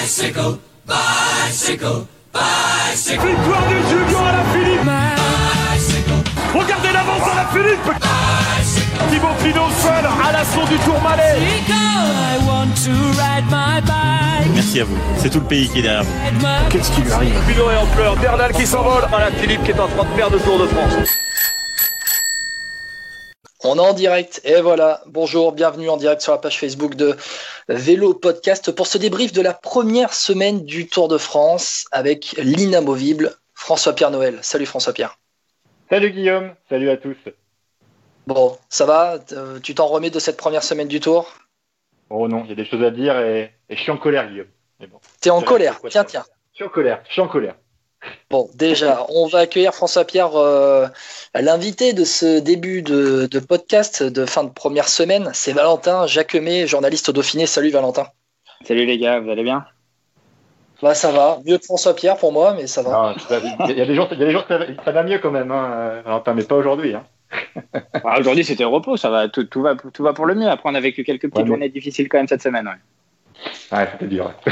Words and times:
Bicycle, 0.00 0.58
bicycle, 0.86 2.06
bicycle. 2.32 3.26
Victoire 3.26 3.62
de 3.68 3.76
Julien 3.88 4.24
à 4.26 4.32
la 4.32 4.44
Philippe 4.52 4.84
Bicycle, 5.74 6.10
Regardez 6.54 6.92
l'avance 6.92 7.28
à 7.28 7.34
la 7.34 7.46
Philippe 7.48 7.84
bicycle. 7.84 9.04
Thibaut 9.10 9.34
Pinot 9.42 9.70
seul 9.82 10.06
à 10.06 10.32
l'assaut 10.32 10.66
du 10.68 10.78
Tourmalet 10.84 11.38
I 11.68 12.38
want 12.46 12.74
to 12.84 12.92
ride 13.20 13.44
my 13.50 13.80
bike. 13.82 14.54
Merci 14.54 14.80
à 14.80 14.84
vous. 14.84 14.96
C'est 15.18 15.30
tout 15.30 15.40
le 15.40 15.46
pays 15.46 15.68
qui 15.68 15.80
est 15.80 15.82
derrière 15.82 16.04
vous. 16.04 16.46
Qu'est-ce 16.70 16.92
qui 16.92 17.00
lui 17.02 17.10
arrive 17.12 17.34
Pinot 17.48 17.70
est 17.70 17.76
en 17.76 17.86
pleurs, 17.86 18.16
Bernal 18.16 18.52
qui 18.52 18.66
s'envole 18.66 19.04
à 19.12 19.18
la 19.18 19.30
Philippe 19.32 19.64
qui 19.64 19.72
est 19.72 19.80
en 19.80 19.88
train 19.88 20.04
de 20.04 20.16
perdre 20.16 20.36
le 20.36 20.42
Tour 20.42 20.58
de 20.60 20.66
France. 20.68 20.94
On 23.64 23.76
est 23.76 23.80
en 23.80 23.92
direct 23.92 24.40
et 24.44 24.60
voilà. 24.60 25.02
Bonjour, 25.06 25.50
bienvenue 25.52 25.90
en 25.90 25.96
direct 25.96 26.22
sur 26.22 26.30
la 26.32 26.38
page 26.38 26.58
Facebook 26.60 26.94
de 26.94 27.16
Vélo 27.68 28.14
Podcast 28.14 28.72
pour 28.72 28.86
ce 28.86 28.96
débrief 28.98 29.32
de 29.32 29.42
la 29.42 29.52
première 29.52 30.14
semaine 30.14 30.64
du 30.64 30.86
Tour 30.88 31.08
de 31.08 31.18
France 31.18 31.84
avec 31.92 32.32
l'inamovible 32.38 33.34
François-Pierre 33.54 34.10
Noël. 34.10 34.38
Salut 34.42 34.64
François-Pierre. 34.66 35.18
Salut 35.90 36.10
Guillaume, 36.10 36.54
salut 36.70 36.88
à 36.90 36.96
tous. 36.96 37.16
Bon, 38.26 38.56
ça 38.68 38.86
va? 38.86 39.18
Euh, 39.32 39.58
Tu 39.60 39.74
t'en 39.74 39.86
remets 39.86 40.10
de 40.10 40.18
cette 40.18 40.36
première 40.36 40.62
semaine 40.62 40.88
du 40.88 41.00
Tour? 41.00 41.34
Oh 42.10 42.26
non, 42.26 42.42
il 42.44 42.50
y 42.50 42.52
a 42.52 42.56
des 42.56 42.64
choses 42.64 42.82
à 42.82 42.90
dire 42.90 43.18
et, 43.20 43.52
et 43.68 43.76
je 43.76 43.80
suis 43.82 43.90
en 43.90 43.98
colère 43.98 44.28
Guillaume. 44.30 44.48
Bon, 44.80 45.00
T'es 45.20 45.30
en 45.30 45.42
colère 45.42 45.78
Tiens, 45.90 46.04
tiens. 46.04 46.24
je 46.52 46.56
suis 46.56 46.64
en 46.64 46.68
colère, 46.70 47.02
je 47.06 47.12
suis 47.12 47.20
en 47.20 47.28
colère. 47.28 47.54
Bon, 48.30 48.48
déjà, 48.54 49.06
on 49.14 49.26
va 49.26 49.40
accueillir 49.40 49.74
François-Pierre, 49.74 50.36
euh, 50.36 50.86
l'invité 51.34 51.92
de 51.92 52.04
ce 52.04 52.38
début 52.40 52.82
de, 52.82 53.26
de 53.26 53.38
podcast 53.40 54.02
de 54.02 54.24
fin 54.26 54.44
de 54.44 54.50
première 54.50 54.88
semaine. 54.88 55.30
C'est 55.34 55.52
Valentin 55.52 56.06
Jacquemet, 56.06 56.66
journaliste 56.66 57.08
au 57.08 57.12
Dauphiné. 57.12 57.46
Salut 57.46 57.70
Valentin. 57.70 58.06
Salut 58.64 58.86
les 58.86 58.98
gars, 58.98 59.20
vous 59.20 59.30
allez 59.30 59.42
bien? 59.44 59.64
Bah, 60.80 60.94
ça 60.94 61.10
va. 61.10 61.40
Mieux 61.44 61.58
que 61.58 61.64
François-Pierre 61.64 62.16
pour 62.16 62.32
moi, 62.32 62.54
mais 62.54 62.66
ça 62.68 62.82
va. 62.82 63.14
Il 63.68 63.76
y 63.76 63.80
a 63.80 63.84
des 63.86 63.94
jours, 63.94 64.08
il 64.12 64.18
y 64.18 64.22
a 64.22 64.26
des 64.26 64.30
jours 64.32 64.42
que 64.46 64.48
ça, 64.48 64.58
va- 64.58 64.84
ça 64.84 64.92
va 64.92 65.02
mieux 65.02 65.18
quand 65.18 65.30
même, 65.32 65.50
hein, 65.50 66.02
Valentin, 66.04 66.34
mais 66.34 66.44
pas 66.44 66.54
aujourd'hui. 66.56 66.94
Hein. 66.94 67.04
Ah, 68.04 68.18
Aujourd'hui 68.20 68.44
c'était 68.44 68.64
repos, 68.64 68.96
ça 68.96 69.10
va, 69.10 69.28
tout, 69.28 69.44
tout 69.44 69.60
va, 69.60 69.74
tout 69.74 70.02
va 70.02 70.12
pour 70.14 70.24
le 70.24 70.34
mieux. 70.34 70.48
Après 70.48 70.70
on 70.70 70.74
a 70.74 70.80
vécu 70.80 71.04
quelques 71.04 71.22
petites 71.22 71.34
Ouais, 71.36 71.42
mais- 71.42 71.48
journées 71.48 71.68
difficiles 71.68 72.08
quand 72.08 72.16
même 72.18 72.28
cette 72.28 72.42
semaine. 72.42 72.66
Ouais. 72.66 72.74
Ouais, 73.72 73.88
c'était 73.92 74.06
dur. 74.06 74.32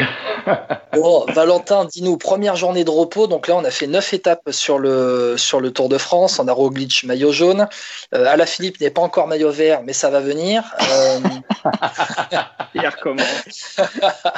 Bon, 0.92 1.26
Valentin, 1.28 1.84
dis-nous, 1.84 2.16
première 2.16 2.54
journée 2.54 2.84
de 2.84 2.90
repos. 2.90 3.26
Donc 3.26 3.48
là, 3.48 3.56
on 3.56 3.64
a 3.64 3.70
fait 3.70 3.88
neuf 3.88 4.14
étapes 4.14 4.48
sur 4.50 4.78
le, 4.78 5.36
sur 5.36 5.60
le 5.60 5.72
Tour 5.72 5.88
de 5.88 5.98
France. 5.98 6.38
On 6.38 6.46
a 6.46 6.52
Roglic 6.52 7.02
maillot 7.04 7.32
jaune. 7.32 7.68
Euh, 8.14 8.26
Alaphilippe 8.26 8.80
n'est 8.80 8.90
pas 8.90 9.02
encore 9.02 9.26
maillot 9.26 9.50
vert, 9.50 9.82
mais 9.82 9.92
ça 9.92 10.08
va 10.08 10.20
venir. 10.20 10.62
Euh, 10.80 11.18
Il 12.74 12.86
recommence. 12.86 13.76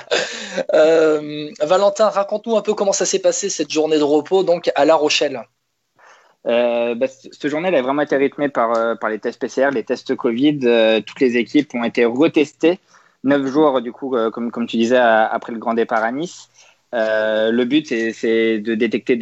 euh, 0.75 1.51
Valentin, 1.61 2.09
raconte-nous 2.09 2.57
un 2.57 2.63
peu 2.63 2.75
comment 2.75 2.93
ça 2.93 3.05
s'est 3.05 3.21
passé 3.21 3.51
cette 3.51 3.71
journée 3.71 3.99
de 3.99 4.03
repos 4.03 4.43
donc 4.43 4.73
à 4.75 4.85
La 4.87 4.97
Rochelle. 4.97 5.43
Euh, 6.47 6.95
bah, 6.95 7.07
cette 7.09 7.49
journée 7.49 7.69
elle 7.69 7.75
a 7.75 7.83
vraiment 7.83 8.03
été 8.03 8.17
rythmée 8.17 8.49
par, 8.49 8.77
euh, 8.77 8.95
par 8.95 9.11
les 9.11 9.19
tests 9.19 9.41
PCR, 9.41 9.71
les 9.73 9.85
tests 9.85 10.15
Covid. 10.15 10.61
Euh, 10.65 11.01
toutes 11.01 11.21
les 11.21 11.37
équipes 11.37 11.75
ont 11.75 11.85
été 11.85 12.05
retestées. 12.05 12.79
Neuf 13.29 13.47
jours, 13.47 13.81
du 13.83 13.93
coup, 13.93 14.17
euh, 14.17 14.31
comme, 14.31 14.67
tu 14.67 14.77
disais, 14.79 14.97
après 14.97 15.53
le 15.53 15.59
grand 15.59 15.75
départ 15.75 16.03
à 16.03 16.13
Nice. 16.13 16.49
Euh, 16.95 17.51
le 17.53 17.65
but, 17.67 17.87
c'est- 17.87 18.59
de 18.61 18.75
détecter 18.75 19.17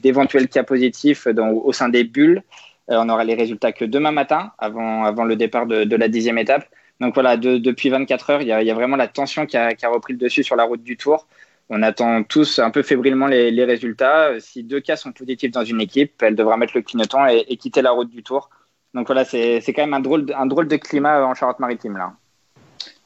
d'éventuels 0.00 0.48
cas 0.48 0.62
positifs 0.64 1.26
au 1.26 1.72
sein 1.72 1.88
des 1.88 2.04
bulles. 2.04 2.42
Euh, 2.90 2.96
on 3.02 3.08
aura 3.08 3.24
les 3.24 3.34
résultats 3.34 3.72
que 3.72 3.84
demain 3.86 4.12
matin, 4.12 4.52
avant, 4.58 5.24
le 5.24 5.36
départ 5.36 5.66
de, 5.66 5.96
la 5.96 6.08
dixième 6.08 6.38
étape. 6.38 6.66
Donc 7.00 7.14
voilà, 7.14 7.36
de- 7.38 7.56
depuis 7.58 7.88
24 7.88 8.30
heures, 8.30 8.42
il 8.42 8.48
y, 8.48 8.52
a, 8.52 8.74
vraiment 8.74 8.96
la 8.96 9.08
tension 9.08 9.46
qui 9.46 9.56
a, 9.56 9.70
repris 9.90 10.12
le 10.12 10.18
dessus 10.18 10.42
sur 10.44 10.56
la 10.56 10.64
route 10.64 10.82
du 10.82 10.96
Tour. 10.98 11.26
On 11.70 11.82
attend 11.82 12.22
tous 12.24 12.58
un 12.58 12.70
peu 12.70 12.82
fébrilement 12.82 13.26
les, 13.28 13.64
résultats. 13.64 14.38
Si 14.40 14.62
deux 14.64 14.80
cas 14.80 14.96
sont 14.96 15.12
positifs 15.12 15.52
dans 15.52 15.64
une 15.64 15.80
équipe, 15.80 16.22
elle 16.22 16.34
devra 16.36 16.56
mettre 16.58 16.74
le 16.76 16.82
clignotant 16.82 17.26
et, 17.26 17.56
quitter 17.56 17.80
la 17.82 17.92
route 17.92 18.10
du 18.10 18.22
Tour. 18.22 18.50
Donc 18.94 19.06
voilà, 19.06 19.24
c'est 19.24 19.60
c'est 19.60 19.72
quand 19.72 19.82
même 19.82 19.94
un 19.94 20.00
drôle, 20.00 20.26
de, 20.26 20.34
un 20.34 20.46
drôle 20.46 20.68
de 20.68 20.76
climat 20.76 21.24
en 21.24 21.34
Charente-Maritime 21.34 21.96
là. 21.96 22.19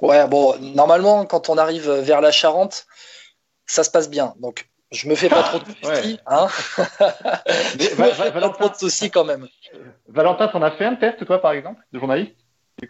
Ouais, 0.01 0.27
bon, 0.29 0.55
normalement, 0.61 1.25
quand 1.27 1.49
on 1.49 1.59
arrive 1.59 1.91
vers 1.91 2.21
la 2.21 2.31
Charente, 2.31 2.87
ça 3.67 3.85
se 3.85 3.91
passe 3.91 4.11
bien. 4.11 4.35
Donc, 4.41 4.69
je 4.93 5.09
me 5.09 5.15
fais 5.15 5.29
pas 5.29 5.43
trop 5.43 5.59
de 5.59 5.65
soucis. 5.83 6.19
hein. 6.27 6.47
Mais 7.01 7.07
je 7.91 7.95
Va- 7.95 8.05
me 8.07 8.11
Va- 8.11 8.15
fais 8.15 8.33
pas 8.33 8.41
Valentin- 8.41 8.53
trop 8.59 8.69
de 8.69 8.75
soucis 8.75 9.11
quand 9.11 9.25
même. 9.25 9.47
Valentin, 10.09 10.49
t'en 10.49 10.63
as 10.63 10.71
fait 10.73 10.85
un 10.85 10.95
test, 10.97 11.25
toi, 11.25 11.41
par 11.41 11.53
exemple, 11.53 11.81
de 11.93 11.99
journaliste 11.99 12.35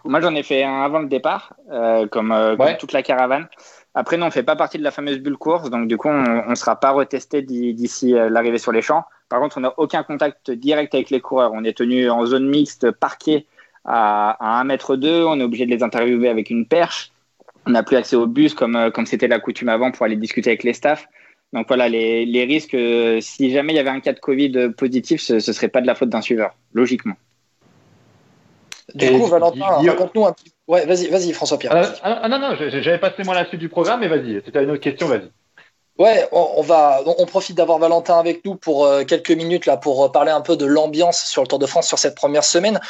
Moi 0.05 0.21
j'en 0.21 0.35
ai 0.35 0.43
fait 0.43 0.65
un 0.65 0.83
avant 0.83 0.99
le 0.99 1.09
départ, 1.09 1.55
euh, 1.71 2.07
comme, 2.09 2.33
euh, 2.33 2.57
comme 2.57 2.77
toute 2.79 2.93
la 2.93 3.03
caravane. 3.03 3.49
Après, 3.95 4.17
non, 4.17 4.27
on 4.27 4.31
fait 4.31 4.43
pas 4.43 4.57
partie 4.57 4.77
de 4.79 4.83
la 4.83 4.91
fameuse 4.91 5.19
bulle 5.21 5.37
course, 5.37 5.71
donc 5.71 5.87
du 5.87 5.97
coup, 5.97 6.09
on 6.09 6.49
ne 6.51 6.55
sera 6.57 6.81
pas 6.81 6.91
retesté 6.91 7.43
d'i- 7.43 7.75
d'ici 7.75 8.15
euh, 8.15 8.29
l'arrivée 8.29 8.59
sur 8.59 8.73
les 8.73 8.83
champs. 8.83 9.05
Par 9.29 9.41
contre, 9.41 9.57
on 9.59 9.61
n'a 9.61 9.73
aucun 9.79 10.03
contact 10.03 10.51
direct 10.51 10.95
avec 10.95 11.11
les 11.11 11.21
coureurs. 11.21 11.53
On 11.55 11.63
est 11.65 11.77
tenu 11.79 12.11
en 12.11 12.27
zone 12.27 12.49
mixte, 12.49 12.91
parqué 12.91 13.47
à, 13.85 14.37
à 14.41 14.61
1 14.61 14.65
mètre 14.65 14.97
2. 14.97 15.25
On 15.25 15.39
est 15.41 15.43
obligé 15.43 15.67
de 15.67 15.71
les 15.71 15.83
interviewer 15.83 16.29
avec 16.29 16.51
une 16.51 16.67
perche. 16.67 17.13
On 17.67 17.71
n'a 17.71 17.83
plus 17.83 17.97
accès 17.97 18.17
au 18.17 18.27
bus 18.27 18.55
comme 18.55 18.77
euh, 18.77 18.91
comme 18.91 19.07
c'était 19.07 19.29
la 19.29 19.41
coutume 19.41 19.69
avant 19.71 19.91
pour 19.91 20.05
aller 20.05 20.17
discuter 20.17 20.51
avec 20.51 20.65
les 20.65 20.73
staffs. 20.75 21.07
Donc 21.53 21.69
voilà, 21.69 21.89
les, 21.89 22.27
les 22.27 22.45
risques, 22.45 22.75
euh, 22.75 23.21
si 23.21 23.51
jamais 23.53 23.73
il 23.73 23.77
y 23.77 23.79
avait 23.79 23.91
un 23.91 24.01
cas 24.01 24.13
de 24.13 24.19
Covid 24.19 24.71
positif, 24.77 25.21
ce 25.21 25.35
ne 25.35 25.39
serait 25.39 25.69
pas 25.69 25.81
de 25.81 25.87
la 25.87 25.95
faute 25.95 26.09
d'un 26.09 26.21
suiveur, 26.21 26.57
logiquement. 26.73 27.15
Du 28.95 29.07
Et 29.07 29.13
coup, 29.13 29.27
Valentin, 29.27 29.65
raconte-nous 29.67 30.27
un 30.27 30.33
petit 30.33 30.53
Ouais, 30.67 30.87
vas-y, 30.87 31.09
vas-y, 31.09 31.33
François-Pierre. 31.33 31.73
ah, 31.75 31.93
ah, 32.03 32.21
ah, 32.23 32.29
non, 32.29 32.39
non, 32.39 32.57
j'avais 32.57 32.99
passé 32.99 33.23
moi 33.23 33.35
la 33.35 33.47
suite 33.47 33.61
du 33.61 33.69
programme, 33.69 34.01
mais 34.01 34.09
vas-y, 34.09 34.43
si 34.45 34.51
t'as 34.51 34.63
une 34.63 34.71
autre 34.71 34.81
question, 34.81 35.07
vas-y. 35.09 35.31
Ouais, 35.99 36.27
on, 36.33 36.55
on 36.57 36.63
va, 36.63 37.03
on, 37.07 37.15
on 37.19 37.27
profite 37.27 37.57
d'avoir 37.57 37.79
Valentin 37.79 38.19
avec 38.19 38.45
nous 38.45 38.57
pour 38.57 38.85
euh, 38.87 39.05
quelques 39.05 39.31
minutes 39.31 39.67
là 39.67 39.77
pour 39.77 40.05
euh, 40.05 40.09
parler 40.09 40.33
un 40.33 40.41
peu 40.41 40.57
de 40.57 40.67
l'ambiance 40.67 41.23
sur 41.25 41.43
le 41.43 41.49
Tour 41.49 41.59
de 41.59 41.67
France 41.67 41.87
sur 41.87 41.99
cette 41.99 42.17
première 42.17 42.45
semaine. 42.45 42.81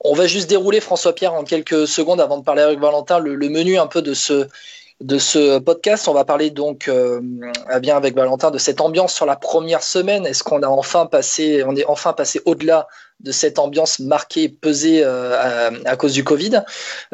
On 0.00 0.14
va 0.14 0.26
juste 0.26 0.48
dérouler 0.48 0.80
François 0.80 1.14
Pierre 1.14 1.34
en 1.34 1.44
quelques 1.44 1.86
secondes 1.86 2.20
avant 2.20 2.38
de 2.38 2.44
parler 2.44 2.62
avec 2.62 2.78
Valentin 2.78 3.18
le, 3.18 3.34
le 3.34 3.48
menu 3.48 3.78
un 3.78 3.86
peu 3.86 4.02
de 4.02 4.14
ce 4.14 4.48
de 5.00 5.18
ce 5.18 5.58
podcast. 5.58 6.08
On 6.08 6.12
va 6.12 6.24
parler 6.24 6.50
donc 6.50 6.88
euh, 6.88 7.20
eh 7.74 7.80
bien 7.80 7.96
avec 7.96 8.14
Valentin 8.14 8.50
de 8.50 8.58
cette 8.58 8.80
ambiance 8.80 9.14
sur 9.14 9.26
la 9.26 9.36
première 9.36 9.82
semaine. 9.82 10.26
Est-ce 10.26 10.42
qu'on 10.42 10.62
a 10.62 10.68
enfin 10.68 11.06
passé, 11.06 11.64
on 11.66 11.74
est 11.74 11.86
enfin 11.86 12.12
passé 12.12 12.40
au-delà 12.44 12.86
de 13.22 13.32
cette 13.32 13.58
ambiance 13.58 13.98
marquée, 13.98 14.48
pesée 14.48 15.02
euh, 15.04 15.70
à, 15.84 15.96
cause 15.96 16.12
du 16.12 16.24
Covid. 16.24 16.62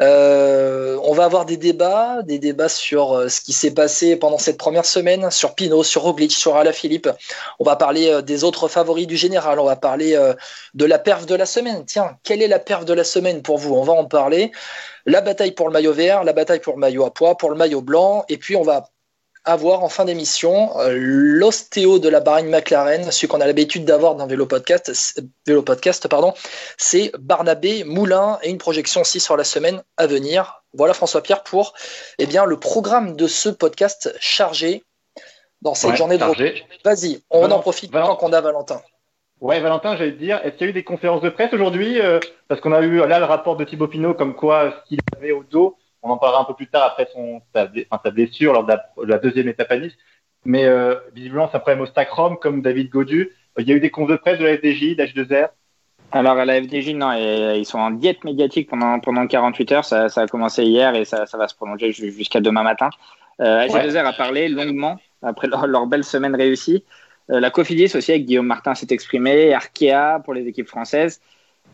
Euh, 0.01 0.97
on 1.03 1.13
va 1.13 1.25
avoir 1.25 1.45
des 1.45 1.57
débats, 1.57 2.21
des 2.23 2.39
débats 2.39 2.69
sur 2.69 3.13
euh, 3.13 3.29
ce 3.29 3.41
qui 3.41 3.53
s'est 3.53 3.71
passé 3.71 4.15
pendant 4.15 4.37
cette 4.37 4.57
première 4.57 4.85
semaine, 4.85 5.29
sur 5.31 5.55
Pinot, 5.55 5.83
sur 5.83 6.03
Roglic, 6.03 6.31
sur 6.31 6.55
Alaphilippe. 6.55 7.09
On 7.59 7.63
va 7.63 7.75
parler 7.75 8.21
des 8.23 8.43
autres 8.43 8.67
favoris 8.67 9.07
du 9.07 9.17
général. 9.17 9.59
On 9.59 9.65
va 9.65 9.75
parler 9.75 10.17
de 10.73 10.85
la 10.85 10.99
perf 10.99 11.25
de 11.25 11.35
la 11.35 11.45
semaine. 11.45 11.83
Tiens, 11.85 12.17
quelle 12.23 12.41
est 12.41 12.47
la 12.47 12.59
perf 12.59 12.85
de 12.85 12.93
la 12.93 13.03
semaine 13.03 13.41
pour 13.41 13.57
vous? 13.57 13.75
On 13.75 13.83
va 13.83 13.93
en 13.93 14.05
parler. 14.05 14.51
La 15.05 15.21
bataille 15.21 15.51
pour 15.51 15.67
le 15.67 15.73
maillot 15.73 15.93
vert, 15.93 16.23
la 16.23 16.33
bataille 16.33 16.59
pour 16.59 16.73
le 16.73 16.79
maillot 16.79 17.05
à 17.05 17.13
poids, 17.13 17.37
pour 17.37 17.49
le 17.49 17.55
maillot 17.55 17.81
blanc, 17.81 18.25
et 18.27 18.37
puis 18.37 18.55
on 18.55 18.63
va 18.63 18.89
avoir 19.47 19.83
en 19.83 19.89
fin 19.89 20.05
d'émission 20.05 20.77
euh, 20.79 20.93
l'ostéo 20.93 21.99
de 21.99 22.09
la 22.09 22.19
Bahreïn 22.19 22.49
McLaren, 22.49 23.11
celui 23.11 23.27
qu'on 23.27 23.41
a 23.41 23.47
l'habitude 23.47 23.85
d'avoir 23.85 24.15
dans 24.15 24.27
Vélo 24.27 24.45
Podcast, 24.45 25.19
Vélo 25.45 25.63
Podcast 25.63 26.07
pardon, 26.07 26.33
c'est 26.77 27.11
Barnabé 27.17 27.83
Moulin 27.83 28.37
et 28.43 28.49
une 28.49 28.57
projection 28.57 29.01
aussi 29.01 29.19
sur 29.19 29.37
la 29.37 29.43
semaine 29.43 29.81
à 29.97 30.05
venir. 30.05 30.63
Voilà 30.73 30.93
François 30.93 31.21
Pierre 31.21 31.43
pour 31.43 31.73
eh 32.19 32.25
bien 32.25 32.45
le 32.45 32.59
programme 32.59 33.15
de 33.15 33.27
ce 33.27 33.49
podcast 33.49 34.13
chargé 34.19 34.83
dans 35.61 35.73
cette 35.73 35.91
Ouais, 35.91 35.95
journée 35.97 36.15
de 36.17 36.23
chargé. 36.23 36.49
repos. 36.49 36.75
Vas-y, 36.83 37.23
on 37.29 37.49
en 37.49 37.59
profite 37.59 37.91
tant 37.91 38.15
qu'on 38.15 38.33
a 38.33 38.41
Valentin. 38.41 38.81
Ouais, 39.39 39.59
Valentin, 39.59 39.95
j'allais 39.95 40.13
te 40.13 40.17
dire, 40.19 40.41
est-ce 40.43 40.55
qu'il 40.57 40.65
y 40.65 40.67
a 40.67 40.69
eu 40.71 40.73
des 40.73 40.83
conférences 40.83 41.21
de 41.21 41.29
presse 41.29 41.53
aujourd'hui 41.53 42.01
euh, 42.01 42.19
Parce 42.47 42.59
qu'on 42.59 42.73
a 42.73 42.81
eu 42.81 42.97
là 43.07 43.19
le 43.19 43.25
rapport 43.25 43.55
de 43.55 43.63
Thibaut 43.63 43.87
Pinot 43.87 44.15
comme 44.15 44.35
quoi 44.35 44.71
ce 44.83 44.89
qu'il 44.89 44.99
avait 45.15 45.31
au 45.31 45.43
dos, 45.43 45.77
on 46.03 46.09
en 46.09 46.17
parlera 46.17 46.41
un 46.41 46.45
peu 46.45 46.53
plus 46.53 46.67
tard 46.67 46.83
après 46.85 47.07
son, 47.13 47.41
sa, 47.53 47.65
blé- 47.65 47.87
enfin, 47.89 48.01
sa 48.05 48.11
blessure 48.11 48.53
lors 48.53 48.63
de 48.63 48.69
la, 48.69 48.85
de 48.97 49.05
la 49.09 49.17
deuxième 49.17 49.47
étape 49.49 49.71
à 49.71 49.77
Nice. 49.77 49.93
Mais 50.45 50.65
euh, 50.65 50.95
visiblement, 51.13 51.47
c'est 51.49 51.57
un 51.57 51.59
problème 51.59 51.81
au 51.81 51.85
stacrom 51.85 52.37
comme 52.37 52.61
David 52.61 52.89
Godu. 52.89 53.31
Euh, 53.57 53.61
Il 53.61 53.67
y 53.67 53.71
a 53.73 53.75
eu 53.75 53.79
des 53.79 53.89
confs 53.89 54.09
de 54.09 54.15
presse 54.15 54.39
de 54.39 54.45
la 54.45 54.55
FDJ, 54.57 54.95
d'H2R. 54.95 55.49
Alors 56.13 56.37
à 56.37 56.45
la 56.45 56.61
FDJ, 56.61 56.93
non, 56.93 57.11
et- 57.13 57.57
ils 57.57 57.65
sont 57.65 57.79
en 57.79 57.91
diète 57.91 58.23
médiatique 58.23 58.69
pendant, 58.69 58.99
pendant 58.99 59.27
48 59.27 59.71
heures. 59.73 59.85
Ça, 59.85 60.07
ça 60.09 60.21
a 60.21 60.27
commencé 60.27 60.63
hier 60.63 60.95
et 60.95 61.03
ça, 61.05 61.25
ça 61.25 61.37
va 61.37 61.47
se 61.47 61.55
prolonger 61.55 61.91
ju- 61.91 62.11
jusqu'à 62.11 62.39
demain 62.39 62.63
matin. 62.63 62.89
Euh, 63.41 63.67
H2R 63.67 64.05
a 64.05 64.13
parlé 64.13 64.47
longuement 64.47 64.97
après 65.21 65.47
leur, 65.47 65.67
leur 65.67 65.85
belle 65.87 66.03
semaine 66.03 66.35
réussie. 66.35 66.83
Euh, 67.29 67.39
la 67.41 67.49
Cofidis 67.49 67.91
aussi, 67.95 68.11
avec 68.11 68.25
Guillaume 68.25 68.47
Martin, 68.47 68.73
s'est 68.73 68.87
exprimé. 68.91 69.53
Arkea 69.53 70.19
pour 70.23 70.33
les 70.33 70.47
équipes 70.47 70.69
françaises. 70.69 71.19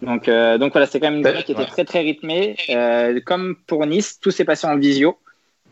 Donc, 0.04 0.28
euh, 0.28 0.58
donc 0.58 0.72
voilà, 0.74 0.86
c'était 0.86 1.00
quand 1.00 1.12
même 1.12 1.20
une 1.20 1.26
Ouais, 1.26 1.32
journée 1.32 1.44
qui 1.46 1.52
était 1.54 1.62
ouais. 1.62 1.68
très 1.68 1.86
très 1.86 2.00
rythmée. 2.02 2.56
Euh, 2.70 3.20
comme 3.26 3.56
pour 3.68 3.86
Nice, 3.86 4.20
tout 4.20 4.32
s'est 4.32 4.46
passé 4.46 4.68
en 4.68 4.78
visio. 4.78 5.18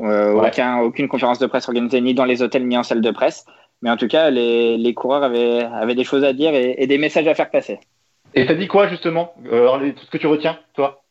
Euh, 0.01 0.33
Ouais. 0.33 0.47
aucun, 0.47 0.79
aucune 0.79 1.07
conférence 1.07 1.37
de 1.39 1.45
presse 1.45 1.67
organisée 1.67 2.01
ni 2.01 2.13
dans 2.13 2.25
les 2.25 2.41
hôtels 2.41 2.65
ni 2.67 2.77
en 2.77 2.83
salle 2.83 3.01
de 3.01 3.11
presse. 3.11 3.45
Mais 3.83 3.89
en 3.89 3.97
tout 3.97 4.07
cas, 4.07 4.29
les, 4.29 4.77
les 4.77 4.93
coureurs 4.93 5.23
avaient, 5.23 5.63
avaient 5.63 5.95
des 5.95 6.03
choses 6.03 6.23
à 6.23 6.33
dire 6.33 6.53
et, 6.55 6.75
et 6.77 6.87
des 6.87 6.97
messages 6.97 7.27
à 7.27 7.35
faire 7.35 7.49
passer. 7.49 7.79
Et 8.33 8.45
t'as 8.45 8.53
dit 8.55 8.67
quoi 8.67 8.87
justement? 8.87 9.33
Euh, 9.51 9.91
Tout 9.91 10.05
ce 10.05 10.09
que 10.11 10.17
tu 10.17 10.27
retiens, 10.27 10.57
toi? 10.73 11.03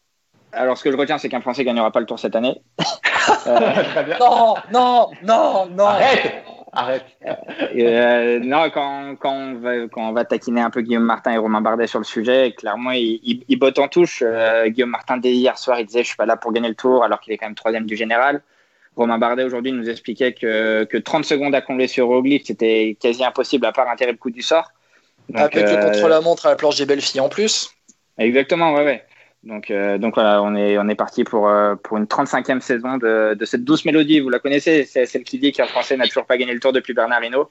Alors, 0.52 0.76
ce 0.78 0.82
que 0.82 0.90
je 0.90 0.96
retiens, 0.96 1.18
c'est 1.18 1.28
qu'un 1.28 1.40
Français 1.42 1.62
gagnera 1.64 1.92
pas 1.92 2.00
le 2.00 2.06
Tour 2.06 2.18
cette 2.18 2.34
année. 2.34 2.60
Très 3.44 4.04
bien. 4.04 4.16
Non, 4.18 4.54
non, 4.72 5.08
non, 5.22 5.66
non. 5.66 5.84
Arrête 5.86 6.42
Arrête 6.72 7.04
Euh, 7.76 8.38
non, 8.40 8.70
quand, 8.70 9.16
quand, 9.18 9.32
on 9.32 9.54
va, 9.56 9.88
quand 9.88 10.08
on 10.08 10.12
va 10.12 10.24
taquiner 10.24 10.60
un 10.60 10.70
peu 10.70 10.82
Guillaume 10.82 11.04
Martin 11.04 11.32
et 11.32 11.38
Romain 11.38 11.60
Bardet 11.60 11.86
sur 11.86 11.98
le 11.98 12.04
sujet, 12.04 12.52
clairement, 12.56 12.92
ils, 12.92 13.44
ils 13.48 13.56
bottent 13.56 13.78
en 13.78 13.88
touche. 13.88 14.22
Euh, 14.24 14.68
Guillaume 14.68 14.90
Martin, 14.90 15.16
dès 15.16 15.32
hier 15.32 15.58
soir, 15.58 15.80
il 15.80 15.86
disait 15.86 16.02
Je 16.02 16.08
suis 16.08 16.16
pas 16.16 16.26
là 16.26 16.36
pour 16.36 16.52
gagner 16.52 16.68
le 16.68 16.74
tour, 16.74 17.02
alors 17.04 17.20
qu'il 17.20 17.32
est 17.32 17.38
quand 17.38 17.46
même 17.46 17.54
troisième 17.54 17.86
du 17.86 17.96
général. 17.96 18.42
Romain 18.96 19.18
Bardet, 19.18 19.44
aujourd'hui, 19.44 19.72
nous 19.72 19.88
expliquait 19.88 20.32
que, 20.32 20.84
que 20.84 20.98
30 20.98 21.24
secondes 21.24 21.54
à 21.54 21.60
combler 21.60 21.86
sur 21.86 22.06
Roglic, 22.06 22.46
c'était 22.46 22.96
quasi 23.00 23.24
impossible, 23.24 23.66
à 23.66 23.72
part 23.72 23.88
un 23.88 23.96
terrible 23.96 24.18
coup 24.18 24.30
du 24.30 24.42
sort. 24.42 24.72
Donc, 25.28 25.56
Avec 25.56 25.70
le 25.70 25.76
euh, 25.76 25.90
contre-la-montre 25.90 26.46
à 26.46 26.50
la 26.50 26.56
planche 26.56 26.76
des 26.76 26.86
belles 26.86 27.00
filles 27.00 27.20
en 27.20 27.28
plus. 27.28 27.70
Exactement, 28.18 28.74
ouais, 28.74 28.84
ouais. 28.84 29.04
Donc, 29.42 29.70
euh, 29.70 29.96
donc 29.96 30.14
voilà, 30.14 30.42
on 30.42 30.54
est, 30.54 30.76
on 30.78 30.86
est 30.88 30.94
parti 30.94 31.24
pour, 31.24 31.48
euh, 31.48 31.74
pour 31.76 31.96
une 31.96 32.04
35e 32.06 32.60
saison 32.60 32.98
de, 32.98 33.34
de 33.34 33.44
cette 33.46 33.64
douce 33.64 33.84
mélodie. 33.86 34.20
Vous 34.20 34.28
la 34.28 34.38
connaissez, 34.38 34.84
c'est 34.84 35.06
celle 35.06 35.24
qui 35.24 35.38
dit 35.38 35.52
qu'un 35.52 35.66
Français 35.66 35.96
n'a 35.96 36.06
toujours 36.06 36.26
pas 36.26 36.36
gagné 36.36 36.52
le 36.52 36.60
tour 36.60 36.72
depuis 36.72 36.92
Bernard 36.92 37.24
Hinault. 37.24 37.50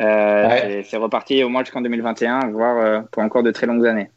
Euh, 0.00 0.48
Ouais. 0.48 0.82
c'est- 0.84 0.96
reparti 0.96 1.42
au 1.44 1.48
moins 1.48 1.62
jusqu'en 1.62 1.80
2021, 1.82 2.50
voire 2.50 2.78
euh, 2.78 3.00
pour 3.12 3.22
encore 3.22 3.42
de 3.42 3.50
très 3.50 3.66
longues 3.66 3.86
années. 3.86 4.10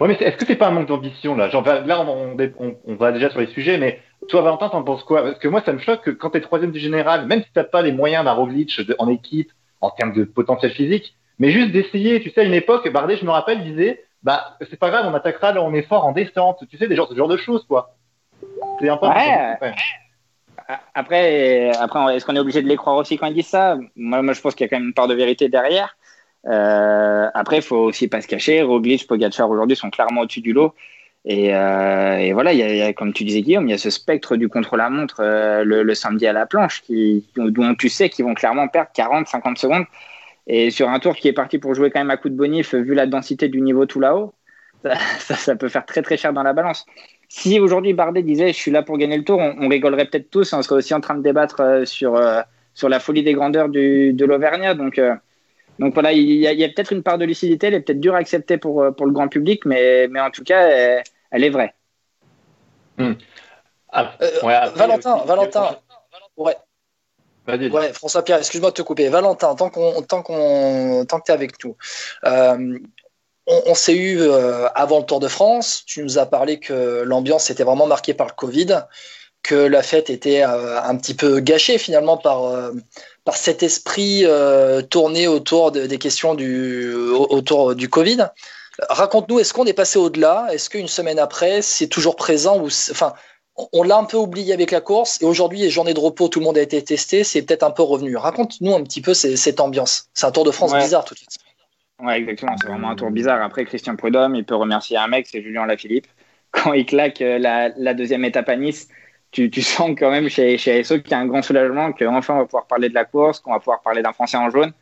Ouais, 0.00 0.08
mais 0.08 0.14
est-ce 0.14 0.36
que 0.38 0.46
c'est 0.46 0.56
pas 0.56 0.68
un 0.68 0.70
manque 0.70 0.88
d'ambition 0.88 1.36
là? 1.36 1.50
Genre, 1.50 1.64
Là, 1.64 2.00
on, 2.00 2.36
on, 2.58 2.76
on 2.86 2.94
va 2.96 3.12
déjà 3.12 3.30
sur 3.30 3.40
les 3.40 3.48
sujets, 3.48 3.76
mais 3.78 4.00
toi, 4.28 4.40
Valentin, 4.42 4.70
t'en 4.70 4.82
penses 4.82 5.04
quoi? 5.04 5.22
Parce 5.22 5.38
que 5.38 5.48
moi, 5.48 5.62
ça 5.64 5.72
me 5.72 5.78
choque 5.78 6.02
que 6.02 6.10
quand 6.10 6.30
t'es 6.30 6.40
troisième 6.40 6.72
du 6.72 6.78
général, 6.80 7.26
même 7.26 7.42
si 7.42 7.48
t'as 7.52 7.64
pas 7.64 7.82
les 7.82 7.92
moyens 7.92 8.24
d'un 8.24 8.32
Roglic 8.32 8.80
de- 8.80 8.96
en 8.98 9.08
équipe, 9.08 9.52
en 9.80 9.90
termes 9.90 10.14
de 10.14 10.24
potentiel 10.24 10.72
physique, 10.72 11.16
mais 11.38 11.50
juste 11.50 11.70
d'essayer, 11.70 12.20
tu 12.20 12.30
sais, 12.30 12.40
à 12.40 12.44
une 12.44 12.54
époque, 12.54 12.90
Bardet, 12.90 13.18
je 13.18 13.24
me 13.26 13.30
rappelle, 13.30 13.62
disait, 13.62 14.02
bah, 14.24 14.56
c'est 14.68 14.78
pas 14.78 14.90
grave, 14.90 15.06
on 15.08 15.14
attaquera 15.14 15.52
là, 15.52 15.62
on 15.62 15.72
est 15.74 15.82
fort 15.82 16.04
en 16.06 16.12
descente, 16.12 16.64
tu 16.68 16.76
sais, 16.76 16.88
des 16.88 16.96
genres, 16.96 17.08
ce 17.08 17.14
genre 17.14 17.28
de 17.28 17.36
choses, 17.36 17.64
quoi. 17.68 17.94
C'est 18.80 18.88
un 18.88 18.96
peu. 18.96 19.06
Ouais. 19.06 19.74
A- 20.66 20.80
Après, 20.94 21.70
après 21.78 22.16
est-ce 22.16 22.24
qu'on 22.24 22.34
est 22.36 22.40
obligé 22.40 22.62
de 22.62 22.68
les 22.68 22.76
croire 22.76 22.96
aussi 22.96 23.18
quand 23.18 23.26
ils 23.26 23.34
disent 23.34 23.48
ça? 23.48 23.76
Moi, 23.96 24.22
moi, 24.22 24.32
je 24.32 24.40
pense 24.40 24.54
qu'il 24.54 24.64
y 24.64 24.66
a 24.66 24.70
quand 24.70 24.78
même 24.78 24.88
une 24.88 24.94
part 24.94 25.08
de 25.08 25.14
vérité 25.14 25.48
derrière. 25.48 25.96
Euh, 26.46 27.28
après, 27.34 27.56
il 27.56 27.62
faut 27.62 27.76
aussi 27.76 28.08
pas 28.08 28.20
se 28.20 28.26
cacher. 28.28 28.62
Roglic, 28.62 29.06
Pogacar 29.06 29.48
aujourd'hui 29.48 29.76
sont 29.76 29.90
clairement 29.90 30.22
au-dessus 30.22 30.40
du 30.40 30.52
lot. 30.52 30.74
Et, 31.26 31.54
euh, 31.54 32.16
et 32.18 32.32
voilà, 32.34 32.52
il 32.52 32.58
y, 32.58 32.62
a, 32.62 32.74
y 32.74 32.82
a, 32.82 32.92
comme 32.92 33.14
tu 33.14 33.24
disais 33.24 33.40
Guillaume, 33.40 33.66
il 33.66 33.70
y 33.70 33.74
a 33.74 33.78
ce 33.78 33.88
spectre 33.88 34.36
du 34.36 34.48
contre-la-montre 34.50 35.16
euh, 35.20 35.64
le, 35.64 35.82
le 35.82 35.94
samedi 35.94 36.26
à 36.26 36.34
la 36.34 36.44
planche, 36.44 36.82
qui, 36.82 37.26
dont 37.36 37.74
tu 37.74 37.88
sais 37.88 38.10
qu'ils 38.10 38.26
vont 38.26 38.34
clairement 38.34 38.68
perdre 38.68 38.90
40-50 38.94 39.56
secondes. 39.56 39.84
Et 40.46 40.70
sur 40.70 40.88
un 40.90 40.98
tour 40.98 41.16
qui 41.16 41.28
est 41.28 41.32
parti 41.32 41.58
pour 41.58 41.74
jouer 41.74 41.90
quand 41.90 42.00
même 42.00 42.10
à 42.10 42.16
coup 42.16 42.28
de 42.28 42.36
bonif, 42.36 42.74
vu 42.74 42.94
la 42.94 43.06
densité 43.06 43.48
du 43.48 43.60
niveau 43.60 43.86
tout 43.86 44.00
là-haut, 44.00 44.34
ça, 44.82 44.94
ça, 45.18 45.34
ça 45.36 45.56
peut 45.56 45.68
faire 45.68 45.86
très 45.86 46.02
très 46.02 46.16
cher 46.16 46.32
dans 46.32 46.42
la 46.42 46.52
balance. 46.52 46.84
Si 47.28 47.58
aujourd'hui 47.60 47.94
Bardet 47.94 48.22
disait 48.22 48.48
je 48.48 48.58
suis 48.58 48.70
là 48.70 48.82
pour 48.82 48.98
gagner 48.98 49.16
le 49.16 49.24
tour, 49.24 49.38
on, 49.38 49.56
on 49.58 49.68
rigolerait 49.68 50.06
peut-être 50.06 50.30
tous, 50.30 50.52
on 50.52 50.62
serait 50.62 50.76
aussi 50.76 50.94
en 50.94 51.00
train 51.00 51.14
de 51.14 51.22
débattre 51.22 51.60
euh, 51.60 51.84
sur, 51.84 52.16
euh, 52.16 52.42
sur 52.74 52.88
la 52.88 53.00
folie 53.00 53.22
des 53.22 53.32
grandeurs 53.32 53.68
du, 53.68 54.12
de 54.12 54.24
l'Auvergnat. 54.24 54.74
Donc, 54.74 54.98
euh, 54.98 55.14
donc 55.78 55.94
voilà, 55.94 56.12
il 56.12 56.20
y 56.20 56.46
a, 56.46 56.68
peut-être 56.68 56.92
une 56.92 57.02
part 57.02 57.18
de 57.18 57.24
lucidité, 57.24 57.66
elle 57.68 57.74
est 57.74 57.80
peut-être 57.80 58.00
dure 58.00 58.14
à 58.14 58.18
accepter 58.18 58.58
pour, 58.58 58.94
pour 58.96 59.06
le 59.06 59.12
grand 59.12 59.28
public, 59.28 59.64
mais, 59.64 60.06
mais 60.08 60.20
en 60.20 60.30
tout 60.30 60.44
cas, 60.44 60.68
elle, 60.68 61.02
elle 61.30 61.44
est 61.44 61.50
vraie. 61.50 61.74
Ah, 63.88 64.12
Euh, 64.20 64.40
ouais, 64.42 64.54
après, 64.54 64.78
Valentin, 64.78 65.16
aussi, 65.16 65.26
Valentin. 65.26 65.76
Ouais, 66.36 66.56
François 67.92 68.22
Pierre, 68.22 68.38
excuse-moi 68.38 68.70
de 68.70 68.74
te 68.74 68.82
couper. 68.82 69.08
Valentin, 69.08 69.54
tant 69.54 69.70
qu'on, 69.70 70.02
tant 70.02 70.22
qu'on, 70.22 71.04
tant 71.06 71.18
que 71.20 71.24
t'es 71.24 71.32
avec 71.32 71.62
nous, 71.64 71.76
euh, 72.24 72.78
on, 73.46 73.74
s'est 73.74 73.94
eu 73.94 74.20
euh, 74.20 74.68
avant 74.74 75.00
le 75.00 75.04
Tour 75.04 75.20
de 75.20 75.28
France. 75.28 75.82
Tu 75.86 76.02
nous 76.02 76.18
as 76.18 76.26
parlé 76.26 76.58
que 76.58 77.02
l'ambiance 77.02 77.50
était 77.50 77.64
vraiment 77.64 77.86
marquée 77.86 78.14
par 78.14 78.26
le 78.26 78.32
Covid, 78.32 78.84
que 79.42 79.54
la 79.54 79.82
fête 79.82 80.08
était 80.08 80.42
euh, 80.42 80.80
un 80.80 80.96
petit 80.96 81.14
peu 81.14 81.40
gâchée 81.40 81.76
finalement 81.78 82.16
par 82.16 82.70
par 83.24 83.36
cet 83.36 83.62
esprit 83.62 84.24
tourné 84.90 85.28
autour 85.28 85.72
de- 85.72 85.86
des 85.86 85.98
questions 85.98 86.34
du 86.34 86.94
au- 86.94 87.26
autour 87.30 87.74
du 87.74 87.88
Covid. 87.88 88.28
Raconte-nous, 88.88 89.38
est-ce 89.38 89.54
qu'on 89.54 89.66
est 89.66 89.72
passé 89.72 89.98
au-delà? 89.98 90.48
Est-ce 90.50 90.68
qu'une 90.68 90.88
semaine 90.88 91.18
après, 91.18 91.62
c'est 91.62 91.86
toujours 91.86 92.16
présent 92.16 92.58
ou 92.58 92.66
enfin 92.90 93.14
on- 93.72 93.82
l'a 93.82 93.96
un 93.96 94.04
peu 94.04 94.16
oublié 94.16 94.52
avec 94.52 94.70
la 94.70 94.80
course 94.80 95.20
et 95.22 95.24
aujourd'hui, 95.24 95.60
les 95.60 95.70
journées 95.70 95.94
de 95.94 96.00
repos, 96.00 96.28
tout 96.28 96.40
le 96.40 96.44
monde 96.44 96.58
a 96.58 96.62
été 96.62 96.82
testé, 96.82 97.22
c'est 97.24 97.42
peut-être 97.42 97.62
un 97.62 97.70
peu 97.70 97.82
revenu. 97.82 98.16
Raconte-nous 98.16 98.74
un 98.74 98.82
petit 98.82 99.00
peu 99.00 99.14
ces- 99.14 99.36
cette 99.36 99.60
ambiance. 99.60 100.08
C'est 100.14 100.26
un 100.26 100.32
Tour 100.32 100.44
de 100.44 100.50
France 100.50 100.72
Ouais. 100.72 100.80
bizarre 100.80 101.04
tout 101.04 101.14
de 101.14 101.18
suite. 101.20 101.30
Ouais, 102.02 102.18
exactement. 102.18 102.56
C'est 102.60 102.66
vraiment 102.66 102.90
un 102.90 102.96
tour 102.96 103.10
bizarre. 103.12 103.40
Après, 103.42 103.64
Christian 103.64 103.94
Prudhomme, 103.94 104.34
il 104.34 104.44
peut 104.44 104.56
remercier 104.56 104.96
un 104.96 105.06
mec, 105.06 105.28
c'est 105.30 105.40
Julien 105.42 105.64
Lafilippe. 105.66 106.06
Quand 106.50 106.72
il 106.72 106.84
claque 106.86 107.20
euh, 107.22 107.38
la, 107.38 107.68
la 107.76 107.94
deuxième 107.94 108.24
étape 108.24 108.48
à 108.48 108.56
Nice, 108.56 108.88
tu, 109.30 109.48
tu 109.50 109.62
sens 109.62 109.90
quand 109.98 110.10
même 110.10 110.28
chez, 110.28 110.58
chez 110.58 110.80
ASO 110.80 111.00
qu'il 111.00 111.10
y 111.12 111.14
a 111.14 111.18
un 111.18 111.26
grand 111.26 111.42
soulagement, 111.42 111.92
qu'enfin 111.92 112.34
on 112.34 112.38
va 112.38 112.44
pouvoir 112.44 112.66
parler 112.66 112.88
de 112.88 112.94
la 112.94 113.04
course, 113.04 113.40
qu'on 113.40 113.52
va 113.52 113.58
pouvoir 113.60 113.80
parler 113.82 114.02
d'un 114.02 114.12
Français 114.12 114.36
en 114.36 114.50
jaune. 114.50 114.72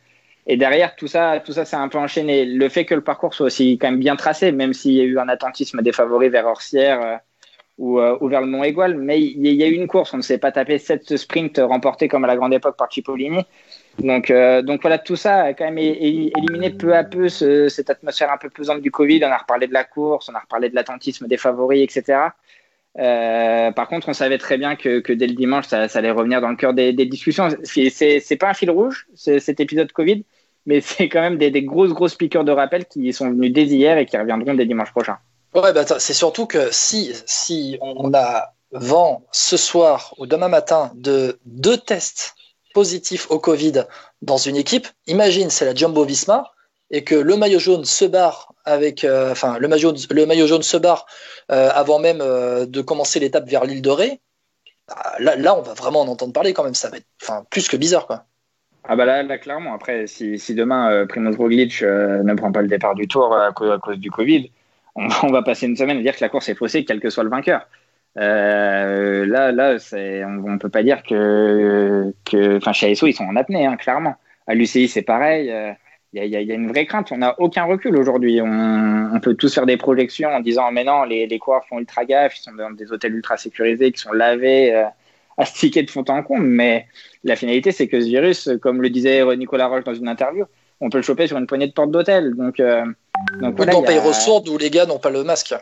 Et 0.45 0.57
derrière, 0.57 0.95
tout 0.95 1.07
ça, 1.07 1.39
tout 1.39 1.53
ça, 1.53 1.65
c'est 1.65 1.75
un 1.75 1.87
peu 1.87 1.97
enchaîné. 1.99 2.45
Le 2.45 2.67
fait 2.69 2.85
que 2.85 2.93
le 2.95 3.01
parcours 3.03 3.33
soit 3.33 3.45
aussi 3.45 3.77
quand 3.79 3.89
même 3.91 3.99
bien 3.99 4.15
tracé, 4.15 4.51
même 4.51 4.73
s'il 4.73 4.93
y 4.93 5.01
a 5.01 5.03
eu 5.05 5.17
un 5.19 5.29
attentisme 5.29 5.81
des 5.81 5.91
favoris 5.91 6.31
vers 6.31 6.45
Orsières 6.47 7.01
euh, 7.01 7.15
ou, 7.77 7.99
euh, 7.99 8.17
ou 8.21 8.27
vers 8.27 8.41
le 8.41 8.47
Mont 8.47 8.63
Égual, 8.63 8.95
mais 8.95 9.19
il 9.21 9.45
y, 9.47 9.63
a 9.63 9.67
eu 9.67 9.73
une 9.73 9.87
course. 9.87 10.13
On 10.13 10.17
ne 10.17 10.21
s'est 10.21 10.37
pas 10.37 10.51
tapé 10.51 10.77
sept 10.77 11.15
sprints 11.17 11.59
remportés 11.59 12.07
comme 12.07 12.23
à 12.23 12.27
la 12.27 12.35
grande 12.35 12.53
époque 12.53 12.77
par 12.77 12.91
Cipollini. 12.91 13.41
Donc, 13.99 14.31
euh, 14.31 14.61
voilà, 14.81 14.97
tout 14.97 15.15
ça 15.15 15.41
a 15.43 15.53
quand 15.53 15.65
même 15.65 15.77
éliminé 15.77 16.71
peu 16.71 16.95
à 16.95 17.03
peu 17.03 17.29
ce- 17.29 17.69
cette 17.69 17.89
atmosphère 17.89 18.31
un 18.31 18.37
peu 18.37 18.49
pesante 18.49 18.81
du 18.81 18.91
Covid. 18.91 19.23
On 19.23 19.31
a 19.31 19.37
reparlé 19.37 19.67
de 19.67 19.73
la 19.73 19.83
course, 19.83 20.29
on 20.29 20.35
a 20.35 20.39
reparlé 20.39 20.69
de 20.69 20.75
l'attentisme 20.75 21.27
des 21.27 21.37
favoris, 21.37 21.83
etc. 21.83 22.33
Euh, 22.99 23.71
par 23.71 23.87
contre, 23.87 24.09
on 24.09 24.13
savait 24.13 24.37
très 24.37 24.57
bien 24.57 24.75
que, 24.75 25.13
dès 25.13 25.27
le 25.27 25.33
dimanche, 25.33 25.65
ça, 25.67 25.87
allait 25.93 26.11
revenir 26.11 26.41
dans 26.41 26.49
le 26.49 26.55
cœur 26.55 26.73
des, 26.73 26.93
des 26.93 27.05
discussions. 27.05 27.49
C'est- 27.63 28.37
pas 28.39 28.49
un 28.49 28.53
fil 28.53 28.69
rouge, 28.71 29.07
cet 29.15 29.59
épisode 29.59 29.91
Covid, 29.91 30.25
mais 30.65 30.81
c'est 30.81 31.09
quand 31.09 31.21
même 31.21 31.37
des, 31.37 31.51
des 31.51 31.63
grosses, 31.63 31.93
grosses 31.93 32.15
piqûres 32.15 32.43
de 32.43 32.51
rappel 32.51 32.85
qui 32.85 33.11
sont 33.13 33.29
venues 33.29 33.49
dès 33.49 33.65
hier 33.65 33.97
et 33.97 34.05
qui 34.05 34.17
reviendront 34.17 34.53
dès 34.53 34.65
dimanche 34.65 34.91
prochain. 34.91 35.17
Ouais, 35.55 35.71
bah, 35.71 35.85
c'est 35.99 36.13
surtout 36.13 36.47
que 36.47 36.71
si, 36.71 37.13
si 37.25 37.77
on 37.81 38.13
a 38.13 38.53
vent 38.71 39.23
ce 39.31 39.55
soir 39.55 40.13
ou 40.17 40.25
demain 40.25 40.47
matin 40.47 40.91
de 40.95 41.39
deux 41.45 41.77
tests 41.77 42.33
positifs 42.73 43.29
au 43.29 43.39
Covid 43.39 43.83
dans 44.23 44.37
une 44.37 44.55
équipe, 44.55 44.87
imagine 45.05 45.51
c'est 45.51 45.65
la 45.65 45.75
Jumbo 45.75 46.05
Visma 46.05 46.51
et 46.89 47.03
que 47.03 47.13
le 47.15 47.37
maillot 47.37 47.59
jaune 47.59 47.85
se 47.85 48.05
barre 48.05 48.53
avec, 48.65 49.03
euh, 49.03 49.31
enfin 49.31 49.59
le 49.59 49.67
maillot, 49.67 49.93
le 50.09 50.25
maillot 50.25 50.47
jaune 50.47 50.63
se 50.63 50.77
barre 50.77 51.05
euh, 51.51 51.69
avant 51.73 51.99
même 51.99 52.19
euh, 52.21 52.65
de 52.65 52.81
commencer 52.81 53.19
l'étape 53.19 53.47
vers 53.47 53.65
l'île 53.65 53.81
de 53.81 53.89
Ré. 53.89 54.19
Ah, 54.89 55.15
Là, 55.19 55.35
là, 55.35 55.55
on 55.57 55.61
va 55.61 55.73
vraiment 55.73 56.01
en 56.01 56.07
entendre 56.07 56.33
parler 56.33 56.53
quand 56.53 56.63
même. 56.63 56.73
Ça 56.73 56.89
va 56.89 56.97
être, 56.97 57.05
enfin, 57.21 57.45
plus 57.51 57.67
que 57.67 57.77
bizarre 57.77 58.07
quoi. 58.07 58.23
Ah 58.85 58.97
bah 58.97 59.05
là, 59.05 59.37
clairement, 59.37 59.73
après, 59.73 60.07
si, 60.07 60.37
si 60.37 60.55
demain 60.55 61.05
Primoz 61.07 61.37
Roglic 61.37 61.81
ne 61.83 62.33
prend 62.33 62.51
pas 62.51 62.61
le 62.61 62.67
départ 62.67 62.95
du 62.95 63.07
tour 63.07 63.33
à 63.33 63.53
cause 63.53 63.97
du 63.97 64.11
Covid, 64.11 64.51
on, 64.95 65.07
on 65.23 65.31
va 65.31 65.41
passer 65.43 65.67
une 65.67 65.75
semaine 65.75 65.97
à 65.97 66.01
dire 66.01 66.15
que 66.15 66.23
la 66.23 66.29
course 66.29 66.49
est 66.49 66.55
faussée, 66.55 66.85
quel 66.85 66.99
que 66.99 67.09
soit 67.09 67.23
le 67.23 67.29
vainqueur. 67.29 67.67
Euh, 68.17 69.25
là, 69.25 69.51
là, 69.51 69.77
on, 70.27 70.53
on 70.53 70.57
peut 70.57 70.69
pas 70.69 70.83
dire 70.83 71.03
que, 71.03 72.13
que, 72.25 72.57
enfin, 72.57 72.73
chez 72.73 72.91
ASO, 72.91 73.07
ils 73.07 73.13
sont 73.13 73.23
en 73.23 73.35
apnée, 73.35 73.65
hein, 73.65 73.75
clairement. 73.77 74.15
À 74.47 74.55
l'UCI, 74.55 74.87
c'est 74.87 75.01
pareil. 75.01 75.47
Il 76.13 76.19
y, 76.19 76.21
a, 76.21 76.25
y, 76.25 76.35
a, 76.35 76.41
y, 76.41 76.51
a, 76.51 76.55
une 76.55 76.67
vraie 76.67 76.85
crainte. 76.85 77.11
On 77.11 77.17
n'a 77.17 77.39
aucun 77.39 77.63
recul 77.63 77.95
aujourd'hui. 77.97 78.39
On, 78.41 79.09
on, 79.13 79.19
peut 79.19 79.33
tous 79.33 79.53
faire 79.53 79.65
des 79.65 79.77
projections 79.77 80.29
en 80.29 80.41
disant, 80.41 80.71
mais 80.71 80.83
non, 80.83 81.03
les, 81.03 81.25
les 81.25 81.39
coureurs 81.39 81.65
font 81.65 81.79
ultra 81.79 82.05
gaffe, 82.05 82.37
ils 82.37 82.43
sont 82.43 82.53
dans 82.53 82.69
des 82.71 82.91
hôtels 82.91 83.15
ultra 83.15 83.37
sécurisés, 83.37 83.91
qui 83.91 83.99
sont 83.99 84.11
lavés, 84.11 84.75
euh, 84.75 84.83
astiqués 85.37 85.81
de 85.81 85.89
fond 85.89 86.05
en 86.09 86.21
comble. 86.21 86.45
Mais 86.45 86.85
la 87.23 87.35
finalité, 87.35 87.71
c'est 87.71 87.87
que 87.87 87.99
ce 87.99 88.05
virus, 88.05 88.49
comme 88.61 88.81
le 88.81 88.91
disait 88.91 89.23
Nicolas 89.37 89.67
Roche 89.67 89.85
dans 89.85 89.95
une 89.95 90.07
interview, 90.07 90.45
on 90.81 90.89
peut 90.89 90.99
le 90.99 91.03
choper 91.03 91.25
sur 91.25 91.37
une 91.37 91.47
poignée 91.47 91.67
de 91.67 91.73
porte 91.73 91.89
d'hôtel. 91.89 92.35
Donc, 92.35 92.61
donc 93.39 93.55
voilà, 93.55 93.73
dans 93.73 93.83
pays 93.83 93.99
ressources 93.99 94.49
où 94.49 94.57
les 94.57 94.69
gars 94.69 94.85
n'ont 94.85 94.99
pas 94.99 95.09
le 95.09 95.23
masque. 95.23 95.55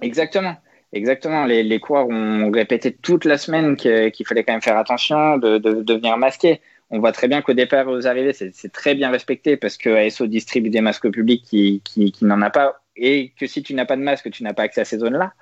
Exactement. 0.00 0.56
Exactement. 0.92 1.44
Les, 1.44 1.62
les 1.62 1.80
coureurs 1.80 2.08
ont 2.08 2.50
répété 2.50 2.92
toute 2.92 3.24
la 3.24 3.36
semaine 3.36 3.76
qu'il 3.76 4.10
qu 4.10 4.24
fallait 4.24 4.44
quand 4.44 4.54
même 4.54 4.62
faire 4.62 4.78
attention 4.78 5.36
de, 5.36 5.58
de, 5.58 5.82
de 5.82 5.94
venir 5.94 6.16
masquer. 6.16 6.60
On 6.90 7.00
voit 7.00 7.12
très 7.12 7.28
bien 7.28 7.42
qu'au 7.42 7.52
départ, 7.52 7.86
aux 7.86 8.06
arrivées, 8.06 8.32
c'est 8.32 8.72
très 8.72 8.94
bien 8.94 9.10
respecté 9.10 9.58
parce 9.58 9.76
que 9.76 9.90
ASO 9.90 10.26
distribue 10.26 10.70
des 10.70 10.80
masques 10.80 11.04
au 11.04 11.10
public 11.10 11.44
qui, 11.44 11.82
qui, 11.84 12.12
qui 12.12 12.24
n'en 12.24 12.40
a 12.40 12.48
pas 12.48 12.80
et 12.96 13.32
que 13.38 13.46
si 13.46 13.62
tu 13.62 13.74
n'as 13.74 13.84
pas 13.84 13.96
de 13.96 14.02
masque, 14.02 14.30
tu 14.30 14.42
n'as 14.42 14.54
pas 14.54 14.62
accès 14.62 14.80
à 14.80 14.84
ces 14.84 14.98
zones-là. 14.98 15.32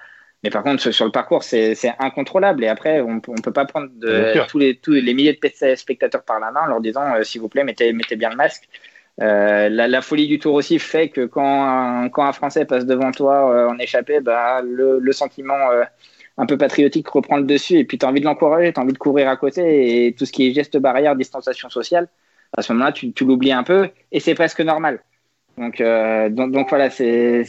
Mais 0.43 0.51
par 0.51 0.63
contre, 0.63 0.91
sur 0.91 1.05
le 1.05 1.13
parcours, 1.13 1.43
c'est 1.43 1.77
incontrôlable. 1.99 2.65
Et 2.65 2.69
après, 2.69 3.01
on 3.01 3.15
ne 3.15 3.21
peut 3.21 3.53
pas 3.53 3.65
prendre 3.65 3.89
de, 3.95 4.47
tous, 4.49 4.59
les, 4.59 4.77
tous 4.77 4.93
les 4.93 5.15
milliers 5.15 5.33
de 5.41 5.75
spectateurs 5.77 6.25
par 6.25 6.41
la 6.41 6.51
main 6.51 6.63
en 6.65 6.67
leur 6.67 6.81
disant 6.81 7.15
euh, 7.15 7.23
s'il 7.23 7.41
vous 7.41 7.49
plaît, 7.49 7.65
mettez, 7.65 7.93
mettez 7.93 8.17
bien 8.17 8.31
le 8.31 8.37
masque. 8.37 8.69
Euh, 9.23 9.69
la, 9.71 9.89
la, 9.89 10.03
folie 10.03 10.27
du 10.27 10.39
tour 10.39 10.55
aussi 10.55 10.79
fait 10.79 11.09
que 11.09 11.25
quand 11.25 11.65
un, 11.65 12.11
quand 12.11 12.25
un 12.25 12.33
Français 12.33 12.67
passe 12.67 12.85
devant 12.85 13.13
toi 13.13 13.51
euh, 13.51 13.69
en 13.69 13.79
échappée, 13.79 14.21
bah, 14.21 14.61
le, 14.63 14.99
le 14.99 15.13
sentiment 15.13 15.71
euh, 15.71 15.85
un 16.37 16.47
peu 16.47 16.59
patriotique 16.59 17.09
reprend 17.09 17.39
le 17.39 17.45
dessus 17.45 17.79
et 17.79 17.85
puis 17.85 17.99
tu 17.99 18.05
as 18.05 18.09
envie 18.11 18.21
de 18.21 18.27
l'encourager, 18.27 18.73
tu 18.73 18.81
as 18.81 18.83
envie 18.83 18.93
de 18.93 18.99
courir 18.99 19.29
à 19.29 19.37
côté 19.37 20.07
et 20.07 20.13
tout 20.13 20.27
ce 20.27 20.33
qui 20.33 20.47
est 20.47 20.53
geste 20.53 20.77
barrière, 20.77 21.17
distanciation 21.17 21.71
sociale, 21.71 22.09
à 22.57 22.63
ce 22.63 22.73
moment-là, 22.75 22.93
tu, 22.93 23.13
tu 23.13 23.25
l'oublies 23.25 23.53
un 23.53 23.63
peu 23.63 23.89
et 24.13 24.21
c'est 24.21 24.35
presque 24.35 24.61
normal. 24.61 25.01
Donc, 25.59 25.81
euh, 25.81 26.29
donc, 26.29 26.53
donc, 26.53 26.69
voilà, 26.69 26.91
c'est 26.91 27.43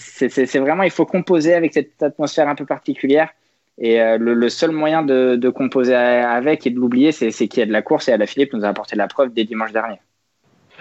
vraiment, 0.55 0.83
il 0.83 0.91
faut 0.91 1.05
composer 1.05 1.53
avec 1.53 1.73
cette 1.73 2.01
atmosphère 2.01 2.47
un 2.47 2.55
peu 2.55 2.65
particulière 2.65 3.29
Et 3.77 4.01
euh, 4.01 4.17
le, 4.17 4.33
le, 4.33 4.49
seul 4.49 4.71
moyen 4.71 5.03
de, 5.03 5.35
de, 5.35 5.49
composer 5.49 5.93
avec 5.95 6.65
et 6.65 6.69
de 6.69 6.77
l'oublier, 6.77 7.11
c'est 7.11 7.31
qu'il 7.31 7.59
y 7.59 7.63
a 7.63 7.65
de 7.65 7.71
la 7.73 7.81
course. 7.81 8.07
Et 8.07 8.13
Ala 8.13 8.25
Philippe 8.25 8.53
nous 8.53 8.63
a 8.65 8.69
apporté 8.69 8.95
la 8.95 9.07
preuve 9.07 9.33
dès 9.33 9.43
dimanche 9.43 9.73
dernier. 9.73 9.99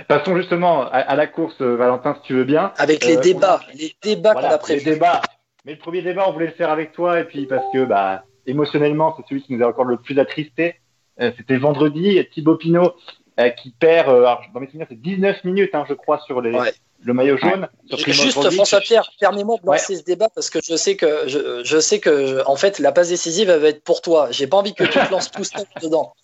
Passons 0.09 0.37
justement 0.37 0.83
à, 0.83 0.99
à, 0.99 1.17
la 1.17 1.27
course, 1.27 1.61
Valentin, 1.61 2.15
si 2.17 2.23
tu 2.23 2.35
veux 2.35 2.45
bien. 2.45 2.73
Avec 2.79 3.05
les 3.05 3.17
euh, 3.17 3.21
débats, 3.21 3.61
a... 3.63 3.73
les 3.75 3.95
débats 4.03 4.33
voilà, 4.33 4.49
qu'on 4.49 4.55
a 4.55 4.59
prévus. 4.59 4.85
Les 4.85 4.93
débats. 4.93 5.23
Mais 5.65 5.73
le 5.73 5.79
premier 5.79 6.03
débat, 6.03 6.29
on 6.29 6.33
voulait 6.33 6.47
le 6.47 6.53
faire 6.53 6.71
avec 6.71 6.93
toi, 6.93 7.21
et 7.21 7.25
puis 7.25 7.47
parce 7.47 7.65
que 7.73 7.85
bah, 7.85 8.25
émotionnellement, 8.47 9.15
c'est 9.17 9.27
celui 9.29 9.43
qui 9.43 9.55
nous 9.55 9.65
a 9.65 9.69
encore 9.69 9.85
le 9.85 9.97
plus 9.97 10.19
attristé. 10.19 10.77
Euh, 11.21 11.33
C'était 11.37 11.57
vendredi, 11.57 12.21
Thibaut 12.33 12.57
Pinot 12.57 12.95
euh, 13.41 13.51
qui 13.51 13.71
perd, 13.71 14.09
euh, 14.09 14.21
alors, 14.21 14.43
dans 14.55 14.61
mes 14.61 14.67
souvenirs, 14.67 14.87
c'est 14.89 15.01
19 15.01 15.45
minutes, 15.45 15.75
hein, 15.75 15.85
je 15.89 15.95
crois, 15.95 16.19
sur 16.21 16.41
les, 16.41 16.53
ouais. 16.53 16.73
Le 17.03 17.13
maillot 17.13 17.37
jaune. 17.37 17.69
Ouais. 17.91 18.13
Juste, 18.13 18.51
François 18.51 18.81
Pierre, 18.81 19.11
permets-moi 19.21 19.57
de 19.63 19.67
lancer 19.67 19.93
ouais. 19.93 19.99
ce 20.01 20.05
débat 20.05 20.29
parce 20.35 20.51
que 20.51 20.59
je 20.65 20.77
sais 20.77 20.97
que, 20.97 21.29
je, 21.29 21.63
je 21.65 21.79
sais 21.79 22.01
que, 22.01 22.43
en 22.47 22.57
fait, 22.57 22.79
la 22.79 22.93
passe 22.93 23.09
décisive, 23.09 23.51
elle 23.51 23.61
va 23.61 23.69
être 23.69 23.83
pour 23.83 24.03
toi. 24.03 24.29
J'ai 24.31 24.47
pas 24.47 24.57
envie 24.57 24.75
que 24.75 24.85
tu 24.85 24.99
te 24.99 25.11
lances 25.11 25.31
tout 25.31 25.45
seul 25.45 25.65
dedans. 25.83 26.15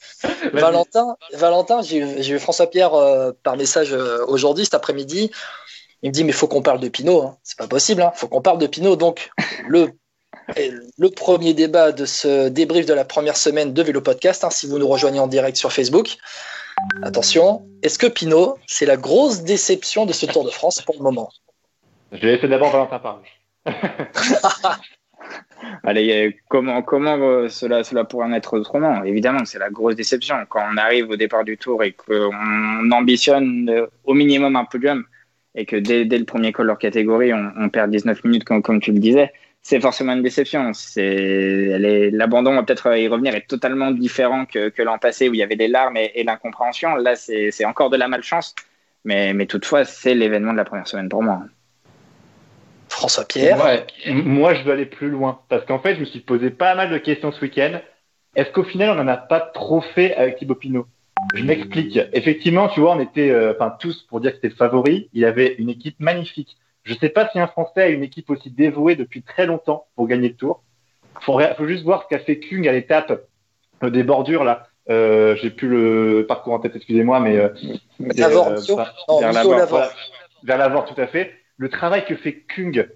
Valentin, 0.52 1.16
Valentin, 1.32 1.82
j'ai 1.82 2.28
eu 2.30 2.38
François 2.38 2.68
Pierre 2.68 2.94
euh, 2.94 3.32
par 3.42 3.56
message 3.56 3.92
euh, 3.92 4.24
aujourd'hui, 4.26 4.64
cet 4.64 4.74
après-midi. 4.74 5.30
Il 6.02 6.08
me 6.08 6.12
dit, 6.12 6.24
mais 6.24 6.30
il 6.30 6.34
faut 6.34 6.48
qu'on 6.48 6.62
parle 6.62 6.80
de 6.80 6.88
Pinot. 6.88 7.22
Hein. 7.22 7.36
C'est 7.42 7.58
pas 7.58 7.68
possible. 7.68 8.02
Il 8.02 8.04
hein. 8.04 8.12
faut 8.14 8.26
qu'on 8.26 8.42
parle 8.42 8.58
de 8.58 8.66
Pinot. 8.66 8.96
Donc, 8.96 9.30
le 9.68 9.92
le 10.98 11.08
premier 11.08 11.54
débat 11.54 11.92
de 11.92 12.04
ce 12.04 12.48
débrief 12.48 12.86
de 12.86 12.94
la 12.94 13.04
première 13.04 13.36
semaine 13.36 13.72
de 13.72 13.82
Vélo 13.82 14.00
Podcast, 14.00 14.44
hein, 14.44 14.50
si 14.50 14.66
vous 14.66 14.78
nous 14.78 14.88
rejoignez 14.88 15.20
en 15.20 15.26
direct 15.26 15.56
sur 15.56 15.72
Facebook. 15.72 16.16
Attention, 17.02 17.66
est-ce 17.82 17.98
que 17.98 18.06
Pinot, 18.06 18.58
c'est 18.66 18.86
la 18.86 18.96
grosse 18.96 19.42
déception 19.42 20.06
de 20.06 20.12
ce 20.12 20.26
Tour 20.26 20.44
de 20.44 20.50
France 20.50 20.82
pour 20.82 20.94
le 20.96 21.02
moment 21.02 21.30
Je 22.12 22.18
vais 22.18 22.34
laisser 22.34 22.48
d'abord 22.48 22.70
Valentin 22.70 22.98
parler. 22.98 23.28
Allez, 25.84 26.36
comment, 26.48 26.82
comment 26.82 27.16
euh, 27.16 27.48
cela, 27.48 27.84
cela 27.84 28.04
pourrait 28.04 28.26
en 28.26 28.32
être 28.32 28.56
autrement? 28.56 29.04
Évidemment, 29.04 29.44
c'est 29.44 29.58
la 29.58 29.70
grosse 29.70 29.94
déception. 29.94 30.36
Quand 30.48 30.62
on 30.72 30.76
arrive 30.76 31.10
au 31.10 31.16
départ 31.16 31.44
du 31.44 31.56
tour 31.56 31.82
et 31.82 31.92
qu'on 31.92 32.90
ambitionne 32.90 33.68
euh, 33.70 33.86
au 34.04 34.14
minimum 34.14 34.56
un 34.56 34.64
podium 34.64 35.04
et 35.54 35.66
que 35.66 35.76
dès, 35.76 36.04
dès 36.04 36.18
le 36.18 36.24
premier 36.24 36.52
col 36.52 36.66
leur 36.66 36.78
catégorie, 36.78 37.32
on, 37.32 37.52
on, 37.56 37.68
perd 37.68 37.90
19 37.90 38.24
minutes, 38.24 38.44
comme, 38.44 38.62
comme 38.62 38.80
tu 38.80 38.92
le 38.92 38.98
disais, 38.98 39.32
c'est 39.62 39.80
forcément 39.80 40.12
une 40.12 40.22
déception. 40.22 40.72
C'est 40.74 42.10
l'abandon 42.12 42.54
va 42.54 42.62
peut-être 42.64 42.96
y 42.96 43.08
revenir 43.08 43.34
est 43.34 43.46
totalement 43.46 43.90
différent 43.90 44.44
que, 44.44 44.68
que 44.68 44.82
l'an 44.82 44.98
passé 44.98 45.28
où 45.28 45.34
il 45.34 45.38
y 45.38 45.42
avait 45.42 45.56
des 45.56 45.68
larmes 45.68 45.96
et, 45.96 46.10
et 46.14 46.24
l'incompréhension. 46.24 46.96
Là, 46.96 47.14
c'est 47.16 47.64
encore 47.64 47.88
de 47.88 47.96
la 47.96 48.08
malchance, 48.08 48.54
mais, 49.04 49.32
mais 49.32 49.46
toutefois, 49.46 49.84
c'est 49.84 50.14
l'événement 50.14 50.52
de 50.52 50.58
la 50.58 50.64
première 50.64 50.88
semaine 50.88 51.08
pour 51.08 51.22
moi. 51.22 51.42
François 52.88 53.24
Pierre. 53.24 53.64
Ouais, 53.64 53.86
moi, 54.12 54.52
je 54.54 54.64
veux 54.64 54.72
aller 54.72 54.84
plus 54.86 55.08
loin 55.08 55.40
parce 55.48 55.64
qu'en 55.64 55.78
fait, 55.78 55.94
je 55.94 56.00
me 56.00 56.04
suis 56.04 56.20
posé 56.20 56.50
pas 56.50 56.74
mal 56.74 56.90
de 56.90 56.98
questions 56.98 57.32
ce 57.32 57.40
week-end. 57.40 57.80
Est-ce 58.34 58.50
qu'au 58.50 58.64
final, 58.64 58.90
on 58.90 58.94
n'en 58.96 59.08
a 59.08 59.16
pas 59.16 59.40
trop 59.40 59.80
fait 59.80 60.14
avec 60.14 60.36
Thibaut 60.36 60.54
Pinot? 60.54 60.86
Je 61.34 61.44
m'explique. 61.44 61.98
Effectivement, 62.12 62.68
tu 62.68 62.80
vois, 62.80 62.96
on 62.96 63.00
était, 63.00 63.30
enfin, 63.54 63.68
euh, 63.68 63.78
tous 63.78 64.02
pour 64.02 64.20
dire 64.20 64.32
que 64.32 64.36
c'était 64.36 64.48
le 64.48 64.54
favori. 64.54 65.08
Il 65.12 65.24
avait 65.24 65.54
une 65.58 65.70
équipe 65.70 65.96
magnifique. 66.00 66.56
Je 66.84 66.94
ne 66.94 66.98
sais 66.98 67.08
pas 67.08 67.28
si 67.30 67.38
un 67.38 67.46
Français 67.46 67.82
a 67.82 67.88
une 67.88 68.02
équipe 68.02 68.30
aussi 68.30 68.50
dévouée 68.50 68.96
depuis 68.96 69.22
très 69.22 69.46
longtemps 69.46 69.86
pour 69.94 70.08
gagner 70.08 70.28
le 70.28 70.36
tour. 70.36 70.62
Il 71.20 71.24
faut, 71.24 71.38
faut, 71.56 71.66
juste 71.68 71.84
voir 71.84 72.02
ce 72.02 72.08
qu'a 72.08 72.18
fait 72.18 72.38
Kung 72.38 72.66
à 72.66 72.72
l'étape 72.72 73.26
euh, 73.82 73.90
des 73.90 74.02
bordures 74.02 74.44
là. 74.44 74.68
Euh, 74.90 75.36
J'ai 75.36 75.50
plus 75.50 75.68
le 75.68 76.26
parcours 76.26 76.54
en 76.54 76.58
tête, 76.58 76.74
excusez-moi, 76.74 77.20
mais 77.20 77.36
euh, 77.36 77.48
euh, 78.00 78.30
non, 79.08 79.20
vers 79.20 79.32
voilà, 79.68 79.92
Lavore, 80.42 80.84
tout 80.86 81.00
à 81.00 81.06
fait. 81.06 81.32
Le 81.56 81.68
travail 81.68 82.04
que 82.04 82.16
fait 82.16 82.44
Kung 82.54 82.88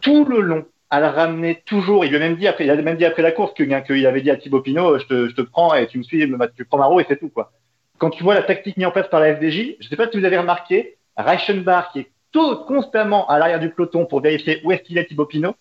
tout 0.00 0.24
le 0.24 0.40
long 0.40 0.64
à 0.88 1.00
le 1.00 1.06
ramener 1.06 1.62
toujours. 1.66 2.04
Il 2.04 2.10
lui 2.10 2.16
a 2.16 2.20
même 2.20 2.36
dit 2.36 2.46
après, 2.46 2.64
il 2.64 2.70
a 2.70 2.76
même 2.76 2.96
dit 2.96 3.04
après 3.04 3.22
la 3.22 3.32
course 3.32 3.52
Kung 3.54 3.72
hein, 3.72 3.82
qu'il 3.82 4.06
avait 4.06 4.22
dit 4.22 4.30
à 4.30 4.36
Thibaut 4.36 4.62
Pinot, 4.62 4.98
je 4.98 5.06
te, 5.06 5.28
je 5.28 5.34
te 5.34 5.42
prends 5.42 5.74
et 5.74 5.86
tu 5.86 5.98
me 5.98 6.02
suis, 6.02 6.26
tu 6.56 6.64
prends 6.64 6.78
ma 6.78 6.86
roue 6.86 7.00
et 7.00 7.06
c'est 7.08 7.18
tout 7.18 7.28
quoi. 7.28 7.52
Quand 7.98 8.10
tu 8.10 8.22
vois 8.22 8.34
la 8.34 8.42
tactique 8.42 8.76
mise 8.76 8.86
en 8.86 8.90
place 8.90 9.08
par 9.08 9.20
la 9.20 9.34
FDJ, 9.36 9.76
je 9.80 9.84
ne 9.84 9.88
sais 9.88 9.96
pas 9.96 10.10
si 10.10 10.18
vous 10.18 10.24
avez 10.24 10.38
remarqué, 10.38 10.96
Reichenbach 11.16 11.92
qui 11.92 12.00
est 12.00 12.10
tout 12.34 12.56
constamment 12.66 13.28
à 13.28 13.38
l'arrière 13.38 13.60
du 13.60 13.70
peloton 13.70 14.06
pour 14.06 14.20
vérifier 14.20 14.60
où 14.64 14.72
est-ce 14.72 14.82
qu'il 14.82 14.98
est 14.98 15.04
Thibaut 15.04 15.24
Pinot. 15.24 15.54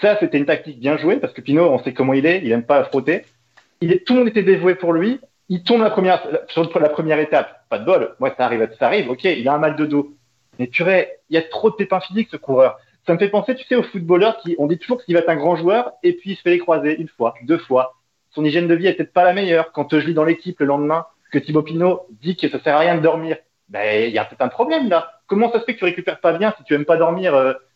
Ça, 0.00 0.16
c'était 0.20 0.38
une 0.38 0.46
tactique 0.46 0.78
bien 0.78 0.96
jouée 0.96 1.16
parce 1.16 1.32
que 1.32 1.40
Pinot, 1.40 1.68
on 1.68 1.82
sait 1.82 1.92
comment 1.92 2.14
il 2.14 2.26
est, 2.26 2.40
il 2.44 2.52
aime 2.52 2.62
pas 2.62 2.84
frotter. 2.84 3.24
Il 3.80 3.92
est, 3.92 4.06
tout 4.06 4.12
le 4.12 4.20
monde 4.20 4.28
était 4.28 4.44
dévoué 4.44 4.76
pour 4.76 4.92
lui. 4.92 5.20
Il 5.48 5.64
tombe 5.64 5.82
la 5.82 5.90
première, 5.90 6.24
sur 6.46 6.78
la 6.78 6.88
première 6.88 7.18
étape. 7.18 7.64
Pas 7.68 7.80
de 7.80 7.84
bol. 7.84 8.14
Moi, 8.20 8.32
ça 8.36 8.44
arrive, 8.44 8.68
ça 8.78 8.86
arrive. 8.86 9.10
Ok, 9.10 9.24
il 9.24 9.48
a 9.48 9.54
un 9.54 9.58
mal 9.58 9.74
de 9.74 9.84
dos. 9.84 10.14
Mais 10.60 10.68
tu 10.68 10.84
il 10.84 11.34
y 11.34 11.36
a 11.36 11.42
trop 11.42 11.70
de 11.70 11.74
pépins 11.74 12.00
physiques, 12.00 12.28
ce 12.30 12.36
coureur. 12.36 12.78
Ça 13.04 13.12
me 13.12 13.18
fait 13.18 13.28
penser, 13.28 13.56
tu 13.56 13.64
sais, 13.64 13.74
aux 13.74 13.82
footballeurs 13.82 14.38
qui, 14.38 14.54
on 14.58 14.68
dit 14.68 14.78
toujours 14.78 15.02
qu'il 15.02 15.14
va 15.14 15.20
être 15.22 15.28
un 15.28 15.36
grand 15.36 15.56
joueur 15.56 15.92
et 16.04 16.12
puis 16.12 16.32
il 16.32 16.36
se 16.36 16.42
fait 16.42 16.50
les 16.50 16.58
croiser 16.58 17.00
une 17.00 17.08
fois, 17.08 17.34
deux 17.42 17.58
fois. 17.58 17.96
Son 18.30 18.44
hygiène 18.44 18.68
de 18.68 18.74
vie 18.74 18.86
est 18.86 18.94
peut-être 18.94 19.12
pas 19.12 19.24
la 19.24 19.32
meilleure. 19.32 19.72
Quand 19.72 19.88
je 19.90 20.06
lis 20.06 20.14
dans 20.14 20.24
l'équipe 20.24 20.60
le 20.60 20.66
lendemain 20.66 21.06
que 21.32 21.38
Thibaut 21.40 21.62
Pinot 21.62 22.06
dit 22.10 22.36
que 22.36 22.48
ça 22.48 22.60
sert 22.60 22.76
à 22.76 22.80
rien 22.80 22.94
de 22.94 23.00
dormir, 23.00 23.38
ben, 23.68 24.06
il 24.06 24.12
y 24.12 24.18
a 24.18 24.24
peut-être 24.24 24.42
un 24.42 24.48
problème 24.48 24.88
là. 24.88 25.17
Comment 25.28 25.52
ça 25.52 25.60
se 25.60 25.64
fait 25.64 25.74
que 25.74 25.78
tu 25.78 25.84
récupères 25.84 26.20
pas 26.20 26.32
bien 26.32 26.52
si 26.58 26.64
tu 26.64 26.74
aimes 26.74 26.84
pas 26.84 26.96
dormir 26.96 27.32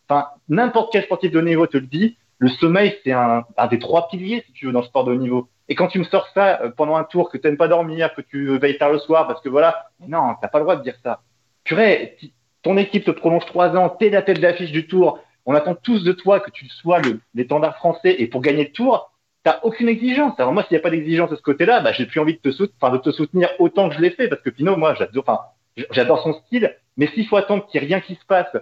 Enfin, 0.09 0.27
euh, 0.27 0.39
n'importe 0.49 0.91
quel 0.91 1.03
sportif 1.03 1.31
de 1.31 1.39
haut 1.39 1.43
niveau 1.43 1.65
te 1.67 1.77
le 1.77 1.87
dit. 1.87 2.17
Le 2.39 2.49
sommeil, 2.49 2.97
c'est 3.03 3.13
un, 3.13 3.45
un, 3.55 3.67
des 3.67 3.79
trois 3.79 4.09
piliers, 4.09 4.43
si 4.45 4.51
tu 4.51 4.65
veux, 4.65 4.73
dans 4.73 4.81
le 4.81 4.85
sport 4.85 5.05
de 5.05 5.13
haut 5.13 5.17
niveau. 5.17 5.47
Et 5.69 5.75
quand 5.75 5.87
tu 5.87 5.99
me 5.99 6.03
sors 6.03 6.27
ça 6.33 6.61
euh, 6.61 6.71
pendant 6.75 6.95
un 6.95 7.03
tour, 7.03 7.29
que 7.29 7.37
tu 7.37 7.47
n'aimes 7.47 7.57
pas 7.57 7.69
dormir, 7.69 8.13
que 8.13 8.21
tu 8.21 8.57
veilles 8.57 8.77
tard 8.77 8.91
le 8.91 8.99
soir, 8.99 9.27
parce 9.27 9.41
que 9.41 9.49
voilà, 9.49 9.87
non, 10.05 10.35
t'as 10.41 10.49
pas 10.49 10.57
le 10.57 10.65
droit 10.65 10.75
de 10.75 10.83
dire 10.83 10.95
ça. 11.03 11.21
Purée, 11.63 12.17
ton 12.63 12.75
équipe 12.77 13.05
te 13.05 13.11
prolonge 13.11 13.45
trois 13.45 13.69
ans, 13.77 13.89
t'es 13.89 14.09
la 14.09 14.21
tête 14.21 14.41
d'affiche 14.41 14.71
du 14.71 14.87
tour, 14.87 15.19
on 15.45 15.53
attend 15.53 15.75
tous 15.75 16.03
de 16.03 16.11
toi 16.11 16.39
que 16.39 16.51
tu 16.51 16.67
sois 16.67 17.01
l'étendard 17.33 17.77
français, 17.77 18.15
et 18.19 18.27
pour 18.27 18.41
gagner 18.41 18.65
le 18.65 18.71
tour, 18.71 19.11
t'as 19.43 19.59
aucune 19.63 19.89
exigence. 19.89 20.33
Alors 20.39 20.53
moi, 20.53 20.63
s'il 20.63 20.73
n'y 20.73 20.79
a 20.79 20.81
pas 20.81 20.89
d'exigence 20.89 21.29
de 21.29 21.35
ce 21.35 21.41
côté-là, 21.41 21.81
bah, 21.81 21.91
j'ai 21.93 22.05
plus 22.05 22.19
envie 22.19 22.33
de 22.33 22.39
te, 22.39 22.51
soutenir, 22.51 22.77
enfin, 22.81 22.93
de 22.93 23.01
te 23.01 23.11
soutenir 23.11 23.49
autant 23.59 23.89
que 23.89 23.95
je 23.95 24.01
l'ai 24.01 24.11
fait, 24.11 24.27
parce 24.27 24.41
que 24.41 24.49
Pinot, 24.49 24.77
moi, 24.77 24.95
j'adore, 24.95 25.23
enfin, 25.27 25.39
j'adore 25.91 26.21
son 26.23 26.33
style, 26.33 26.75
mais 26.97 27.07
s'il 27.07 27.27
faut 27.27 27.37
attendre 27.37 27.65
qu'il 27.67 27.81
n'y 27.81 27.85
ait 27.85 27.89
rien 27.89 28.01
qui 28.01 28.15
se 28.15 28.25
passe, 28.25 28.55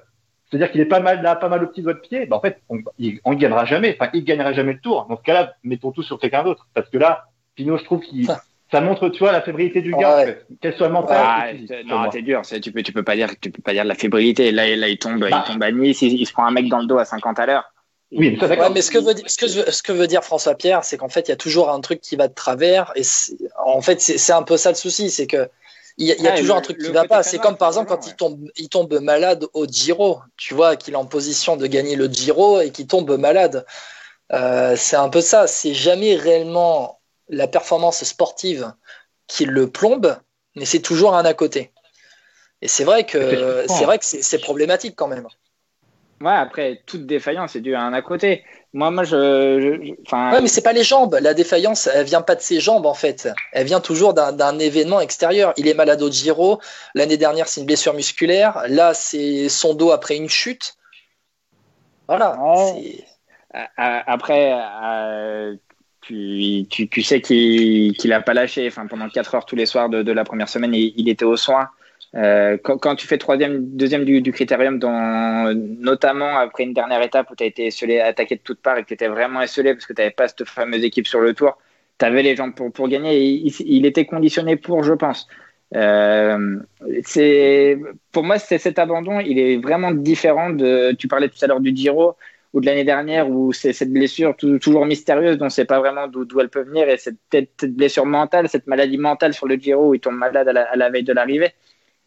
c'est-à-dire 0.49 0.71
qu'il 0.71 0.81
est 0.81 0.85
pas 0.85 0.99
mal 0.99 1.21
là, 1.21 1.35
pas 1.35 1.47
mal 1.47 1.63
au 1.63 1.67
petit 1.67 1.81
doigt 1.81 1.93
de 1.93 1.99
pied, 1.99 2.25
ben 2.25 2.35
en 2.35 2.41
fait, 2.41 2.61
on, 2.69 2.79
il, 2.99 3.19
on 3.23 3.33
gagnera 3.33 3.65
jamais. 3.65 3.97
Enfin, 3.99 4.11
il 4.13 4.23
gagnera 4.23 4.51
jamais 4.51 4.73
le 4.73 4.79
tour. 4.79 5.05
Dans 5.09 5.17
ce 5.17 5.21
cas-là, 5.23 5.53
mettons 5.63 5.91
tout 5.91 6.03
sur 6.03 6.19
quelqu'un 6.19 6.43
d'autre. 6.43 6.67
Parce 6.73 6.89
que 6.89 6.97
là, 6.97 7.25
Pinot, 7.55 7.77
je 7.77 7.83
trouve 7.85 8.01
qu'il, 8.01 8.27
ça 8.71 8.81
montre, 8.81 9.09
tu 9.09 9.19
vois, 9.19 9.31
la 9.31 9.41
fébrilité 9.41 9.81
du 9.81 9.91
gars, 9.91 10.25
ouais. 10.25 10.41
qu'elle 10.61 10.75
soit 10.75 10.89
mentale. 10.89 11.17
Ah, 11.21 11.51
non, 11.85 12.09
t'es 12.09 12.21
dur. 12.21 12.41
Tu 12.41 12.71
peux, 12.71 12.81
tu 12.83 12.93
peux 12.93 13.03
pas 13.03 13.15
dire, 13.15 13.29
tu 13.39 13.51
peux 13.51 13.61
pas 13.61 13.73
dire 13.73 13.83
de 13.83 13.89
la 13.89 13.95
fébrilité. 13.95 14.51
Là, 14.51 14.75
là, 14.75 14.87
il 14.87 14.97
tombe, 14.97 15.19
bah. 15.19 15.27
il 15.29 15.51
tombe 15.51 15.63
à 15.63 15.71
Nice, 15.71 16.01
il, 16.01 16.19
il, 16.19 16.25
se 16.25 16.33
prend 16.33 16.45
un 16.45 16.51
mec 16.51 16.69
dans 16.69 16.79
le 16.79 16.85
dos 16.85 16.97
à 16.97 17.05
50 17.05 17.39
à 17.39 17.45
l'heure. 17.45 17.73
Oui, 18.13 18.37
mais, 18.37 18.45
ouais, 18.45 18.69
mais 18.73 18.81
ce 18.81 18.91
que 18.91 18.97
veut 18.97 19.13
dire, 19.13 19.29
ce 19.29 19.37
que, 19.37 19.47
ce 19.47 19.83
que 19.83 19.91
veut 19.93 20.07
dire 20.07 20.23
François 20.23 20.55
Pierre, 20.55 20.83
c'est 20.83 20.97
qu'en 20.97 21.07
fait, 21.07 21.27
il 21.27 21.31
y 21.31 21.33
a 21.33 21.37
toujours 21.37 21.69
un 21.69 21.79
truc 21.79 22.01
qui 22.01 22.17
va 22.17 22.27
de 22.27 22.33
travers. 22.33 22.91
Et 22.95 23.03
en 23.65 23.81
fait, 23.81 24.01
c'est 24.01 24.33
un 24.33 24.43
peu 24.43 24.57
ça 24.57 24.69
le 24.69 24.75
souci, 24.75 25.09
c'est 25.09 25.27
que 25.27 25.49
il 26.01 26.07
y 26.07 26.11
a, 26.11 26.15
il 26.15 26.23
y 26.23 26.27
a 26.27 26.33
ah, 26.33 26.37
toujours 26.37 26.55
le, 26.55 26.59
un 26.59 26.63
truc 26.63 26.77
qui 26.79 26.91
va 26.91 27.05
pas. 27.05 27.21
C'est 27.21 27.37
comme 27.37 27.57
par 27.57 27.69
exemple 27.69 27.89
quand 27.89 28.07
il 28.07 28.15
tombe, 28.15 28.49
il 28.57 28.69
tombe 28.69 28.99
malade 28.99 29.45
au 29.53 29.67
Giro. 29.67 30.19
Tu 30.35 30.53
vois 30.55 30.75
qu'il 30.75 30.93
est 30.95 30.97
en 30.97 31.05
position 31.05 31.57
de 31.57 31.67
gagner 31.67 31.95
le 31.95 32.07
Giro 32.07 32.59
et 32.59 32.71
qu'il 32.71 32.87
tombe 32.87 33.17
malade. 33.17 33.65
Euh, 34.33 34.75
c'est 34.75 34.95
un 34.95 35.09
peu 35.09 35.21
ça. 35.21 35.45
C'est 35.45 35.73
jamais 35.75 36.15
réellement 36.15 36.99
la 37.29 37.47
performance 37.47 38.03
sportive 38.03 38.73
qui 39.27 39.45
le 39.45 39.69
plombe, 39.69 40.17
mais 40.55 40.65
c'est 40.65 40.81
toujours 40.81 41.15
un 41.15 41.23
à 41.23 41.33
côté. 41.33 41.71
Et 42.61 42.67
c'est 42.67 42.83
vrai 42.83 43.05
que 43.05 43.65
c'est 43.67 43.85
vrai 43.85 43.99
que 43.99 44.05
c'est 44.05 44.39
problématique 44.39 44.95
quand 44.95 45.07
même. 45.07 45.27
Ouais, 46.21 46.31
après, 46.31 46.83
toute 46.85 47.07
défaillance 47.07 47.55
est 47.55 47.61
due 47.61 47.73
à 47.73 47.81
un 47.81 47.93
à 47.93 48.01
côté. 48.01 48.43
Moi, 48.73 48.91
moi, 48.91 49.03
je. 49.03 49.59
je 49.59 49.91
ouais, 50.15 50.41
mais 50.41 50.47
c'est 50.47 50.61
pas 50.61 50.71
les 50.71 50.83
jambes. 50.83 51.17
La 51.19 51.33
défaillance, 51.33 51.87
elle 51.87 52.05
vient 52.05 52.21
pas 52.21 52.35
de 52.35 52.41
ses 52.41 52.59
jambes, 52.59 52.85
en 52.85 52.93
fait. 52.93 53.27
Elle 53.51 53.65
vient 53.65 53.81
toujours 53.81 54.13
d'un 54.13 54.59
événement 54.59 55.01
extérieur. 55.01 55.53
Il 55.57 55.67
est 55.67 55.73
malade 55.73 56.01
au 56.01 56.11
Giro. 56.11 56.61
L'année 56.93 57.17
dernière, 57.17 57.47
c'est 57.47 57.61
une 57.61 57.67
blessure 57.67 57.93
musculaire. 57.95 58.63
Là, 58.67 58.93
c'est 58.93 59.49
son 59.49 59.73
dos 59.73 59.91
après 59.91 60.15
une 60.15 60.29
chute. 60.29 60.75
Voilà. 62.07 62.37
Ouais. 62.39 63.03
Après, 63.75 64.53
euh, 64.53 65.55
tu, 66.01 66.65
tu, 66.69 66.87
tu, 66.87 67.01
sais 67.01 67.19
qu'il 67.19 67.97
qu 67.97 68.11
a 68.11 68.21
pas 68.21 68.33
lâché. 68.33 68.67
Enfin, 68.67 68.85
pendant 68.85 69.09
4 69.09 69.35
heures 69.35 69.45
tous 69.45 69.55
les 69.55 69.65
soirs 69.65 69.89
de, 69.89 70.03
de 70.03 70.11
la 70.11 70.23
première 70.23 70.47
semaine, 70.47 70.73
il, 70.73 70.93
il 70.95 71.09
était 71.09 71.25
aux 71.25 71.35
soins. 71.35 71.69
Euh, 72.15 72.57
quand, 72.61 72.77
quand, 72.77 72.95
tu 72.95 73.07
fais 73.07 73.17
troisième, 73.17 73.75
deuxième 73.75 74.03
du, 74.03 74.21
du 74.21 74.31
critérium, 74.33 74.79
dans, 74.79 75.53
notamment 75.55 76.37
après 76.37 76.63
une 76.63 76.73
dernière 76.73 77.01
étape 77.01 77.31
où 77.31 77.35
tu 77.35 77.43
as 77.43 77.47
été 77.47 77.67
esselé, 77.67 77.99
attaqué 78.01 78.35
de 78.35 78.41
toutes 78.41 78.61
parts 78.61 78.77
et 78.77 78.83
que 78.83 78.87
tu 78.87 78.95
étais 78.95 79.07
vraiment 79.07 79.41
esselé 79.41 79.73
parce 79.73 79.85
que 79.85 79.93
tu 79.93 80.01
n'avais 80.01 80.11
pas 80.11 80.27
cette 80.27 80.45
fameuse 80.45 80.83
équipe 80.83 81.07
sur 81.07 81.21
le 81.21 81.33
tour, 81.33 81.57
tu 81.99 82.05
avais 82.05 82.21
les 82.21 82.35
jambes 82.35 82.53
pour, 82.53 82.71
pour 82.71 82.89
gagner 82.89 83.15
et 83.15 83.25
il, 83.29 83.53
il, 83.65 83.85
était 83.85 84.05
conditionné 84.05 84.57
pour, 84.57 84.83
je 84.83 84.93
pense. 84.93 85.27
Euh, 85.73 86.57
pour 88.11 88.23
moi, 88.23 88.39
c'est 88.39 88.57
cet 88.57 88.77
abandon, 88.77 89.19
il 89.21 89.39
est 89.39 89.57
vraiment 89.57 89.91
différent 89.91 90.49
de. 90.49 90.93
Tu 90.93 91.07
parlais 91.07 91.29
tout 91.29 91.37
à 91.41 91.47
l'heure 91.47 91.61
du 91.61 91.73
Giro 91.73 92.17
ou 92.53 92.59
de 92.59 92.65
l'année 92.65 92.83
dernière 92.83 93.29
où 93.29 93.53
c'est 93.53 93.71
cette 93.71 93.93
blessure 93.93 94.35
toujours 94.35 94.85
mystérieuse 94.85 95.37
dont 95.37 95.43
on 95.43 95.47
ne 95.47 95.51
sait 95.51 95.63
pas 95.63 95.79
vraiment 95.79 96.07
d'où 96.07 96.39
elle 96.41 96.49
peut 96.49 96.63
venir 96.63 96.89
et 96.89 96.97
cette, 96.97 97.15
cette, 97.31 97.73
blessure 97.73 98.05
mentale, 98.05 98.49
cette 98.49 98.67
maladie 98.67 98.97
mentale 98.97 99.33
sur 99.33 99.47
le 99.47 99.55
Giro 99.55 99.91
où 99.91 99.93
il 99.95 100.01
tombe 100.01 100.15
malade 100.15 100.49
à 100.49 100.53
la, 100.53 100.63
à 100.63 100.75
la 100.75 100.89
veille 100.89 101.03
de 101.03 101.13
l'arrivée. 101.13 101.53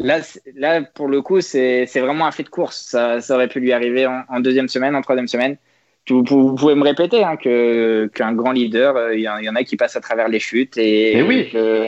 Là, 0.01 0.21
là, 0.55 0.83
pour 0.83 1.09
le 1.09 1.23
coup, 1.23 1.41
c'est 1.41 1.87
vraiment 1.87 2.27
un 2.27 2.33
fait 2.33 2.43
de 2.43 2.49
course. 2.49 2.87
Ça, 2.89 3.21
ça, 3.21 3.37
aurait 3.37 3.49
pu 3.49 3.61
lui 3.61 3.73
arriver 3.73 4.07
en, 4.07 4.23
en, 4.29 4.41
deuxième 4.41 4.69
semaine, 4.69 4.97
en 4.97 5.03
troisième 5.03 5.29
semaine. 5.29 5.57
vous, 6.09 6.25
vous 6.27 6.55
pouvez 6.55 6.75
me 6.75 6.83
répéter 6.83 7.23
hein, 7.23 7.37
que 7.37 8.11
qu'un 8.15 8.33
grand 8.33 8.53
leader, 8.53 8.97
euh, 8.97 9.15
il 9.15 9.21
y, 9.21 9.29
en- 9.29 9.39
il 9.39 9.45
y 9.45 9.49
en 9.49 9.55
a 9.55 9.63
qui 9.63 9.77
passent 9.77 9.97
à 9.97 10.01
travers 10.01 10.29
les 10.29 10.41
chutes 10.41 10.77
et 10.77 11.15
Mais 11.15 11.23
oui. 11.23 11.51
que- 11.51 11.87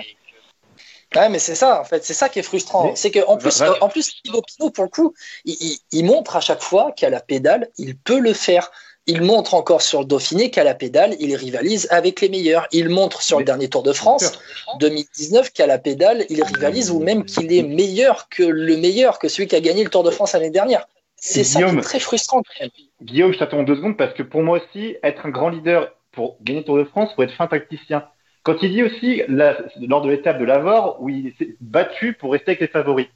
Ouais, 1.14 1.28
mais 1.30 1.38
c'est 1.38 1.54
ça, 1.54 1.80
en 1.80 1.84
fait, 1.84 2.04
c'est 2.04 2.14
ça 2.14 2.28
qui 2.28 2.40
est 2.40 2.42
frustrant. 2.42 2.94
C'est 2.94 3.10
qu'en 3.10 3.38
plus, 3.38 3.60
euh, 3.62 3.72
en 3.80 3.88
plus, 3.88 4.20
Thibaut 4.22 4.42
Pinot, 4.42 4.70
pour 4.70 4.84
le 4.84 4.90
coup, 4.90 5.14
il, 5.44 5.54
il- 5.60 5.78
il 5.92 6.04
montre 6.04 6.36
à 6.36 6.40
chaque 6.40 6.62
fois 6.62 6.92
qu'à 6.92 7.10
la 7.10 7.20
pédale, 7.20 7.68
il 7.78 7.96
peut 7.96 8.18
le 8.18 8.32
faire. 8.32 8.70
Il 9.08 9.22
montre 9.22 9.54
encore 9.54 9.82
sur 9.82 10.00
le 10.00 10.04
Dauphiné 10.04 10.50
qu'à 10.50 10.64
la 10.64 10.75
pédale, 10.75 11.14
il 11.20 11.34
rivalise 11.36 11.86
avec 11.90 12.20
les 12.20 12.28
meilleurs. 12.28 12.66
Il 12.72 12.88
montre 12.88 13.22
sur 13.22 13.38
le 13.38 13.44
dernier 13.44 13.68
Tour 13.68 13.84
de 13.84 13.92
France 13.92 14.38
2019 14.80 15.52
qu'à 15.52 15.66
la 15.66 15.78
pédale, 15.78 16.26
il 16.28 16.42
rivalise 16.42 16.90
ou 16.90 16.98
même 16.98 17.25
qu'il 17.25 17.52
est 17.52 17.62
meilleur 17.62 18.28
que 18.28 18.42
le 18.42 18.76
meilleur, 18.76 19.20
que 19.20 19.28
celui 19.28 19.46
qui 19.46 19.54
a 19.54 19.60
gagné 19.60 19.84
le 19.84 19.90
Tour 19.90 20.02
de 20.02 20.10
France 20.10 20.32
l'année 20.32 20.50
dernière. 20.50 20.88
C'est 21.14 21.44
ça 21.44 21.62
qui 21.62 21.76
est 21.76 21.80
très 21.80 22.00
frustrant 22.00 22.42
quand 22.42 22.60
même. 22.60 22.70
Guillaume, 23.00 23.32
je 23.32 23.38
t'attends 23.38 23.62
deux 23.62 23.76
secondes 23.76 23.96
parce 23.96 24.12
que 24.12 24.22
pour 24.22 24.42
moi 24.42 24.58
aussi, 24.58 24.96
être 25.02 25.26
un 25.26 25.30
grand 25.30 25.50
leader 25.50 25.92
pour 26.10 26.36
gagner 26.42 26.60
le 26.60 26.64
Tour 26.64 26.78
de 26.78 26.84
France, 26.84 27.10
faut 27.14 27.22
être 27.22 27.34
fin 27.34 27.46
tacticien. 27.46 28.04
Quand 28.42 28.56
il 28.62 28.72
dit 28.72 28.82
aussi, 28.82 29.22
lors 29.28 30.02
de 30.02 30.10
l'étape 30.10 30.38
de 30.38 30.44
l'Avor, 30.44 30.98
où 31.00 31.08
il 31.08 31.32
s'est 31.38 31.56
battu 31.60 32.12
pour 32.12 32.32
rester 32.32 32.50
avec 32.50 32.60
les 32.60 32.68
favoris. 32.68 33.06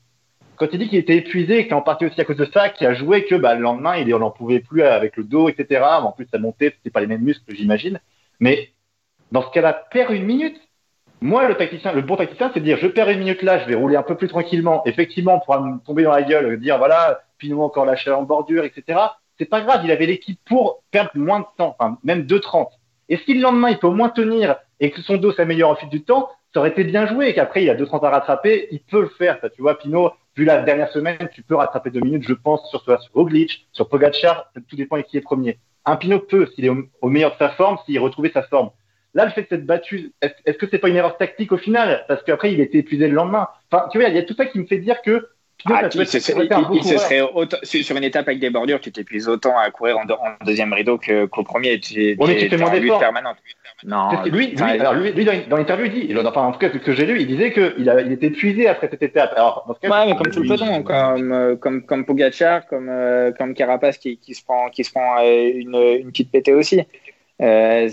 Quand 0.61 0.69
il 0.75 0.79
dit 0.79 0.91
qu'il 0.91 0.99
était 0.99 1.17
épuisé 1.17 1.61
et 1.61 1.69
que 1.69 1.73
en 1.73 1.81
partie 1.81 2.05
aussi 2.05 2.21
à 2.21 2.25
cause 2.27 2.37
de 2.37 2.45
ça, 2.45 2.69
qu'il 2.69 2.87
a 2.87 2.93
joué 2.93 3.25
que 3.25 3.35
bah, 3.35 3.55
le 3.55 3.63
lendemain, 3.63 3.97
il 3.97 4.07
n'en 4.09 4.31
pouvait 4.31 4.61
plus 4.61 4.83
avec 4.83 5.17
le 5.17 5.25
dos, 5.25 5.49
etc. 5.49 5.83
En 6.03 6.13
plus, 6.13 6.29
ça 6.31 6.39
montait, 6.39 6.75
c'était 6.77 6.91
pas 6.91 7.01
les 7.01 7.07
mêmes 7.07 7.23
muscles, 7.23 7.55
j'imagine. 7.55 7.99
Mais 8.41 8.69
dans 9.33 9.41
ce 9.41 9.49
cas-là, 9.53 9.73
perd 9.73 10.13
une 10.13 10.27
minute. 10.27 10.61
Moi, 11.23 11.49
le 11.49 11.55
tacticien, 11.55 11.95
le 11.95 12.03
bon 12.03 12.17
tacticien, 12.17 12.51
c'est 12.53 12.61
de 12.61 12.65
dire, 12.67 12.77
je 12.77 12.89
perds 12.89 13.09
une 13.09 13.21
minute 13.21 13.41
là, 13.41 13.59
je 13.61 13.69
vais 13.71 13.75
rouler 13.75 13.97
un 13.97 14.03
peu 14.03 14.19
plus 14.19 14.29
tranquillement. 14.29 14.83
Effectivement, 14.85 15.37
on 15.37 15.41
pourra 15.41 15.61
me 15.63 15.79
tomber 15.79 16.03
dans 16.03 16.11
la 16.11 16.23
gueule, 16.25 16.61
dire, 16.61 16.77
voilà, 16.77 17.23
Pinot 17.39 17.63
encore 17.63 17.87
lâché 17.87 18.11
en 18.11 18.25
bordure, 18.25 18.65
etc. 18.65 19.01
C'est 19.39 19.49
pas 19.49 19.63
grave, 19.63 19.81
il 19.85 19.91
avait 19.91 20.05
l'équipe 20.05 20.39
pour 20.45 20.83
perdre 20.91 21.13
moins 21.15 21.41
de 21.41 21.47
temps, 21.57 21.75
enfin, 21.79 21.97
même 22.05 22.25
2,30. 22.25 22.67
Et 23.09 23.17
si 23.17 23.33
le 23.33 23.41
lendemain, 23.41 23.71
il 23.71 23.79
peut 23.79 23.87
au 23.87 23.95
moins 23.95 24.11
tenir 24.11 24.57
et 24.79 24.91
que 24.91 25.01
son 25.01 25.17
dos 25.17 25.33
s'améliore 25.33 25.71
au 25.71 25.77
fil 25.77 25.89
du 25.89 26.03
temps, 26.03 26.29
ça 26.53 26.61
aurait 26.61 26.71
été 26.71 26.85
bien 26.85 27.07
joué 27.07 27.29
et 27.29 27.35
qu'après, 27.35 27.63
il 27.63 27.71
a 27.71 27.75
2,30 27.75 28.05
à 28.05 28.11
rattraper, 28.11 28.69
il 28.73 28.81
peut 28.81 29.01
le 29.01 29.09
faire. 29.09 29.39
Ça, 29.41 29.49
tu 29.49 29.63
vois, 29.63 29.79
Pinot, 29.79 30.13
vu 30.37 30.45
la 30.45 30.63
dernière 30.63 30.91
semaine, 30.91 31.29
tu 31.33 31.43
peux 31.43 31.55
rattraper 31.55 31.91
deux 31.91 32.01
minutes, 32.01 32.25
je 32.27 32.35
pense, 32.35 32.69
sur 32.71 32.83
toi, 32.85 32.99
sur 32.99 33.13
Roglic, 33.13 33.67
sur 33.73 33.89
Pogacar, 33.89 34.51
tout 34.69 34.77
dépend 34.77 34.97
de 34.97 35.03
qui 35.03 35.17
est 35.17 35.23
premier. 35.23 35.59
Un 35.85 35.97
Pinot 35.97 36.21
peut, 36.21 36.47
s'il 36.55 36.65
est 36.65 36.71
au, 36.71 37.09
meilleur 37.09 37.33
de 37.33 37.39
sa 37.39 37.51
forme, 37.51 37.79
s'il 37.85 37.99
retrouvait 37.99 38.31
sa 38.31 38.43
forme. 38.43 38.71
Là, 39.15 39.25
le 39.25 39.33
fait 39.33 39.43
de 39.43 39.49
s'être 39.49 39.67
battu, 39.67 40.13
est-ce 40.23 40.35
est-ce 40.45 40.59
que 40.59 40.67
c'est 40.71 40.79
pas 40.79 40.89
une 40.89 40.97
erreur 40.97 41.17
tactique 41.17 41.51
au 41.51 41.59
final? 41.59 42.05
Parce 42.07 42.23
qu'après, 42.23 42.53
il 42.53 42.61
était 42.61 42.79
épuisé 42.79 43.09
le 43.09 43.15
lendemain. 43.15 43.49
Enfin, 43.71 43.89
tu 43.91 43.99
vois, 43.99 44.09
il 44.09 44.15
y 44.15 44.19
a 44.19 44.23
tout 44.23 44.35
ça 44.35 44.47
qui 44.47 44.59
me 44.61 44.67
fait 44.67 44.79
dire 44.79 45.03
que 45.03 45.29
Ah, 45.67 45.89
tu- 45.89 45.99
se 46.83 46.99
serait 46.99 47.21
autant- 47.21 47.57
sur 47.63 47.97
une 47.97 48.05
étape 48.05 48.29
avec 48.29 48.41
des 48.41 48.51
bordures, 48.51 48.81
tu 48.81 48.91
t'épuises 48.93 49.29
autant 49.29 49.59
à 49.59 49.71
courir 49.71 49.99
en, 49.99 50.05
deux- 50.05 50.15
en 50.15 50.45
deuxième 50.45 50.73
rideau 50.73 50.99
qu'au 50.99 51.43
premier. 51.43 51.79
Tu, 51.81 52.17
Ouais, 52.19 52.27
mais 52.29 52.37
tu 52.39 52.49
fais 52.49 52.57
moins 52.57 52.71
d'efforts. 52.81 53.01
lui, 54.31 54.47
lui, 54.49 54.63
alors 54.63 54.95
lui, 54.95 55.13
lui, 55.13 55.25
dans, 55.25 55.57
l'interview, 55.57 55.87
il 55.87 55.93
dit, 55.93 56.07
il- 56.11 56.19
enfin, 56.19 56.43
en 56.43 56.53
tout 56.53 56.59
cas, 56.59 56.71
ce 56.73 56.79
que 56.79 56.93
j'ai 56.93 57.07
lu, 57.07 57.21
il 57.21 57.27
disait 57.27 57.53
qu'il 57.53 57.75
il 57.79 58.13
était 58.13 58.27
épuisé 58.27 58.69
après 58.69 58.89
cette 58.91 59.03
étape. 59.03 59.33
Alors, 59.37 59.65
dans 59.67 59.75
ce 59.75 59.81
cas, 59.81 59.89
Ouais, 59.89 60.07
mais 60.07 60.17
comme 60.17 60.31
tout 60.33 60.41
le 60.41 60.45
il- 60.47 60.49
peloton, 60.49 60.83
comme, 60.83 61.33
euh, 61.33 61.57
comme, 61.57 61.83
comme 61.87 62.05
Pogacar, 62.05 62.67
comme, 62.67 62.89
euh, 62.91 63.33
comme 63.33 63.55
Carapace 63.55 63.99
qui, 63.99 64.19
qui 64.19 64.35
se 64.35 64.45
prend, 64.45 64.69
qui 64.71 64.85
se 64.85 64.91
prend 64.91 65.19
euh, 65.21 65.51
une, 65.55 65.75
une 66.01 66.11
petite 66.11 66.31
pétée 66.31 66.53
aussi. 66.55 66.81
Euh, 67.41 67.89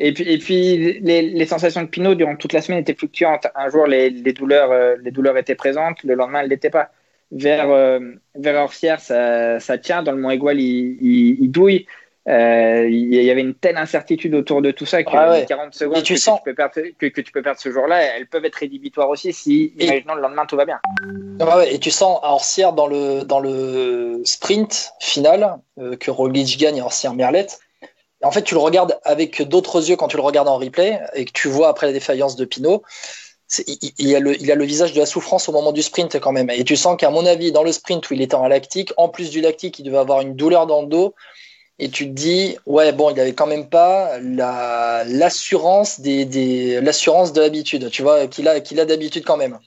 et 0.00 0.12
puis, 0.12 0.24
et 0.32 0.38
puis 0.38 0.98
les, 1.00 1.22
les 1.22 1.46
sensations 1.46 1.82
de 1.82 1.88
Pinot 1.88 2.14
durant 2.14 2.36
toute 2.36 2.52
la 2.52 2.60
semaine 2.62 2.80
étaient 2.80 2.94
fluctuantes. 2.94 3.48
Un 3.56 3.68
jour, 3.68 3.86
les, 3.86 4.10
les, 4.10 4.32
douleurs, 4.32 4.70
euh, 4.70 4.94
les 5.02 5.10
douleurs 5.10 5.36
étaient 5.36 5.56
présentes, 5.56 6.02
le 6.04 6.14
lendemain, 6.14 6.40
elles 6.42 6.48
n'étaient 6.48 6.70
pas. 6.70 6.90
Vers, 7.30 7.70
euh, 7.70 8.00
vers 8.34 8.62
Orsières, 8.62 9.00
ça, 9.00 9.60
ça 9.60 9.76
tient. 9.78 10.02
Dans 10.02 10.12
le 10.12 10.18
Mont 10.18 10.30
Aigual, 10.30 10.58
il, 10.60 10.96
il, 11.02 11.36
il 11.40 11.50
douille. 11.50 11.86
Euh, 12.28 12.86
il 12.90 13.14
y 13.14 13.30
avait 13.30 13.40
une 13.40 13.54
telle 13.54 13.78
incertitude 13.78 14.34
autour 14.34 14.60
de 14.60 14.70
tout 14.70 14.84
ça 14.84 15.02
que 15.02 15.08
Ah 15.14 15.30
ouais. 15.30 15.40
les 15.40 15.46
40 15.46 15.72
secondes 15.74 15.96
Et 15.96 16.02
tu 16.02 16.14
que, 16.14 16.20
sens- 16.20 16.38
tu 16.40 16.50
peux 16.50 16.54
perdre, 16.54 16.74
que, 16.98 17.06
que 17.06 17.20
tu 17.22 17.32
peux 17.32 17.40
perdre 17.40 17.58
ce 17.58 17.70
jour-là, 17.70 18.02
elles 18.02 18.26
peuvent 18.26 18.44
être 18.44 18.56
rédhibitoires 18.56 19.08
aussi 19.08 19.32
si, 19.32 19.72
Et- 19.78 19.86
imaginons, 19.86 20.14
le 20.14 20.20
lendemain, 20.20 20.44
tout 20.44 20.56
va 20.56 20.66
bien. 20.66 20.78
Ouais, 21.40 21.74
et 21.74 21.78
tu 21.78 21.90
sens 21.90 22.18
à 22.22 22.32
Orsières 22.32 22.74
dans 22.74 22.86
le, 22.86 23.22
dans 23.24 23.40
le 23.40 24.20
sprint 24.24 24.92
final 25.00 25.56
euh, 25.78 25.96
que 25.96 26.10
Roglic 26.10 26.58
gagne 26.58 26.80
à 26.80 26.84
Orsières-Merlette. 26.84 27.60
En 28.22 28.30
fait, 28.30 28.42
tu 28.42 28.52
le 28.54 28.60
regardes 28.60 28.98
avec 29.04 29.40
d'autres 29.48 29.88
yeux 29.88 29.96
quand 29.96 30.08
tu 30.08 30.16
le 30.16 30.22
regardes 30.22 30.48
en 30.48 30.58
replay 30.58 31.00
et 31.14 31.24
que 31.24 31.32
tu 31.32 31.48
vois 31.48 31.68
après 31.68 31.86
la 31.86 31.92
défaillance 31.94 32.36
de 32.36 32.44
Pinot. 32.44 32.82
Il, 33.98 34.14
a 34.14 34.20
le, 34.20 34.64
visage 34.64 34.92
de 34.92 35.00
la 35.00 35.06
souffrance 35.06 35.48
au 35.48 35.52
moment 35.52 35.72
du 35.72 35.82
sprint 35.82 36.20
quand 36.20 36.32
même. 36.32 36.50
Et 36.50 36.64
tu 36.64 36.76
sens 36.76 36.96
qu'à 36.98 37.10
mon 37.10 37.24
avis, 37.24 37.50
dans 37.50 37.62
le 37.62 37.72
sprint 37.72 38.10
où 38.10 38.14
il 38.14 38.20
était 38.20 38.34
en 38.34 38.46
lactique, 38.46 38.92
en 38.98 39.08
plus 39.08 39.30
du 39.30 39.40
lactique, 39.40 39.78
il 39.78 39.84
devait 39.84 39.98
avoir 39.98 40.20
une 40.20 40.34
douleur 40.34 40.66
dans 40.66 40.82
le 40.82 40.88
dos. 40.88 41.14
Et 41.78 41.88
tu 41.88 42.06
te 42.06 42.12
dis, 42.12 42.56
ouais, 42.66 42.92
bon, 42.92 43.10
il 43.10 43.18
avait 43.18 43.32
quand 43.32 43.46
même 43.46 43.68
pas 43.68 44.18
la, 44.20 45.04
l'assurance 45.06 46.00
l'assurance 46.00 47.32
de 47.32 47.40
l'habitude, 47.40 47.88
tu 47.90 48.02
vois, 48.02 48.26
qu'il 48.26 48.48
a 48.48 48.84
d'habitude 48.84 49.24
quand 49.24 49.36
même. 49.36 49.58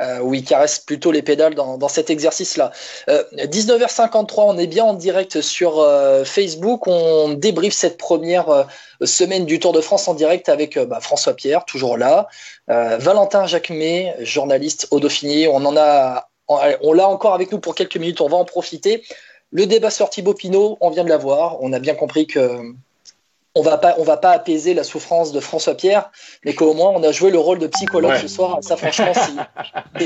Euh, 0.00 0.20
où 0.20 0.32
il 0.32 0.42
caresse 0.42 0.78
plutôt 0.78 1.12
les 1.12 1.20
pédales 1.20 1.54
dans, 1.54 1.76
dans 1.76 1.88
cet 1.88 2.08
exercice-là. 2.08 2.72
Euh, 3.10 3.22
19h53, 3.34 4.34
on 4.38 4.56
est 4.56 4.66
bien 4.66 4.84
en 4.84 4.94
direct 4.94 5.42
sur 5.42 5.80
euh, 5.80 6.24
Facebook. 6.24 6.86
On 6.86 7.34
débriefe 7.34 7.74
cette 7.74 7.98
première 7.98 8.48
euh, 8.48 8.64
semaine 9.04 9.44
du 9.44 9.60
Tour 9.60 9.74
de 9.74 9.82
France 9.82 10.08
en 10.08 10.14
direct 10.14 10.48
avec 10.48 10.78
euh, 10.78 10.86
bah, 10.86 11.00
François 11.00 11.34
Pierre, 11.34 11.66
toujours 11.66 11.98
là, 11.98 12.26
euh, 12.70 12.96
Valentin 12.96 13.46
Jacquemet, 13.46 14.16
journaliste 14.20 14.88
au 14.92 14.98
Dauphiné. 14.98 15.46
On 15.46 15.56
en 15.56 15.76
a, 15.76 16.30
on 16.48 16.94
l'a 16.94 17.06
encore 17.06 17.34
avec 17.34 17.52
nous 17.52 17.60
pour 17.60 17.74
quelques 17.74 17.98
minutes. 17.98 18.22
On 18.22 18.28
va 18.28 18.38
en 18.38 18.46
profiter. 18.46 19.04
Le 19.50 19.66
débat 19.66 19.90
sur 19.90 20.08
Thibaut 20.08 20.32
Pinot, 20.32 20.78
on 20.80 20.88
vient 20.88 21.04
de 21.04 21.10
l'avoir. 21.10 21.62
On 21.62 21.70
a 21.74 21.78
bien 21.78 21.94
compris 21.94 22.26
que 22.26 22.62
on 23.54 23.62
va 23.62 23.76
pas, 23.76 23.94
on 23.98 24.02
va 24.02 24.16
pas 24.16 24.30
apaiser 24.30 24.72
la 24.72 24.82
souffrance 24.82 25.30
de 25.32 25.40
François 25.40 25.74
Pierre, 25.74 26.10
mais 26.44 26.54
qu'au 26.54 26.72
moins 26.72 26.90
on 26.90 27.02
a 27.02 27.12
joué 27.12 27.30
le 27.30 27.38
rôle 27.38 27.58
de 27.58 27.66
psychologue 27.66 28.12
Ouais. 28.12 28.18
ce 28.20 28.28
soir. 28.28 28.58
Ça, 28.62 28.76
franchement, 28.76 29.12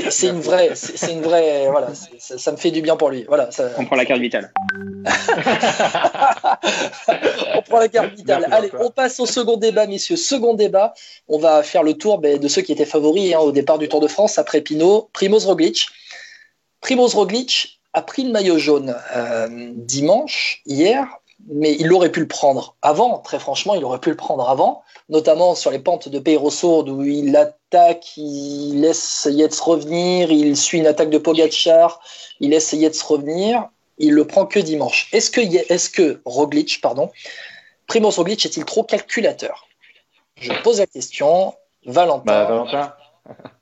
c'est- 0.09 0.27
une 0.27 0.41
vraie, 0.41 0.71
c'est 0.75 1.11
une 1.13 1.21
vraie, 1.21 1.67
voilà, 1.71 1.87
ça, 2.19 2.37
ça 2.37 2.51
me 2.51 2.57
fait 2.57 2.71
du 2.71 2.81
bien 2.81 2.97
pour 2.97 3.09
lui. 3.09 3.23
Voilà, 3.27 3.49
ça- 3.51 3.69
On 3.77 3.85
prend 3.85 3.95
la 3.95 4.05
carte 4.05 4.19
vitale. 4.19 4.51
on 7.55 7.61
prend 7.61 7.79
la 7.79 7.87
carte 7.87 8.13
vitale. 8.15 8.47
Allez, 8.51 8.71
on 8.79 8.89
passe 8.91 9.19
au 9.19 9.25
second 9.25 9.57
débat, 9.57 9.87
messieurs. 9.87 10.15
Second 10.17 10.53
débat, 10.53 10.93
on 11.27 11.37
va 11.39 11.63
faire 11.63 11.83
le 11.83 11.93
tour 11.93 12.19
ben, 12.19 12.37
de 12.39 12.47
ceux 12.47 12.61
qui 12.61 12.71
étaient 12.71 12.85
favoris 12.85 13.33
hein, 13.33 13.39
au 13.39 13.51
départ 13.51 13.77
du 13.77 13.87
Tour 13.87 13.99
de 14.01 14.07
France 14.07 14.37
après 14.37 14.61
Pinot, 14.61 15.09
Primoz 15.13 15.45
Roglic. 15.45 15.87
Primoz 16.81 17.15
Roglic 17.15 17.79
a 17.93 18.01
pris 18.01 18.23
le 18.23 18.31
maillot 18.31 18.57
jaune 18.59 18.95
euh, 19.15 19.47
dimanche, 19.75 20.61
hier, 20.65 21.07
mais 21.47 21.75
il 21.79 21.91
aurait 21.93 22.11
pu 22.11 22.19
le 22.19 22.27
prendre 22.27 22.75
avant, 22.81 23.19
très 23.19 23.39
franchement, 23.39 23.75
il 23.75 23.83
aurait 23.83 23.99
pu 23.99 24.09
le 24.09 24.15
prendre 24.15 24.49
avant, 24.49 24.83
notamment 25.09 25.55
sur 25.55 25.71
les 25.71 25.79
pentes 25.79 26.09
de 26.09 26.19
Peyrosourde 26.19 26.89
où 26.89 27.03
il 27.03 27.35
attaque, 27.35 28.17
il 28.17 28.81
laisse 28.81 29.27
Yates 29.31 29.59
revenir, 29.59 30.31
il 30.31 30.57
suit 30.57 30.79
une 30.79 30.87
attaque 30.87 31.09
de 31.09 31.17
Pogacar, 31.17 31.99
il 32.39 32.51
laisse 32.51 32.73
Yates 32.73 32.99
revenir, 33.01 33.69
il 33.97 34.13
le 34.13 34.25
prend 34.25 34.45
que 34.45 34.59
dimanche. 34.59 35.09
Est-ce 35.13 35.31
que, 35.31 35.41
est 35.41 35.91
que 35.91 36.21
Roglic, 36.25 36.81
pardon, 36.81 37.09
Primoz 37.87 38.17
Roglic 38.17 38.45
est-il 38.45 38.65
trop 38.65 38.83
calculateur? 38.83 39.67
Je 40.35 40.51
pose 40.61 40.79
la 40.79 40.87
question, 40.87 41.55
Valentin. 41.85 42.23
Bah, 42.25 42.45
Valentin. 42.45 42.93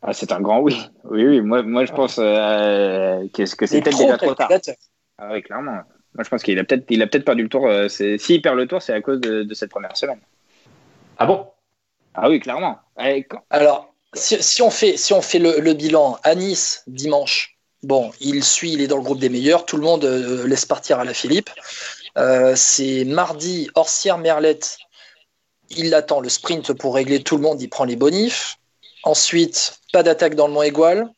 Ah, 0.01 0.13
c'est 0.13 0.31
un 0.31 0.41
grand 0.41 0.59
oui. 0.59 0.79
Oui, 1.05 1.25
oui. 1.25 1.41
Moi, 1.41 1.63
moi 1.63 1.85
je 1.85 1.93
pense 1.93 2.17
euh, 2.19 3.27
que, 3.33 3.43
que 3.43 3.65
trop 3.65 4.03
déjà 4.03 4.17
trop 4.17 4.35
tard. 4.35 4.47
calculateur. 4.49 4.75
Ah 5.17 5.29
oui, 5.31 5.41
clairement. 5.41 5.79
Moi, 6.15 6.23
je 6.23 6.29
pense 6.29 6.43
qu'il 6.43 6.57
a 6.59 6.63
peut-être 6.63 6.85
il 6.89 7.01
a 7.01 7.07
peut-être 7.07 7.25
perdu 7.25 7.43
le 7.43 7.49
tour. 7.49 7.67
euh, 7.67 7.87
S'il 7.89 8.41
perd 8.41 8.55
le 8.55 8.67
tour, 8.67 8.81
c'est 8.81 8.93
à 8.93 9.01
cause 9.01 9.19
de, 9.19 9.43
de 9.43 9.53
cette 9.53 9.69
première 9.69 9.95
semaine. 9.97 10.19
Ah 11.17 11.25
bon? 11.25 11.47
Ah 12.13 12.29
oui, 12.29 12.39
clairement. 12.39 12.79
Eh, 12.99 13.23
quand- 13.23 13.43
Alors, 13.49 13.93
si, 14.13 14.41
si 14.41 14.61
on 14.61 14.69
fait, 14.69 14.95
si 14.97 15.13
on 15.13 15.21
fait 15.21 15.39
le, 15.39 15.59
le 15.59 15.73
bilan 15.73 16.17
à 16.23 16.35
Nice 16.35 16.83
dimanche, 16.87 17.57
bon, 17.83 18.11
il 18.21 18.43
suit, 18.43 18.71
il 18.71 18.81
est 18.81 18.87
dans 18.87 18.97
le 18.97 19.03
groupe 19.03 19.19
des 19.19 19.29
meilleurs, 19.29 19.65
tout 19.65 19.75
le 19.75 19.83
monde 19.83 20.05
euh, 20.05 20.47
laisse 20.47 20.65
partir 20.65 20.99
à 20.99 21.03
la 21.05 21.13
Philippe. 21.13 21.49
Euh, 22.17 22.53
c'est 22.55 23.03
mardi, 23.03 23.69
Orsière 23.75 24.17
Merlette, 24.17 24.77
il 25.69 25.93
attend 25.93 26.21
le 26.21 26.29
sprint 26.29 26.71
pour 26.73 26.95
régler 26.95 27.21
tout 27.21 27.35
le 27.35 27.43
monde, 27.43 27.61
il 27.61 27.67
prend 27.69 27.83
les 27.83 27.97
bonifs. 27.97 28.55
Ensuite, 29.03 29.79
pas 29.91 30.01
d'attaque 30.03 30.35
dans 30.35 30.47
le 30.47 30.53
Mont 30.53 30.61
Aigual. 30.63 31.09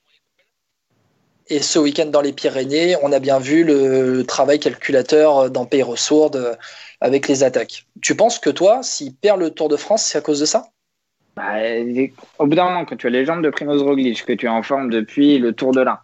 Et 1.49 1.61
ce 1.61 1.79
week-end 1.79 2.07
dans 2.07 2.21
les 2.21 2.33
Pyrénées, 2.33 2.95
on 3.03 3.11
a 3.11 3.19
bien 3.19 3.39
vu 3.39 3.63
le 3.63 4.23
travail 4.23 4.59
calculateur 4.59 5.49
dans 5.49 5.65
Pays 5.65 5.83
euh, 5.83 6.53
avec 6.99 7.27
les 7.27 7.43
attaques. 7.43 7.85
Tu 8.01 8.15
penses 8.15 8.37
que 8.37 8.49
toi, 8.49 8.83
s'il 8.83 9.15
perd 9.15 9.39
le 9.39 9.51
Tour 9.51 9.69
de 9.69 9.77
France, 9.77 10.03
c'est 10.03 10.17
à 10.17 10.21
cause 10.21 10.41
de 10.41 10.45
ça? 10.45 10.65
Bah, 11.37 11.53
au 12.39 12.47
bout 12.47 12.55
d'un 12.55 12.65
moment, 12.65 12.85
quand 12.85 12.97
tu 12.97 13.07
as 13.07 13.11
les 13.11 13.23
jambes 13.23 13.43
de 13.43 13.49
Primoz 13.49 13.81
Roglic, 13.81 14.25
que 14.25 14.33
tu 14.33 14.47
es 14.47 14.49
en 14.49 14.63
forme 14.63 14.89
depuis 14.89 15.37
le 15.37 15.53
Tour 15.53 15.71
de 15.71 15.81
l'Ain, 15.81 15.99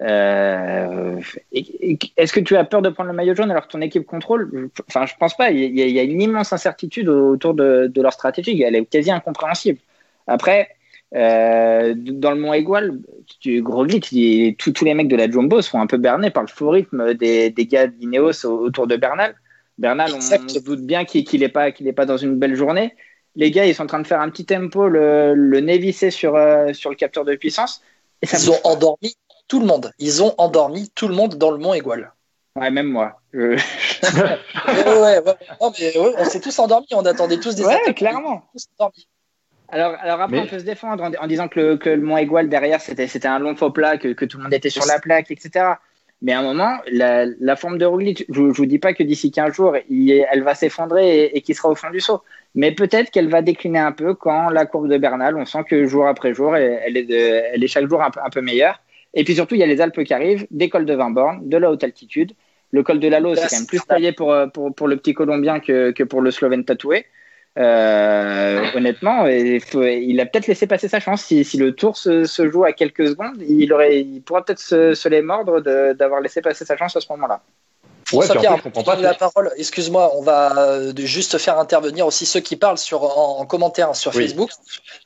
euh, 0.00 1.20
est-ce 1.52 2.32
que 2.32 2.40
tu 2.40 2.56
as 2.56 2.64
peur 2.64 2.80
de 2.82 2.88
prendre 2.88 3.10
le 3.10 3.16
maillot 3.16 3.34
jaune 3.34 3.50
alors 3.50 3.66
que 3.66 3.72
ton 3.72 3.80
équipe 3.80 4.06
contrôle? 4.06 4.70
Enfin, 4.88 5.04
je 5.06 5.14
pense 5.18 5.36
pas. 5.36 5.50
Il 5.50 5.78
y, 5.78 5.98
a- 5.98 6.02
une 6.02 6.22
immense 6.22 6.52
incertitude 6.52 7.08
autour 7.08 7.54
de 7.54 8.00
leur 8.00 8.12
stratégie. 8.12 8.62
Elle 8.62 8.76
est 8.76 8.86
quasi 8.86 9.10
incompréhensible. 9.10 9.78
Après, 10.26 10.75
euh, 11.14 11.94
dans 11.96 12.32
le 12.32 12.40
Mont 12.40 12.52
Aigual, 12.52 12.98
il- 13.44 14.56
tous 14.56 14.72
tous 14.72 14.84
les 14.84 14.94
mecs 14.94 15.08
de 15.08 15.16
la 15.16 15.30
Jumbo 15.30 15.62
sont 15.62 15.80
un 15.80 15.86
peu 15.86 15.96
bernés 15.98 16.30
par 16.30 16.42
le 16.42 16.48
faux 16.48 16.70
rythme 16.70 17.14
des, 17.14 17.50
des 17.50 17.66
gars 17.66 17.86
d'Ineos 17.86 18.44
au- 18.44 18.58
autour 18.58 18.86
de 18.86 18.96
Bernal. 18.96 19.34
Bernal, 19.78 20.12
on, 20.14 20.20
se 20.20 20.58
doute 20.58 20.80
bien 20.80 21.04
qu'il 21.04 21.24
qu'il 21.24 21.42
est 21.42 21.48
pas 21.50 21.70
qu'il 21.70 21.86
est 21.86 21.92
pas 21.92 22.06
dans 22.06 22.16
une 22.16 22.36
belle 22.36 22.54
journée. 22.56 22.94
Les 23.34 23.50
gars, 23.50 23.66
ils 23.66 23.74
sont 23.74 23.82
en 23.84 23.86
train 23.86 24.00
de 24.00 24.06
faire 24.06 24.20
un 24.22 24.30
petit 24.30 24.46
tempo, 24.46 24.88
le, 24.88 25.34
le 25.34 25.60
nez 25.60 25.76
vissé 25.78 26.10
sur 26.10 26.34
euh, 26.34 26.72
sur 26.72 26.88
le 26.90 26.96
capteur 26.96 27.24
de 27.24 27.34
puissance. 27.36 27.82
Et 28.22 28.26
ça 28.26 28.38
Ils 28.38 28.50
ont 28.50 28.58
endormi 28.64 29.14
tout 29.48 29.60
le 29.60 29.66
monde. 29.66 29.92
Ils 29.98 30.22
ont 30.22 30.34
endormi 30.38 30.90
tout 30.94 31.06
le 31.08 31.14
monde 31.14 31.34
dans 31.36 31.50
le 31.50 31.58
Mont 31.58 31.74
Égual. 31.74 32.12
Ouais, 32.58 32.70
même 32.70 32.86
moi. 32.86 33.20
Je- 33.34 33.40
ouais, 34.16 35.00
ouais, 35.00 35.18
ouais. 35.22 35.34
Non, 35.60 35.70
mais 35.78 35.98
ouais, 35.98 36.14
on 36.18 36.24
s'est 36.24 36.40
tous 36.40 36.58
endormis. 36.58 36.86
On 36.92 37.04
attendait 37.04 37.38
tous 37.38 37.54
des 37.54 37.64
Ouais, 37.64 37.74
attaques. 37.74 37.96
clairement. 37.96 38.44
Tous 38.52 38.66
endormis. 38.78 39.06
Alors, 39.68 39.94
alors 40.00 40.20
après, 40.20 40.36
Mais- 40.36 40.42
on 40.42 40.46
peut 40.46 40.58
se 40.58 40.64
défendre 40.64 41.02
en, 41.04 41.10
en 41.12 41.26
disant 41.26 41.48
que 41.48 41.58
le, 41.60 41.76
que 41.76 41.90
le 41.90 42.00
Mont 42.02 42.16
Aigual 42.16 42.48
derrière, 42.48 42.80
c'était, 42.80 43.26
un 43.26 43.38
long 43.38 43.56
faux 43.56 43.70
plat, 43.70 43.98
que, 43.98 44.08
que 44.12 44.24
tout 44.24 44.38
le 44.38 44.44
monde 44.44 44.54
était 44.54 44.70
sur 44.70 44.86
la 44.86 44.98
plaque, 45.00 45.30
etc. 45.30 45.66
Mais 46.22 46.32
à 46.32 46.38
un 46.40 46.42
moment, 46.42 46.78
la, 46.90 47.26
la 47.26 47.56
forme 47.56 47.76
de 47.76 47.84
Roglic, 47.84 48.24
je 48.30 48.40
ne 48.40 48.50
vous 48.52 48.64
dis 48.66 48.78
pas 48.78 48.94
que 48.94 49.02
d'ici 49.02 49.30
15 49.30 49.52
jours, 49.54 49.76
il 49.90 50.10
elle 50.30 50.42
va 50.42 50.54
s'effondrer 50.54 51.24
et, 51.24 51.36
et 51.36 51.40
qu'il 51.42 51.54
sera 51.54 51.68
au 51.68 51.74
fond 51.74 51.90
du 51.90 52.00
saut. 52.00 52.22
Mais 52.54 52.72
peut-être 52.72 53.10
qu'elle 53.10 53.28
va 53.28 53.42
décliner 53.42 53.80
un 53.80 53.92
peu 53.92 54.14
quand 54.14 54.48
la 54.48 54.64
courbe 54.64 54.88
de 54.88 54.96
Bernal, 54.96 55.36
on 55.36 55.44
sent 55.44 55.64
que 55.68 55.86
jour 55.86 56.06
après 56.06 56.32
jour, 56.32 56.56
elle, 56.56 56.80
elle 56.86 56.96
est, 56.96 57.04
de- 57.04 57.14
elle 57.52 57.62
est 57.62 57.66
chaque 57.68 57.86
jour 57.88 58.02
un 58.02 58.10
peu, 58.10 58.20
un 58.24 58.30
peu 58.30 58.40
meilleure. 58.40 58.80
Et 59.14 59.24
puis 59.24 59.34
surtout, 59.34 59.54
il 59.56 59.58
y 59.60 59.62
a 59.62 59.66
les 59.66 59.80
Alpes 59.80 60.02
qui 60.04 60.14
arrivent, 60.14 60.46
des 60.50 60.68
cols 60.70 60.86
de 60.86 60.94
20 60.94 61.10
bornes, 61.10 61.48
de 61.48 61.56
la 61.58 61.70
haute 61.70 61.84
altitude. 61.84 62.32
Le 62.72 62.82
col 62.82 62.98
de 62.98 63.08
Lalo, 63.08 63.34
c'est 63.34 63.48
quand 63.48 63.56
même 63.56 63.66
plus 63.66 63.80
taillé 63.80 64.12
pour, 64.12 64.34
pour, 64.54 64.74
pour 64.74 64.88
le 64.88 64.96
petit 64.96 65.12
Colombien 65.14 65.60
que, 65.60 65.90
que 65.92 66.02
pour 66.02 66.20
le 66.22 66.30
Slovène 66.30 66.64
tatoué. 66.64 67.06
Euh, 67.58 68.66
honnêtement, 68.74 69.26
il, 69.26 70.20
a 70.20 70.26
peut-être 70.26 70.46
laissé 70.46 70.66
passer 70.66 70.88
sa 70.88 71.00
chance. 71.00 71.22
Si, 71.22 71.44
si 71.44 71.56
le 71.56 71.74
tour 71.74 71.96
se, 71.96 72.24
joue 72.50 72.64
à 72.64 72.72
quelques 72.72 73.08
secondes, 73.08 73.42
il, 73.48 73.72
aurait, 73.72 74.04
pourra 74.24 74.44
peut-être 74.44 74.60
se, 74.60 75.08
les 75.08 75.22
mordre 75.22 75.60
d'avoir 75.94 76.20
laissé 76.20 76.42
passer 76.42 76.64
sa 76.64 76.76
chance 76.76 76.96
à 76.96 77.00
ce 77.00 77.06
moment-là. 77.12 77.42
Ouais, 78.12 78.30
en 78.30 78.56
je 78.56 78.62
comprends 78.62 78.82
pas. 78.84 78.96
la 78.96 79.14
parole. 79.14 79.52
Excuse-moi, 79.56 80.12
on 80.14 80.22
va 80.22 80.56
euh, 80.58 80.92
juste 80.96 81.38
faire 81.38 81.58
intervenir 81.58 82.06
aussi 82.06 82.24
ceux 82.24 82.38
qui 82.38 82.54
parlent 82.54 82.78
sur, 82.78 83.02
en, 83.02 83.40
en 83.40 83.46
commentaire 83.46 83.96
sur 83.96 84.14
Oui. 84.14 84.22
Facebook, 84.22 84.50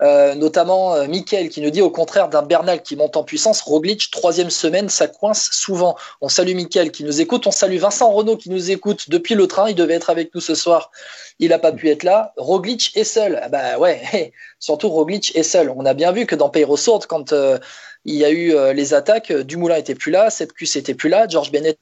euh, 0.02 0.34
notamment 0.34 0.94
euh, 0.94 1.06
Mickaël 1.06 1.48
qui 1.48 1.62
nous 1.62 1.70
dit 1.70 1.80
au 1.80 1.90
contraire 1.90 2.28
d'un 2.28 2.42
Bernal 2.42 2.82
qui 2.82 2.96
monte 2.96 3.16
en 3.16 3.24
puissance, 3.24 3.62
Roglic, 3.62 4.10
troisième 4.10 4.50
semaine, 4.50 4.90
ça 4.90 5.06
coince 5.08 5.48
souvent. 5.50 5.96
On 6.20 6.28
salue 6.28 6.54
Mickaël 6.54 6.90
qui 6.90 7.04
nous 7.04 7.22
écoute, 7.22 7.46
on 7.46 7.50
salue 7.50 7.78
Vincent 7.78 8.10
Renault 8.10 8.36
qui 8.36 8.50
nous 8.50 8.70
écoute 8.70 9.08
depuis 9.08 9.34
le 9.34 9.46
train, 9.46 9.70
il 9.70 9.74
devait 9.74 9.94
être 9.94 10.10
avec 10.10 10.34
nous 10.34 10.42
ce 10.42 10.54
soir, 10.54 10.90
il 11.38 11.50
n'a 11.50 11.58
pas 11.58 11.72
pu 11.72 11.88
être 11.88 12.02
là. 12.02 12.34
Roglic 12.36 12.94
est 12.96 13.04
seul. 13.04 13.40
Ah 13.42 13.48
bah 13.48 13.78
ouais, 13.78 14.32
surtout 14.58 14.90
Roglic 14.90 15.34
est 15.34 15.42
seul. 15.42 15.72
On 15.74 15.86
a 15.86 15.94
bien 15.94 16.12
vu 16.12 16.26
que 16.26 16.34
dans 16.34 16.52
Sourde, 16.76 17.06
quand 17.06 17.32
euh, 17.32 17.58
il 18.04 18.16
y 18.16 18.24
a 18.26 18.30
eu 18.30 18.54
euh, 18.54 18.74
les 18.74 18.92
attaques, 18.92 19.32
Dumoulin 19.32 19.76
était 19.76 19.94
plus 19.94 20.12
là, 20.12 20.28
Sepkus 20.28 20.76
était 20.76 20.94
plus 20.94 21.08
là, 21.08 21.26
George 21.26 21.50
Bennett 21.50 21.78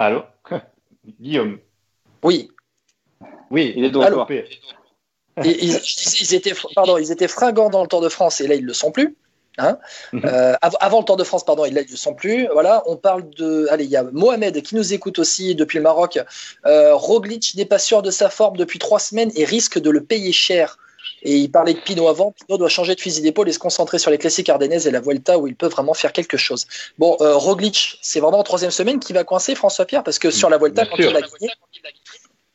Allô 0.00 0.22
Guillaume. 1.20 1.58
oui, 2.24 2.50
Oui, 3.50 3.74
Il 3.76 3.84
est 3.84 3.90
de 3.90 3.98
allô, 4.00 4.24
ils, 5.44 5.78
ils 6.22 6.34
étaient, 6.34 6.54
pardon, 6.74 6.96
ils 6.96 7.12
étaient 7.12 7.28
fringants 7.28 7.68
dans 7.68 7.82
le 7.82 7.88
Tour 7.88 8.00
de 8.00 8.08
France 8.08 8.40
et 8.40 8.46
là 8.48 8.54
ils 8.54 8.64
le 8.64 8.72
sont 8.72 8.92
plus. 8.92 9.14
Hein 9.58 9.78
Mhm. 10.14 10.22
Euh, 10.24 10.54
av- 10.62 10.76
avant 10.80 11.00
le 11.00 11.04
Tour 11.04 11.16
de 11.18 11.24
France, 11.24 11.44
pardon, 11.44 11.66
ils 11.66 11.74
le 11.74 11.96
sont 11.96 12.14
plus. 12.14 12.48
Voilà, 12.52 12.82
on 12.86 12.96
parle 12.96 13.28
de. 13.30 13.66
Allez, 13.70 13.84
il 13.84 13.90
y 13.90 13.96
a 13.96 14.04
Mohamed 14.04 14.62
qui 14.62 14.74
nous 14.74 14.94
écoute 14.94 15.18
aussi 15.18 15.54
depuis 15.54 15.76
le 15.78 15.82
Maroc. 15.82 16.18
Euh, 16.66 16.94
Roglic 16.94 17.54
n'est 17.56 17.66
pas 17.66 17.78
sûr 17.78 18.00
de 18.00 18.10
sa 18.10 18.30
forme 18.30 18.56
depuis 18.56 18.78
trois 18.78 19.00
semaines 19.00 19.30
et 19.34 19.44
risque 19.44 19.78
de 19.78 19.90
le 19.90 20.02
payer 20.02 20.32
cher. 20.32 20.78
Et 21.22 21.36
il 21.36 21.50
parlait 21.50 21.74
de 21.74 21.80
Pinot 21.80 22.08
avant. 22.08 22.32
Pinot 22.32 22.58
doit 22.58 22.68
changer 22.68 22.94
de 22.94 23.00
fusil 23.00 23.22
d'épaule 23.22 23.48
et 23.48 23.52
se 23.52 23.58
concentrer 23.58 23.98
sur 23.98 24.10
les 24.10 24.18
classiques 24.18 24.48
ardennaises 24.48 24.86
et 24.86 24.90
la 24.90 25.00
Vuelta 25.00 25.38
où 25.38 25.46
il 25.46 25.54
peut 25.54 25.68
vraiment 25.68 25.94
faire 25.94 26.12
quelque 26.12 26.36
chose. 26.36 26.66
Bon, 26.98 27.16
euh, 27.20 27.36
Roglic, 27.36 27.98
c'est 28.02 28.20
vraiment 28.20 28.38
en 28.38 28.42
troisième 28.42 28.70
semaine 28.70 29.00
qui 29.00 29.12
va 29.12 29.24
coincer 29.24 29.54
François 29.54 29.84
Pierre 29.84 30.02
parce 30.02 30.18
que 30.18 30.30
sur 30.30 30.50
la 30.50 30.58
Vuelta, 30.58 30.82
Bien 30.82 30.90
quand 30.90 31.02
sûr. 31.02 31.10
il 31.10 31.16
a 31.16 31.20
gagné, 31.20 31.52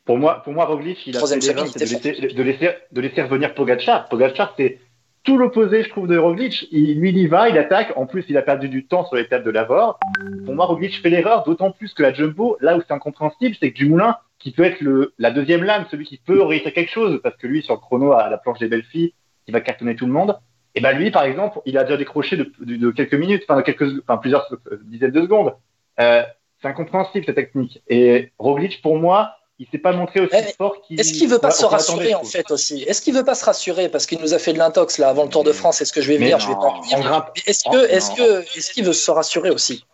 Pour 0.05 0.17
moi, 0.17 0.41
pour 0.43 0.53
moi, 0.53 0.65
Roglic, 0.65 1.05
il 1.07 1.15
a 1.15 1.19
fait 1.19 1.41
semaine, 1.41 1.65
laisser, 1.75 2.13
laisser, 2.13 2.75
de 2.91 3.01
laisser 3.01 3.21
revenir 3.21 3.53
Pogacar. 3.53 4.07
Pogacar, 4.09 4.53
c'est 4.57 4.79
tout 5.25 5.37
l'opposé, 5.37 5.83
je 5.83 5.89
trouve, 5.89 6.07
de 6.07 6.17
Roglic. 6.17 6.67
Il, 6.71 6.99
lui, 6.99 7.09
il 7.09 7.17
y 7.17 7.27
va, 7.27 7.49
il 7.49 7.57
attaque. 7.57 7.91
En 7.95 8.05
plus, 8.05 8.23
il 8.29 8.37
a 8.37 8.41
perdu 8.41 8.69
du 8.69 8.85
temps 8.85 9.05
sur 9.05 9.15
l'étape 9.15 9.43
de 9.43 9.49
Lavore. 9.49 9.99
Pour 10.45 10.53
moi, 10.53 10.65
Roglic 10.65 11.01
fait 11.01 11.09
l'erreur, 11.09 11.43
d'autant 11.43 11.71
plus 11.71 11.93
que 11.93 12.03
la 12.03 12.13
Jumbo, 12.13 12.57
là 12.61 12.77
où 12.77 12.81
c'est 12.87 12.93
incompréhensible, 12.93 13.55
c'est 13.59 13.71
que 13.71 13.77
Dumoulin, 13.77 14.15
qui 14.45 14.51
peut 14.51 14.63
être 14.63 14.79
le, 14.79 15.15
la 15.17 15.31
deuxième 15.31 15.63
lame, 15.63 15.87
celui 15.89 16.05
qui 16.05 16.17
peut 16.17 16.43
réussir 16.43 16.71
quelque 16.71 16.91
chose, 16.91 17.19
parce 17.23 17.35
que 17.35 17.47
lui, 17.47 17.63
sur 17.63 17.73
le 17.73 17.79
chrono, 17.79 18.11
à 18.11 18.29
la 18.29 18.37
planche 18.37 18.59
des 18.59 18.67
belles 18.67 18.83
filles, 18.83 19.11
il 19.47 19.53
va 19.53 19.59
cartonner 19.59 19.95
tout 19.95 20.05
le 20.05 20.11
monde. 20.11 20.37
Et 20.75 20.81
ben 20.81 20.95
lui, 20.95 21.09
par 21.09 21.23
exemple, 21.23 21.61
il 21.65 21.79
a 21.79 21.83
déjà 21.83 21.97
décroché 21.97 22.37
de, 22.37 22.51
de, 22.59 22.75
de 22.75 22.91
quelques 22.91 23.15
minutes, 23.15 23.41
enfin, 23.49 23.57
de 23.57 23.63
quelques, 23.63 23.89
enfin, 24.03 24.17
plusieurs 24.17 24.47
euh, 24.71 24.77
dizaines 24.83 25.09
de 25.09 25.21
secondes. 25.21 25.55
Euh, 25.99 26.21
c'est 26.61 26.67
incompréhensible 26.67 27.25
cette 27.25 27.33
technique. 27.33 27.81
Et 27.87 28.33
Roglic, 28.37 28.83
pour 28.83 28.99
moi, 28.99 29.31
il 29.57 29.65
s'est 29.71 29.79
pas 29.79 29.93
montré 29.93 30.19
aussi 30.19 30.35
Eh, 30.37 30.53
fort 30.55 30.79
qu'il. 30.83 30.99
Est-ce 30.99 31.13
qu'il 31.13 31.27
veut 31.27 31.39
pas 31.39 31.49
se 31.49 31.65
rassurer 31.65 32.13
en 32.13 32.23
fait 32.23 32.51
aussi? 32.51 32.83
Est-ce 32.83 33.01
qu'il 33.01 33.15
veut 33.15 33.25
pas 33.25 33.33
se 33.33 33.45
rassurer? 33.45 33.89
Parce 33.89 34.05
qu'il 34.05 34.19
nous 34.21 34.35
a 34.35 34.37
fait 34.37 34.53
de 34.53 34.59
l'intox 34.59 34.99
là 34.99 35.09
avant 35.09 35.23
le 35.23 35.29
Tour 35.29 35.43
de 35.43 35.53
France 35.53 35.81
Est-ce 35.81 35.91
que 35.91 36.01
je 36.01 36.09
vais 36.09 36.17
venir 36.17 36.37
Je 36.39 36.49
vais 36.49 36.53
pas 36.53 36.79
venir. 36.83 36.97
En 36.97 37.01
grimpe, 37.01 37.29
Mais 37.35 37.41
Est-ce 37.47 37.63
que, 37.63 37.91
est-ce 37.91 38.11
que, 38.11 38.41
est-ce 38.55 38.71
qu'il 38.71 38.85
veut 38.85 38.93
se 38.93 39.09
rassurer 39.09 39.49
aussi? 39.49 39.85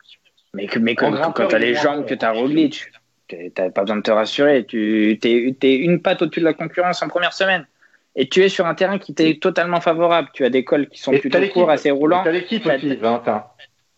Mais, 0.54 0.66
que, 0.66 0.80
mais 0.80 0.96
quand 0.96 1.14
tu 1.32 1.42
as 1.42 1.46
il 1.48 1.56
est 1.56 1.60
les 1.60 1.76
jambes 1.76 2.06
que 2.06 2.16
tu 2.16 2.26
as 2.26 2.32
Roglic, 2.34 2.92
tu 3.38 3.62
n'as 3.62 3.70
pas 3.70 3.82
besoin 3.82 3.98
de 3.98 4.02
te 4.02 4.12
rassurer. 4.12 4.66
Tu 4.66 5.20
es, 5.24 5.76
une 5.76 6.02
patte 6.02 6.22
au-dessus 6.22 6.40
de 6.40 6.46
la 6.46 6.54
concurrence 6.54 7.02
en 7.02 7.08
première 7.08 7.34
semaine. 7.34 7.66
Et 8.16 8.28
tu 8.28 8.44
es 8.44 8.50
sur 8.50 8.66
un 8.66 8.76
terrain 8.76 9.00
qui 9.00 9.14
t'est 9.14 9.40
totalement 9.40 9.80
favorable. 9.80 10.30
Tu 10.34 10.44
as 10.44 10.50
des 10.50 10.64
cols 10.64 10.90
qui 10.90 11.00
sont 11.00 11.14
Et 11.14 11.20
plutôt 11.20 11.40
courts, 11.54 11.70
assez 11.70 11.92
roulants. 11.92 12.24
T'as 12.24 12.32
l'équipe 12.32 12.66
aussi, 12.66 12.96
Valentin. 12.96 13.46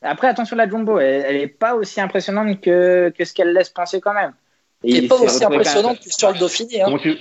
Après, 0.04 0.28
attention, 0.28 0.56
la 0.56 0.70
Jumbo, 0.70 1.00
elle 1.00 1.38
n'est 1.38 1.48
pas 1.48 1.76
aussi 1.76 2.00
impressionnante 2.02 2.62
que, 2.62 3.12
que 3.18 3.26
ce 3.26 3.34
qu'elle 3.34 3.54
laisse 3.54 3.70
penser 3.70 4.02
quand 4.02 4.14
même. 4.14 4.34
Et 4.84 4.98
il 4.98 5.08
pas 5.08 5.16
aussi 5.16 5.26
retrouvé 5.26 5.40
quand 5.40 5.50
même- 5.50 5.60
impressionnant 5.62 5.96
que 5.96 6.10
sur 6.10 6.32
le 6.32 6.40
Dauphiné. 6.40 6.82
Hein. 6.82 6.98
Tu... 7.02 7.18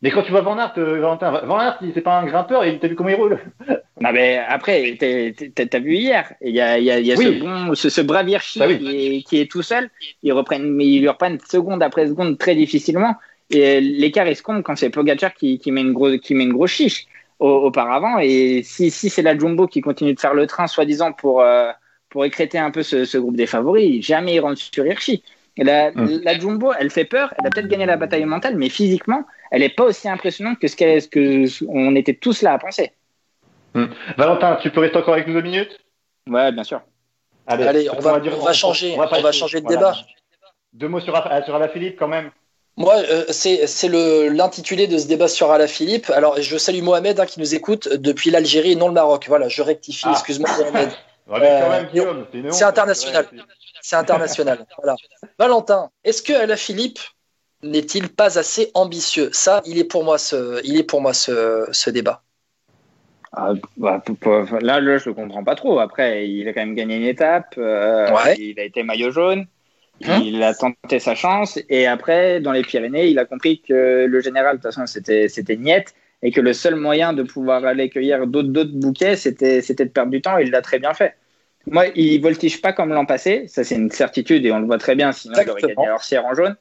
Mais 0.00 0.10
quand 0.12 0.22
tu 0.22 0.30
vois 0.30 0.42
Van 0.42 0.56
Aert, 0.58 0.74
euh, 0.78 1.00
Valentin, 1.00 1.32
Van 1.44 1.58
Aert, 1.58 1.78
il- 1.82 1.92
c'est 1.92 2.02
pas 2.02 2.18
un 2.18 2.24
grimpeur, 2.26 2.62
et 2.64 2.78
t'as 2.78 2.86
vu 2.88 2.94
comment 2.94 3.08
il 3.10 3.16
roule 3.16 3.38
Non, 4.00 4.12
mais 4.12 4.38
après, 4.38 4.96
t'as 4.98 5.78
vu 5.80 5.94
hier, 5.96 6.32
il 6.40 6.54
y 6.54 6.60
a, 6.60 6.78
y 6.78 6.90
a, 6.90 7.00
y 7.00 7.12
a 7.12 7.16
Oui. 7.16 7.24
ce, 7.24 7.30
bon, 7.40 7.74
ce, 7.74 7.88
ce 7.88 8.00
brave 8.00 8.28
Hirschi 8.28 8.60
Bah 8.60 8.66
oui. 8.68 8.78
qui, 8.78 9.16
est, 9.16 9.22
qui 9.22 9.40
est 9.40 9.50
tout 9.50 9.62
seul. 9.62 9.90
Ils, 10.22 10.32
reprennent, 10.32 10.70
mais 10.72 10.86
ils 10.86 11.00
lui 11.00 11.08
reprennent 11.08 11.40
seconde 11.40 11.82
après 11.82 12.06
seconde 12.06 12.38
très 12.38 12.54
difficilement. 12.54 13.16
Et 13.50 13.80
l'écart, 13.80 14.28
il 14.28 14.36
se 14.36 14.42
compte 14.42 14.62
quand 14.62 14.76
c'est 14.76 14.90
Pogacar 14.90 15.34
qui, 15.34 15.58
qui, 15.58 15.72
met 15.72 15.80
une 15.80 15.92
grosse, 15.92 16.18
qui 16.18 16.34
met 16.34 16.44
une 16.44 16.52
grosse 16.52 16.70
chiche 16.70 17.06
au- 17.40 17.48
auparavant. 17.66 18.18
Et 18.20 18.62
si, 18.62 18.90
si 18.92 19.10
c'est 19.10 19.22
la 19.22 19.36
Jumbo 19.36 19.66
qui 19.66 19.80
continue 19.80 20.14
de 20.14 20.20
faire 20.20 20.34
le 20.34 20.46
train, 20.46 20.68
soi-disant, 20.68 21.12
pour, 21.12 21.40
euh, 21.40 21.70
pour 22.08 22.24
écréter 22.24 22.58
un 22.58 22.70
peu 22.70 22.82
ce, 22.84 23.04
ce 23.04 23.18
groupe 23.18 23.36
des 23.36 23.46
favoris, 23.46 24.04
jamais 24.04 24.34
ils 24.36 24.40
rentrent 24.40 24.60
sur 24.60 24.86
Hirschi. 24.86 25.24
La, 25.56 25.90
Mm. 25.90 26.20
la 26.22 26.38
Jumbo, 26.38 26.72
elle 26.78 26.90
fait 26.90 27.04
peur, 27.04 27.34
elle 27.36 27.46
a 27.46 27.50
peut-être 27.50 27.66
gagné 27.66 27.84
la 27.84 27.96
bataille 27.96 28.24
mentale, 28.24 28.56
mais 28.56 28.68
physiquement, 28.68 29.24
elle 29.50 29.60
n'est 29.60 29.68
pas 29.68 29.84
aussi 29.84 30.08
impressionnante 30.08 30.58
que 30.58 30.68
ce 30.68 30.76
ce 30.76 31.08
que 31.08 31.64
on 31.68 31.94
était 31.96 32.14
tous 32.14 32.42
là 32.42 32.52
à 32.54 32.58
penser. 32.58 32.92
Valentin, 34.16 34.56
tu 34.60 34.70
peux 34.70 34.80
rester 34.80 34.98
encore 34.98 35.14
avec 35.14 35.26
nous 35.26 35.34
deux 35.34 35.42
minutes? 35.42 35.78
Ouais, 36.28 36.50
bien 36.52 36.64
sûr. 36.64 36.80
Allez, 37.46 37.88
on 37.90 37.98
va, 38.00 38.14
qu'on 38.14 38.18
dire- 38.18 38.36
on 38.38 38.44
va 38.44 38.52
changer, 38.52 38.96
on 38.98 39.20
va, 39.20 39.32
changer 39.32 39.60
de 39.60 39.64
voilà. 39.66 39.78
débat. 39.92 39.96
Deux 40.74 40.88
mots 40.88 41.00
sur, 41.00 41.14
Ala- 41.16 41.44
sur 41.44 41.54
Alaphilippe 41.54 41.98
quand 41.98 42.08
même. 42.08 42.30
Moi, 42.76 42.94
euh, 42.96 43.24
c'est 43.30 43.66
c'est 43.66 43.88
le 43.88 44.28
l'intitulé 44.28 44.86
de 44.86 44.98
ce 44.98 45.06
débat 45.08 45.26
sur 45.28 45.50
Alaphilippe. 45.50 46.10
Alors, 46.10 46.40
je 46.40 46.56
salue 46.58 46.82
Mohamed 46.82 47.18
hein, 47.18 47.26
qui 47.26 47.40
nous 47.40 47.54
écoute 47.54 47.88
depuis 47.88 48.30
l'Algérie 48.30 48.72
et 48.72 48.76
non 48.76 48.88
le 48.88 48.94
Maroc. 48.94 49.24
Voilà, 49.28 49.48
je 49.48 49.62
rectifie. 49.62 50.04
Ah. 50.06 50.12
Excuse-moi, 50.12 50.48
Mohamed. 50.58 50.90
Quand 51.28 51.40
Euh, 51.42 52.24
c'est 52.50 52.64
international. 52.64 53.26
C'est 53.80 53.96
international. 53.96 54.66
voilà. 54.76 54.96
Valentin, 55.38 55.90
est-ce 56.04 56.22
que 56.22 56.32
Alaphilippe 56.32 57.00
n'est-il 57.62 58.08
pas 58.08 58.38
assez 58.38 58.70
ambitieux? 58.74 59.30
Ça, 59.32 59.62
il 59.66 59.78
est 59.78 59.84
pour 59.84 60.04
moi 60.04 60.18
ce, 60.18 60.60
il 60.64 60.76
est 60.78 60.84
pour 60.84 61.00
moi 61.00 61.12
ce, 61.14 61.66
ce 61.72 61.90
débat. 61.90 62.22
Ah, 63.32 63.52
bah, 63.76 64.02
là, 64.60 64.80
là, 64.80 64.98
je 64.98 65.08
le 65.10 65.14
comprends 65.14 65.44
pas 65.44 65.54
trop. 65.54 65.78
Après, 65.80 66.28
il 66.28 66.48
a 66.48 66.52
quand 66.52 66.60
même 66.60 66.74
gagné 66.74 66.96
une 66.96 67.04
étape. 67.04 67.54
euh, 67.58 68.10
Ouais. 68.12 68.36
Il 68.38 68.58
a 68.58 68.64
été 68.64 68.82
maillot 68.82 69.10
jaune. 69.10 69.46
Hein? 70.06 70.20
il 70.24 70.42
a 70.42 70.54
tenté 70.54 70.98
sa 71.00 71.14
chance. 71.14 71.58
Et 71.68 71.86
après, 71.86 72.40
dans 72.40 72.52
les 72.52 72.62
Pyrénées, 72.62 73.08
il 73.08 73.18
a 73.18 73.24
compris 73.24 73.60
que 73.60 74.06
le 74.06 74.20
général, 74.20 74.56
de 74.58 74.62
toute 74.62 74.72
façon, 74.72 74.86
c'était 74.86 75.28
c'était 75.28 75.56
niette. 75.56 75.94
Et 76.22 76.32
que 76.32 76.40
le 76.40 76.52
seul 76.52 76.74
moyen 76.76 77.12
de 77.12 77.22
pouvoir 77.22 77.64
aller 77.64 77.90
cueillir 77.90 78.26
d'autres 78.26 78.48
d'autres 78.48 78.72
bouquets, 78.72 79.14
c'était 79.16 79.60
c'était 79.60 79.84
de 79.84 79.90
perdre 79.90 80.10
du 80.10 80.20
temps. 80.22 80.38
Et 80.38 80.44
il 80.44 80.50
l'a 80.50 80.62
très 80.62 80.78
bien 80.78 80.94
fait. 80.94 81.14
Moi, 81.66 81.86
il 81.96 82.20
voltige 82.20 82.60
pas 82.62 82.72
comme 82.72 82.90
l'an 82.90 83.04
passé. 83.06 83.46
Ça, 83.48 83.62
c'est 83.62 83.74
une 83.76 83.90
certitude. 83.90 84.46
Et 84.46 84.52
on 84.52 84.58
le 84.60 84.66
voit 84.66 84.78
très 84.78 84.94
bien. 84.94 85.12
Sinon, 85.12 85.34
il 85.42 85.50
aurait 85.50 85.60
gagné 85.62 85.90
Orsière 85.90 86.24
en 86.24 86.34
jaune. 86.34 86.56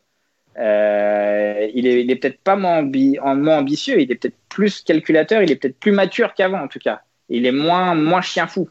Euh, 0.58 1.70
il 1.74 1.86
est, 1.86 2.02
il 2.04 2.10
est 2.10 2.16
peut-être 2.16 2.40
pas 2.40 2.56
moins, 2.56 2.82
ambi- 2.82 3.20
en- 3.20 3.36
moins 3.36 3.60
ambitieux, 3.60 4.02
il 4.02 4.12
est 4.12 4.16
peut-être 4.16 4.38
plus 4.50 4.82
calculateur, 4.82 5.44
il 5.44 5.52
est 5.52 5.56
peut-être 5.56 5.80
plus 5.80 5.92
mature 5.92 6.34
qu'avant 6.34 6.62
en 6.64 6.68
tout 6.68 6.80
cas. 6.80 7.02
Il 7.30 7.46
est 7.46 7.52
moins, 7.52 7.94
moins 7.94 8.22
chien 8.22 8.48
fou. 8.48 8.70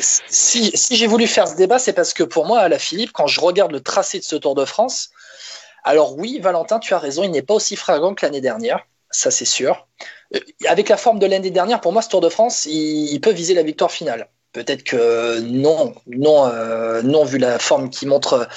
Si, 0.00 0.70
si 0.74 0.96
j'ai 0.96 1.06
voulu 1.06 1.26
faire 1.26 1.46
ce 1.46 1.56
débat, 1.56 1.78
c'est 1.78 1.92
parce 1.92 2.14
que 2.14 2.22
pour 2.22 2.46
moi, 2.46 2.60
Alaphilippe, 2.60 3.12
quand 3.12 3.26
je 3.26 3.40
regarde 3.40 3.72
le 3.72 3.80
tracé 3.80 4.18
de 4.18 4.24
ce 4.24 4.36
Tour 4.36 4.54
de 4.54 4.64
France, 4.64 5.10
alors 5.84 6.16
oui, 6.16 6.38
Valentin, 6.40 6.78
tu 6.78 6.94
as 6.94 6.98
raison, 6.98 7.22
il 7.22 7.30
n'est 7.30 7.42
pas 7.42 7.54
aussi 7.54 7.76
fringant 7.76 8.14
que 8.14 8.24
l'année 8.24 8.40
dernière, 8.40 8.86
ça 9.10 9.30
c'est 9.30 9.44
sûr. 9.44 9.86
Euh, 10.34 10.38
Avec 10.66 10.88
la 10.88 10.96
forme 10.96 11.18
de 11.18 11.26
l'année 11.26 11.50
dernière, 11.50 11.82
pour 11.82 11.92
moi, 11.92 12.00
ce 12.00 12.08
Tour 12.08 12.22
de 12.22 12.30
France, 12.30 12.64
il, 12.64 13.12
il 13.12 13.20
peut 13.20 13.32
viser 13.32 13.52
la 13.52 13.62
victoire 13.62 13.90
finale. 13.90 14.28
Peut-être 14.52 14.82
que 14.84 15.40
non, 15.40 15.94
non, 16.06 16.46
euh, 16.46 17.00
non, 17.02 17.24
vu 17.24 17.38
la 17.38 17.58
forme 17.58 17.88
qu'il 17.90 18.08
montre 18.08 18.48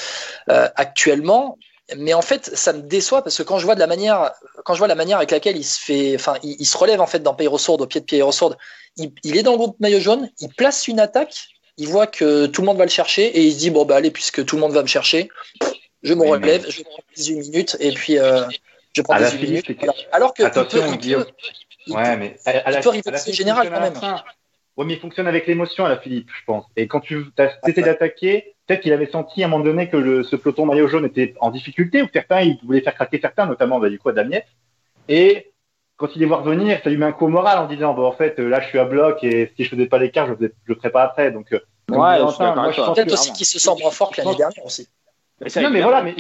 euh, 0.50 0.68
actuellement. 0.76 1.58
Mais 1.98 2.14
en 2.14 2.22
fait, 2.24 2.50
ça 2.56 2.74
me 2.74 2.82
déçoit 2.82 3.22
parce 3.24 3.38
que 3.38 3.44
quand 3.44 3.60
je 3.60 3.66
vois 3.66 3.76
de 3.76 3.80
la 3.80 3.88
manière, 3.88 4.32
quand 4.66 4.74
je 4.74 4.80
vois 4.80 4.88
la 4.88 4.96
manière 4.96 5.18
avec 5.18 5.30
laquelle 5.32 5.56
il 5.56 5.64
se 5.64 5.80
fait, 5.80 6.16
enfin, 6.16 6.34
il, 6.44 6.56
il 6.60 6.66
se 6.66 6.76
relève 6.78 7.00
en 7.00 7.06
fait 7.06 7.20
dans 7.20 7.36
Pierre 7.36 7.60
Sourde, 7.60 7.82
au 7.82 7.86
pied 7.88 8.02
de 8.02 8.06
Pierre 8.06 8.34
Sourde, 8.34 8.58
il, 8.98 9.12
il 9.24 9.38
est 9.38 9.44
dans 9.44 9.52
le 9.52 9.58
groupe 9.58 9.80
maillot 9.80 10.00
jaune, 10.00 10.30
il 10.40 10.50
place 10.50 10.88
une 10.88 11.00
attaque, 11.00 11.46
il 11.78 11.88
voit 11.88 12.08
que 12.08 12.48
tout 12.48 12.62
le 12.62 12.66
monde 12.66 12.78
va 12.78 12.86
le 12.86 12.90
chercher 12.92 13.26
et 13.28 13.44
il 13.44 13.54
se 13.54 13.60
dit 13.60 13.70
bon 13.70 13.86
bah 13.86 13.98
allez 13.98 14.10
puisque 14.10 14.44
tout 14.46 14.56
le 14.56 14.62
monde 14.62 14.72
va 14.74 14.82
me 14.82 14.88
chercher, 14.88 15.30
je 16.02 16.14
me 16.16 16.22
Oui, 16.24 16.30
relève, 16.32 16.64
mais- 16.66 16.72
je 16.72 16.82
prends 16.82 17.04
18 17.16 17.36
minutes 17.36 17.78
et 17.80 17.92
puis 17.94 18.18
euh, 18.18 18.46
je 18.94 19.02
prends 19.04 19.14
À 19.14 19.20
la 19.20 19.30
18 19.30 19.38
Philippe, 19.46 19.68
minutes. 19.70 19.84
Voilà. 19.86 19.94
Alors 20.12 20.34
que 20.34 20.42
il 20.42 20.46
Attention, 20.48 20.80
peut- 20.82 20.98
il 21.04 21.16
peut- 21.18 21.28
il 21.86 21.94
Ouais, 21.96 22.18
mais 22.18 22.36
à, 22.46 22.50
à 22.50 22.72
la, 22.72 22.80
peut 22.80 22.90
à 22.90 22.92
rivaliser 22.94 23.12
la 23.12 23.20
il 23.28 23.34
général, 23.36 23.70
quand 23.72 23.80
même. 23.80 23.94
Ouais, 24.78 24.86
mais 24.86 24.94
il 24.94 25.00
fonctionne 25.00 25.28
avec 25.28 25.48
l'émotion 25.48 25.86
à 25.86 25.90
la 25.90 25.98
Philippe, 25.98 26.30
je 26.38 26.44
pense. 26.46 26.66
Et 26.76 26.88
quand 26.88 27.00
tu 27.00 27.26
as 27.38 27.46
essayé 27.68 27.84
d'attaquer, 27.86 28.56
peut-être 28.68 28.82
qu'il 28.82 28.92
avait 28.94 29.06
senti 29.10 29.42
à 29.42 29.46
un 29.46 29.50
moment 29.50 29.64
donné 29.64 29.88
que 29.90 29.96
le, 29.98 30.24
ce 30.24 30.36
peloton 30.36 30.66
maillot 30.66 30.88
jaune 30.88 31.06
était 31.06 31.34
en 31.40 31.50
difficulté, 31.50 32.02
ou 32.02 32.08
certains, 32.12 32.42
il 32.42 32.60
voulait 32.66 32.82
faire 32.82 32.94
craquer 32.96 33.20
certains, 33.22 33.46
notamment 33.46 33.80
bah, 33.80 33.90
du 33.90 34.00
coup 34.00 34.10
à 34.10 34.14
Damiette. 34.14 34.48
Et 35.08 35.52
quand 35.98 36.14
il 36.16 36.20
les 36.20 36.26
voit 36.26 36.38
revenir, 36.38 36.80
ça 36.84 36.90
lui 36.90 36.98
met 36.98 37.06
un 37.06 37.14
coup 37.14 37.26
au 37.26 37.30
moral 37.30 37.58
en 37.60 37.68
disant, 37.68 37.94
bon, 37.94 38.06
en 38.06 38.12
fait, 38.12 38.38
là, 38.40 38.60
je 38.60 38.68
suis 38.68 38.80
à 38.80 38.84
bloc 38.86 39.24
et 39.24 39.52
si 39.56 39.64
je 39.64 39.70
faisais 39.70 39.86
pas 39.86 39.98
l'écart, 39.98 40.28
je 40.28 40.34
ne 40.44 40.50
le 40.66 40.76
ferais 40.76 40.90
pas 40.92 41.04
après. 41.04 41.32
Donc, 41.32 41.54
euh, 41.54 41.60
Ouais, 41.90 42.18
peut-être 42.96 43.08
que- 43.08 43.14
aussi 43.14 43.32
qu'il 43.34 43.46
se 43.46 43.60
sent 43.60 43.72
moins 43.80 43.92
fort 43.92 44.12
que 44.12 44.18
l'année 44.18 44.36
dernière 44.36 44.66
aussi. 44.66 44.90
Mais 45.40 45.50
non, 45.62 45.70
mais 45.70 45.80
il- 45.80 45.84
voilà, 45.84 46.02
mais, 46.04 46.16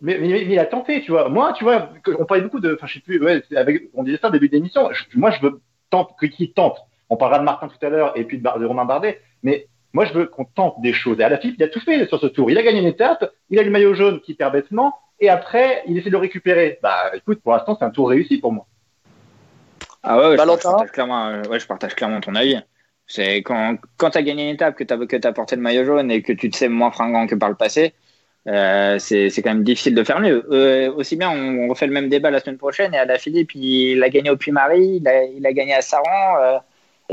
mais, 0.00 0.18
mais, 0.18 0.28
mais 0.28 0.40
il 0.42 0.58
a 0.58 0.64
tenté, 0.64 1.02
tu 1.02 1.10
vois. 1.12 1.28
Moi, 1.28 1.52
tu 1.52 1.62
vois, 1.64 1.90
on 2.18 2.24
parlait 2.24 2.42
beaucoup 2.42 2.60
de, 2.60 2.74
enfin, 2.74 2.86
je 2.86 2.94
sais 2.94 3.00
plus, 3.00 3.22
ouais, 3.22 3.42
avec, 3.54 3.90
on 3.94 4.02
disait 4.02 4.18
ça 4.20 4.28
au 4.28 4.30
début 4.32 4.48
d'émission. 4.48 4.88
Moi, 5.14 5.30
je 5.30 5.40
veux 5.42 5.60
tente, 5.90 6.16
que 6.18 6.26
qui 6.26 6.52
tente. 6.52 6.78
On 7.10 7.16
parlera 7.16 7.40
de 7.40 7.44
Martin 7.44 7.68
tout 7.68 7.84
à 7.84 7.90
l'heure 7.90 8.12
et 8.16 8.24
puis 8.24 8.38
de, 8.38 8.42
Bar- 8.42 8.58
de 8.58 8.64
Romain 8.64 8.84
Bardet, 8.84 9.20
mais 9.42 9.66
moi, 9.92 10.04
je 10.04 10.12
veux 10.12 10.26
qu'on 10.26 10.44
tente 10.44 10.80
des 10.80 10.92
choses. 10.92 11.18
Et 11.18 11.24
à 11.24 11.28
la 11.28 11.36
FIP, 11.38 11.56
il 11.58 11.62
a 11.64 11.68
tout 11.68 11.80
fait 11.80 12.06
sur 12.06 12.20
ce 12.20 12.28
tour. 12.28 12.50
Il 12.50 12.56
a 12.56 12.62
gagné 12.62 12.78
une 12.78 12.86
étape, 12.86 13.28
il 13.50 13.58
a 13.58 13.64
le 13.64 13.70
maillot 13.70 13.94
jaune 13.94 14.20
qui 14.20 14.34
perd 14.34 14.52
bêtement, 14.52 14.94
et 15.18 15.28
après, 15.28 15.82
il 15.88 15.98
essaie 15.98 16.06
de 16.06 16.12
le 16.12 16.18
récupérer. 16.18 16.78
Bah, 16.82 17.10
écoute, 17.12 17.40
pour 17.42 17.52
l'instant, 17.52 17.76
c'est 17.76 17.84
un 17.84 17.90
tour 17.90 18.08
réussi 18.08 18.38
pour 18.38 18.52
moi. 18.52 18.66
Ah 20.02 20.16
ouais, 20.16 20.26
ouais, 20.28 20.32
je, 20.32 20.36
Valentin 20.36 20.60
je 20.70 20.72
partage 20.76 20.92
clairement, 20.92 21.26
euh, 21.26 21.42
ouais, 21.50 21.58
je 21.58 21.66
partage 21.66 21.94
clairement 21.94 22.20
ton 22.20 22.34
avis. 22.36 22.58
C'est 23.06 23.38
quand, 23.38 23.76
quand 23.96 24.10
tu 24.10 24.18
as 24.18 24.22
gagné 24.22 24.44
une 24.44 24.54
étape, 24.54 24.76
que 24.76 24.84
tu 24.84 24.94
as, 24.94 24.96
que 24.96 25.26
as 25.26 25.32
porté 25.32 25.56
le 25.56 25.62
maillot 25.62 25.84
jaune 25.84 26.10
et 26.12 26.22
que 26.22 26.32
tu 26.32 26.48
te 26.48 26.56
sais 26.56 26.68
moins 26.68 26.92
fringant 26.92 27.26
que 27.26 27.34
par 27.34 27.48
le 27.48 27.56
passé, 27.56 27.92
euh, 28.46 28.98
c'est 29.00 29.30
quand 29.42 29.50
même 29.50 29.64
difficile 29.64 29.96
de 29.96 30.04
faire 30.04 30.20
mieux. 30.20 30.46
Euh, 30.52 30.92
aussi 30.94 31.16
bien, 31.16 31.30
on, 31.30 31.64
on 31.64 31.68
refait 31.68 31.88
le 31.88 31.92
même 31.92 32.08
débat 32.08 32.30
la 32.30 32.38
semaine 32.38 32.56
prochaine 32.56 32.94
et 32.94 32.98
à 32.98 33.04
la 33.04 33.18
Philippe, 33.18 33.56
il 33.56 34.02
a 34.04 34.08
gagné 34.08 34.30
au 34.30 34.36
Puy-Marie, 34.36 35.00
il 35.02 35.08
a, 35.08 35.24
il 35.24 35.44
a 35.44 35.52
gagné 35.52 35.74
à 35.74 35.82
Saran. 35.82 36.38
euh, 36.40 36.58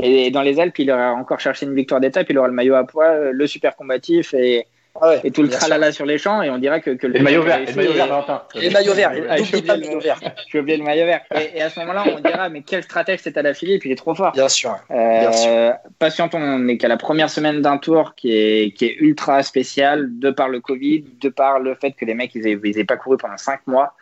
et 0.00 0.30
dans 0.30 0.42
les 0.42 0.60
Alpes, 0.60 0.78
il 0.78 0.90
aura 0.90 1.12
encore 1.12 1.40
cherché 1.40 1.66
une 1.66 1.74
victoire 1.74 2.00
d'étape, 2.00 2.26
il 2.30 2.38
aura 2.38 2.48
le 2.48 2.54
maillot 2.54 2.74
à 2.74 2.84
poids, 2.86 3.30
le 3.32 3.46
super 3.46 3.76
combatif 3.76 4.34
et, 4.34 4.66
Ah 5.00 5.10
ouais, 5.10 5.20
et 5.24 5.30
tout 5.30 5.42
le 5.42 5.50
sûr. 5.50 5.58
tralala 5.58 5.92
sur 5.92 6.06
les 6.06 6.18
champs. 6.18 6.42
Et 6.42 6.50
on 6.50 6.58
dirait 6.58 6.80
que, 6.80 6.90
que 6.90 7.06
Et 7.06 7.10
le 7.10 7.20
maillot 7.20 7.42
vert, 7.42 7.60
le 7.66 7.72
maillot 7.74 7.92
vert, 7.92 8.06
Valentin. 8.08 8.42
Et 8.56 8.66
le 8.68 8.70
maillot 8.70 8.94
vert, 8.94 9.12
Ah, 9.28 9.36
j'ai 9.36 9.42
oublié 9.42 9.62
pas 9.62 9.76
le 9.76 9.86
maillot 9.86 10.00
vert. 10.00 10.20
J'ai 10.50 10.58
oublié 10.60 10.76
le 10.76 10.84
maillot 10.84 11.06
vert. 11.06 11.20
Et, 11.34 11.58
et 11.58 11.62
à 11.62 11.70
ce 11.70 11.78
moment-là, 11.80 12.04
on 12.16 12.20
dira, 12.20 12.48
mais 12.48 12.62
quel 12.62 12.82
stratège 12.82 13.20
c'est 13.22 13.36
à 13.36 13.42
la 13.42 13.54
Philippe, 13.54 13.84
il 13.84 13.92
est 13.92 13.96
trop 13.96 14.14
fort. 14.14 14.32
Bien 14.32 14.48
sûr. 14.48 14.76
Euh, 14.90 15.20
Bien 15.20 15.32
sûr. 15.32 15.72
patientons, 15.98 16.38
on 16.38 16.58
n'est 16.60 16.78
qu'à 16.78 16.88
la 16.88 16.96
première 16.96 17.30
semaine 17.30 17.60
d'un 17.62 17.78
tour 17.78 18.14
qui 18.16 18.32
est, 18.36 18.74
qui 18.76 18.86
est 18.86 18.96
ultra 19.00 19.42
spécial, 19.42 20.18
de 20.18 20.30
par 20.30 20.48
le 20.48 20.60
Covid, 20.60 21.04
de 21.20 21.28
par 21.28 21.60
le 21.60 21.74
fait 21.74 21.92
que 21.92 22.04
les 22.04 22.14
mecs, 22.14 22.34
ils 22.34 22.42
n'avaient 22.42 22.84
pas 22.84 22.96
couru 22.96 23.16
pendant 23.16 23.36
cinq 23.36 23.60
mois. 23.66 23.94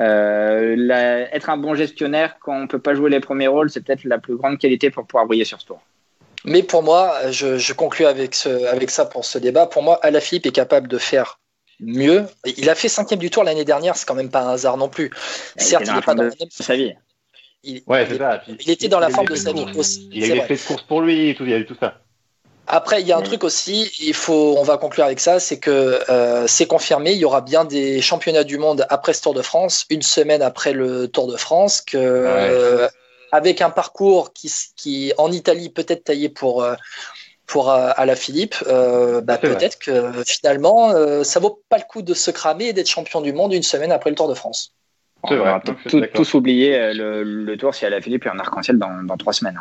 Euh, 0.00 0.74
la- 0.78 1.34
être 1.34 1.50
un 1.50 1.56
bon 1.56 1.74
gestionnaire 1.74 2.38
quand 2.40 2.58
on 2.58 2.66
peut 2.66 2.78
pas 2.78 2.94
jouer 2.94 3.10
les 3.10 3.20
premiers 3.20 3.48
rôles, 3.48 3.70
c'est 3.70 3.82
peut-être 3.84 4.04
la 4.04 4.18
plus 4.18 4.36
grande 4.36 4.58
qualité 4.58 4.90
pour 4.90 5.06
pouvoir 5.06 5.26
briller 5.26 5.44
sur 5.44 5.60
ce 5.60 5.66
tour. 5.66 5.80
Mais 6.44 6.62
pour 6.62 6.82
moi, 6.82 7.30
je, 7.30 7.58
je 7.58 7.72
conclue 7.74 8.06
avec, 8.06 8.34
ce, 8.34 8.64
avec 8.66 8.90
ça 8.90 9.04
pour 9.04 9.26
ce 9.26 9.36
débat. 9.38 9.66
Pour 9.66 9.82
moi, 9.82 9.98
Alaphilippe 10.02 10.46
est 10.46 10.52
capable 10.52 10.88
de 10.88 10.96
faire 10.96 11.38
mieux. 11.80 12.24
Il 12.56 12.70
a 12.70 12.74
fait 12.74 12.88
cinquième 12.88 13.20
du 13.20 13.28
tour 13.30 13.44
l'année 13.44 13.64
dernière, 13.66 13.94
c'est 13.96 14.06
quand 14.08 14.14
même 14.14 14.30
pas 14.30 14.40
un 14.42 14.52
hasard 14.54 14.78
non 14.78 14.88
plus. 14.88 15.10
Il 15.56 15.62
Certes, 15.62 15.84
il 15.86 15.94
n'est 15.94 16.00
pas 16.00 16.14
dans 16.14 16.22
la 16.22 16.28
même 16.30 16.48
de 16.48 16.62
sa 16.64 16.76
vie. 16.76 16.94
il, 17.62 17.82
Ouais, 17.86 18.06
il 18.08 18.14
est- 18.14 18.18
ça. 18.18 18.42
Il 18.58 18.70
était 18.70 18.88
dans 18.88 19.00
la 19.00 19.10
forme 19.10 19.28
de 19.28 19.34
sa 19.34 19.52
vie 19.52 19.66
aussi. 19.76 20.08
Il 20.12 20.20
y 20.20 20.24
a 20.24 20.26
eu 20.28 20.30
des 20.30 20.40
faits 20.46 20.62
de 20.62 20.66
course 20.66 20.82
pour 20.82 21.02
lui 21.02 21.28
et 21.28 21.34
tout, 21.34 21.44
il 21.44 21.50
y 21.50 21.54
a 21.54 21.58
eu 21.58 21.66
tout 21.66 21.76
ça. 21.78 22.00
Après, 22.72 23.00
il 23.00 23.06
y 23.08 23.12
a 23.12 23.16
un 23.18 23.22
truc 23.22 23.42
aussi, 23.42 23.90
il 23.98 24.14
faut, 24.14 24.54
on 24.56 24.62
va 24.62 24.78
conclure 24.78 25.04
avec 25.04 25.18
ça, 25.18 25.40
c'est 25.40 25.58
que 25.58 26.00
euh, 26.08 26.46
c'est 26.46 26.66
confirmé, 26.66 27.10
il 27.10 27.18
y 27.18 27.24
aura 27.24 27.40
bien 27.40 27.64
des 27.64 28.00
championnats 28.00 28.44
du 28.44 28.58
monde 28.58 28.86
après 28.90 29.12
ce 29.12 29.22
Tour 29.22 29.34
de 29.34 29.42
France, 29.42 29.86
une 29.90 30.02
semaine 30.02 30.40
après 30.40 30.72
le 30.72 31.08
Tour 31.08 31.26
de 31.26 31.36
France, 31.36 31.80
que 31.80 31.96
euh, 31.98 32.88
avec 33.32 33.60
un 33.60 33.70
parcours 33.70 34.32
qui, 34.32 34.46
s- 34.46 34.68
qui 34.76 35.12
en 35.18 35.32
Italie 35.32 35.68
peut-être 35.70 36.04
taillé 36.04 36.28
pour 36.28 36.62
euh, 36.62 36.74
pour 37.46 37.72
euh, 37.72 37.90
Alaphilippe, 37.96 38.54
euh, 38.68 39.20
bah, 39.20 39.36
peut-être 39.56 39.78
que 39.80 40.22
finalement 40.24 40.92
euh, 40.92 41.24
ça 41.24 41.40
vaut 41.40 41.60
pas 41.68 41.78
le 41.78 41.84
coup 41.88 42.02
de 42.02 42.14
se 42.14 42.30
cramer 42.30 42.66
et 42.66 42.72
d'être 42.72 42.88
champion 42.88 43.20
du 43.20 43.32
monde 43.32 43.52
une 43.52 43.64
semaine 43.64 43.90
après 43.90 44.10
le 44.10 44.16
Tour 44.16 44.28
de 44.28 44.34
France. 44.34 44.72
C'est 45.26 45.34
on 45.34 45.38
vrai, 45.38 45.50
va 45.54 45.60
tout- 45.60 45.98
d'accord. 45.98 46.14
tous 46.14 46.34
oublier 46.34 46.94
le, 46.94 47.24
le 47.24 47.56
tour 47.56 47.74
si 47.74 47.84
à 47.84 47.90
la 47.90 48.00
Philippe 48.00 48.26
et 48.26 48.30
en 48.30 48.38
arc-en-ciel 48.38 48.78
dans, 48.78 49.02
dans 49.02 49.16
trois 49.16 49.32
semaines. 49.32 49.60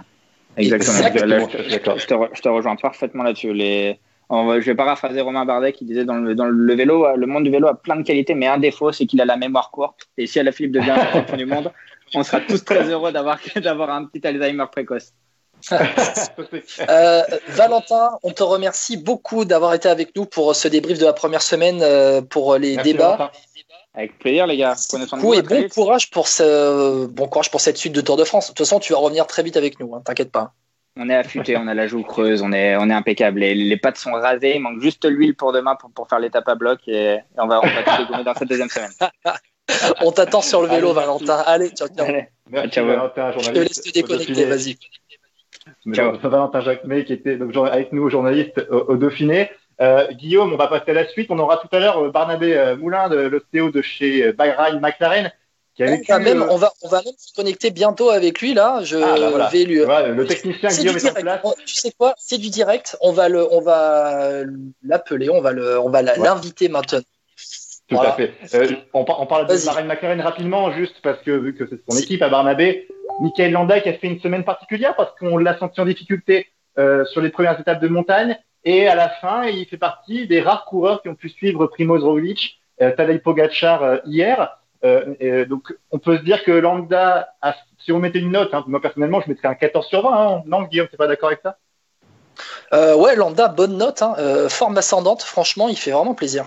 Exactement. 0.59 1.47
Je 1.67 1.77
te 1.77 2.13
re- 2.13 2.29
je 2.33 2.41
te 2.41 2.49
rejoins 2.49 2.75
parfaitement 2.75 3.23
là-dessus. 3.23 3.53
Les... 3.53 3.99
je 4.31 4.65
vais 4.65 4.75
paraphraser 4.75 5.21
Romain 5.21 5.45
Bardet 5.45 5.73
qui 5.73 5.85
disait 5.85 6.05
dans 6.05 6.15
le, 6.15 6.35
dans 6.35 6.45
le 6.45 6.75
vélo, 6.75 7.07
le 7.15 7.27
monde 7.27 7.43
du 7.43 7.51
vélo 7.51 7.67
a 7.67 7.75
plein 7.75 7.95
de 7.95 8.03
qualités, 8.03 8.35
mais 8.35 8.47
un 8.47 8.57
défaut, 8.59 8.91
c'est 8.91 9.05
qu'il 9.05 9.21
a 9.21 9.25
la 9.25 9.37
mémoire 9.37 9.71
courte. 9.71 10.07
Et 10.17 10.27
si 10.27 10.41
la 10.43 10.51
Philippe 10.51 10.73
devient 10.73 10.95
champion 11.13 11.37
du 11.43 11.45
monde, 11.45 11.71
on 12.15 12.23
sera 12.23 12.39
tous 12.41 12.63
très 12.63 12.83
heureux 12.89 13.11
d'avoir 13.11 13.39
un 13.89 14.05
petit 14.05 14.25
Alzheimer 14.27 14.65
précoce. 14.71 15.13
Euh, 16.89 17.21
Valentin, 17.49 18.11
on 18.23 18.31
te 18.31 18.43
remercie 18.43 18.97
beaucoup 18.97 19.43
d'avoir 19.45 19.73
été 19.73 19.89
avec 19.89 20.15
nous 20.15 20.25
pour 20.25 20.55
ce 20.55 20.67
débrief 20.67 20.97
de 20.99 21.05
la 21.05 21.13
première 21.13 21.41
semaine, 21.41 21.79
euh, 21.81 22.21
pour 22.21 22.55
les 22.57 22.75
Merci, 22.75 22.93
débats. 22.93 23.15
Valentin. 23.17 23.31
Avec 23.99 24.17
plaisir, 24.17 24.47
les 24.47 24.55
gars. 24.55 24.75
Vous. 25.17 25.33
et 25.33 25.41
bon 25.41 25.67
courage 25.67 26.09
pour 26.09 26.29
ce 26.29 27.05
bon 27.05 27.27
courage 27.27 27.51
pour 27.51 27.59
cette 27.59 27.75
suite 27.75 27.91
de 27.91 27.99
Tour 27.99 28.15
de 28.15 28.23
France. 28.23 28.45
De 28.45 28.53
toute 28.53 28.59
façon, 28.59 28.79
tu 28.79 28.93
vas 28.93 28.99
revenir 28.99 29.27
très 29.27 29.43
vite 29.43 29.57
avec 29.57 29.77
nous, 29.81 29.93
hein, 29.93 30.01
t'inquiète 30.05 30.31
pas. 30.31 30.53
On 30.95 31.09
est 31.09 31.15
affûté, 31.15 31.57
on 31.57 31.67
a 31.67 31.73
la 31.73 31.85
joue 31.85 32.01
creuse, 32.03 32.41
on 32.41 32.53
est, 32.53 32.77
on 32.77 32.89
est 32.89 32.93
impeccable. 32.93 33.41
Les, 33.41 33.53
les 33.55 33.75
pattes 33.75 33.97
sont 33.97 34.13
rasées, 34.13 34.55
il 34.55 34.61
manque 34.61 34.79
juste 34.81 35.03
l'huile 35.03 35.35
pour 35.35 35.51
demain 35.51 35.75
pour, 35.75 35.91
pour 35.91 36.07
faire 36.07 36.19
l'étape 36.19 36.47
à 36.47 36.55
bloc 36.55 36.79
et, 36.87 37.15
et 37.15 37.19
on 37.37 37.47
va, 37.47 37.59
on 37.61 37.67
va 37.67 37.83
tout 37.83 38.03
dégommer 38.03 38.23
dans 38.23 38.33
cette 38.35 38.47
deuxième 38.47 38.69
semaine. 38.69 38.91
On 40.01 40.11
t'attend 40.13 40.41
sur 40.41 40.61
le 40.61 40.69
vélo, 40.69 40.91
Allez, 40.91 40.95
merci. 41.07 41.25
Valentin. 41.25 41.43
Allez, 41.45 41.69
ciao, 41.69 41.87
ciao. 41.89 42.07
Allez. 42.07 42.27
Merci 42.49 42.69
Ciao. 42.71 42.87
Valentin, 42.87 43.31
Je 43.33 43.37
te 43.37 43.43
journaliste. 43.43 43.75
laisse 43.77 43.93
te 43.93 43.99
déconnecter, 43.99 44.45
vas-y. 44.45 44.77
Valentin 45.85 46.61
Jacquemet 46.61 47.03
qui 47.03 47.13
était 47.13 47.35
donc, 47.35 47.55
avec 47.67 47.91
nous, 47.91 48.09
journaliste 48.09 48.65
au, 48.71 48.93
au 48.93 48.95
Dauphiné. 48.95 49.51
Euh, 49.81 50.07
Guillaume, 50.11 50.51
on 50.53 50.57
va 50.57 50.67
passer 50.67 50.91
à 50.91 50.93
la 50.93 51.07
suite. 51.07 51.31
On 51.31 51.39
aura 51.39 51.57
tout 51.57 51.69
à 51.71 51.79
l'heure 51.79 52.03
euh, 52.03 52.09
Barnabé 52.11 52.53
euh, 52.55 52.75
Moulin, 52.75 53.07
de 53.09 53.15
l'ostéo 53.15 53.71
de 53.71 53.81
chez 53.81 54.33
Bahrain 54.33 54.77
McLaren, 54.79 55.31
qui 55.75 55.83
a 55.83 55.87
On 55.87 55.91
vécu. 55.91 56.11
va, 56.11 56.19
même, 56.19 56.45
on, 56.49 56.57
va, 56.57 56.71
on 56.83 56.89
va 56.89 57.01
même 57.01 57.13
se 57.17 57.33
connecter 57.33 57.71
bientôt 57.71 58.09
avec 58.09 58.41
lui 58.41 58.53
là. 58.53 58.79
Je 58.83 58.97
Ah, 58.97 59.15
bah, 59.17 59.29
voilà. 59.29 59.47
vais 59.47 59.63
lui. 59.63 59.79
voilà, 59.79 60.09
le 60.09 60.25
technicien 60.25 60.67
Guillaume 60.69 60.97
est 60.97 61.09
en 61.09 61.13
place. 61.13 61.41
Tu 61.65 61.75
sais 61.75 61.91
quoi? 61.97 62.13
C'est 62.17 62.37
du 62.37 62.49
direct. 62.49 62.97
On 63.01 63.13
va 63.13 63.29
le, 63.29 63.47
on 63.53 63.61
va 63.61 64.41
l'appeler. 64.83 65.29
On 65.29 65.39
va 65.41 65.51
le, 65.53 65.79
on 65.79 65.89
va 65.89 66.01
Ouais. 66.01 66.17
l'inviter 66.17 66.67
maintenant. 66.67 66.99
Tout 67.87 67.95
Voilà. 67.95 68.13
à 68.13 68.17
fait. 68.17 68.33
Euh, 68.53 68.67
on, 68.93 69.05
on 69.07 69.25
parle 69.25 69.47
de. 69.47 69.65
Bahrain 69.65 69.83
McLaren 69.83 70.21
rapidement, 70.21 70.71
juste 70.73 70.95
parce 71.01 71.19
que 71.21 71.31
vu 71.31 71.55
que 71.55 71.65
c'est 71.67 71.79
son 71.89 71.97
équipe 71.97 72.21
à 72.21 72.29
Barnabé, 72.29 72.87
Michael 73.21 73.51
Landa 73.53 73.79
qui 73.79 73.89
a 73.89 73.93
fait 73.93 74.07
une 74.07 74.19
semaine 74.19 74.43
particulière 74.43 74.95
parce 74.95 75.17
qu'on 75.17 75.37
l'a 75.37 75.57
senti 75.57 75.79
en 75.81 75.85
difficulté 75.85 76.47
euh, 76.77 77.03
sur 77.05 77.21
les 77.21 77.29
premières 77.29 77.59
étapes 77.59 77.81
de 77.81 77.87
montagne. 77.87 78.37
Et 78.65 78.87
à 78.87 78.95
la 78.95 79.09
fin, 79.09 79.45
il 79.45 79.65
fait 79.65 79.77
partie 79.77 80.27
des 80.27 80.41
rares 80.41 80.65
coureurs 80.65 81.01
qui 81.01 81.09
ont 81.09 81.15
pu 81.15 81.29
suivre 81.29 81.67
Primoz 81.67 82.03
Roglic, 82.03 82.59
euh, 82.81 82.91
Tadej 82.91 83.21
Pogacar 83.21 83.83
euh, 83.83 83.97
hier. 84.05 84.57
Euh, 84.83 85.13
et 85.19 85.45
donc, 85.45 85.73
on 85.91 85.99
peut 85.99 86.17
se 86.17 86.23
dire 86.23 86.43
que 86.43 86.51
Landa, 86.51 87.29
a- 87.41 87.55
si 87.79 87.91
on 87.91 87.99
mettait 87.99 88.19
une 88.19 88.31
note, 88.31 88.53
hein, 88.53 88.63
moi 88.67 88.81
personnellement, 88.81 89.21
je 89.21 89.29
mettrais 89.29 89.47
un 89.47 89.55
14 89.55 89.87
sur 89.87 90.01
20. 90.03 90.11
Hein. 90.37 90.43
Non, 90.45 90.63
Guillaume, 90.63 90.87
t'es 90.87 90.97
pas 90.97 91.07
d'accord 91.07 91.29
avec 91.29 91.41
ça? 91.41 91.57
Euh, 92.73 92.95
ouais, 92.95 93.15
Landa, 93.15 93.47
bonne 93.47 93.77
note. 93.77 94.01
hein. 94.01 94.15
Forme 94.49 94.77
ascendante. 94.77 95.23
Franchement, 95.23 95.67
il 95.69 95.77
fait 95.77 95.91
vraiment 95.91 96.13
plaisir. 96.13 96.45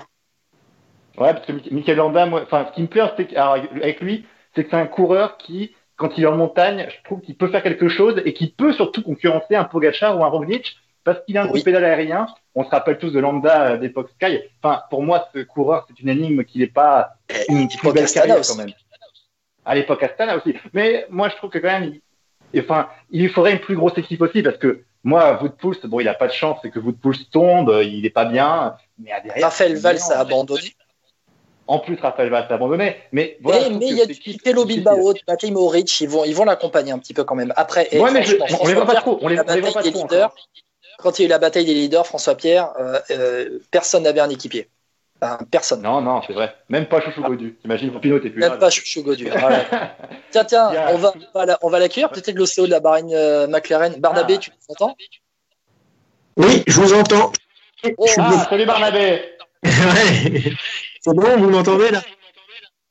Ouais, 1.18 1.34
parce 1.34 1.44
que 1.46 1.52
Mi- 1.52 1.68
Michael 1.70 1.96
Landa, 1.96 2.26
moi, 2.26 2.42
enfin, 2.42 2.66
ce 2.70 2.74
qui 2.74 2.82
me 2.82 2.86
plaît 2.86 3.02
c'est 3.16 3.36
avec 3.36 4.00
lui, 4.00 4.24
c'est 4.54 4.64
que 4.64 4.70
c'est 4.70 4.76
un 4.76 4.86
coureur 4.86 5.36
qui, 5.36 5.74
quand 5.96 6.16
il 6.16 6.24
est 6.24 6.26
en 6.26 6.36
montagne, 6.36 6.86
je 6.88 7.04
trouve 7.04 7.20
qu'il 7.20 7.36
peut 7.36 7.48
faire 7.48 7.62
quelque 7.62 7.88
chose 7.88 8.20
et 8.24 8.32
qui 8.32 8.48
peut 8.50 8.72
surtout 8.72 9.02
concurrencer 9.02 9.54
un 9.54 9.64
Pogacar 9.64 10.18
ou 10.18 10.24
un 10.24 10.28
Roglic 10.28 10.76
parce 11.04 11.18
qu'il 11.24 11.36
a 11.38 11.42
un 11.42 11.48
Oui. 11.48 11.60
coup 11.60 11.64
pédale 11.64 11.84
aérien. 11.84 12.26
On 12.54 12.64
se 12.64 12.70
rappelle 12.70 12.98
tous 12.98 13.10
de 13.10 13.18
Landa 13.18 13.72
euh, 13.72 13.76
d'époque 13.78 14.10
Sky. 14.20 14.38
Enfin, 14.62 14.82
pour 14.90 15.02
moi, 15.02 15.28
ce 15.34 15.40
coureur, 15.42 15.86
c'est 15.88 15.98
une 16.00 16.08
énigme 16.08 16.44
qui 16.44 16.58
n'est 16.58 16.66
pas 16.66 17.14
une 17.48 17.62
Et 17.62 17.68
plus 17.68 17.92
belle 17.92 18.10
carrière 18.10 18.40
quand 18.46 18.56
même. 18.56 18.70
À 19.64 19.74
l'époque 19.74 20.02
Astana 20.02 20.36
aussi. 20.36 20.54
Mais 20.72 21.06
moi, 21.10 21.28
je 21.28 21.36
trouve 21.36 21.50
que 21.50 21.58
quand 21.58 21.68
même, 21.80 21.94
il, 22.52 22.60
enfin, 22.60 22.88
il 23.10 23.22
lui 23.22 23.28
faudrait 23.28 23.52
une 23.52 23.60
plus 23.60 23.76
grosse 23.76 23.96
équipe 23.96 24.20
aussi 24.20 24.42
parce 24.42 24.56
que 24.58 24.82
moi, 25.04 25.38
Woodpulse, 25.42 25.84
bon, 25.86 26.00
il 26.00 26.08
a 26.08 26.14
pas 26.14 26.28
de 26.28 26.32
chance, 26.32 26.58
c'est 26.62 26.70
que 26.70 26.78
Woodpulse 26.78 27.30
tombe, 27.30 27.72
il 27.84 28.04
est 28.06 28.10
pas 28.10 28.24
bien. 28.24 28.76
Mais 28.98 29.10
à 29.12 29.20
derrière, 29.20 29.44
Raphaël 29.46 29.76
Valls 29.76 29.98
a 30.12 30.18
abandonné. 30.20 30.74
En 31.68 31.78
plus, 31.78 31.96
Raphaël 32.00 32.28
va 32.28 32.46
s'abandonner. 32.48 32.96
Mais 33.12 33.38
voilà, 33.40 33.60
trouve 33.62 33.78
mais 33.78 33.86
il 33.86 33.96
y 33.96 34.02
a 34.02 34.06
du 34.06 34.12
difficile. 34.14 34.40
Bilbao, 34.66 35.14
Matej 35.28 35.50
Mohoric, 35.52 36.00
ils 36.00 36.08
vont, 36.08 36.24
ils 36.24 36.34
vont 36.34 36.44
l'accompagner 36.44 36.90
un 36.92 36.98
petit 36.98 37.14
peu 37.14 37.22
quand 37.24 37.36
même. 37.36 37.52
Après, 37.56 37.88
et 37.92 38.00
Ouais, 38.00 38.10
mais 38.10 38.24
je- 38.24 38.36
on 38.60 38.66
les 38.66 38.74
voit 38.74 38.84
pas 38.84 38.96
trop. 38.96 39.18
On 39.22 39.28
les, 39.28 39.36
voit 39.36 39.44
pas 39.44 39.82
trop. 39.82 40.06
Quand 41.02 41.18
il 41.18 41.22
y 41.22 41.24
a 41.24 41.26
eu 41.26 41.30
la 41.30 41.38
bataille 41.38 41.64
des 41.66 41.74
leaders, 41.74 42.06
François 42.06 42.34
Pierre, 42.36 42.72
euh, 42.78 42.98
euh, 43.10 43.58
personne 43.70 44.02
n'avait 44.04 44.20
un 44.20 44.30
équipier. 44.30 44.68
Enfin, 45.20 45.38
personne. 45.50 45.82
Non, 45.82 46.00
non, 46.00 46.20
c'est 46.26 46.32
vrai. 46.32 46.56
Même 46.68 46.86
pas 46.86 47.00
Chouchou 47.00 47.22
Godu. 47.22 47.54
T'imagines, 47.62 47.96
Pinot, 48.00 48.18
t'es 48.18 48.30
plus 48.30 48.40
Même 48.40 48.52
là. 48.52 48.56
pas 48.58 48.70
Chouchou 48.70 49.02
Godu. 49.04 49.28
Voilà. 49.30 49.64
tiens, 50.30 50.44
tiens, 50.44 50.72
on 50.90 50.96
va, 50.96 51.12
on 51.34 51.68
va 51.70 51.78
la- 51.78 51.78
l'accueillir. 51.78 52.10
Peut-être 52.10 52.34
l'OCO 52.34 52.66
de 52.66 52.70
la 52.72 52.80
Bahreïn 52.80 53.12
euh, 53.12 53.46
McLaren. 53.46 53.94
Barnabé, 54.00 54.34
Ah. 54.36 54.38
tu 54.38 54.50
nous 54.50 54.74
entends? 54.74 54.96
Oui, 56.36 56.64
je 56.66 56.80
vous 56.80 56.92
entends. 56.94 57.30
Oh, 57.98 58.06
Je 58.06 58.14
Ah, 58.18 58.46
salut 58.48 58.66
Barnabé 58.66 59.22
Ouais. 59.64 60.52
C'est 61.00 61.14
bon, 61.14 61.36
vous 61.36 61.50
m'entendez 61.50 61.90
là? 61.90 62.00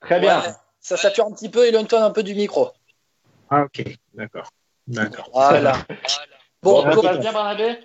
Très 0.02 0.20
bien. 0.20 0.40
ouais, 0.42 0.48
ça 0.80 0.96
sature 0.98 1.26
un 1.26 1.32
petit 1.34 1.50
peu, 1.50 1.66
éloigne-toi 1.68 2.02
un 2.04 2.12
peu 2.12 2.24
du 2.24 2.34
micro. 2.36 2.72
Ah 3.50 3.64
ok, 3.64 3.84
d'accord. 4.14 4.50
D'accord. 4.88 5.30
Voilà. 5.34 5.74
Bon, 6.64 6.84
Bon, 6.84 6.94
ça 6.96 7.02
passe 7.02 7.20
bien, 7.20 7.32
Barnabé? 7.34 7.78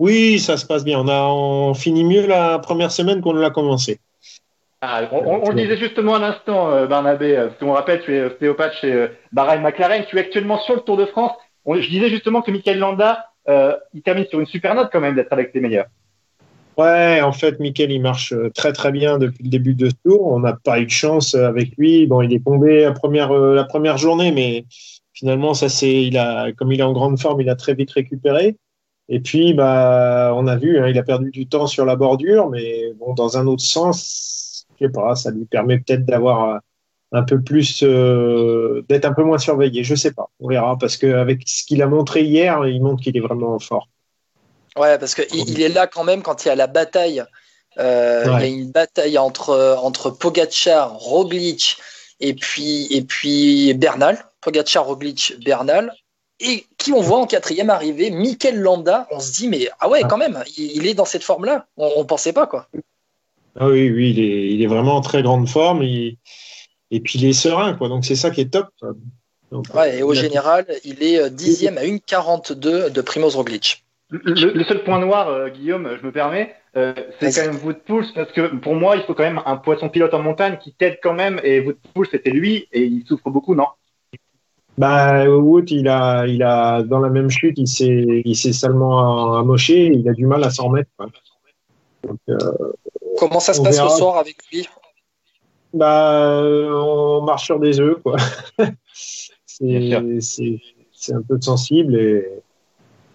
Oui, 0.00 0.38
ça 0.38 0.56
se 0.56 0.64
passe 0.64 0.82
bien. 0.82 0.98
On 0.98 1.08
a 1.08 1.26
on 1.28 1.74
finit 1.74 2.04
mieux 2.04 2.26
la 2.26 2.58
première 2.58 2.90
semaine 2.90 3.20
qu'on 3.20 3.34
l'a 3.34 3.50
commencé. 3.50 4.00
Ah, 4.80 5.02
on, 5.12 5.18
on- 5.18 5.42
on 5.44 5.50
le 5.50 5.56
disait 5.60 5.76
justement 5.76 6.14
à 6.14 6.18
l'instant, 6.18 6.70
euh, 6.70 6.86
Barnabé, 6.86 7.36
euh, 7.36 7.48
parce 7.48 7.58
qu'on 7.60 7.72
rappelle, 7.72 8.00
tu 8.00 8.16
es 8.16 8.24
ostéopathe 8.24 8.72
chez 8.80 8.90
euh, 8.90 9.08
Bahreïn 9.30 9.60
McLaren, 9.60 10.04
tu 10.08 10.16
es 10.16 10.20
actuellement 10.20 10.58
sur 10.58 10.74
le 10.74 10.80
Tour 10.80 10.96
de 10.96 11.04
France. 11.04 11.32
On- 11.66 11.74
je 11.78 11.86
disais 11.90 12.08
justement 12.08 12.40
que 12.40 12.50
Michael 12.50 12.78
Landa, 12.78 13.26
euh, 13.50 13.76
il 13.92 14.00
termine 14.00 14.24
sur 14.24 14.40
une 14.40 14.46
super 14.46 14.74
note 14.74 14.88
quand 14.90 15.00
même 15.00 15.16
d'être 15.16 15.34
avec 15.34 15.52
les 15.52 15.60
meilleurs. 15.60 15.86
Ouais, 16.78 17.20
en 17.20 17.32
fait, 17.32 17.60
Mickaël, 17.60 17.92
il 17.92 18.00
marche 18.00 18.32
très 18.54 18.72
très 18.72 18.90
bien 18.92 19.18
depuis 19.18 19.44
le 19.44 19.50
début 19.50 19.74
de 19.74 19.90
ce 19.90 19.94
tour. 20.02 20.28
On 20.28 20.38
n'a 20.40 20.54
pas 20.64 20.80
eu 20.80 20.86
de 20.86 20.90
chance 20.90 21.34
avec 21.34 21.76
lui. 21.76 22.06
Bon, 22.06 22.22
il 22.22 22.32
est 22.32 22.42
tombé 22.42 22.84
la 22.84 22.92
première 22.92 23.32
euh, 23.32 23.54
la 23.54 23.64
première 23.64 23.98
journée, 23.98 24.32
mais 24.32 24.64
finalement, 25.12 25.52
ça 25.52 25.68
c'est, 25.68 26.04
il 26.04 26.16
a, 26.16 26.52
comme 26.52 26.72
il 26.72 26.80
est 26.80 26.84
en 26.84 26.94
grande 26.94 27.20
forme, 27.20 27.42
il 27.42 27.50
a 27.50 27.54
très 27.54 27.74
vite 27.74 27.90
récupéré. 27.90 28.56
Et 29.12 29.18
puis, 29.18 29.54
bah, 29.54 30.32
on 30.36 30.46
a 30.46 30.56
vu, 30.56 30.78
hein, 30.78 30.86
il 30.86 30.96
a 30.96 31.02
perdu 31.02 31.30
du 31.32 31.48
temps 31.48 31.66
sur 31.66 31.84
la 31.84 31.96
bordure, 31.96 32.48
mais 32.48 32.92
bon, 32.94 33.12
dans 33.12 33.36
un 33.36 33.46
autre 33.48 33.62
sens, 33.62 34.66
je 34.78 34.86
sais 34.86 34.92
pas, 34.92 35.16
ça 35.16 35.32
lui 35.32 35.46
permet 35.46 35.78
peut-être 35.78 36.06
d'avoir 36.06 36.48
euh, 36.48 36.58
un 37.10 37.24
peu 37.24 37.42
plus, 37.42 37.82
euh, 37.82 38.84
d'être 38.88 39.04
un 39.04 39.12
peu 39.12 39.24
moins 39.24 39.38
surveillé. 39.38 39.82
Je 39.82 39.96
sais 39.96 40.12
pas, 40.12 40.30
on 40.38 40.48
verra, 40.48 40.78
parce 40.78 40.96
qu'avec 40.96 41.42
ce 41.44 41.64
qu'il 41.64 41.82
a 41.82 41.88
montré 41.88 42.22
hier, 42.22 42.64
il 42.68 42.80
montre 42.80 43.02
qu'il 43.02 43.16
est 43.16 43.20
vraiment 43.20 43.58
fort. 43.58 43.88
Ouais, 44.78 44.96
parce 44.96 45.16
qu'il 45.16 45.26
il 45.48 45.60
est 45.60 45.68
là 45.68 45.88
quand 45.88 46.04
même 46.04 46.22
quand 46.22 46.44
il 46.44 46.48
y 46.48 46.50
a 46.52 46.54
la 46.54 46.68
bataille. 46.68 47.24
Euh, 47.78 48.26
Ouais. 48.26 48.48
Il 48.48 48.56
y 48.56 48.60
a 48.60 48.62
une 48.62 48.70
bataille 48.70 49.18
entre, 49.18 49.76
entre 49.82 50.10
Pogacar, 50.10 50.92
Roglic 50.94 51.76
et 52.20 52.34
puis, 52.34 52.86
et 52.90 53.02
puis 53.02 53.74
Bernal. 53.74 54.24
Pogacar, 54.40 54.84
Roglic, 54.86 55.34
Bernal. 55.44 55.92
Et 56.40 56.66
qui 56.78 56.92
on 56.92 57.00
voit 57.00 57.18
en 57.18 57.26
quatrième 57.26 57.70
arrivée, 57.70 58.10
Mikel 58.10 58.58
Landa. 58.60 59.06
On 59.10 59.20
se 59.20 59.32
dit, 59.32 59.48
mais 59.48 59.68
ah 59.80 59.88
ouais, 59.88 60.02
quand 60.08 60.16
même, 60.18 60.42
il, 60.56 60.76
il 60.76 60.86
est 60.86 60.94
dans 60.94 61.04
cette 61.04 61.22
forme-là. 61.24 61.66
On, 61.76 61.90
on 61.96 62.04
pensait 62.04 62.32
pas, 62.32 62.46
quoi. 62.46 62.68
Ah 63.58 63.68
oui, 63.68 63.90
oui, 63.90 64.10
il 64.10 64.20
est, 64.20 64.52
il 64.54 64.62
est 64.62 64.66
vraiment 64.66 64.96
en 64.96 65.00
très 65.00 65.22
grande 65.22 65.48
forme. 65.48 65.82
il- 65.82 66.16
et 66.92 67.00
puis 67.00 67.18
il 67.18 67.26
est 67.26 67.32
serein, 67.32 67.74
quoi. 67.74 67.88
Donc 67.88 68.04
c'est 68.04 68.16
ça 68.16 68.30
qui 68.30 68.40
est 68.40 68.50
top. 68.52 68.68
Donc, 69.52 69.66
Ouais, 69.74 69.98
et 69.98 70.02
au 70.02 70.14
général, 70.14 70.66
il 70.84 71.02
est 71.02 71.18
euh, 71.20 71.28
dixième 71.28 71.76
à 71.78 71.82
1,42 71.84 72.90
de 72.90 73.00
Primoz 73.00 73.36
Roglic. 73.36 73.84
Le, 74.10 74.52
le 74.52 74.64
seul 74.64 74.82
point 74.82 74.98
noir, 74.98 75.28
euh, 75.28 75.48
Guillaume, 75.50 75.96
je 76.00 76.04
me 76.06 76.10
permets, 76.10 76.52
euh, 76.76 76.92
c'est 77.20 77.32
quand 77.32 77.46
même 77.52 77.60
Wood 77.64 77.78
Pulse, 77.84 78.10
parce 78.12 78.32
que 78.32 78.56
pour 78.56 78.74
moi, 78.74 78.96
il 78.96 79.02
faut 79.02 79.14
quand 79.14 79.22
même 79.22 79.40
un 79.46 79.56
poisson 79.56 79.88
pilote 79.88 80.14
en 80.14 80.20
montagne 80.22 80.58
qui 80.60 80.72
t'aide 80.72 80.98
quand 81.02 81.12
même, 81.14 81.40
et 81.44 81.60
Wood 81.60 81.76
Pulse, 81.94 82.08
c'était 82.10 82.30
lui, 82.30 82.66
et 82.72 82.82
il 82.82 83.04
souffre 83.06 83.30
beaucoup, 83.30 83.54
non? 83.54 83.66
Bah, 84.80 85.28
Wood, 85.28 85.70
il 85.70 85.88
a, 85.88 86.26
il 86.26 86.42
a, 86.42 86.82
dans 86.82 87.00
la 87.00 87.10
même 87.10 87.28
chute, 87.28 87.58
il 87.58 87.68
s'est, 87.68 88.22
il 88.24 88.34
s'est 88.34 88.54
salement 88.54 89.36
amoché. 89.36 89.92
Il 89.92 90.08
a 90.08 90.12
du 90.14 90.26
mal 90.26 90.42
à 90.42 90.50
s'en 90.50 90.68
remettre. 90.68 90.90
quoi. 90.96 91.06
Donc, 92.08 92.18
euh, 92.30 92.36
Comment 93.18 93.40
ça 93.40 93.52
se 93.52 93.60
On 93.60 93.64
passe 93.64 93.76
verra. 93.76 93.88
le 93.90 93.94
soir 93.98 94.16
avec 94.16 94.36
lui? 94.50 94.66
Bah, 95.74 96.40
on 96.42 97.20
marche 97.22 97.44
sur 97.44 97.60
des 97.60 97.78
œufs, 97.78 97.98
quoi. 98.02 98.16
C'est, 99.46 100.20
c'est, 100.20 100.58
c'est 100.90 101.12
un 101.12 101.20
peu 101.20 101.38
sensible 101.38 101.94
et, 101.94 102.26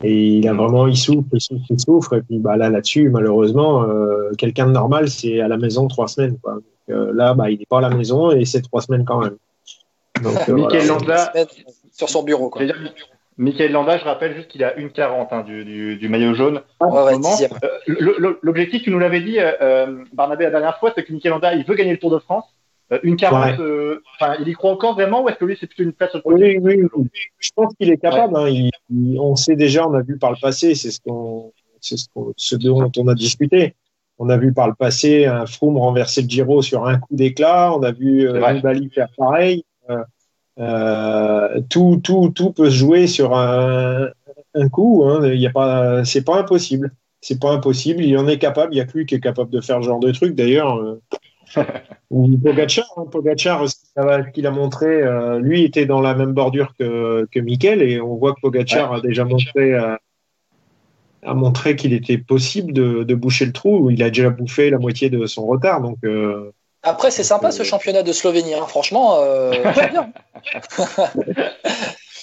et 0.04 0.38
il 0.38 0.48
a 0.48 0.54
vraiment, 0.54 0.86
il 0.86 0.96
souffre, 0.96 1.28
il 1.34 1.42
souffre, 1.42 1.66
il 1.72 1.80
souffre. 1.80 2.14
Et 2.18 2.22
puis, 2.22 2.38
bah, 2.38 2.56
là, 2.56 2.70
là-dessus, 2.70 3.10
malheureusement, 3.10 3.82
euh, 3.84 4.30
quelqu'un 4.38 4.68
de 4.68 4.72
normal, 4.74 5.10
c'est 5.10 5.42
à 5.42 5.48
la 5.48 5.58
maison 5.58 5.88
trois 5.88 6.08
semaines, 6.08 6.38
quoi. 6.44 6.54
Donc, 6.54 6.64
euh, 6.92 7.12
là, 7.16 7.34
bah, 7.34 7.50
il 7.50 7.58
n'est 7.58 7.66
pas 7.68 7.80
à 7.80 7.82
la 7.82 7.90
maison 7.90 8.30
et 8.30 8.46
c'est 8.46 8.62
trois 8.62 8.82
semaines 8.82 9.06
quand 9.06 9.20
même. 9.22 9.38
Donc, 10.24 10.48
Michael 10.48 10.82
voilà. 10.88 11.32
Landa, 11.34 11.34
Sur 11.92 12.10
son 12.10 12.24
bureau, 12.24 12.50
quoi. 12.50 12.62
Michael 13.38 13.72
Landa, 13.74 13.98
je 13.98 14.06
rappelle 14.06 14.34
juste 14.36 14.48
qu'il 14.48 14.64
a 14.64 14.76
une 14.76 14.90
40 14.92 15.34
hein, 15.34 15.42
du, 15.44 15.66
du, 15.66 15.98
du 15.98 16.08
maillot 16.08 16.34
jaune. 16.36 16.62
Ouais, 16.80 16.88
en 16.88 17.06
ouais, 17.06 17.12
ce 17.14 17.18
moment. 17.18 17.30
dixième. 17.32 17.52
Euh, 17.64 18.36
L'objectif, 18.42 18.84
tu 18.84 18.92
nous 18.92 19.00
l'avais 19.00 19.20
dit, 19.20 19.40
euh, 19.40 19.52
euh, 19.62 20.04
Barnabé, 20.14 20.46
la 20.46 20.52
dernière 20.52 20.78
fois, 20.80 20.94
c'est 20.96 21.04
que 21.04 21.12
Michael 21.12 21.32
Landa, 21.34 21.54
il 21.54 21.66
veut 21.66 21.76
gagner 21.76 21.92
le 21.92 21.98
Tour 22.00 22.12
de 22.12 22.20
France. 22.20 22.46
Euh, 22.94 23.00
une 23.04 23.18
40, 23.18 23.44
Ouais. 23.44 23.56
euh, 23.60 24.02
enfin, 24.20 24.36
il 24.40 24.48
y 24.48 24.54
croit 24.54 24.72
encore 24.72 24.94
vraiment, 24.94 25.24
ou 25.24 25.28
est-ce 25.30 25.38
que 25.38 25.46
lui, 25.46 25.58
c'est 25.60 25.68
plutôt 25.68 25.84
une 25.84 25.92
place 25.92 26.12
sur 26.12 26.22
le 26.24 26.34
Oui, 26.36 26.58
oui, 26.62 26.84
oui. 26.96 27.08
Je 27.40 27.50
pense 27.56 27.74
qu'il 27.80 27.90
est 27.92 27.98
capable. 27.98 28.38
hein. 28.38 28.48
Il- 28.48 28.70
il- 28.92 29.20
on 29.20 29.36
sait 29.36 29.56
déjà, 29.56 29.86
on 29.88 29.94
a 29.96 30.02
vu 30.02 30.18
par 30.18 30.30
le 30.32 30.38
passé, 30.42 30.76
c'est 30.76 30.92
ce, 30.92 31.00
qu'on, 31.02 31.52
c'est 31.82 31.98
ce, 31.98 32.06
qu'on- 32.14 32.32
ce 32.38 32.56
dont 32.56 32.90
on 32.98 33.08
a 33.08 33.16
discuté. 33.16 33.74
On 34.18 34.30
a 34.30 34.38
vu 34.38 34.54
par 34.54 34.68
le 34.70 34.76
passé 34.76 35.26
un 35.26 35.46
Froome 35.46 35.78
renverser 35.78 36.22
le 36.22 36.30
Giro 36.30 36.62
sur 36.62 36.88
un 36.88 37.00
coup 37.00 37.14
d'éclat. 37.16 37.74
On 37.76 37.84
a 37.84 37.92
vu 37.92 38.30
euh. 38.30 38.54
Nibali 38.54 38.90
faire 38.92 39.10
pareil. 39.18 39.66
Euh, 39.90 40.04
euh, 40.60 41.62
tout, 41.70 42.02
tout, 42.04 42.32
tout 42.36 42.52
peut 42.54 42.70
se 42.70 42.76
jouer 42.76 43.08
sur 43.08 43.36
un, 43.38 44.10
un 44.56 44.70
coup. 44.70 45.04
Hein. 45.06 45.28
Il 45.34 45.40
y 45.40 45.48
a 45.48 45.52
pas, 45.52 46.06
c'est 46.06 46.24
pas 46.24 46.40
impossible. 46.40 46.92
C'est 47.22 47.40
pas 47.40 47.52
impossible. 47.52 48.04
Il 48.04 48.18
en 48.18 48.28
est 48.28 48.40
capable. 48.40 48.74
Il 48.74 48.78
y 48.78 48.82
a 48.82 48.86
que 48.86 48.98
lui 48.98 49.06
qui 49.06 49.16
est 49.16 49.20
capable 49.22 49.52
de 49.52 49.62
faire 49.62 49.82
ce 49.82 49.88
genre 49.88 50.00
de 50.00 50.12
truc. 50.12 50.36
D'ailleurs, 50.36 50.78
euh, 50.78 51.02
ou 52.12 52.38
Pogacar, 52.38 52.86
hein. 52.98 53.06
Pogacar, 53.12 53.68
ce 53.70 53.76
qu'il 54.34 54.48
a- 54.48 54.52
montré, 54.52 54.88
euh, 55.04 55.40
lui 55.40 55.64
était 55.64 55.86
dans 55.86 56.02
la 56.02 56.16
même 56.16 56.34
bordure 56.34 56.74
que, 56.80 57.28
que 57.32 57.40
Mikel 57.40 57.82
et 57.82 58.02
on 58.02 58.16
voit 58.16 58.34
que 58.34 58.42
Pogacar 58.42 58.94
a 58.94 59.02
déjà 59.02 59.26
montré, 59.26 59.74
euh, 59.74 59.96
a 61.24 61.34
montré 61.34 61.76
qu'il 61.76 61.94
était 61.94 62.18
possible 62.18 62.72
de, 62.74 63.04
de 63.04 63.16
boucher 63.16 63.46
le 63.46 63.52
trou. 63.54 63.90
Il 63.90 64.04
a 64.04 64.10
déjà 64.10 64.30
bouffé 64.30 64.70
la 64.70 64.78
moitié 64.78 65.10
de 65.10 65.26
son 65.26 65.46
retard, 65.48 65.82
donc 65.82 65.98
euh, 66.04 66.52
Après, 66.86 67.12
c'est 67.12 67.24
sympa 67.24 67.52
ce 67.52 67.64
championnat 67.64 68.04
de 68.04 68.12
Slovénie. 68.14 68.54
hein. 68.54 68.66
Franchement, 68.68 69.18
euh, 69.20 69.52
bien. 69.92 70.12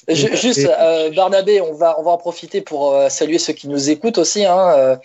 Ju- 0.09 0.35
Juste, 0.37 0.68
euh, 0.81 1.11
Barnabé, 1.14 1.61
on 1.61 1.75
va, 1.75 1.94
on 2.01 2.03
va 2.03 2.11
en 2.11 2.16
profiter 2.18 2.61
pour 2.61 2.92
euh, 2.92 3.09
saluer 3.09 3.38
ceux 3.38 3.53
qui 3.53 3.68
nous 3.68 3.88
écoutent 3.90 4.18
aussi. 4.18 4.44
Hein. 4.44 4.72
Euh, 4.77 4.96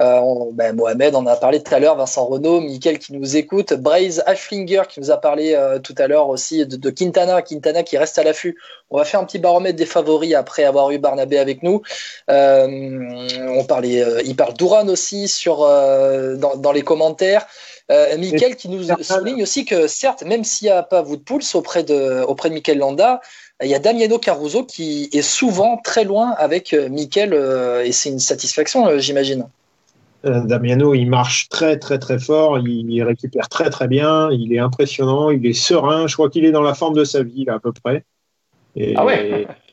euh, 0.00 0.18
on- 0.20 0.50
ben, 0.52 0.74
Mohamed, 0.74 1.14
on 1.14 1.18
en 1.18 1.26
a 1.26 1.36
parlé 1.36 1.62
tout 1.62 1.74
à 1.74 1.78
l'heure, 1.78 1.94
Vincent 1.96 2.24
Renault, 2.24 2.60
Mickaël 2.60 2.98
qui 2.98 3.12
nous 3.12 3.36
écoute, 3.36 3.74
Braze 3.74 4.22
Ashlinger 4.24 4.82
qui 4.88 5.00
nous 5.00 5.10
a 5.10 5.18
parlé 5.18 5.52
euh, 5.54 5.78
tout 5.78 5.94
à 5.98 6.06
l'heure 6.06 6.30
aussi 6.30 6.64
de, 6.66 6.76
de 6.76 6.90
Quintana, 6.90 7.42
Quintana 7.42 7.82
qui 7.82 7.98
reste 7.98 8.18
à 8.18 8.22
l'affût. 8.24 8.56
On 8.88 8.96
va 8.96 9.04
faire 9.04 9.20
un 9.20 9.24
petit 9.24 9.38
baromètre 9.38 9.76
des 9.76 9.84
favoris 9.84 10.32
après 10.34 10.64
avoir 10.64 10.90
eu 10.90 10.96
Barnabé 10.98 11.36
avec 11.38 11.62
nous. 11.62 11.82
Euh, 12.30 12.66
on 13.58 13.64
parlait, 13.64 14.02
euh, 14.02 14.22
il 14.24 14.36
parle 14.36 14.54
d'Ouran 14.54 14.88
aussi 14.88 15.28
sur, 15.28 15.64
euh, 15.64 16.36
dans, 16.36 16.56
dans 16.56 16.72
les 16.72 16.82
commentaires. 16.82 17.46
Euh, 17.90 18.18
Mickaël 18.18 18.56
qui 18.56 18.68
nous 18.68 18.82
souligne 19.00 19.42
aussi 19.42 19.64
que 19.64 19.86
certes, 19.86 20.24
même 20.24 20.42
s'il 20.42 20.66
n'y 20.66 20.72
a 20.72 20.82
pas 20.82 21.02
vous 21.02 21.16
de 21.16 21.22
pouls 21.22 21.38
auprès 21.54 21.84
de, 21.84 22.22
auprès 22.24 22.48
de 22.48 22.54
Mikel 22.54 22.78
Landa, 22.78 23.20
il 23.62 23.68
y 23.68 23.74
a 23.74 23.78
Damiano 23.78 24.18
Caruso 24.18 24.64
qui 24.64 25.08
est 25.12 25.22
souvent 25.22 25.78
très 25.82 26.04
loin 26.04 26.34
avec 26.36 26.74
euh, 26.74 26.88
Mikel 26.88 27.32
euh, 27.32 27.84
et 27.84 27.92
c'est 27.92 28.10
une 28.10 28.18
satisfaction, 28.18 28.86
euh, 28.88 28.98
j'imagine. 28.98 29.46
Damiano, 30.24 30.94
il 30.94 31.06
marche 31.06 31.48
très 31.48 31.78
très 31.78 32.00
très 32.00 32.18
fort, 32.18 32.58
il, 32.58 32.90
il 32.90 33.02
récupère 33.04 33.48
très 33.48 33.70
très 33.70 33.86
bien, 33.86 34.28
il 34.32 34.52
est 34.52 34.58
impressionnant, 34.58 35.30
il 35.30 35.46
est 35.46 35.52
serein. 35.52 36.08
Je 36.08 36.14
crois 36.14 36.28
qu'il 36.28 36.44
est 36.44 36.50
dans 36.50 36.62
la 36.62 36.74
forme 36.74 36.94
de 36.94 37.04
sa 37.04 37.22
vie 37.22 37.44
là, 37.44 37.54
à 37.54 37.58
peu 37.60 37.72
près. 37.72 38.02
Et- 38.74 38.94
Ah 38.96 39.04
ouais 39.04 39.46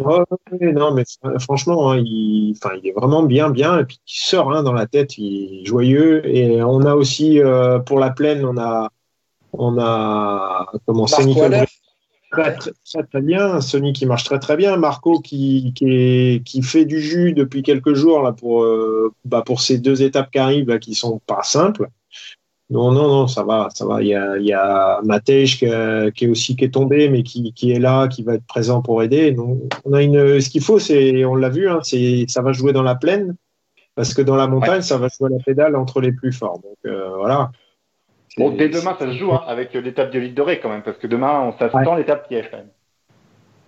Ouais, 0.00 0.72
non, 0.72 0.94
mais 0.94 1.02
fr- 1.02 1.38
franchement, 1.40 1.90
hein, 1.90 1.98
il, 1.98 2.54
il 2.54 2.88
est 2.88 2.92
vraiment 2.92 3.22
bien, 3.22 3.50
bien, 3.50 3.78
et 3.78 3.84
puis 3.84 4.00
serein 4.04 4.62
dans 4.62 4.72
la 4.72 4.86
tête, 4.86 5.18
il 5.18 5.62
est 5.62 5.64
joyeux. 5.64 6.26
Et 6.26 6.62
on 6.62 6.82
a 6.82 6.94
aussi, 6.94 7.40
euh, 7.40 7.78
pour 7.78 7.98
la 7.98 8.10
plaine, 8.10 8.44
on 8.44 8.58
a, 8.58 8.90
on 9.52 9.78
a, 9.78 10.66
Sonny 11.06 11.40
Haller. 11.40 11.64
très, 12.30 12.56
très, 12.56 13.02
très, 13.10 13.22
bien. 13.22 13.60
Sonny 13.60 13.92
qui 13.92 14.06
marche 14.06 14.24
très, 14.24 14.38
très 14.38 14.56
bien. 14.56 14.76
Marco 14.76 15.20
qui, 15.20 15.72
qui, 15.74 15.84
est, 15.86 16.44
qui 16.44 16.62
fait 16.62 16.84
du 16.84 17.00
jus 17.00 17.32
depuis 17.32 17.62
quelques 17.62 17.94
jours, 17.94 18.22
là, 18.22 18.32
pour, 18.32 18.62
euh, 18.62 19.12
bah, 19.24 19.42
pour 19.44 19.60
ces 19.60 19.78
deux 19.78 20.02
étapes 20.02 20.30
qui 20.30 20.38
arrivent, 20.38 20.68
là, 20.68 20.78
qui 20.78 20.94
sont 20.94 21.20
pas 21.26 21.42
simples. 21.42 21.88
Non, 22.70 22.92
non, 22.92 23.08
non, 23.08 23.26
ça 23.26 23.44
va, 23.44 23.68
ça 23.74 23.86
va. 23.86 24.02
Il 24.02 24.08
y 24.08 24.14
a, 24.14 24.36
il 24.36 24.44
y 24.44 24.52
a 24.52 25.00
Matej 25.02 25.56
qui, 25.56 25.64
est 25.64 26.28
aussi 26.28 26.54
qui 26.54 26.64
est 26.66 26.74
tombé, 26.74 27.08
mais 27.08 27.22
qui, 27.22 27.54
qui 27.54 27.72
est 27.72 27.78
là, 27.78 28.08
qui 28.08 28.22
va 28.22 28.34
être 28.34 28.46
présent 28.46 28.82
pour 28.82 29.02
aider. 29.02 29.32
Donc, 29.32 29.58
on 29.86 29.94
a 29.94 30.02
une, 30.02 30.38
ce 30.38 30.50
qu'il 30.50 30.62
faut, 30.62 30.78
c'est, 30.78 31.24
on 31.24 31.34
l'a 31.34 31.48
vu, 31.48 31.68
hein, 31.68 31.80
c'est, 31.82 32.26
ça 32.28 32.42
va 32.42 32.52
jouer 32.52 32.74
dans 32.74 32.82
la 32.82 32.94
plaine, 32.94 33.36
parce 33.94 34.12
que 34.12 34.20
dans 34.20 34.36
la 34.36 34.46
montagne, 34.46 34.82
ça 34.82 34.98
va 34.98 35.08
jouer 35.08 35.30
à 35.32 35.38
la 35.38 35.42
pédale 35.42 35.76
entre 35.76 36.02
les 36.02 36.12
plus 36.12 36.32
forts. 36.32 36.58
Donc 36.58 36.76
euh, 36.84 37.16
voilà. 37.16 37.50
Bon, 38.36 38.50
dès 38.54 38.68
demain, 38.68 38.94
ça 38.98 39.06
se 39.06 39.16
joue 39.16 39.32
hein, 39.32 39.42
avec 39.46 39.72
l'étape 39.72 40.12
de 40.12 40.18
l'île 40.18 40.34
dorée 40.34 40.60
quand 40.60 40.68
même, 40.68 40.82
parce 40.82 40.98
que 40.98 41.06
demain, 41.06 41.40
on 41.40 41.58
ça 41.58 41.70
sent 41.70 41.96
l'étape 41.96 42.28
piège 42.28 42.50
quand 42.50 42.58
même. 42.58 42.70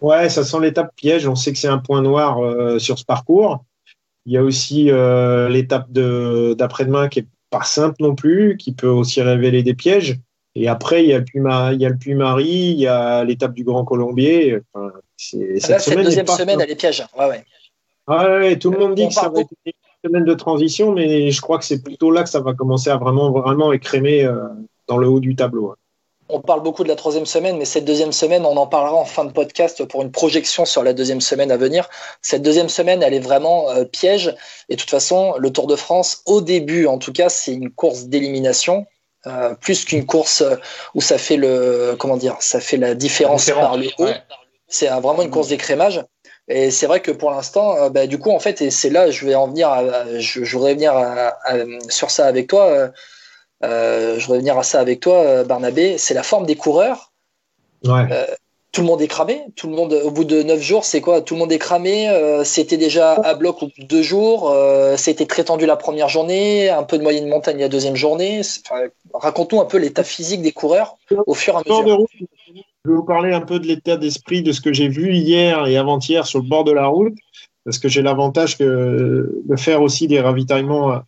Ouais, 0.03 0.28
ça 0.28 0.44
sent 0.44 0.61
l'étape 0.61 0.94
piège. 0.94 1.26
On 1.26 1.34
sait 1.34 1.53
que 1.53 1.59
c'est 1.59 1.68
un 1.68 1.78
point 1.78 2.03
noir 2.03 2.38
euh, 2.38 2.78
sur 2.78 2.98
ce 2.98 3.05
parcours. 3.05 3.64
Il 4.26 4.32
y 4.32 4.36
a 4.36 4.42
aussi 4.42 4.90
euh, 4.90 5.48
l'étape 5.48 5.90
de- 5.90 6.55
d'après-demain 6.57 7.09
qui 7.09 7.20
est 7.20 7.26
pas 7.51 7.62
simple 7.62 7.96
non 8.01 8.14
plus, 8.14 8.57
qui 8.57 8.72
peut 8.72 8.88
aussi 8.88 9.20
révéler 9.22 9.62
des 9.62 9.74
pièges. 9.74 10.18
Et 10.55 10.68
après, 10.68 11.05
il 11.05 11.11
y 11.11 11.14
a 11.14 11.18
le 11.18 11.96
Puy-Marie, 11.96 12.48
il 12.48 12.80
y 12.80 12.86
a 12.86 13.24
l'étape 13.24 13.55
du 13.55 13.64
Grand 13.64 13.84
Colombier. 13.84 14.61
Enfin, 14.72 14.92
Là, 15.32 15.61
cette 15.61 15.61
cette 15.61 15.80
semaine 15.80 16.05
deuxième 16.05 16.26
pas 16.26 16.36
semaine, 16.36 16.61
elle 16.61 16.70
est 16.70 16.76
piège. 16.76 17.05
Ouais, 17.18 17.26
ouais. 17.26 17.44
Ah 18.07 18.38
ouais, 18.38 18.59
tout 18.59 18.70
le 18.70 18.78
monde 18.78 18.94
dit 18.94 19.05
On 19.05 19.09
que 19.09 19.14
ça 19.14 19.28
va 19.28 19.40
être 19.40 19.51
une 19.66 19.72
semaine 20.05 20.24
de 20.24 20.34
transition, 20.34 20.92
mais 20.92 21.30
je 21.30 21.40
crois 21.40 21.59
que 21.59 21.64
c'est 21.64 21.82
plutôt 21.82 22.11
là 22.11 22.22
que 22.22 22.28
ça 22.28 22.40
va 22.40 22.55
commencer 22.55 22.90
à 22.90 22.96
vraiment, 22.96 23.30
vraiment 23.30 23.72
écrémer 23.72 24.24
euh, 24.24 24.48
dans 24.88 24.96
le 24.96 25.09
haut 25.09 25.20
du 25.20 25.36
tableau. 25.36 25.74
On 26.32 26.40
parle 26.40 26.62
beaucoup 26.62 26.84
de 26.84 26.88
la 26.88 26.96
troisième 26.96 27.26
semaine, 27.26 27.56
mais 27.56 27.64
cette 27.64 27.84
deuxième 27.84 28.12
semaine, 28.12 28.46
on 28.46 28.56
en 28.56 28.66
parlera 28.66 28.94
en 28.94 29.04
fin 29.04 29.24
de 29.24 29.32
podcast 29.32 29.84
pour 29.84 30.02
une 30.02 30.12
projection 30.12 30.64
sur 30.64 30.82
la 30.82 30.92
deuxième 30.92 31.20
semaine 31.20 31.50
à 31.50 31.56
venir. 31.56 31.88
Cette 32.22 32.42
deuxième 32.42 32.68
semaine, 32.68 33.02
elle 33.02 33.14
est 33.14 33.18
vraiment 33.20 33.68
euh, 33.70 33.84
piège. 33.84 34.34
Et 34.68 34.76
de 34.76 34.80
toute 34.80 34.90
façon, 34.90 35.34
le 35.38 35.50
Tour 35.50 35.66
de 35.66 35.76
France, 35.76 36.22
au 36.26 36.40
début, 36.40 36.86
en 36.86 36.98
tout 36.98 37.12
cas, 37.12 37.28
c'est 37.28 37.52
une 37.52 37.70
course 37.70 38.04
d'élimination. 38.04 38.86
euh, 39.26 39.54
plus 39.54 39.84
qu'une 39.84 40.06
course 40.06 40.40
euh, 40.40 40.56
où 40.94 41.00
ça 41.02 41.18
fait 41.18 41.36
le 41.36 41.94
comment 41.98 42.16
dire 42.16 42.36
ça 42.40 42.58
fait 42.58 42.78
la 42.78 42.94
différence, 42.94 43.44
Différence, 43.44 43.66
par 43.68 43.76
le 43.76 43.88
haut 43.98 44.04
ouais. 44.04 44.16
c'est 44.66 44.86
vraiment 44.86 45.20
une 45.20 45.28
course 45.30 45.48
d'écrémage 45.48 46.02
et 46.48 46.70
c'est 46.70 46.86
vrai 46.86 47.00
que 47.02 47.10
pour 47.10 47.30
l'instant 47.30 47.90
bah, 47.90 48.06
du 48.06 48.18
coup 48.18 48.30
en 48.30 48.38
fait 48.40 48.62
et 48.62 48.70
c'est 48.70 48.88
là 48.88 49.10
je 49.10 49.26
vais 49.26 49.34
en 49.34 49.48
venir 49.48 49.68
à- 49.68 50.18
je, 50.18 50.42
je 50.42 50.56
voudrais 50.56 50.72
venir 50.72 50.94
à- 50.94 51.36
à- 51.44 51.56
sur 51.90 52.10
ça 52.10 52.24
avec 52.24 52.46
toi 52.46 52.88
euh, 53.62 53.66
euh, 53.68 54.18
je 54.18 54.26
voudrais 54.26 54.38
venir 54.38 54.58
à 54.58 54.62
ça 54.62 54.80
avec 54.80 55.00
toi 55.00 55.16
euh, 55.16 55.44
Barnabé 55.44 55.98
c'est 55.98 56.14
la 56.14 56.22
forme 56.22 56.46
des 56.46 56.56
coureurs 56.56 57.11
Ouais. 57.86 58.06
tout 58.72 58.82
le 58.82 58.86
monde 58.86 59.00
est 59.00 59.08
cramé. 59.08 59.42
Tout 59.56 59.68
le 59.68 59.74
monde, 59.74 59.94
au 60.04 60.11
bout 60.11 60.24
de 60.24 60.42
neuf 60.42 60.61
jours, 60.61 60.84
c'est 60.84 61.00
quoi? 61.00 61.22
Tout 61.22 61.32
le 61.34 61.40
monde 61.40 61.50
est 61.50 61.58
cramé. 61.58 62.11
euh, 62.11 62.44
c'était 62.44 62.76
déjà 62.76 63.14
à 63.14 63.34
bloc 63.34 63.62
au 63.62 63.66
bout 63.66 63.72
de 63.80 63.86
deux 63.86 64.02
jours. 64.02 64.50
euh, 64.50 64.96
c'était 64.98 65.24
très 65.24 65.44
tendu 65.44 65.64
la 65.64 65.76
première 65.76 66.11
journée, 66.11 66.68
un 66.68 66.82
peu 66.82 66.98
de 66.98 67.02
moyenne 67.02 67.26
montagne 67.26 67.58
la 67.58 67.70
deuxième 67.70 67.96
journée. 67.96 68.42
Enfin, 68.66 68.82
Raconte-nous 69.14 69.61
un 69.62 69.64
peu 69.64 69.78
l'état 69.78 70.04
physique 70.04 70.42
des 70.42 70.52
coureurs 70.52 70.96
au 71.26 71.32
fur 71.34 71.54
et 71.54 71.56
à 71.56 71.61
mesure. 71.80 71.96
route, 71.96 72.11
je 72.84 72.90
vais 72.90 72.96
vous 72.96 73.02
parler 73.04 73.32
un 73.32 73.40
peu 73.40 73.58
de 73.58 73.66
l'état 73.66 73.96
d'esprit 73.96 74.42
de 74.42 74.52
ce 74.52 74.61
que 74.61 74.74
j'ai 74.74 74.88
vu 74.88 75.14
hier 75.14 75.66
et 75.66 75.78
avant-hier 75.78 76.26
sur 76.26 76.40
le 76.40 76.48
bord 76.48 76.64
de 76.64 76.72
la 76.72 76.86
route, 76.86 77.16
parce 77.64 77.78
que 77.78 77.88
j'ai 77.88 78.02
l'avantage 78.02 78.58
de 78.58 79.56
faire 79.56 79.80
aussi 79.80 80.06
des 80.06 80.20
ravitaillements 80.20 80.92
euh, 80.92 80.98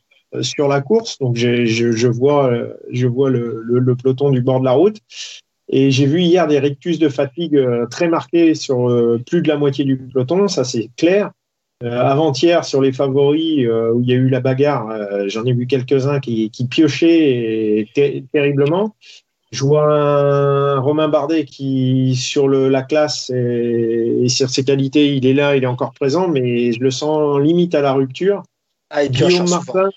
sur 0.41 0.69
la 0.69 0.81
course. 0.81 1.19
Donc 1.19 1.37
je, 1.37 1.65
je 1.67 2.09
vois, 2.09 2.51
euh, 2.51 2.75
je 2.91 3.07
vois 3.07 3.31
le, 3.31 3.61
le- 3.65 3.81
le 3.81 3.95
peloton 3.97 4.31
du 4.31 4.41
bord 4.41 4.61
de 4.61 4.65
la 4.65 4.73
route. 4.73 4.99
Et 5.69 5.91
j'ai 5.91 6.07
vu 6.07 6.21
hier 6.21 6.47
des 6.47 6.59
rictus 6.59 6.99
de 6.99 7.09
fatigue 7.09 7.57
euh, 7.57 7.87
très 7.87 8.09
marqués 8.09 8.55
sur 8.55 8.91
euh, 8.91 9.21
plus 9.27 9.43
de 9.43 9.49
la 9.49 9.57
moitié 9.57 9.85
du 9.85 9.97
peloton, 9.97 10.49
ça 10.49 10.65
c'est 10.65 10.91
clair. 10.97 11.31
Euh, 11.83 11.99
Avant-hier, 11.99 12.65
sur 12.65 12.81
les 12.81 12.93
favoris, 12.93 13.67
euh, 13.67 13.91
où 13.93 14.03
il 14.03 14.09
y 14.09 14.13
a 14.13 14.17
eu 14.17 14.29
la 14.29 14.41
bagarre, 14.41 14.89
euh, 14.91 15.25
j'en 15.29 15.45
ai 15.45 15.53
vu 15.53 15.67
quelques-uns 15.67 16.21
qui, 16.21 16.51
qui 16.51 16.67
piochaient 16.67 17.09
et 17.09 17.89
ter- 17.95 18.23
terriblement. 18.33 18.95
Je 19.51 19.65
vois 19.65 19.93
un 19.93 20.79
Romain 20.79 21.09
Bardet 21.09 21.45
qui, 21.45 22.15
sur 22.17 22.49
le, 22.49 22.69
la 22.69 22.83
classe 22.83 23.31
et, 23.31 24.21
et 24.23 24.29
sur 24.29 24.49
ses 24.49 24.65
qualités, 24.65 25.15
il 25.17 25.27
est 25.27 25.35
là, 25.35 25.57
il 25.57 25.65
est 25.65 25.67
encore 25.67 25.93
présent, 25.93 26.29
mais 26.29 26.73
je 26.73 26.81
le 26.81 26.91
sens 26.91 27.41
limite 27.41 27.75
à 27.75 27.81
la 27.81 27.93
rupture. 27.95 28.43
Ah, 28.91 29.07
Guillaume 29.07 29.43
hein. 29.43 29.51
Martin, 29.51 29.89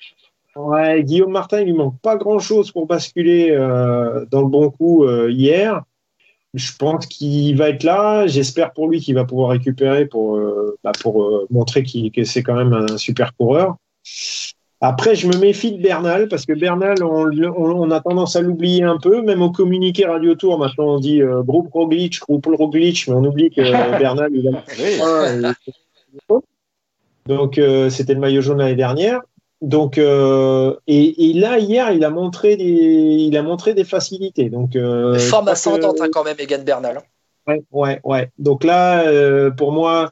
ouais, 0.56 1.04
Guillaume 1.04 1.32
Martin, 1.32 1.62
il 1.62 1.66
lui 1.66 1.74
manque 1.74 2.00
pas 2.02 2.16
grand 2.18 2.40
chose 2.40 2.72
pour 2.72 2.88
basculer 2.88 3.52
euh, 3.52 4.26
dans 4.32 4.42
le 4.42 4.48
bon 4.48 4.70
coup 4.70 5.04
euh, 5.06 5.30
hier. 5.32 5.82
Je 6.54 6.72
pense 6.78 7.06
qu'il 7.06 7.58
va 7.58 7.70
être 7.70 7.84
là. 7.84 8.28
J'espère 8.28 8.72
pour 8.72 8.88
lui 8.88 9.02
qu'il 9.02 9.16
va 9.16 9.26
pouvoir 9.26 9.50
récupérer 9.50 10.06
pour, 10.06 10.38
euh, 10.38 10.78
bah, 10.84 10.94
pour 11.02 11.44
montrer 11.50 11.84
qu'il- 11.84 12.12
que 12.12 12.24
c'est 12.24 12.44
quand 12.44 12.56
même 12.56 12.72
un 12.74 12.98
super 12.98 13.36
coureur. 13.36 13.76
Après, 14.82 15.16
je 15.16 15.28
me 15.28 15.36
méfie 15.38 15.74
de 15.74 15.82
Bernal 15.82 16.28
parce 16.30 16.46
que 16.46 16.54
Bernal, 16.54 17.04
on, 17.04 17.24
le- 17.26 17.50
on- 17.52 17.82
on 17.82 17.92
a 17.92 18.00
tendance 18.00 18.36
à 18.38 18.42
l'oublier 18.42 18.84
un 18.84 18.98
peu. 18.98 19.22
Même 19.22 19.42
au 19.42 19.52
communiqué 19.52 20.06
Radio 20.06 20.36
Tour, 20.36 20.58
maintenant, 20.60 20.96
on 20.96 21.00
dit 21.00 21.22
groupe 21.44 21.72
Roglic, 21.74 22.20
groupe 22.22 22.46
Roglic, 22.46 23.06
mais 23.08 23.14
on 23.16 23.24
oublie 23.26 23.50
que 23.50 23.62
Bernal, 24.00 24.30
il 24.34 24.48
a 24.48 24.52
Donc, 27.28 27.60
c'était 27.90 28.14
le 28.14 28.20
maillot 28.20 28.42
jaune 28.42 28.60
l'année 28.60 28.76
dernière. 28.76 29.22
Donc, 29.62 29.98
euh, 29.98 30.76
et, 30.88 31.30
et 31.30 31.34
là, 31.34 31.60
hier, 31.60 31.92
il 31.92 32.04
a 32.04 32.10
montré 32.10 32.56
des, 32.58 32.64
il 32.66 33.36
a 33.38 33.42
montré 33.42 33.74
des 33.74 33.86
facilités. 33.86 34.50
Donc, 34.50 34.76
euh, 34.76 35.18
Forme 35.18 35.48
ascendante 35.48 35.98
que- 35.98 36.04
hein, 36.04 36.10
quand 36.12 36.24
même, 36.24 36.36
Egan 36.40 36.64
Bernal. 36.64 37.02
Ouais, 37.48 37.64
ouais, 37.72 38.00
ouais. 38.04 38.30
Donc 38.38 38.64
là, 38.64 39.08
euh, 39.08 39.52
pour 39.52 39.72
moi, 39.72 40.12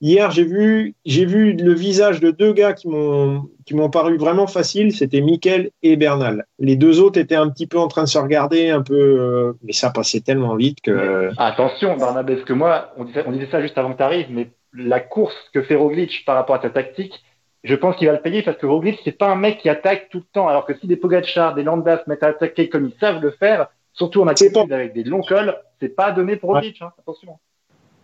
hier, 0.00 0.30
j'ai 0.30 0.44
vu, 0.44 0.94
j'ai 1.06 1.24
vu 1.24 1.54
le 1.54 1.72
visage 1.72 2.20
de 2.20 2.30
deux 2.30 2.52
gars 2.52 2.74
qui 2.74 2.88
m'ont, 2.88 3.48
qui 3.64 3.74
m'ont 3.74 3.88
paru 3.90 4.16
vraiment 4.18 4.46
faciles. 4.46 4.94
C'était 4.94 5.22
Mickel 5.22 5.70
et 5.82 5.96
Bernal. 5.96 6.44
Les 6.58 6.76
deux 6.76 7.00
autres 7.00 7.18
étaient 7.18 7.34
un 7.34 7.48
petit 7.48 7.66
peu 7.66 7.78
en 7.78 7.88
train 7.88 8.04
de 8.04 8.08
se 8.08 8.18
regarder, 8.18 8.68
un 8.70 8.82
peu, 8.82 8.94
euh, 8.94 9.52
mais 9.62 9.72
ça 9.72 9.90
passait 9.90 10.20
tellement 10.20 10.56
vite 10.56 10.80
que. 10.82 11.30
Attention, 11.38 11.96
Barnabé, 11.96 12.34
parce 12.34 12.46
que 12.46 12.52
moi, 12.52 12.92
on 12.98 13.04
disait, 13.04 13.24
on 13.26 13.32
disait 13.32 13.48
ça 13.50 13.60
juste 13.62 13.78
avant 13.78 13.92
que 13.92 13.96
tu 13.96 14.02
arrives, 14.02 14.26
mais 14.30 14.50
la 14.74 15.00
course 15.00 15.34
que 15.54 15.62
fait 15.62 15.76
Roglic 15.76 16.24
par 16.26 16.36
rapport 16.36 16.56
à 16.56 16.62
sa 16.62 16.70
tactique, 16.70 17.24
je 17.64 17.74
pense 17.74 17.96
qu'il 17.96 18.06
va 18.06 18.12
le 18.12 18.20
payer 18.20 18.42
parce 18.42 18.56
que 18.58 18.66
Roglic, 18.66 19.00
c'est 19.04 19.12
pas 19.12 19.28
un 19.28 19.36
mec 19.36 19.58
qui 19.58 19.68
attaque 19.68 20.08
tout 20.10 20.18
le 20.18 20.24
temps. 20.32 20.48
Alors 20.48 20.66
que 20.66 20.78
si 20.78 20.86
des 20.86 20.96
Pogacar, 20.96 21.54
des 21.54 21.62
Landa 21.62 22.02
se 22.04 22.08
mettent 22.10 22.22
à 22.22 22.28
attaquer 22.28 22.68
comme 22.68 22.86
ils 22.86 22.98
savent 23.00 23.20
le 23.22 23.30
faire, 23.32 23.68
surtout 23.92 24.20
en 24.22 24.24
C'est 24.36 24.46
altitude 24.46 24.72
avec 24.72 24.92
des 24.92 25.02
longs 25.04 25.22
cols, 25.22 25.56
c'est 25.80 25.88
pas 25.88 26.12
donné 26.12 26.36
pour 26.36 26.50
Roglic. 26.50 26.80
Hein. 26.82 26.92
Attention. 26.98 27.38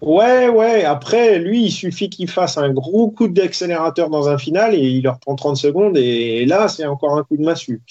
Ouais, 0.01 0.49
ouais. 0.49 0.85
Après, 0.85 1.39
lui, 1.39 1.65
il 1.67 1.71
suffit 1.71 2.09
qu'il 2.09 2.29
fasse 2.31 2.57
un 2.57 2.71
gros 2.73 3.11
coup 3.11 3.29
d'accélérateur 3.29 4.09
dans 4.09 4.29
un 4.31 4.39
final 4.39 4.75
et 4.75 4.79
il 4.79 5.03
leur 5.05 5.19
prend 5.21 5.35
30 5.37 5.57
secondes 5.59 5.99
et 5.99 6.47
là, 6.47 6.69
c'est 6.69 6.87
encore 6.87 7.19
un 7.19 7.23
coup 7.25 7.37
de 7.37 7.45
massue. 7.45 7.83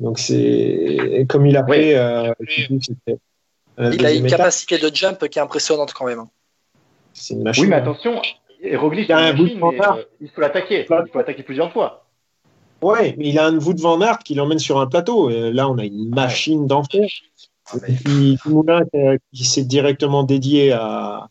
Donc 0.00 0.18
c'est 0.18 1.24
comme 1.30 1.46
il 1.46 1.56
a 1.56 1.64
Oui. 1.66 1.76
fait. 1.76 1.96
euh, 1.96 2.32
la 3.78 3.94
Il 3.94 4.04
a 4.06 4.12
une 4.12 4.26
étape. 4.26 4.38
capacité 4.40 4.76
de 4.78 4.94
jump 4.94 5.26
qui 5.28 5.38
est 5.38 5.42
impressionnante 5.42 5.94
quand 5.94 6.04
même. 6.04 6.24
C'est 7.14 7.32
une 7.34 7.42
machine. 7.42 7.64
Oui, 7.64 7.70
mais 7.70 7.76
hein. 7.76 7.80
attention, 7.80 8.20
Il 8.62 9.12
a 9.12 9.18
un 9.18 9.34
bout 9.34 9.44
de 9.48 9.56
standard. 9.56 9.96
euh, 9.96 10.02
il 10.20 10.28
faut 10.28 10.40
l'attaquer. 10.40 10.86
Il 10.88 11.10
faut 11.12 11.18
l'attaquer 11.18 11.42
plusieurs 11.42 11.72
fois. 11.72 12.04
Ouais, 12.82 13.14
mais 13.18 13.28
il 13.28 13.38
a 13.38 13.46
un 13.46 13.58
Wout 13.58 13.76
van 13.78 14.00
Aert 14.00 14.20
qui 14.20 14.34
l'emmène 14.34 14.58
sur 14.58 14.80
un 14.80 14.86
plateau. 14.86 15.28
Et 15.30 15.52
là, 15.52 15.68
on 15.68 15.76
a 15.78 15.84
une 15.84 16.08
machine 16.08 16.66
d'enfer. 16.66 17.08
Ah, 17.72 17.76
mais- 17.82 17.92
Et 17.92 17.96
puis 17.96 18.38
Moulin 18.46 18.80
euh, 18.94 19.16
qui 19.34 19.44
s'est 19.44 19.64
directement 19.64 20.22
dédié 20.22 20.72
à, 20.72 21.28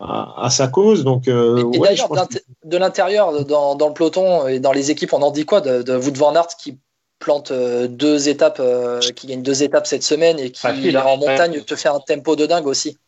à, 0.00 0.44
à 0.44 0.50
sa 0.50 0.68
cause. 0.68 1.02
Donc, 1.04 1.26
euh, 1.26 1.56
Et, 1.58 1.60
et 1.60 1.64
ouais, 1.80 1.96
je 1.96 2.02
d'ailleurs, 2.02 2.28
de 2.64 2.76
l'intérieur, 2.76 3.44
dans, 3.44 3.74
dans 3.74 3.88
le 3.88 3.94
peloton 3.94 4.46
et 4.46 4.60
dans 4.60 4.72
les 4.72 4.90
équipes, 4.90 5.12
on 5.12 5.22
en 5.22 5.30
dit 5.30 5.44
quoi 5.44 5.60
de, 5.60 5.82
de 5.82 5.96
Wout 5.96 6.16
van 6.16 6.34
Aert 6.36 6.46
qui 6.58 6.78
plante 7.18 7.50
euh, 7.50 7.88
deux 7.88 8.28
étapes, 8.28 8.58
euh, 8.60 9.00
qui 9.00 9.26
gagne 9.26 9.42
deux 9.42 9.62
étapes 9.62 9.86
cette 9.86 10.02
semaine 10.02 10.38
et 10.38 10.50
qui 10.50 10.60
Facile, 10.60 10.96
hein. 10.96 11.04
en 11.06 11.16
montagne 11.16 11.60
te 11.62 11.74
fait 11.74 11.88
un 11.88 12.00
tempo 12.00 12.36
de 12.36 12.46
dingue 12.46 12.66
aussi? 12.66 12.98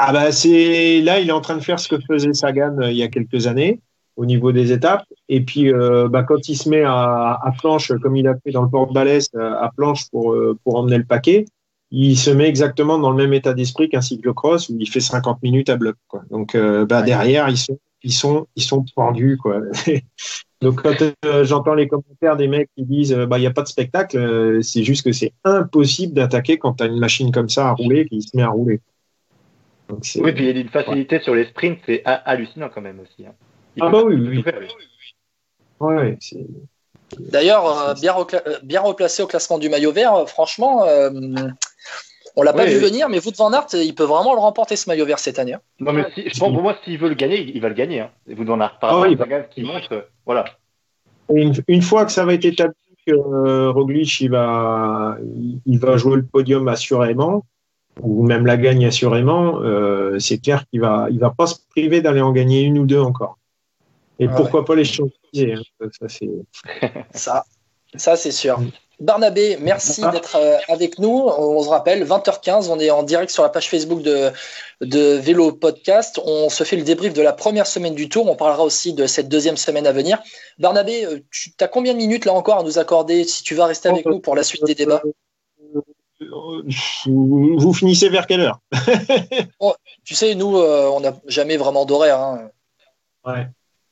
Ah 0.00 0.12
bah 0.12 0.30
c'est 0.32 1.00
là, 1.00 1.18
il 1.20 1.28
est 1.28 1.32
en 1.32 1.40
train 1.40 1.56
de 1.56 1.62
faire 1.62 1.80
ce 1.80 1.88
que 1.88 1.96
faisait 2.06 2.32
Sagan 2.32 2.76
euh, 2.80 2.90
il 2.92 2.96
y 2.96 3.02
a 3.02 3.08
quelques 3.08 3.46
années 3.48 3.80
au 4.16 4.26
niveau 4.26 4.52
des 4.52 4.72
étapes. 4.72 5.04
Et 5.28 5.40
puis 5.44 5.72
euh, 5.72 6.08
bah, 6.08 6.22
quand 6.22 6.48
il 6.48 6.56
se 6.56 6.68
met 6.68 6.82
à, 6.84 7.38
à 7.42 7.52
planche, 7.58 7.92
comme 8.02 8.16
il 8.16 8.28
a 8.28 8.34
fait 8.44 8.52
dans 8.52 8.62
le 8.62 8.68
port 8.70 8.86
de 8.86 8.92
Balès, 8.92 9.28
euh, 9.34 9.54
à 9.60 9.70
planche 9.76 10.08
pour 10.10 10.32
euh, 10.34 10.56
pour 10.64 10.76
emmener 10.76 10.98
le 10.98 11.04
paquet, 11.04 11.46
il 11.90 12.16
se 12.16 12.30
met 12.30 12.48
exactement 12.48 12.98
dans 12.98 13.10
le 13.10 13.16
même 13.16 13.32
état 13.34 13.54
d'esprit 13.54 13.88
qu'un 13.88 14.00
cyclocross 14.02 14.68
où 14.68 14.76
il 14.78 14.88
fait 14.88 15.00
50 15.00 15.42
minutes 15.42 15.68
à 15.70 15.76
bloc. 15.76 15.96
Quoi. 16.08 16.22
Donc 16.30 16.54
euh, 16.54 16.86
bah, 16.86 17.02
Ouais. 17.02 17.06
derrière, 17.06 17.48
ils 17.48 17.58
sont 17.58 17.78
ils 18.04 18.12
sont 18.12 18.46
ils 18.56 18.62
sont 18.62 18.84
pendus 18.94 19.36
quoi. 19.38 19.60
Donc 20.62 20.82
quand 20.82 20.94
j'entends 21.44 21.74
les 21.74 21.88
commentaires 21.88 22.36
des 22.36 22.48
mecs 22.48 22.70
qui 22.76 22.84
disent 22.84 23.14
bah 23.14 23.38
il 23.38 23.42
y 23.42 23.46
a 23.46 23.52
pas 23.52 23.62
de 23.62 23.68
spectacle, 23.68 24.16
euh, 24.18 24.62
c'est 24.62 24.84
juste 24.84 25.04
que 25.04 25.12
c'est 25.12 25.32
impossible 25.44 26.14
d'attaquer 26.14 26.58
quand 26.58 26.74
tu 26.74 26.84
as 26.84 26.86
une 26.86 26.98
machine 27.00 27.30
comme 27.32 27.48
ça 27.48 27.68
à 27.68 27.72
rouler 27.72 28.06
qui 28.06 28.22
se 28.22 28.36
met 28.36 28.42
à 28.42 28.48
rouler. 28.50 28.80
Donc, 29.88 30.00
Oui, 30.16 30.32
puis 30.32 30.48
il 30.48 30.54
y 30.54 30.58
a 30.58 30.60
une 30.60 30.68
facilité 30.68 31.20
sur 31.20 31.34
les 31.34 31.46
sprints, 31.46 31.78
c'est 31.86 32.02
ha- 32.04 32.22
hallucinant 32.26 32.68
quand 32.72 32.80
même 32.82 33.00
aussi. 33.00 33.26
hein. 33.26 33.32
Ah 33.80 33.88
bah 33.90 34.02
oui, 34.04 34.16
oui. 34.16 34.42
faire, 34.42 34.60
c'est- 36.20 36.46
D'ailleurs, 37.18 37.66
euh, 37.66 37.94
bien, 37.94 38.12
recla- 38.12 38.42
euh, 38.46 38.58
bien 38.62 38.80
replacé 38.82 39.22
au 39.22 39.26
classement 39.26 39.58
du 39.58 39.68
maillot 39.70 39.92
vert, 39.92 40.14
euh, 40.14 40.26
franchement, 40.26 40.84
euh, 40.84 41.10
on 42.36 42.42
l'a 42.42 42.52
pas 42.52 42.64
Oui, 42.64 42.70
vu 42.70 42.76
oui. 42.76 42.82
venir, 42.90 43.08
mais 43.08 43.24
Wout 43.24 43.32
van 43.38 43.52
Aert, 43.52 43.66
il 43.72 43.94
peut 43.94 44.04
vraiment 44.04 44.34
le 44.34 44.40
remporter 44.40 44.76
ce 44.76 44.90
maillot 44.90 45.06
vert 45.06 45.18
cette 45.18 45.38
année. 45.38 45.54
hein. 45.54 45.60
Non, 45.80 45.92
mais 45.92 46.04
si, 46.14 46.28
je 46.28 46.38
pense, 46.38 46.52
pour 46.52 46.62
moi, 46.62 46.76
s'il 46.84 46.98
veut 46.98 47.08
le 47.08 47.14
gagner, 47.14 47.40
il 47.40 47.60
va 47.62 47.68
le 47.68 47.74
gagner. 47.74 48.00
Hein. 48.00 48.10
Vous 48.26 48.44
en 48.50 48.54
avoir 48.60 48.78
par 48.78 48.90
Ah 48.90 48.94
rapport 48.96 49.08
oui, 49.10 49.14
à 49.14 49.18
Sagan, 49.18 49.42
ce 49.48 49.54
qu'il 49.54 49.64
montre. 49.64 50.08
Voilà. 50.26 50.44
Une, 51.32 51.54
une 51.66 51.82
fois 51.82 52.04
que 52.04 52.12
ça 52.12 52.24
va 52.26 52.34
être 52.34 52.44
établi 52.44 52.74
que 53.06 53.12
euh, 53.12 53.70
Roglic 53.70 54.20
il 54.20 54.30
va, 54.30 55.16
il 55.64 55.78
va 55.78 55.96
jouer 55.96 56.16
le 56.16 56.26
podium 56.26 56.68
assurément, 56.68 57.44
ou 58.02 58.24
même 58.26 58.46
la 58.46 58.56
gagne 58.56 58.86
assurément, 58.86 59.60
euh, 59.62 60.18
c'est 60.18 60.38
clair 60.38 60.64
qu'il 60.70 60.80
va, 60.80 61.08
il 61.10 61.18
va 61.18 61.30
pas 61.30 61.46
se 61.46 61.56
priver 61.70 62.00
d'aller 62.00 62.20
en 62.20 62.32
gagner 62.32 62.62
une 62.62 62.78
ou 62.78 62.86
deux 62.86 63.00
encore. 63.00 63.38
Et 64.18 64.26
Ah 64.30 64.34
pourquoi 64.36 64.64
pas 64.64 64.74
les 64.74 64.84
champions 64.84 65.12
hein, 65.36 65.86
ça, 66.00 66.08
c'est- 66.08 66.28
Ça, 67.14 67.44
ça 67.94 68.16
c'est 68.16 68.32
sûr. 68.32 68.60
Barnabé, 69.00 69.58
merci 69.60 70.00
d'être 70.10 70.34
euh, 70.34 70.56
avec 70.68 70.98
nous. 70.98 71.08
On 71.38 71.62
se 71.62 71.68
rappelle, 71.68 72.04
20h15, 72.04 72.68
on 72.68 72.80
est 72.80 72.90
en 72.90 73.04
direct 73.04 73.30
sur 73.30 73.44
la 73.44 73.48
page 73.48 73.70
Facebook 73.70 74.02
de, 74.02 74.30
de 74.80 75.12
Vélo 75.14 75.52
Podcast. 75.52 76.20
On 76.24 76.48
se 76.48 76.64
fait 76.64 76.74
le 76.74 76.82
débrief 76.82 77.12
de 77.14 77.22
la 77.22 77.32
première 77.32 77.68
semaine 77.68 77.94
du 77.94 78.08
tour. 78.08 78.28
On 78.28 78.34
parlera 78.34 78.64
aussi 78.64 78.94
de 78.94 79.06
cette 79.06 79.28
deuxième 79.28 79.56
semaine 79.56 79.86
à 79.86 79.92
venir. 79.92 80.18
Barnabé, 80.58 81.04
euh, 81.04 81.20
tu 81.30 81.52
as 81.60 81.68
combien 81.68 81.92
de 81.92 81.98
minutes 81.98 82.24
là 82.24 82.32
encore 82.32 82.58
à 82.58 82.62
nous 82.64 82.80
accorder 82.80 83.22
si 83.22 83.44
tu 83.44 83.54
vas 83.54 83.66
rester 83.66 83.88
avec 83.88 84.04
nous 84.04 84.18
pour 84.18 84.34
la 84.34 84.42
suite 84.42 84.64
des 84.64 84.74
débats? 84.74 85.02
Vous 86.30 87.58
vous 87.58 87.72
finissez 87.72 88.08
vers 88.08 88.26
quelle 88.26 88.40
heure 88.40 88.60
Tu 90.04 90.14
sais, 90.14 90.34
nous, 90.34 90.56
euh, 90.56 90.90
on 90.92 91.00
n'a 91.00 91.12
jamais 91.26 91.56
vraiment 91.56 91.84
d'horaire. 91.84 92.20
hein. 92.20 92.50
Ouais. 93.24 93.46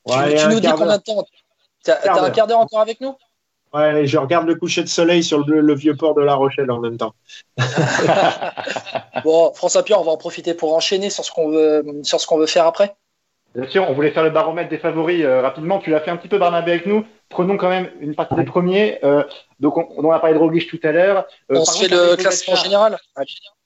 Tu, 0.07 0.13
Ouais, 0.13 0.35
tu 0.35 0.41
un 0.41 0.49
nous 0.49 0.59
dis 0.59 0.67
combien 0.69 0.97
de 0.97 1.03
temps 1.03 1.25
T'as 1.83 2.23
un 2.23 2.29
quart 2.31 2.47
d'heure 2.47 2.59
encore 2.59 2.79
avec 2.79 3.01
nous 3.01 3.15
Ouais, 3.73 4.07
je 4.07 4.17
regarde 4.17 4.47
le 4.47 4.55
coucher 4.55 4.81
de 4.81 4.87
soleil 4.87 5.23
sur 5.23 5.45
le, 5.45 5.59
le 5.59 5.75
vieux 5.75 5.95
port 5.95 6.15
de 6.15 6.21
La 6.21 6.35
Rochelle 6.35 6.71
en 6.71 6.79
même 6.79 6.97
temps. 6.97 7.13
Bon, 9.23 9.53
François 9.53 9.83
Pierre, 9.83 9.99
on 9.99 10.03
va 10.05 10.11
en 10.11 10.17
profiter 10.17 10.53
pour 10.53 10.73
enchaîner 10.73 11.09
sur 11.09 11.25
ce 11.25 11.31
qu'on 11.31 11.49
veut, 11.49 11.85
sur 12.03 12.21
ce 12.21 12.27
qu'on 12.27 12.37
veut 12.37 12.45
faire 12.47 12.65
après. 12.65 12.95
Bien 13.57 13.67
sûr, 13.67 13.89
on 13.89 13.93
voulait 13.93 14.11
faire 14.11 14.23
le 14.23 14.29
baromètre 14.29 14.69
des 14.69 14.77
favoris 14.77 15.23
euh, 15.25 15.41
rapidement. 15.41 15.79
Tu 15.79 15.89
l'as 15.89 15.99
fait 15.99 16.11
un 16.11 16.17
petit 16.17 16.27
peu, 16.27 16.37
Barnabé, 16.37 16.73
avec 16.73 16.85
nous. 16.85 17.03
Prenons 17.27 17.57
quand 17.57 17.69
même 17.69 17.89
une 17.99 18.13
partie 18.13 18.35
des 18.35 18.43
premiers. 18.43 19.03
Euh, 19.03 19.23
donc, 19.59 19.77
on, 19.77 19.87
on 19.97 20.11
a 20.11 20.19
parlé 20.19 20.35
de 20.35 20.39
Roglic 20.39 20.69
tout 20.69 20.79
à 20.83 20.91
l'heure. 20.91 21.25
Euh, 21.51 21.57
on 21.57 21.65
se 21.65 21.79
fait 21.79 21.87
le 21.87 22.15
classement 22.15 22.55
général. 22.55 22.97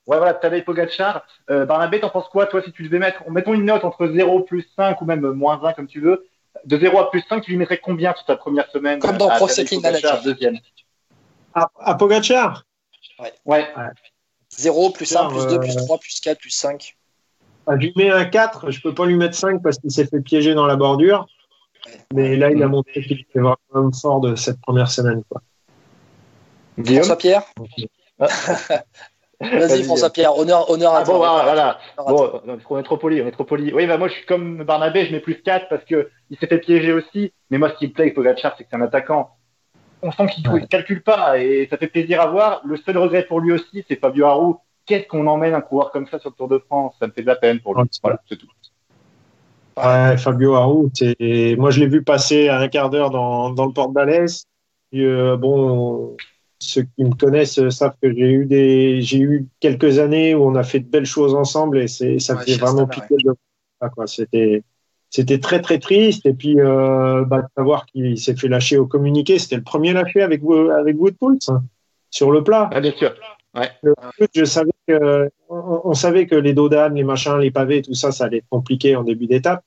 Ouais, 0.08 0.18
voilà, 0.18 0.34
Tadej 0.34 0.64
Pogacar. 0.64 1.26
Euh, 1.50 1.66
Barnabé, 1.66 2.00
t'en 2.00 2.10
penses 2.10 2.30
quoi, 2.30 2.46
toi, 2.46 2.62
si 2.64 2.72
tu 2.72 2.84
devais 2.84 3.00
mettre, 3.00 3.30
mettons 3.30 3.54
une 3.54 3.66
note 3.66 3.84
entre 3.84 4.08
0 4.08 4.44
plus 4.44 4.66
5 4.78 5.02
ou 5.02 5.06
même 5.06 5.30
moins 5.32 5.62
1, 5.62 5.74
comme 5.74 5.88
tu 5.88 6.00
veux. 6.00 6.26
De 6.64 6.80
0 6.80 6.98
à 6.98 7.12
plus 7.12 7.24
5, 7.28 7.42
tu 7.42 7.52
lui 7.52 7.58
mettrais 7.58 7.78
combien 7.78 8.14
sur 8.16 8.24
ta 8.24 8.38
première 8.38 8.72
semaine 8.72 9.00
Comme 9.00 9.18
dans 9.18 9.28
à 9.28 9.36
Pro 9.36 9.48
Tadej 9.48 9.68
Cycling 9.68 9.82
Pogacar, 9.82 10.12
Manager. 10.14 10.24
deuxième? 10.24 10.58
À, 11.54 11.70
à 11.80 11.96
Pogacar? 11.96 12.64
Ouais. 13.46 13.68
0, 14.58 14.90
plus 14.92 15.14
1, 15.16 15.28
Putain, 15.28 15.30
plus 15.30 15.48
2, 15.48 15.56
euh, 15.56 15.60
plus 15.60 15.76
3, 15.76 15.98
plus 15.98 16.20
4, 16.22 16.40
plus 16.40 16.50
5. 16.50 16.96
Ah, 17.68 17.74
Je 17.80 17.88
lui 17.88 17.94
mets 17.96 18.10
un 18.10 18.26
4, 18.26 18.72
je 18.72 18.82
peux 18.82 18.94
pas 18.94 19.06
lui 19.06 19.16
mettre 19.16 19.36
5 19.36 19.62
parce 19.62 19.78
qu'il 19.78 19.92
s'est 19.92 20.06
fait 20.06 20.22
piéger 20.22 20.54
dans 20.54 20.66
la 20.66 20.76
bordure. 20.76 21.28
Mais 22.14 22.36
là, 22.36 22.52
il 22.52 22.62
a 22.62 22.68
montré 22.68 23.02
qu'il 23.02 23.20
était 23.22 23.40
vraiment 23.40 23.92
fort 23.92 24.20
de 24.22 24.36
cette 24.36 24.60
première 24.62 24.90
semaine. 24.92 25.24
Quoi. 25.30 25.42
Guillaume 26.78 27.04
François 27.04 27.18
Pierre 27.18 27.44
Vas-y, 28.20 29.60
Vas-y, 29.60 29.84
François 29.84 30.12
Pierre, 30.12 30.38
honneur, 30.38 30.70
honneur 30.70 30.94
à 30.94 31.00
Ah 31.00 31.04
bon, 31.04 31.14
toi. 31.18 31.18
voilà, 31.18 31.44
voilà. 31.44 31.80
Honneur 31.98 32.08
à 32.08 32.30
toi. 32.30 32.44
Bon, 32.46 32.60
on 32.70 32.80
est 32.80 32.84
trop 32.84 32.98
poli, 32.98 33.22
on 33.22 33.28
est 33.28 33.32
trop 33.32 33.44
poli. 33.44 33.74
Oui, 33.74 33.88
bah 33.88 33.98
moi 33.98 34.08
je 34.08 34.14
suis 34.14 34.26
comme 34.28 34.64
Barnabé, 34.64 35.06
je 35.08 35.12
mets 35.12 35.20
plus 35.20 35.42
4 35.42 35.68
parce 35.68 35.84
que 35.86 36.12
il 36.30 36.38
s'est 36.38 36.46
fait 36.46 36.60
piéger 36.60 36.94
aussi. 36.94 37.34
Mais 37.50 37.58
moi, 37.58 37.70
ce 37.70 37.76
qui 37.76 37.88
me 37.88 37.94
plaît 37.94 38.04
avec 38.04 38.14
Pogacar, 38.16 38.54
c'est 38.58 38.64
que 38.66 38.70
c'est 38.70 38.78
un 38.78 38.82
attaquant. 38.82 39.32
On 40.04 40.12
sent 40.12 40.28
qu'il 40.28 40.44
ne 40.52 40.60
calcule 40.66 41.02
pas 41.04 41.40
et 41.40 41.68
ça 41.70 41.78
fait 41.78 41.88
plaisir 41.88 42.22
à 42.22 42.28
voir. 42.28 42.62
Le 42.66 42.78
seul 42.78 42.98
regret 42.98 43.24
pour 43.24 43.40
lui 43.40 43.52
aussi, 43.52 43.84
c'est 43.88 44.00
Fabio 44.00 44.26
Harou. 44.26 44.58
Qu'est-ce 44.86 45.08
qu'on 45.08 45.28
emmène 45.28 45.54
un 45.54 45.62
coureur 45.62 45.92
comme 45.92 46.08
ça 46.08 46.20
sur 46.20 46.32
le 46.32 46.36
Tour 46.36 46.48
de 46.48 46.58
France? 46.60 46.96
Ça 47.00 47.08
me 47.08 47.12
fait 47.12 47.22
de 47.22 47.28
la 47.28 47.36
peine 47.36 47.60
pour 47.60 47.76
lui. 47.76 47.90
Voilà, 48.04 48.20
c'est 48.28 48.38
tout. 48.38 48.48
Ouais, 49.78 50.18
Fabio 50.18 50.56
Harou, 50.56 50.92
c'est- 50.94 51.56
moi 51.58 51.72
je 51.72 51.80
l'ai 51.80 51.88
vu 51.88 52.04
passer 52.04 52.50
à 52.50 52.60
un 52.60 52.68
quart 52.68 52.90
d'heure 52.90 53.10
dans, 53.10 53.52
dans 53.52 53.66
le 53.66 53.74
porte 53.74 53.94
d'Alès. 53.94 54.46
Euh, 54.94 55.38
bon, 55.38 56.18
ceux 56.60 56.84
qui 56.84 57.06
me 57.06 57.16
connaissent 57.16 57.70
savent 57.70 57.96
que 58.02 58.14
j'ai 58.14 58.32
eu 58.32 58.46
des, 58.46 59.02
j'ai 59.02 59.20
eu 59.20 59.48
quelques 59.60 60.00
années 60.00 60.36
où 60.36 60.44
on 60.44 60.56
a 60.56 60.64
fait 60.64 60.80
de 60.80 60.90
belles 60.90 61.06
choses 61.06 61.34
ensemble 61.34 61.80
et 61.80 61.88
c'est, 61.88 62.20
ça 62.20 62.36
Ouais, 62.36 62.44
faisait 62.44 62.58
vraiment 62.58 62.86
pitié 62.86 63.18
de 63.24 63.34
ah, 63.80 63.90
quoi. 63.90 64.06
C'était, 64.08 64.64
c'était 65.10 65.40
très 65.40 65.62
très 65.62 65.80
triste. 65.80 66.26
Et 66.26 66.34
puis, 66.34 66.60
euh, 66.60 67.24
bah, 67.26 67.42
de 67.42 67.48
savoir 67.58 67.86
qu'il 67.86 68.20
s'est 68.20 68.36
fait 68.36 68.48
lâcher 68.48 68.78
au 68.78 68.86
communiqué, 68.86 69.40
c'était 69.40 69.56
le 69.56 69.64
premier 69.64 69.94
lâché 69.94 70.22
avec 70.22 70.42
vous, 70.42 70.54
avec 70.54 71.00
Woodpulse 71.00 71.50
hein, 71.50 71.64
sur 72.10 72.32
le 72.32 72.44
plat. 72.44 72.70
Ah, 72.72 72.82
bien 72.82 72.92
sûr. 72.92 73.14
Truc, 73.54 74.30
je 74.34 74.46
savais 74.46 74.72
que, 74.88 75.30
on, 75.50 75.82
on 75.86 75.94
savait 75.94 76.26
que 76.28 76.36
les 76.36 76.54
dodanes, 76.54 76.96
les 76.96 77.04
machins, 77.04 77.38
les 77.38 77.52
pavés, 77.52 77.82
tout 77.82 77.94
ça, 77.94 78.12
ça 78.12 78.26
allait 78.26 78.38
être 78.38 78.50
compliqué 78.50 78.96
en 78.96 79.04
début 79.04 79.28
d'étape. 79.28 79.64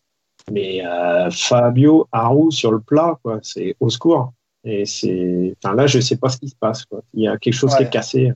Mais 0.50 0.84
euh, 0.84 1.30
Fabio 1.30 2.06
Harou 2.12 2.50
sur 2.50 2.70
le 2.72 2.80
plat, 2.80 3.18
quoi, 3.22 3.38
c'est 3.42 3.76
au 3.80 3.88
secours. 3.90 4.32
Et 4.64 4.86
c'est, 4.86 5.54
enfin 5.62 5.74
là, 5.74 5.86
je 5.86 6.00
sais 6.00 6.16
pas 6.16 6.28
ce 6.30 6.38
qui 6.38 6.48
se 6.48 6.56
passe. 6.56 6.84
Quoi. 6.86 7.02
Il 7.12 7.22
y 7.24 7.28
a 7.28 7.36
quelque 7.36 7.52
chose 7.54 7.72
qui 7.74 7.82
Ouais. 7.82 7.86
est 7.86 7.90
cassé. 7.90 8.32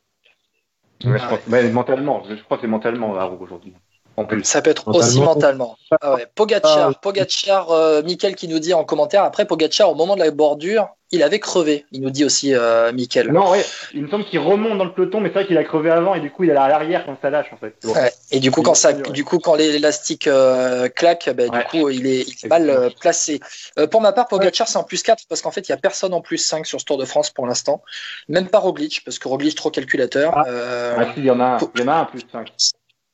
Ouais, 1.04 1.18
je 1.18 1.28
pense- 1.28 1.46
mais 1.48 1.70
mentalement, 1.70 2.22
je 2.28 2.42
crois 2.42 2.56
que 2.56 2.62
c'est 2.62 2.66
mentalement 2.66 3.14
Harou 3.16 3.42
aujourd'hui. 3.42 3.72
En 4.18 4.24
plus. 4.24 4.42
Ça 4.42 4.62
peut 4.62 4.70
être 4.70 4.88
aussi 4.88 5.20
mentalement. 5.20 5.76
Ah 6.00 6.14
ouais. 6.14 6.26
Pogacar, 6.34 6.98
Pogacar, 6.98 7.70
euh, 7.70 8.02
Mickaël 8.02 8.34
qui 8.34 8.48
nous 8.48 8.58
dit 8.58 8.74
en 8.74 8.82
commentaire, 8.82 9.22
après 9.22 9.44
Pogacar, 9.46 9.90
au 9.90 9.94
moment 9.94 10.16
de 10.16 10.20
la 10.24 10.30
bordure, 10.32 10.88
il 11.12 11.22
avait 11.22 11.38
crevé. 11.38 11.86
Il 11.92 12.00
nous 12.02 12.10
dit 12.10 12.24
aussi 12.24 12.52
euh, 12.52 12.90
Mickaël. 12.92 13.30
Non, 13.32 13.48
ouais, 13.50 13.64
il 13.94 14.02
me 14.02 14.08
semble 14.08 14.24
qu'il 14.24 14.40
remonte 14.40 14.76
dans 14.76 14.84
le 14.84 14.92
peloton, 14.92 15.20
mais 15.20 15.28
c'est 15.28 15.34
vrai 15.34 15.46
qu'il 15.46 15.56
a 15.56 15.62
crevé 15.62 15.90
avant 15.90 16.16
et 16.16 16.20
du 16.20 16.32
coup 16.32 16.42
il 16.42 16.50
est 16.50 16.56
à 16.56 16.66
l'arrière 16.68 17.06
quand 17.06 17.16
ça 17.22 17.30
lâche 17.30 17.46
en 17.52 17.56
fait. 17.58 17.74
Bon. 17.84 17.92
Ouais. 17.94 18.12
Et 18.32 18.40
du 18.40 18.50
coup, 18.50 18.62
quand 18.62 18.74
ça, 18.74 18.92
du 18.92 19.24
coup, 19.24 19.38
quand 19.38 19.54
l'élastique 19.54 20.26
euh, 20.26 20.88
claque, 20.88 21.30
ben, 21.34 21.48
Ouais. 21.48 21.60
du 21.60 21.64
coup, 21.66 21.88
il 21.88 22.06
est, 22.08 22.22
il 22.28 22.34
est 22.44 22.48
mal 22.48 22.68
euh, 22.68 22.90
placé. 23.00 23.38
Euh, 23.78 23.86
pour 23.86 24.00
ma 24.00 24.10
part, 24.12 24.26
Pogacar, 24.26 24.66
c'est 24.66 24.78
en 24.78 24.84
plus 24.84 25.02
4 25.04 25.26
parce 25.28 25.42
qu'en 25.42 25.52
fait, 25.52 25.68
il 25.68 25.72
n'y 25.72 25.74
a 25.74 25.80
personne 25.80 26.12
en 26.12 26.20
plus 26.20 26.38
5 26.38 26.66
sur 26.66 26.80
ce 26.80 26.84
Tour 26.84 26.98
de 26.98 27.04
France 27.04 27.30
pour 27.30 27.46
l'instant. 27.46 27.82
Même 28.28 28.48
pas 28.48 28.58
Roglic, 28.58 29.02
parce 29.04 29.20
que 29.20 29.28
Roglic, 29.28 29.54
trop 29.54 29.70
calculateur. 29.70 30.32
Ah. 30.36 30.44
Euh, 30.48 30.94
Ah 30.98 31.04
si, 31.14 31.20
il 31.20 31.24
y 31.24 31.30
en 31.30 31.38
a 31.40 31.44
un, 31.44 31.58
il 31.76 31.80
y 31.80 31.84
en 31.84 31.88
a 31.88 31.94
un 31.94 32.04
plus 32.06 32.20
5. 32.32 32.48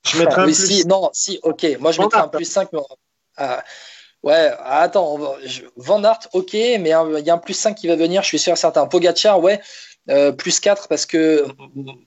Je 0.06 0.18
mettrais 0.18 0.42
un 0.42 0.46
oui, 0.46 0.54
plus. 0.54 0.66
si, 0.66 0.86
non, 0.86 1.10
si, 1.12 1.38
ok. 1.42 1.66
Moi, 1.80 1.92
je 1.92 1.96
Van 1.98 2.04
mettrais 2.04 2.20
un 2.20 2.28
plus 2.28 2.44
5. 2.44 2.68
Mais, 2.72 2.80
ah, 3.36 3.64
ouais, 4.22 4.50
attends, 4.64 5.14
on 5.14 5.18
va- 5.18 5.36
je- 5.44 5.62
Van 5.76 6.02
Aert, 6.04 6.28
ok, 6.32 6.52
mais 6.52 6.90
il 6.90 7.24
y 7.26 7.30
a 7.30 7.34
un 7.34 7.38
plus 7.38 7.54
5 7.54 7.74
qui 7.74 7.88
va 7.88 7.96
venir, 7.96 8.22
je 8.22 8.28
suis 8.28 8.38
sûr 8.38 8.52
et 8.52 8.56
certain. 8.56 8.86
Pogacar, 8.86 9.40
ouais, 9.40 9.60
euh, 10.10 10.32
plus 10.32 10.60
4 10.60 10.88
parce 10.88 11.06
que 11.06 11.46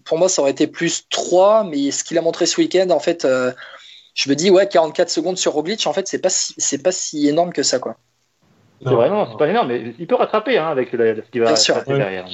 pour 0.05 0.17
moi, 0.17 0.29
ça 0.29 0.41
aurait 0.41 0.51
été 0.51 0.67
plus 0.67 1.07
3, 1.09 1.63
mais 1.63 1.91
ce 1.91 2.03
qu'il 2.03 2.17
a 2.17 2.21
montré 2.21 2.45
ce 2.45 2.61
week-end, 2.61 2.89
en 2.91 2.99
fait, 2.99 3.25
euh, 3.25 3.51
je 4.13 4.29
me 4.29 4.35
dis, 4.35 4.49
ouais, 4.49 4.67
44 4.67 5.09
secondes 5.09 5.37
sur 5.37 5.53
Roglic, 5.53 5.85
en 5.87 5.93
fait, 5.93 6.07
c'est 6.07 6.19
pas 6.19 6.29
si, 6.29 6.53
c'est 6.57 6.81
pas 6.81 6.91
si 6.91 7.27
énorme 7.27 7.51
que 7.53 7.63
ça, 7.63 7.79
quoi. 7.79 7.97
C'est 8.83 8.93
vrai, 8.93 9.09
non, 9.09 9.27
c'est 9.31 9.37
pas 9.37 9.47
énorme, 9.47 9.69
mais 9.69 9.95
il 9.97 10.05
peut 10.05 10.15
rattraper 10.15 10.59
hein, 10.59 10.67
avec 10.67 10.91
le- 10.91 11.23
ce 11.25 11.31
qui 11.31 11.39
va 11.39 11.47
Bien 11.47 11.55
sûr. 11.55 11.83
derrière. 11.83 12.27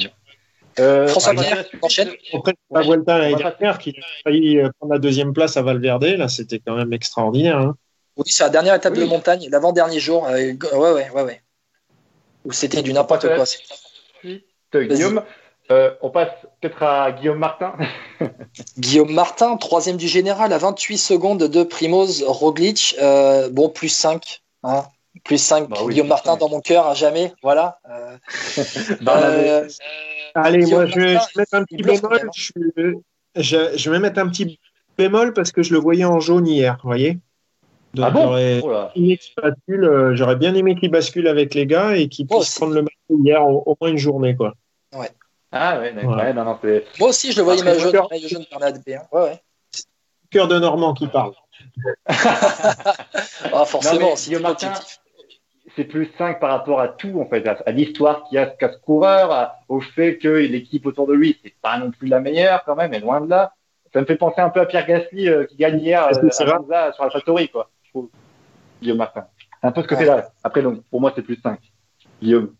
Euh, 0.79 1.07
François 1.07 1.33
Pierre, 1.33 1.65
enchaîne. 1.81 2.11
Après, 2.33 2.53
la 2.71 2.81
Vuelta 2.81 3.17
l'année 3.17 3.35
dernière, 3.35 3.77
qui 3.77 3.91
a 3.91 3.93
failli 4.23 4.59
euh, 4.59 4.69
prendre 4.79 4.93
la 4.93 4.99
deuxième 4.99 5.33
place 5.33 5.57
à 5.57 5.61
Valverde, 5.61 6.03
là, 6.05 6.27
c'était 6.27 6.59
quand 6.59 6.75
même 6.75 6.93
extraordinaire. 6.93 7.57
Hein. 7.57 7.75
Oui, 8.17 8.25
c'est 8.27 8.43
la 8.43 8.49
dernière 8.49 8.75
étape 8.75 8.93
de 8.93 9.01
Oui. 9.03 9.09
montagne, 9.09 9.47
l'avant-dernier 9.49 9.99
jour. 9.99 10.25
euh, 10.27 10.53
ouais, 10.73 10.91
ouais, 10.91 11.09
ouais, 11.11 11.21
ouais. 11.23 11.41
Où 12.45 12.51
c'était 12.51 12.81
du 12.81 12.93
n'importe 12.93 13.27
quoi. 13.35 13.45
Guillaume, 14.73 15.23
euh, 15.71 15.93
on 16.01 16.09
passe 16.09 16.29
peut-être 16.59 16.83
à 16.83 17.11
Guillaume 17.11 17.39
Martin. 17.39 17.73
Guillaume 18.77 19.13
Martin, 19.13 19.55
troisième 19.57 19.97
du 19.97 20.07
général 20.07 20.51
à 20.51 20.57
28 20.57 20.97
secondes 20.97 21.43
de 21.43 21.63
Primoz 21.63 22.23
Roglic. 22.23 22.95
Euh, 23.01 23.49
bon, 23.49 23.69
plus 23.69 23.89
5. 23.89 24.41
Hein. 24.63 24.83
Plus 25.23 25.37
5. 25.37 25.69
Bah 25.69 25.77
oui, 25.83 25.93
Guillaume 25.93 26.07
Martin 26.07 26.35
dans 26.37 26.49
mon 26.49 26.59
cœur 26.59 26.87
à 26.87 26.93
jamais. 26.95 27.33
Voilà. 27.43 27.79
Euh, 27.89 28.17
Barnabé. 29.01 29.49
euh, 29.49 29.67
Allez, 30.35 30.65
moi, 30.65 30.85
je 30.87 30.99
vais, 30.99 31.17
mettre 31.35 31.53
un 31.53 31.63
petit 31.63 31.77
bémol. 31.77 32.19
hein. 32.23 32.29
Je, 32.35 32.93
je, 33.35 33.77
je 33.77 33.89
vais 33.91 33.99
mettre 33.99 34.19
un 34.19 34.27
petit 34.27 34.59
bémol 34.97 35.33
parce 35.33 35.51
que 35.51 35.61
je 35.63 35.73
le 35.73 35.79
voyais 35.79 36.05
en 36.05 36.19
jaune 36.19 36.47
hier, 36.47 36.77
vous 36.83 36.89
voyez 36.89 37.19
Donc, 37.93 38.05
ah 38.07 38.09
bon 38.11 38.23
j'aurais 38.23 38.61
Oh 38.63 39.71
euh, 39.71 40.15
j'aurais 40.15 40.35
bien 40.35 40.55
aimé 40.55 40.75
qu'il 40.75 40.89
bascule 40.89 41.27
avec 41.27 41.53
les 41.53 41.65
gars 41.67 41.95
et 41.95 42.09
qu'il 42.09 42.27
puisse 42.27 42.55
prendre 42.55 42.73
le 42.73 42.81
match 42.81 42.93
hier 43.09 43.45
au, 43.47 43.63
au 43.65 43.77
moins 43.79 43.91
une 43.91 43.97
journée, 43.97 44.35
quoi. 44.35 44.53
Ah 45.55 45.79
ouais, 45.79 45.93
d'accord. 45.93 46.15
Ouais. 46.15 46.23
Ouais, 46.23 46.33
non, 46.33 46.45
non, 46.45 46.57
c'est. 46.63 46.85
moi 46.99 47.09
aussi, 47.09 47.31
je 47.31 47.37
le 47.37 47.43
voyais 47.43 47.63
maillot 47.63 47.79
jaune, 47.79 48.07
jaune 48.27 48.45
Bernard 48.49 48.73
B, 48.73 48.89
hein. 48.89 49.03
Ouais, 49.11 49.21
ouais. 49.21 49.41
Cœur 50.31 50.47
de 50.47 50.57
Normand 50.57 50.95
qui 50.95 51.07
parle. 51.07 51.33
Ah, 53.53 53.65
forcément, 53.65 53.99
Non, 53.99 54.09
mais 54.09 54.15
c'est 54.15 54.27
Guillaume 54.29 54.41
Martin, 54.43 54.67
objectif. 54.69 54.99
C'est 55.75 55.83
plus 55.85 56.09
5 56.17 56.39
par 56.39 56.51
rapport 56.51 56.79
à 56.79 56.87
tout, 56.87 57.19
en 57.19 57.25
fait, 57.25 57.47
à, 57.47 57.57
à 57.65 57.71
l'histoire 57.71 58.23
qu'il 58.25 58.35
y 58.35 58.39
a 58.39 58.45
qu'a 58.45 58.71
ce 58.71 58.77
coureur, 58.77 59.31
à- 59.31 59.55
au 59.69 59.79
fait 59.81 60.17
que 60.17 60.27
l'équipe 60.27 60.85
autour 60.85 61.07
de 61.07 61.13
lui, 61.13 61.39
c'est 61.43 61.53
pas 61.61 61.77
non 61.77 61.91
plus 61.91 62.07
la 62.07 62.19
meilleure 62.19 62.63
quand 62.65 62.75
même, 62.75 62.93
et 62.93 62.99
loin 62.99 63.21
de 63.21 63.29
là. 63.29 63.53
Ça 63.93 64.01
me 64.01 64.05
fait 64.05 64.15
penser 64.15 64.41
un 64.41 64.49
peu 64.49 64.59
à 64.59 64.65
Pierre 64.65 64.87
Gasly 64.87 65.29
euh, 65.29 65.45
qui 65.45 65.55
gagne 65.55 65.79
hier 65.79 66.07
que 66.09 66.25
euh, 66.25 66.29
c'est 66.31 66.43
à 66.43 66.45
vrai 66.47 66.59
Monza 66.59 66.93
sur 66.93 67.03
la 67.05 67.11
Factory, 67.11 67.49
quoi. 67.49 67.69
Je 67.83 67.89
trouve. 67.91 68.09
Guillaume 68.81 68.97
Martin. 68.97 69.25
C'est 69.61 69.67
un 69.67 69.71
peu 69.71 69.81
ce 69.83 69.87
côté-là. 69.87 70.29
Après, 70.43 70.61
donc, 70.61 70.81
pour 70.89 70.99
moi, 70.99 71.11
c'est 71.15 71.21
plus 71.21 71.39
5. 71.41 71.59
Guillaume. 72.21 72.53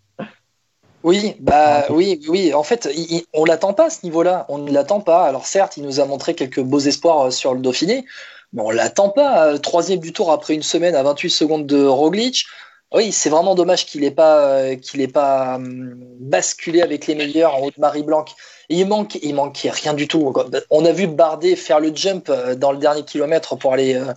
Oui, 1.03 1.35
bah 1.41 1.83
oui, 1.89 2.21
oui. 2.29 2.53
En 2.53 2.63
fait, 2.63 2.87
il- 2.95 3.17
il- 3.17 3.25
on 3.33 3.43
l'attend 3.43 3.73
pas 3.73 3.87
à 3.87 3.89
ce 3.89 4.05
niveau-là. 4.05 4.45
On 4.47 4.57
ne 4.57 4.71
l'attend 4.71 5.01
pas. 5.01 5.25
Alors 5.25 5.45
certes, 5.45 5.75
il 5.75 5.83
nous 5.83 5.99
a 5.99 6.05
montré 6.05 6.33
quelques 6.33 6.61
beaux 6.61 6.79
espoirs 6.79 7.21
euh, 7.27 7.29
sur 7.29 7.53
le 7.53 7.59
Dauphiné, 7.59 8.05
mais 8.53 8.61
on 8.61 8.69
l'attend 8.69 9.09
pas. 9.09 9.59
Troisième 9.59 9.99
du 9.99 10.13
tour 10.13 10.31
après 10.31 10.53
une 10.53 10.63
semaine 10.63 10.95
à 10.95 11.03
28 11.03 11.29
secondes 11.29 11.65
de 11.67 11.83
Roglic. 11.83 12.45
Oui, 12.93 13.11
c'est 13.11 13.29
vraiment 13.29 13.55
dommage 13.55 13.87
qu'il 13.87 14.01
n'ait 14.01 14.11
pas 14.11 14.45
euh, 14.45 14.75
qu'il 14.75 15.01
ait 15.01 15.07
pas 15.07 15.55
hum, 15.55 15.95
basculé 16.19 16.81
avec 16.81 17.07
les 17.07 17.15
meilleurs 17.15 17.55
en 17.55 17.61
haut 17.61 17.71
de 17.71 17.79
Marie 17.79 18.03
Blanc. 18.03 18.25
Et 18.69 18.79
il 18.79 18.87
manque, 18.87 19.15
il 19.15 19.33
manquait 19.33 19.71
rien 19.71 19.93
du 19.93 20.07
tout. 20.07 20.33
On 20.69 20.85
a 20.85 20.91
vu 20.91 21.07
Bardet 21.07 21.55
faire 21.55 21.79
le 21.79 21.93
jump 21.93 22.29
euh, 22.29 22.55
dans 22.55 22.71
le 22.71 22.77
dernier 22.77 23.03
kilomètre 23.03 23.55
pour 23.55 23.73
aller 23.73 23.95
euh, 23.95 24.13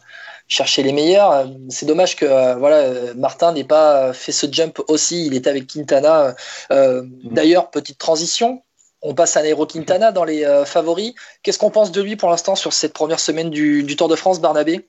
chercher 0.46 0.82
les 0.82 0.92
meilleurs. 0.92 1.48
C'est 1.70 1.86
dommage 1.86 2.16
que 2.16 2.58
voilà 2.58 3.14
Martin 3.14 3.52
n'ait 3.52 3.64
pas 3.64 4.12
fait 4.12 4.32
ce 4.32 4.46
jump 4.50 4.78
aussi. 4.88 5.26
Il 5.26 5.34
était 5.34 5.50
avec 5.50 5.66
Quintana. 5.66 6.36
Euh, 6.70 7.02
D'ailleurs, 7.24 7.70
petite 7.70 7.98
transition. 7.98 8.62
On 9.02 9.14
passe 9.14 9.36
à 9.36 9.42
Nairo 9.42 9.66
Quintana 9.66 10.12
dans 10.12 10.24
les 10.24 10.44
favoris. 10.64 11.14
Qu'est-ce 11.42 11.58
qu'on 11.58 11.70
pense 11.70 11.92
de 11.92 12.00
lui 12.00 12.16
pour 12.16 12.30
l'instant 12.30 12.54
sur 12.54 12.72
cette 12.72 12.92
première 12.92 13.20
semaine 13.20 13.50
du, 13.50 13.82
du 13.82 13.96
Tour 13.96 14.08
de 14.08 14.16
France, 14.16 14.40
Barnabé? 14.40 14.88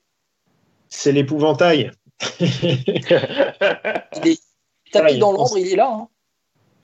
C'est 0.88 1.12
l'épouvantail. 1.12 1.90
Il 2.40 2.46
est 4.26 4.40
tapis 4.92 5.14
Ouais, 5.14 5.18
dans 5.18 5.28
on 5.30 5.32
l'ombre, 5.32 5.58
il 5.58 5.68
est 5.72 5.76
là. 5.76 5.90
hein. 5.92 6.08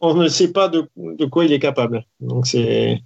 On 0.01 0.15
ne 0.15 0.29
sait 0.29 0.53
pas 0.53 0.69
de, 0.69 0.89
de 0.97 1.25
quoi 1.25 1.45
il 1.45 1.53
est 1.53 1.59
capable. 1.59 2.05
Donc 2.21 2.47
c'est. 2.47 3.01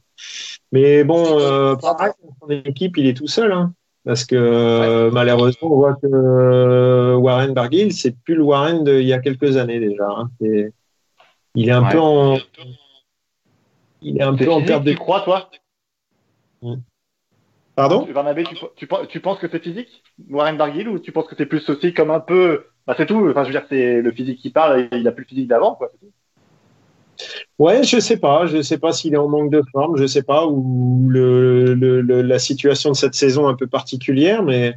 Mais 0.73 1.05
bon, 1.05 1.39
euh, 1.39 1.77
pareil, 1.77 2.13
son 2.41 2.49
équipe, 2.51 2.97
il 2.97 3.07
est 3.07 3.15
tout 3.17 3.29
seul. 3.29 3.53
hein. 3.53 3.73
parce 4.05 4.25
que 4.25 5.11
malheureusement, 5.13 5.69
on 5.73 5.77
voit 5.77 5.95
que 5.95 6.07
euh, 6.07 7.15
Warren 7.17 7.53
Barguil, 7.55 7.93
c'est 7.93 8.17
plus 8.25 8.35
le 8.35 8.43
Warren 8.43 8.83
d'il 8.85 9.03
y 9.07 9.13
a 9.13 9.19
quelques 9.21 9.57
années 9.57 9.79
déjà. 9.81 10.09
hein. 10.09 10.29
Il 11.55 11.69
est 11.69 11.73
un 11.73 11.85
Ouais. 11.85 11.93
peu 11.93 11.99
en. 12.01 12.39
Il 14.03 14.19
est 14.19 14.23
un 14.23 14.35
peu 14.35 14.51
en 14.51 14.63
perte 14.63 14.85
de. 14.85 14.93
tu 14.93 14.99
crois, 14.99 15.21
toi? 15.23 15.51
Pardon 17.79 18.09
Barnabé, 18.13 18.43
tu, 18.43 18.57
tu, 18.75 18.89
tu 19.09 19.21
penses 19.21 19.39
que 19.39 19.47
c'est 19.49 19.63
physique, 19.63 20.03
Warren 20.29 20.57
Barguil, 20.57 20.89
ou 20.89 20.99
tu 20.99 21.13
penses 21.13 21.29
que 21.29 21.37
c'est 21.39 21.47
plus 21.47 21.69
aussi 21.71 21.95
comme 21.95 22.11
un 22.11 22.19
peu. 22.19 22.65
Bah, 22.89 22.95
c'est 22.97 23.07
tout. 23.07 23.29
Enfin, 23.31 23.45
je 23.45 23.49
veux 23.49 23.53
dire, 23.53 23.67
c'est 23.69 24.03
le 24.03 24.11
physique 24.11 24.41
qui 24.41 24.51
parle 24.51 24.81
et 24.81 24.89
il 24.99 25.07
a 25.07 25.13
plus 25.13 25.23
le 25.23 25.29
physique 25.29 25.47
d'avant, 25.47 25.77
quoi. 25.77 25.89
c'est 25.93 26.01
tout. 26.01 26.13
Ouais, 27.61 27.85
je 27.85 28.01
sais 28.01 28.17
pas. 28.17 28.47
Je 28.47 28.63
sais 28.63 28.79
pas 28.79 28.93
s'il 28.93 29.15
est 29.15 29.19
en 29.19 29.29
manque 29.29 29.51
de 29.51 29.63
forme. 29.71 29.97
Je 29.97 30.07
sais 30.07 30.25
pas 30.25 30.45
ou 30.47 31.07
le, 31.09 31.75
le- 31.75 32.01
le- 32.01 32.23
la 32.23 32.39
situation 32.41 32.91
de 32.91 32.97
cette 32.97 33.15
saison 33.15 33.47
un 33.47 33.55
peu 33.55 33.69
particulière, 33.69 34.43
mais 34.43 34.75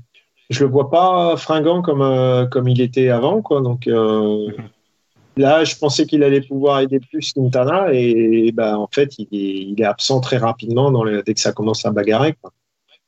je 0.52 0.64
le 0.64 0.70
vois 0.70 0.92
pas 0.92 1.36
fringant 1.38 1.82
comme 1.82 2.04
euh, 2.04 2.46
comme 2.46 2.68
il 2.68 2.82
était 2.82 3.10
avant, 3.10 3.42
quoi. 3.42 3.62
Donc 3.62 3.88
euh, 3.88 4.48
là, 5.38 5.64
je 5.64 5.76
pensais 5.76 6.06
qu'il 6.06 6.24
allait 6.24 6.42
pouvoir 6.42 6.82
aider 6.82 7.00
plus 7.00 7.34
Quintana 7.34 7.94
et, 7.94 8.52
ben 8.52 8.76
en 8.76 8.90
fait, 8.94 9.18
il 9.18 9.28
est, 9.32 9.64
il 9.72 9.82
est 9.82 9.86
absent 9.86 10.20
très 10.20 10.38
rapidement 10.38 10.92
dans 10.92 11.04
dès 11.04 11.34
que 11.34 11.40
ça 11.40 11.52
commence 11.52 11.84
à 11.86 11.92
bagarrer. 11.92 12.36
Quoi. 12.42 12.52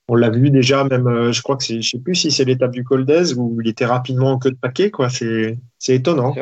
On 0.07 0.15
l'a 0.15 0.29
vu 0.29 0.49
déjà, 0.49 0.83
même. 0.83 1.07
euh, 1.07 1.31
je 1.31 1.41
crois 1.41 1.55
que 1.55 1.63
c'est, 1.63 1.81
je 1.81 1.89
sais 1.91 1.99
plus 1.99 2.15
si 2.15 2.31
c'est 2.31 2.43
l'étape 2.43 2.71
du 2.71 2.83
Col 2.83 3.05
d'Aise 3.05 3.35
où 3.37 3.57
il 3.61 3.69
était 3.69 3.85
rapidement 3.85 4.31
en 4.31 4.39
queue 4.39 4.51
de 4.51 4.57
paquet, 4.57 4.91
quoi. 4.91 5.09
C'est 5.09 5.57
c'est 5.79 5.95
étonnant. 5.95 6.35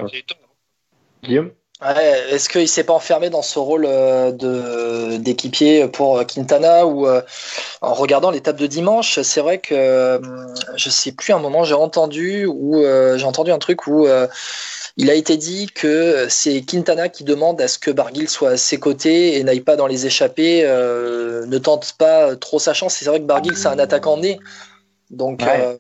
Guillaume? 1.24 1.52
Ouais, 1.82 2.26
Est-ce 2.30 2.48
qu'il 2.48 2.68
s'est 2.68 2.84
pas 2.84 2.94
enfermé 2.94 3.32
dans 3.32 3.42
ce 3.42 3.58
rôle 3.58 3.86
euh, 3.88 4.32
de 4.32 5.18
d'équipier 5.18 5.88
pour 5.88 6.20
euh, 6.20 6.24
Quintana 6.24 6.86
ou 6.86 7.08
en 7.82 7.94
regardant 7.94 8.30
l'étape 8.30 8.58
de 8.58 8.68
dimanche, 8.68 9.20
c'est 9.22 9.42
vrai 9.42 9.58
que 9.58 10.22
je 10.76 10.90
sais 10.90 11.12
plus 11.12 11.34
un 11.34 11.40
moment 11.40 11.64
j'ai 11.64 11.74
entendu 11.74 12.46
ou 12.46 12.84
j'ai 13.16 13.26
entendu 13.26 13.52
un 13.52 13.58
truc 13.58 13.88
où 13.88 14.06
euh, 14.06 14.28
il 15.02 15.10
a 15.10 15.16
été 15.16 15.36
dit 15.36 15.66
que 15.68 16.28
c'est 16.30 16.62
Quintana 16.62 17.10
qui 17.10 17.24
demande 17.24 17.60
à 17.60 17.68
ce 17.68 17.80
que 17.80 17.90
Barguil 17.90 18.28
soit 18.30 18.52
à 18.52 18.58
ses 18.58 18.80
côtés 18.80 19.36
et 19.38 19.44
n'aille 19.44 19.62
pas 19.62 19.76
dans 19.76 19.88
les 19.88 20.06
échappées, 20.06 20.64
euh, 20.64 21.46
ne 21.48 21.58
tente 21.58 21.94
pas 21.98 22.36
trop 22.36 22.60
sa 22.60 22.74
chance. 22.74 22.94
C'est 22.96 23.06
vrai 23.06 23.20
que 23.20 23.26
Barguil 23.26 23.56
c'est 23.56 23.68
un 23.68 23.80
attaquant 23.80 24.18
né, 24.18 24.40
donc 25.10 25.42
Ouais. 25.42 25.60
euh, 25.60 25.78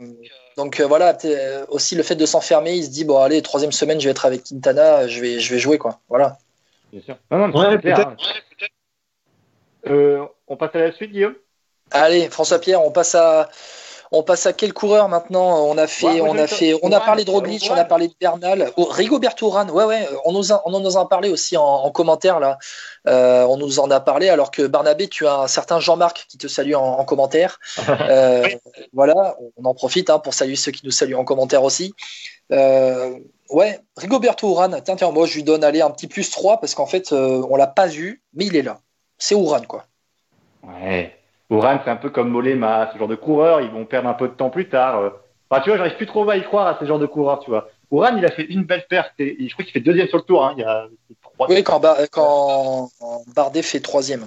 donc 0.57 0.79
euh, 0.79 0.87
voilà, 0.87 1.17
euh, 1.25 1.65
aussi 1.69 1.95
le 1.95 2.03
fait 2.03 2.15
de 2.15 2.25
s'enfermer, 2.25 2.73
il 2.73 2.83
se 2.83 2.89
dit 2.89 3.05
bon 3.05 3.19
allez 3.19 3.41
troisième 3.41 3.71
semaine 3.71 3.99
je 3.99 4.05
vais 4.05 4.11
être 4.11 4.25
avec 4.25 4.43
Quintana, 4.43 5.07
je 5.07 5.21
vais 5.21 5.39
je 5.39 5.53
vais 5.53 5.59
jouer 5.59 5.77
quoi. 5.77 5.99
Voilà. 6.09 6.37
Bien 6.91 7.01
sûr. 7.01 7.17
Non, 7.29 7.37
non, 7.47 7.57
Ouais, 7.57 7.67
c'est 7.71 7.81
clair, 7.81 7.95
peut-être. 7.95 8.09
hein. 8.09 8.15
Euh, 9.87 10.25
on 10.47 10.57
passe 10.57 10.75
à 10.75 10.79
la 10.79 10.91
suite, 10.91 11.11
Guillaume? 11.11 11.35
Allez, 11.91 12.29
François 12.29 12.59
Pierre, 12.59 12.83
on 12.85 12.91
passe 12.91 13.15
à 13.15 13.49
on 14.11 14.23
passe 14.23 14.45
à 14.45 14.53
quel 14.53 14.73
coureur 14.73 15.07
maintenant 15.07 15.65
On 15.65 15.77
a 15.77 15.87
fait, 15.87 16.05
Ouais, 16.05 16.21
on 16.21 16.37
a 16.37 16.45
fait, 16.45 16.77
on 16.83 16.91
a 16.91 16.99
parlé 16.99 17.23
de 17.23 17.31
Roglic, 17.31 17.69
on 17.71 17.75
a 17.75 17.85
parlé 17.85 18.09
de 18.09 18.13
Bernal, 18.19 18.71
oh, 18.75 18.83
Rigoberto 18.83 19.47
Urán. 19.47 19.71
Ouais, 19.71 19.85
ouais, 19.85 20.07
on 20.25 20.33
nous 20.33 20.51
a, 20.51 20.61
on 20.65 20.77
nous 20.77 20.97
en 20.97 21.01
a 21.01 21.07
parlé 21.07 21.29
aussi 21.29 21.55
en, 21.55 21.63
en 21.63 21.91
commentaire 21.91 22.39
là. 22.39 22.57
Euh, 23.07 23.43
on 23.45 23.57
nous 23.57 23.79
en 23.79 23.89
a 23.89 24.01
parlé 24.01 24.27
alors 24.29 24.51
que 24.51 24.67
Barnabé, 24.67 25.07
tu 25.07 25.25
as 25.27 25.39
un 25.39 25.47
certain 25.47 25.79
Jean-Marc 25.79 26.25
qui 26.29 26.37
te 26.37 26.47
salue 26.47 26.73
en, 26.73 26.99
en 26.99 27.05
commentaire. 27.05 27.59
Euh, 28.11 28.47
voilà, 28.93 29.37
on 29.57 29.65
en 29.65 29.73
profite 29.73 30.09
hein, 30.09 30.19
pour 30.19 30.33
saluer 30.33 30.55
ceux 30.55 30.71
qui 30.71 30.85
nous 30.85 30.91
saluent 30.91 31.15
en 31.15 31.23
commentaire 31.23 31.63
aussi. 31.63 31.93
Euh, 32.51 33.17
ouais, 33.49 33.79
Rigoberto 33.95 34.49
Urán. 34.49 34.81
Tiens, 34.83 34.95
tiens, 34.95 35.11
moi 35.11 35.27
je 35.27 35.35
lui 35.35 35.43
donne 35.43 35.63
aller 35.63 35.81
un 35.81 35.91
petit 35.91 36.07
plus 36.07 36.29
3 36.29 36.59
parce 36.59 36.73
qu'en 36.73 36.87
fait, 36.87 37.11
euh, 37.11 37.45
on 37.49 37.55
l'a 37.55 37.67
pas 37.67 37.87
vu, 37.87 38.23
mais 38.33 38.45
il 38.45 38.55
est 38.55 38.63
là. 38.63 38.79
C'est 39.17 39.35
Urán 39.35 39.65
quoi. 39.67 39.85
Ouais. 40.63 41.15
Oran, 41.51 41.79
c'est 41.83 41.91
un 41.91 41.97
peu 41.97 42.09
comme 42.09 42.29
Mollema, 42.29 42.89
ce 42.93 42.97
genre 42.97 43.07
de 43.09 43.15
coureur, 43.15 43.61
ils 43.61 43.69
vont 43.69 43.85
perdre 43.85 44.07
un 44.09 44.13
peu 44.13 44.27
de 44.29 44.33
temps 44.33 44.49
plus 44.49 44.69
tard. 44.69 44.99
euh. 44.99 45.09
Enfin, 45.49 45.61
tu 45.61 45.69
vois, 45.69 45.77
j'arrive 45.77 45.97
plus 45.97 46.05
trop 46.07 46.27
à 46.29 46.37
y 46.37 46.43
croire 46.43 46.65
à 46.67 46.77
ce 46.79 46.85
genre 46.85 46.97
de 46.97 47.05
coureurs, 47.05 47.39
tu 47.39 47.49
vois. 47.49 47.67
Oran, 47.91 48.15
il 48.15 48.25
a 48.25 48.31
fait 48.31 48.45
une 48.45 48.63
belle 48.63 48.85
perte, 48.89 49.11
et 49.19 49.35
je 49.47 49.53
crois 49.53 49.65
qu'il 49.65 49.73
fait 49.73 49.81
deuxième 49.81 50.07
sur 50.07 50.17
le 50.17 50.23
tour, 50.23 50.45
hein. 50.45 50.53
il 50.55 50.61
y 50.61 50.63
a 50.63 50.87
trois. 51.21 51.47
Oui, 51.49 51.61
quand, 51.61 51.79
Ba- 51.81 52.07
quand 52.09 52.89
Bardet 53.35 53.61
fait 53.63 53.81
troisième. 53.81 54.25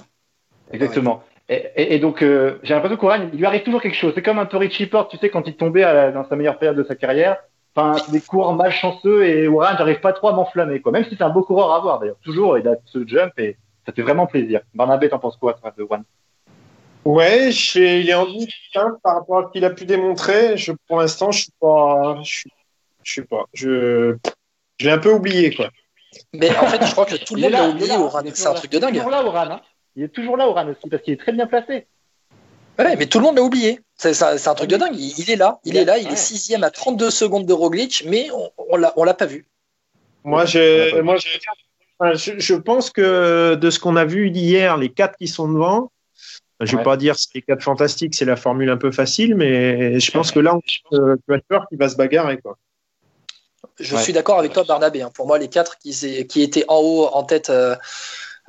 Exactement. 0.71 1.23
Et, 1.49 1.65
et- 1.77 1.95
et 1.95 1.99
donc, 1.99 2.23
euh, 2.23 2.59
j'ai 2.63 2.75
l'impression 2.75 2.97
qu'Oran, 2.99 3.29
il 3.33 3.39
lui 3.39 3.47
arrive 3.47 3.63
toujours 3.63 3.81
quelque 3.81 3.97
chose. 3.97 4.13
C'est 4.15 4.23
comme 4.23 4.39
un 4.39 4.47
peu 4.47 4.59
Richie 4.59 4.87
Porte, 4.87 5.11
tu 5.11 5.17
sais, 5.19 5.31
quand 5.31 5.47
il 5.47 5.57
tombait 5.57 5.83
à 5.83 5.95
la- 5.95 6.13
dans 6.13 6.29
sa 6.29 6.37
meilleure 6.37 6.59
période 6.59 6.77
de 6.77 6.85
sa 6.85 6.95
carrière. 6.95 7.39
Enfin, 7.75 8.03
c'est 8.05 8.13
des 8.13 8.21
coureurs 8.21 8.53
malchanceux 8.55 9.25
et 9.27 9.49
Oran, 9.49 9.75
j'arrive 9.79 10.01
pas 10.01 10.13
trop 10.13 10.29
à 10.29 10.33
m'enflammer, 10.33 10.81
quoi. 10.81 10.93
Même 10.93 11.05
si 11.05 11.17
c'est 11.17 11.25
un 11.25 11.31
beau 11.31 11.43
coureur 11.43 11.73
à 11.73 11.81
voir, 11.81 11.99
d'ailleurs. 12.01 12.17
Toujours, 12.23 12.59
il 12.59 12.69
a 12.69 12.77
ce 12.85 13.07
jump 13.07 13.33
et 13.39 13.57
ça 13.87 13.93
fait 13.93 14.03
vraiment 14.03 14.27
plaisir. 14.27 14.61
Barnabé, 14.75 15.09
t'en 15.09 15.19
penses 15.19 15.37
quoi, 15.39 15.55
toi, 15.55 15.73
de 15.77 15.83
Oran 15.83 16.03
Ouais, 17.05 17.51
je 17.53 17.79
il 17.81 18.09
est 18.09 18.15
en 18.15 18.27
doute 18.27 18.49
hein, 18.75 18.97
par 19.03 19.17
rapport 19.17 19.39
à 19.39 19.43
ce 19.47 19.53
qu'il 19.53 19.65
a 19.65 19.71
pu 19.71 19.85
démontrer. 19.85 20.57
Je, 20.57 20.73
pour 20.89 21.01
l'instant, 21.01 21.31
je 21.31 21.43
suis 21.43 21.53
pas, 21.61 22.19
je, 22.23 22.31
suis- 22.31 22.51
je 23.03 23.21
pas, 23.23 23.45
je, 23.53 24.17
je 24.79 24.87
l'ai 24.87 24.93
un 24.93 24.99
peu 24.99 25.13
oublié 25.13 25.55
quoi. 25.55 25.71
Mais 26.33 26.57
en 26.57 26.67
fait, 26.67 26.85
je 26.85 26.93
crois 26.93 27.07
que 27.07 27.17
tout 27.17 27.35
le 27.35 27.43
monde 27.43 27.53
l'a 27.53 27.69
oublié, 27.69 27.93
Oran. 27.93 28.23
C'est 28.33 28.47
un 28.47 28.55
truc 28.55 28.71
de 28.71 28.79
là. 28.79 28.89
Il 28.89 28.97
est 28.97 28.99
dingue. 28.99 29.05
toujours 29.05 29.11
là, 29.11 29.25
Oran. 29.25 29.51
hein. 29.51 29.61
Il 29.97 30.03
est 30.05 30.09
toujours 30.09 30.37
là, 30.37 30.49
Oran 30.49 30.67
aussi, 30.69 30.89
parce 30.89 31.03
qu'il 31.03 31.15
est 31.15 31.19
très 31.19 31.33
bien 31.33 31.47
placé. 31.47 31.87
Ouais, 32.79 32.97
mais 32.97 33.07
tout 33.07 33.19
le 33.19 33.25
monde 33.25 33.37
l'a 33.37 33.43
oublié. 33.43 33.81
C'est 33.97 34.21
un, 34.23 34.55
truc 34.55 34.69
de 34.71 34.77
dingue. 34.77 34.97
Il, 34.97 35.15
il 35.19 35.31
est 35.31 35.37
là, 35.37 35.61
il 35.65 35.77
est 35.77 35.85
là, 35.85 35.99
il 35.99 36.07
ouais. 36.07 36.13
est 36.13 36.17
sixième 36.17 36.65
à 36.65 36.71
32 36.71 37.11
secondes 37.11 37.47
de 37.47 37.53
Roglic, 37.53 38.05
mais 38.07 38.29
on, 38.33 38.51
on 38.71 38.77
l'a, 38.77 38.93
on 38.97 39.05
l'a 39.05 39.15
pas 39.15 39.27
vu. 39.27 39.47
Moi, 40.25 40.45
je, 40.47 40.91
je, 42.15 42.39
je 42.39 42.55
pense 42.55 42.91
que 42.91 43.55
de 43.55 43.71
ce 43.71 43.79
qu'on 43.79 43.97
a 43.97 44.05
vu 44.05 44.31
hier, 44.31 44.77
les 44.77 44.91
quatre 44.91 45.17
qui 45.17 45.29
sont 45.29 45.49
devant, 45.49 45.93
je 46.61 46.73
vais 46.73 46.79
Ouais. 46.79 46.83
pas 46.85 46.97
dire 46.97 47.17
c'est 47.17 47.35
les 47.35 47.43
quatre 47.43 47.63
fantastiques, 47.63 48.15
c'est 48.15 48.25
la 48.25 48.37
formule 48.37 48.71
un 48.71 48.77
peu 48.77 48.91
facile, 48.93 49.35
mais 49.35 49.99
je 50.01 50.11
pense 50.11 50.31
que 50.33 50.39
là, 50.41 50.55
on 50.57 50.61
euh, 50.97 51.17
tu 51.27 51.35
as 51.35 51.39
peur 51.41 51.67
qu'il 51.69 51.79
va 51.79 51.89
se 51.89 51.97
bagarrer 51.97 52.39
quoi. 52.39 52.57
Je 53.81 53.97
Ouais. 53.97 54.03
suis 54.03 54.13
d'accord 54.13 54.39
avec 54.39 54.53
toi, 54.53 54.63
Barnabé. 54.63 55.03
hein. 55.03 55.11
Pour 55.13 55.27
moi, 55.27 55.39
les 55.39 55.49
quatre 55.49 55.79
qui, 55.79 55.93
s'est- 55.93 56.27
qui 56.27 56.43
étaient 56.43 56.65
en 56.69 56.77
haut, 56.79 57.07
en 57.07 57.25
tête 57.25 57.51
euh, 57.51 57.75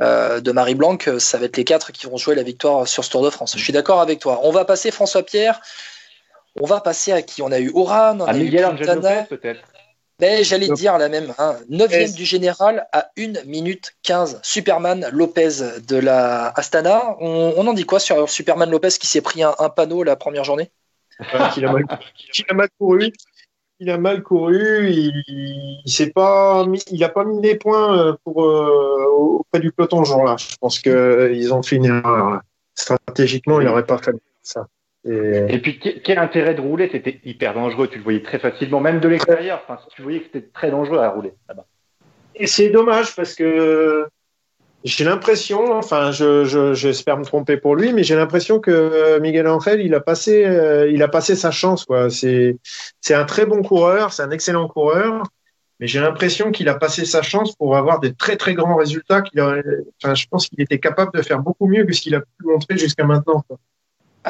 euh, 0.01 0.39
de 0.39 0.51
Marie 0.51 0.75
Blanc, 0.75 0.97
euh, 1.07 1.17
ça 1.19 1.37
va 1.39 1.45
être 1.45 1.57
les 1.57 1.63
quatre 1.63 1.91
qui 1.91 2.05
vont 2.05 2.17
jouer 2.17 2.35
la 2.35 2.43
victoire 2.43 2.87
sur 2.87 3.03
ce 3.03 3.09
Tour 3.09 3.23
de 3.23 3.29
France. 3.31 3.55
Je 3.57 3.63
suis 3.63 3.73
d'accord 3.73 4.01
avec 4.01 4.19
toi. 4.19 4.41
On 4.43 4.51
va 4.51 4.65
passer 4.65 4.91
François 4.91 5.23
Pierre. 5.23 5.59
On 6.61 6.65
va 6.67 6.79
passer 6.79 7.11
à 7.11 7.21
qui? 7.21 7.41
On 7.41 7.51
a 7.51 7.59
eu 7.59 7.71
Oran, 7.73 8.19
on 8.19 8.25
À 8.25 8.31
a 8.31 8.35
eu 8.37 8.43
Miguel 8.43 8.65
Angel 8.65 8.85
Quintana. 8.85 9.15
Lopez, 9.21 9.35
peut-être. 9.37 9.61
Ben, 10.20 10.43
j'allais 10.43 10.70
dire 10.70 10.97
la 10.97 11.09
même. 11.09 11.34
Hein. 11.38 11.57
9 11.70 11.93
Et- 11.93 12.11
du 12.11 12.24
général 12.24 12.88
à 12.93 13.09
1 13.18 13.43
minute 13.45 13.95
15. 14.03 14.39
Superman 14.43 15.07
Lopez 15.11 15.82
de 15.88 15.97
la 15.97 16.53
Astana. 16.55 17.18
On, 17.20 17.53
on 17.57 17.68
en 17.68 17.74
dit 17.74 17.86
quoi 17.86 17.99
sur 17.99 18.30
Superman 18.30 18.70
Lopez 18.70 18.89
qui 18.99 19.07
s'est 19.07 19.22
pris 19.22 19.43
un, 19.43 19.53
un 19.59 19.70
panneau 19.70 20.03
la 20.03 20.16
première 20.16 20.45
journée? 20.45 20.72
Qu'il 21.53 21.66
a 21.66 21.72
mal, 21.72 21.84
qu'il 22.32 22.45
a 22.49 22.53
mal 22.53 22.70
couru. 22.78 23.11
Il 23.80 23.89
a 23.89 23.97
mal 23.97 24.24
couru. 24.24 24.89
Il, 24.89 25.82
s'est 25.86 26.11
pas 26.11 26.66
mis, 26.66 26.82
il 26.91 27.03
a 27.03 27.09
pas 27.09 27.26
mis 27.26 27.41
les 27.41 27.55
points 27.55 27.97
euh, 27.97 28.13
pour 28.24 28.45
euh, 28.45 29.05
auprès 29.18 29.59
du 29.59 29.72
peloton 29.72 30.03
ce 30.05 30.09
jour-là. 30.11 30.38
Je 30.38 30.55
pense 30.57 30.80
que 30.80 30.89
euh, 30.89 31.51
ont 31.53 31.61
fait 31.63 31.76
une 31.76 31.86
erreur. 31.86 32.30
là. 32.32 32.41
Stratégiquement, 32.74 33.59
il 33.59 33.68
n'aurait 33.68 33.86
pas 33.86 33.97
fallu 33.97 34.20
ça. 34.43 34.68
Et- 35.07 35.45
Et 35.49 35.59
puis, 35.59 35.79
que- 35.79 35.99
quel 35.99 36.17
intérêt 36.17 36.55
de 36.55 36.61
rouler? 36.61 36.89
C'était 36.91 37.19
hyper 37.23 37.53
dangereux. 37.53 37.87
Tu 37.87 37.97
le 37.99 38.03
voyais 38.03 38.23
très 38.23 38.39
facilement, 38.39 38.79
même 38.79 38.99
de 38.99 39.07
l'extérieur. 39.07 39.61
Enfin, 39.67 39.79
tu 39.95 40.01
voyais 40.01 40.19
que 40.19 40.25
c'était 40.33 40.47
très 40.53 40.71
dangereux 40.71 40.99
à 40.99 41.09
rouler 41.09 41.33
là-bas. 41.47 41.65
Et 42.35 42.47
c'est 42.47 42.69
dommage 42.69 43.15
parce 43.15 43.35
que 43.35 44.07
j'ai 44.83 45.03
l'impression, 45.05 45.71
enfin, 45.73 46.11
je, 46.11 46.43
je- 46.45 46.73
j'espère 46.73 47.17
me 47.17 47.23
tromper 47.23 47.57
pour 47.57 47.75
lui, 47.75 47.93
mais 47.93 48.03
j'ai 48.03 48.15
l'impression 48.15 48.59
que 48.59 49.19
Miguel 49.19 49.47
Angel, 49.47 49.79
il 49.81 49.93
a 49.95 49.99
passé, 49.99 50.43
euh, 50.45 50.89
il 50.89 51.01
a 51.01 51.07
passé 51.07 51.35
sa 51.35 51.51
chance. 51.51 51.85
C'est, 52.09 52.57
c'est 52.99 53.13
un 53.13 53.25
très 53.25 53.45
bon 53.45 53.61
coureur, 53.61 54.11
c'est 54.11 54.23
un 54.23 54.31
excellent 54.31 54.67
coureur, 54.67 55.23
mais 55.79 55.87
j'ai 55.87 55.99
l'impression 55.99 56.51
qu'il 56.51 56.67
a 56.69 56.75
passé 56.75 57.05
sa 57.05 57.21
chance 57.21 57.55
pour 57.55 57.77
avoir 57.77 57.99
des 57.99 58.13
très 58.13 58.37
très 58.37 58.53
grands 58.53 58.75
résultats. 58.75 59.21
Qu'il 59.21 59.39
a, 59.39 59.57
enfin, 60.03 60.13
je 60.15 60.25
pense 60.29 60.47
qu'il 60.49 60.61
était 60.61 60.79
capable 60.79 61.11
de 61.13 61.21
faire 61.21 61.39
beaucoup 61.39 61.67
mieux 61.67 61.85
que 61.85 61.93
ce 61.93 62.01
qu'il 62.01 62.15
a 62.15 62.21
pu 62.21 62.45
montrer 62.45 62.77
jusqu'à 62.77 63.05
maintenant. 63.05 63.43
quoi. 63.47 63.57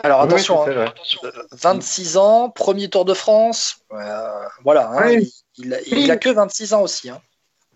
Alors 0.04 0.22
attention, 0.22 0.64
c'est 0.66 0.72
hein, 0.72 0.92
vrai. 1.22 1.32
26 1.52 2.18
ans, 2.18 2.50
premier 2.50 2.90
Tour 2.90 3.06
de 3.06 3.14
France. 3.14 3.78
Euh, 3.94 4.30
voilà, 4.64 4.90
hein, 4.92 5.12
il, 5.12 5.30
il 5.58 5.74
a, 5.74 5.78
il 5.88 6.12
a 6.12 6.18
que 6.18 6.30
26 6.30 6.74
ans 6.74 6.82
aussi. 6.82 7.10
hein. 7.10 7.22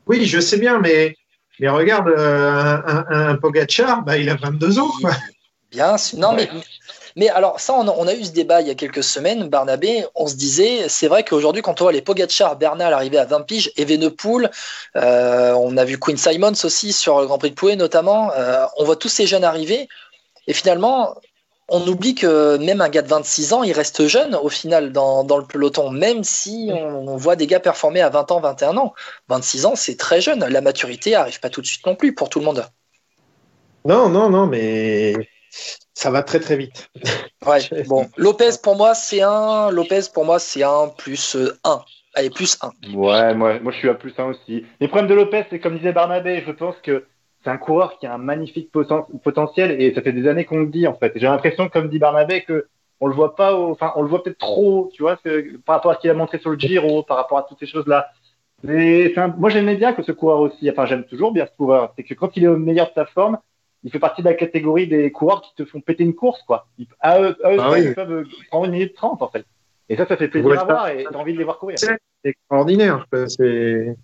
Oui, 0.07 0.25
je 0.25 0.39
sais 0.39 0.57
bien, 0.57 0.79
mais, 0.79 1.15
mais 1.59 1.69
regarde, 1.69 2.07
euh, 2.09 2.77
un, 2.85 3.05
un, 3.09 3.35
Pogacar, 3.35 4.03
bah, 4.03 4.17
il 4.17 4.29
a 4.29 4.35
22 4.35 4.79
ans, 4.79 4.91
quoi. 5.01 5.11
Bien 5.71 5.97
sûr. 5.97 6.17
Non, 6.17 6.33
mais 6.33 6.49
Mais 7.15 7.29
alors, 7.29 7.59
ça, 7.59 7.73
on 7.73 7.87
a, 7.87 7.91
on 7.91 8.07
a 8.07 8.13
eu 8.13 8.23
ce 8.23 8.31
débat 8.31 8.61
il 8.61 8.67
y 8.67 8.71
a 8.71 8.75
quelques 8.75 9.03
semaines, 9.03 9.49
Barnabé. 9.49 10.05
On 10.15 10.25
se 10.27 10.35
disait, 10.35 10.89
c'est 10.89 11.07
vrai 11.07 11.23
qu'aujourd'hui, 11.23 11.61
quand 11.61 11.79
on 11.81 11.85
voit 11.85 11.91
les 11.91 12.01
Pogacar, 12.01 12.55
Bernal 12.55 12.91
arriver 12.93 13.17
à 13.19 13.25
20 13.25 13.41
piges, 13.41 13.71
Evenepoel, 13.77 14.49
euh, 14.95 15.53
on 15.53 15.77
a 15.77 15.85
vu 15.85 15.99
Queen 15.99 16.17
Simons 16.17 16.53
aussi 16.63 16.91
sur 16.91 17.19
le 17.19 17.27
Grand 17.27 17.37
Prix 17.37 17.51
de 17.51 17.55
Pouet 17.55 17.75
notamment, 17.75 18.31
euh, 18.33 18.65
on 18.77 18.83
voit 18.83 18.95
tous 18.95 19.09
ces 19.09 19.27
jeunes 19.27 19.43
arriver. 19.43 19.87
Et 20.47 20.53
finalement, 20.53 21.15
on 21.69 21.87
oublie 21.87 22.15
que 22.15 22.57
même 22.57 22.81
un 22.81 22.89
gars 22.89 23.01
de 23.01 23.07
26 23.07 23.53
ans, 23.53 23.63
il 23.63 23.71
reste 23.71 24.07
jeune 24.07 24.35
au 24.35 24.49
final 24.49 24.91
dans, 24.91 25.23
dans 25.23 25.37
le 25.37 25.45
peloton, 25.45 25.91
même 25.91 26.23
si 26.23 26.69
on, 26.71 27.07
on 27.07 27.17
voit 27.17 27.35
des 27.35 27.47
gars 27.47 27.59
performer 27.59 28.01
à 28.01 28.09
20 28.09 28.31
ans, 28.31 28.39
21 28.39 28.77
ans. 28.77 28.93
26 29.27 29.65
ans, 29.65 29.75
c'est 29.75 29.97
très 29.97 30.21
jeune. 30.21 30.45
La 30.45 30.61
maturité 30.61 31.15
arrive 31.15 31.39
pas 31.39 31.49
tout 31.49 31.61
de 31.61 31.67
suite 31.67 31.85
non 31.85 31.95
plus 31.95 32.13
pour 32.13 32.29
tout 32.29 32.39
le 32.39 32.45
monde. 32.45 32.65
Non, 33.85 34.09
non, 34.09 34.29
non, 34.29 34.47
mais 34.47 35.15
ça 35.93 36.11
va 36.11 36.23
très 36.23 36.39
très 36.39 36.57
vite. 36.57 36.89
Ouais, 37.45 37.59
bon. 37.87 38.07
Lopez, 38.17 38.51
pour 38.61 38.75
moi, 38.75 38.93
c'est 38.95 39.21
un. 39.21 39.71
Lopez, 39.71 40.01
pour 40.13 40.25
moi, 40.25 40.39
c'est 40.39 40.63
un 40.63 40.87
plus 40.97 41.37
1. 41.63 41.81
Allez, 42.15 42.29
plus 42.29 42.57
1. 42.61 42.95
Ouais, 42.95 43.33
moi, 43.35 43.59
moi 43.59 43.71
je 43.71 43.77
suis 43.77 43.89
à 43.89 43.93
plus 43.93 44.13
1 44.17 44.25
aussi. 44.25 44.65
Les 44.79 44.87
problèmes 44.87 45.09
de 45.09 45.13
Lopez, 45.13 45.45
c'est 45.49 45.59
comme 45.59 45.77
disait 45.77 45.93
Barnabé, 45.93 46.43
je 46.45 46.51
pense 46.51 46.75
que 46.83 47.05
c'est 47.43 47.49
un 47.49 47.57
coureur 47.57 47.97
qui 47.99 48.05
a 48.05 48.13
un 48.13 48.17
magnifique 48.17 48.69
poten- 48.73 49.05
potentiel 49.23 49.79
et 49.81 49.93
ça 49.93 50.01
fait 50.01 50.11
des 50.13 50.27
années 50.27 50.45
qu'on 50.45 50.59
le 50.59 50.67
dit 50.67 50.87
en 50.87 50.93
fait. 50.93 51.13
J'ai 51.15 51.27
l'impression, 51.27 51.69
comme 51.69 51.89
dit 51.89 51.99
Barnabé, 51.99 52.41
que 52.43 52.67
on 52.99 53.07
le 53.07 53.13
voit 53.13 53.35
pas, 53.35 53.55
au- 53.55 53.71
enfin 53.71 53.93
on 53.95 54.01
le 54.01 54.09
voit 54.09 54.21
peut-être 54.23 54.37
trop, 54.39 54.89
tu 54.93 55.03
vois, 55.03 55.15
que- 55.17 55.57
par 55.57 55.75
rapport 55.75 55.91
à 55.91 55.95
ce 55.95 55.99
qu'il 56.01 56.09
a 56.09 56.13
montré 56.13 56.37
sur 56.39 56.49
le 56.49 56.57
Giro, 56.59 57.03
par 57.03 57.17
rapport 57.17 57.37
à 57.37 57.43
toutes 57.43 57.59
ces 57.59 57.65
choses-là. 57.67 58.07
Mais 58.63 59.17
un- 59.17 59.29
moi 59.37 59.49
j'aimais 59.49 59.75
bien 59.75 59.93
que 59.93 60.03
ce 60.03 60.11
coureur 60.11 60.39
aussi, 60.41 60.69
enfin 60.69 60.85
j'aime 60.85 61.05
toujours 61.05 61.31
bien 61.31 61.45
ce 61.45 61.55
coureur, 61.55 61.93
c'est 61.95 62.03
que 62.03 62.13
quand 62.13 62.35
il 62.35 62.43
est 62.43 62.47
au 62.47 62.57
meilleur 62.57 62.87
de 62.87 62.93
sa 62.93 63.05
forme, 63.05 63.37
il 63.85 63.91
fait 63.91 63.99
partie 63.99 64.21
de 64.21 64.27
la 64.27 64.33
catégorie 64.33 64.87
des 64.87 65.09
coureurs 65.09 65.41
qui 65.41 65.55
te 65.55 65.63
font 65.63 65.79
péter 65.79 66.03
une 66.03 66.13
course, 66.13 66.41
quoi. 66.41 66.67
Ils, 66.77 66.87
à 66.99 67.21
eux, 67.21 67.37
à 67.45 67.53
eux 67.53 67.57
Ah 67.61 67.69
oui. 67.71 67.83
ils 67.85 67.93
peuvent 67.95 68.25
prendre 68.49 68.65
une 68.65 68.71
minute 68.73 68.93
trente 68.95 69.21
en 69.21 69.29
fait. 69.29 69.45
Et 69.87 69.95
ça, 69.95 70.05
ça 70.05 70.17
fait 70.17 70.27
plaisir 70.27 70.59
à 70.59 70.65
voir 70.65 70.89
et 70.89 71.05
t'as 71.09 71.17
envie 71.17 71.31
de 71.33 71.37
les 71.37 71.45
voir 71.45 71.57
courir. 71.57 71.79
C'est 71.79 71.97
extraordinaire. 72.25 73.07
C'est 73.29 73.95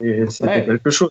Ouais. 0.00 0.64
quelque 0.64 0.90
chose. 0.90 1.10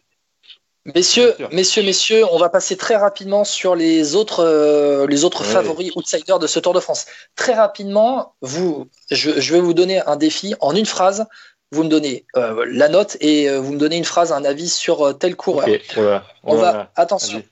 Messieurs, 0.95 1.35
messieurs, 1.51 1.83
messieurs, 1.83 2.23
on 2.31 2.38
va 2.38 2.49
passer 2.49 2.77
très 2.77 2.95
rapidement 2.95 3.43
sur 3.43 3.75
les 3.75 4.15
autres, 4.15 4.39
euh, 4.43 5.05
les 5.07 5.25
autres 5.25 5.41
Ouais. 5.45 5.51
favoris 5.51 5.91
outsiders 5.95 6.39
de 6.39 6.47
ce 6.47 6.59
Tour 6.59 6.73
de 6.73 6.79
France. 6.79 7.05
Très 7.35 7.53
rapidement, 7.53 8.35
vous, 8.41 8.88
je, 9.11 9.39
je 9.39 9.53
vais 9.53 9.59
vous 9.59 9.73
donner 9.73 9.99
un 10.05 10.15
défi 10.15 10.55
en 10.61 10.73
une 10.75 10.85
phrase. 10.85 11.25
Vous 11.73 11.83
me 11.83 11.89
donnez 11.89 12.25
euh, 12.38 12.65
la 12.69 12.88
note 12.88 13.17
et 13.19 13.49
euh, 13.49 13.59
vous 13.59 13.73
me 13.73 13.77
donnez 13.77 13.97
une 13.97 14.05
phrase, 14.05 14.31
un 14.31 14.45
avis 14.45 14.69
sur 14.69 15.05
euh, 15.07 15.13
tel 15.13 15.35
coureur. 15.35 15.67
Ok, 15.67 15.81
voilà. 15.95 16.23
On 16.43 16.55
Voilà. 16.55 16.71
va, 16.71 16.91
attention, 16.95 17.43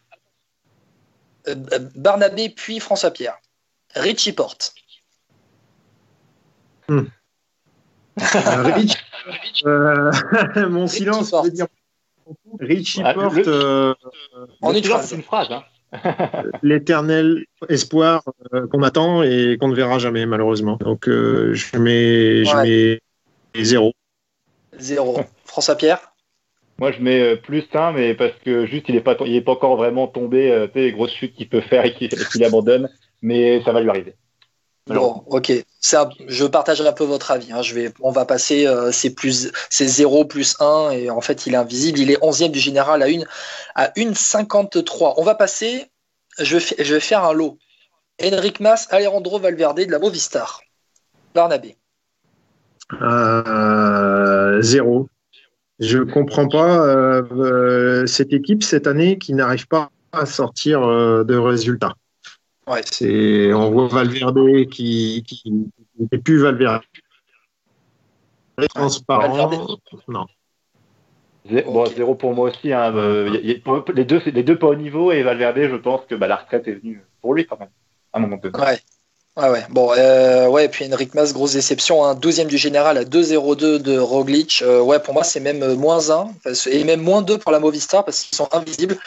Barnabé 1.95 2.49
puis 2.49 2.79
François 2.79 3.11
Pierre. 3.11 3.37
Richie 3.95 4.31
Porte. 4.33 4.73
Euh, 8.17 8.63
Rich, 8.73 8.95
euh, 9.65 10.09
mon 10.69 10.87
silence 10.87 11.31
Porte. 11.31 11.43
veut 11.45 11.51
dire 11.51 11.67
Richie 12.59 13.01
Ah, 13.03 13.13
Porte, 13.13 13.35
le- 13.35 13.47
euh, 13.47 13.93
En 14.61 14.73
une 14.73 14.83
phrase. 14.83 15.07
C'est 15.09 15.15
une 15.15 15.23
phrase, 15.23 15.47
hein. 15.51 15.63
l'éternel 16.63 17.45
espoir 17.69 18.23
euh, 18.53 18.67
qu'on 18.67 18.83
attend 18.83 19.23
et 19.23 19.57
qu'on 19.59 19.67
ne 19.69 19.75
verra 19.75 19.99
jamais 19.99 20.25
malheureusement. 20.25 20.77
Donc 20.77 21.07
euh, 21.07 21.53
je 21.53 21.77
mets, 21.77 22.43
je 22.43 22.55
Ouais. 22.55 22.99
mets 23.55 23.63
zéro. 23.63 23.93
Zéro. 24.77 25.19
François 25.45 25.75
Pierre. 25.75 26.11
Moi, 26.77 26.91
je 26.91 26.99
mets 27.01 27.37
plus 27.37 27.63
1, 27.73 27.93
mais 27.93 28.13
parce 28.15 28.33
que 28.43 28.65
juste, 28.65 28.89
il 28.89 28.95
est 28.97 29.01
pas, 29.01 29.15
il 29.25 29.33
est 29.35 29.41
pas 29.41 29.53
encore 29.53 29.77
vraiment 29.77 30.07
tombé, 30.07 30.51
euh, 30.51 30.67
tu 30.67 30.73
sais, 30.73 30.81
les 30.81 30.91
grosses 30.91 31.13
chutes 31.13 31.33
qu'il 31.33 31.47
peut 31.47 31.61
faire 31.61 31.85
et 31.85 31.93
qu'il 31.93 32.09
qu'il 32.09 32.43
abandonne, 32.43 32.89
mais 33.21 33.61
ça 33.63 33.71
va 33.71 33.79
lui 33.79 33.89
arriver. 33.89 34.15
Bon, 34.87 35.23
ok. 35.27 35.53
Je 36.27 36.45
partagerai 36.45 36.89
un 36.89 36.93
peu 36.93 37.03
votre 37.03 37.31
avis. 37.31 37.51
hein. 37.51 37.61
On 38.01 38.11
va 38.11 38.25
passer, 38.25 38.65
euh, 38.65 38.91
c'est 38.91 39.11
plus, 39.11 39.51
c'est 39.69 39.87
0 39.87 40.25
plus 40.25 40.55
1 40.59 40.91
et 40.91 41.09
en 41.09 41.21
fait, 41.21 41.45
il 41.45 41.53
est 41.53 41.57
invisible. 41.57 41.99
Il 41.99 42.11
est 42.11 42.21
11e 42.21 42.51
du 42.51 42.59
général 42.59 43.03
à 43.03 43.07
une, 43.07 43.25
à 43.75 43.91
une 43.95 44.15
53. 44.15 45.15
On 45.17 45.23
va 45.23 45.35
passer, 45.35 45.91
je 46.39 46.57
vais, 46.57 46.99
faire 46.99 47.23
un 47.23 47.33
lot. 47.33 47.57
Enric 48.23 48.59
Mas, 48.59 48.87
Alejandro 48.91 49.39
Valverde 49.39 49.85
de 49.85 49.91
la 49.91 49.99
Movistar. 49.99 50.61
Barnabé. 51.33 51.75
Euh, 53.01 54.61
zéro. 54.61 55.09
Je 55.79 55.99
comprends 55.99 56.47
pas 56.47 56.79
euh, 56.79 58.05
cette 58.05 58.31
équipe 58.31 58.63
cette 58.63 58.87
année 58.87 59.17
qui 59.17 59.33
n'arrive 59.33 59.67
pas 59.67 59.89
à 60.13 60.25
sortir 60.25 60.79
de 60.81 61.35
résultats. 61.35 61.95
Ouais. 62.67 62.81
C'est, 62.91 63.53
on 63.53 63.69
voit 63.71 63.87
Valverde 63.87 64.39
qui, 64.71 65.23
qui 65.27 65.43
n'est 66.11 66.17
plus 66.17 66.39
Valverde. 66.39 66.81
Transparent. 68.73 69.21
Valverde. 69.47 69.77
Non. 70.07 70.25
Zé- 71.51 71.63
Bon, 71.63 71.85
zéro 71.85 72.15
pour 72.15 72.33
moi 72.33 72.49
aussi. 72.49 72.73
Hein, 72.73 72.95
euh, 72.95 73.29
y 73.33 73.37
a- 73.37 73.41
y 73.41 73.61
a- 73.65 73.93
les, 73.93 74.05
deux, 74.05 74.21
les 74.25 74.43
deux 74.43 74.57
pas 74.57 74.67
au 74.67 74.75
niveau 74.75 75.11
et 75.11 75.21
Valverde, 75.23 75.59
je 75.69 75.75
pense 75.75 76.01
que 76.09 76.15
bah, 76.15 76.27
la 76.27 76.37
retraite 76.37 76.67
est 76.67 76.73
venue 76.81 77.03
pour 77.21 77.33
lui 77.33 77.45
quand 77.45 77.59
même, 77.59 77.69
à 78.13 78.17
un 78.17 78.21
moment 78.21 78.37
donné. 78.37 78.57
Ouais. 78.57 78.79
Ouais, 79.37 79.49
ouais. 79.49 79.63
Bon, 79.69 79.91
euh, 79.97 80.47
ouais, 80.47 80.65
et 80.65 80.69
puis 80.69 80.85
Enric 80.91 81.13
Mas, 81.13 81.33
grosse 81.33 81.51
déception, 81.53 82.05
hein, 82.05 82.15
12e 82.15 82.47
du 82.47 82.57
général 82.57 82.97
à 82.97 83.03
2-0-2 83.03 83.79
de 83.79 83.97
Roglic. 83.99 84.61
Euh, 84.61 84.79
ouais, 84.81 84.97
pour 85.01 85.13
moi, 85.13 85.25
c'est 85.25 85.41
même 85.41 85.61
euh, 85.61 85.75
moins 85.75 86.09
1, 86.09 86.29
parce- 86.41 86.67
et 86.67 86.81
même 86.85 87.01
moins 87.01 87.21
2 87.21 87.37
pour 87.37 87.51
la 87.51 87.59
Movistar, 87.59 88.05
parce 88.05 88.23
qu'ils 88.23 88.37
sont 88.37 88.47
invisibles. 88.53 88.97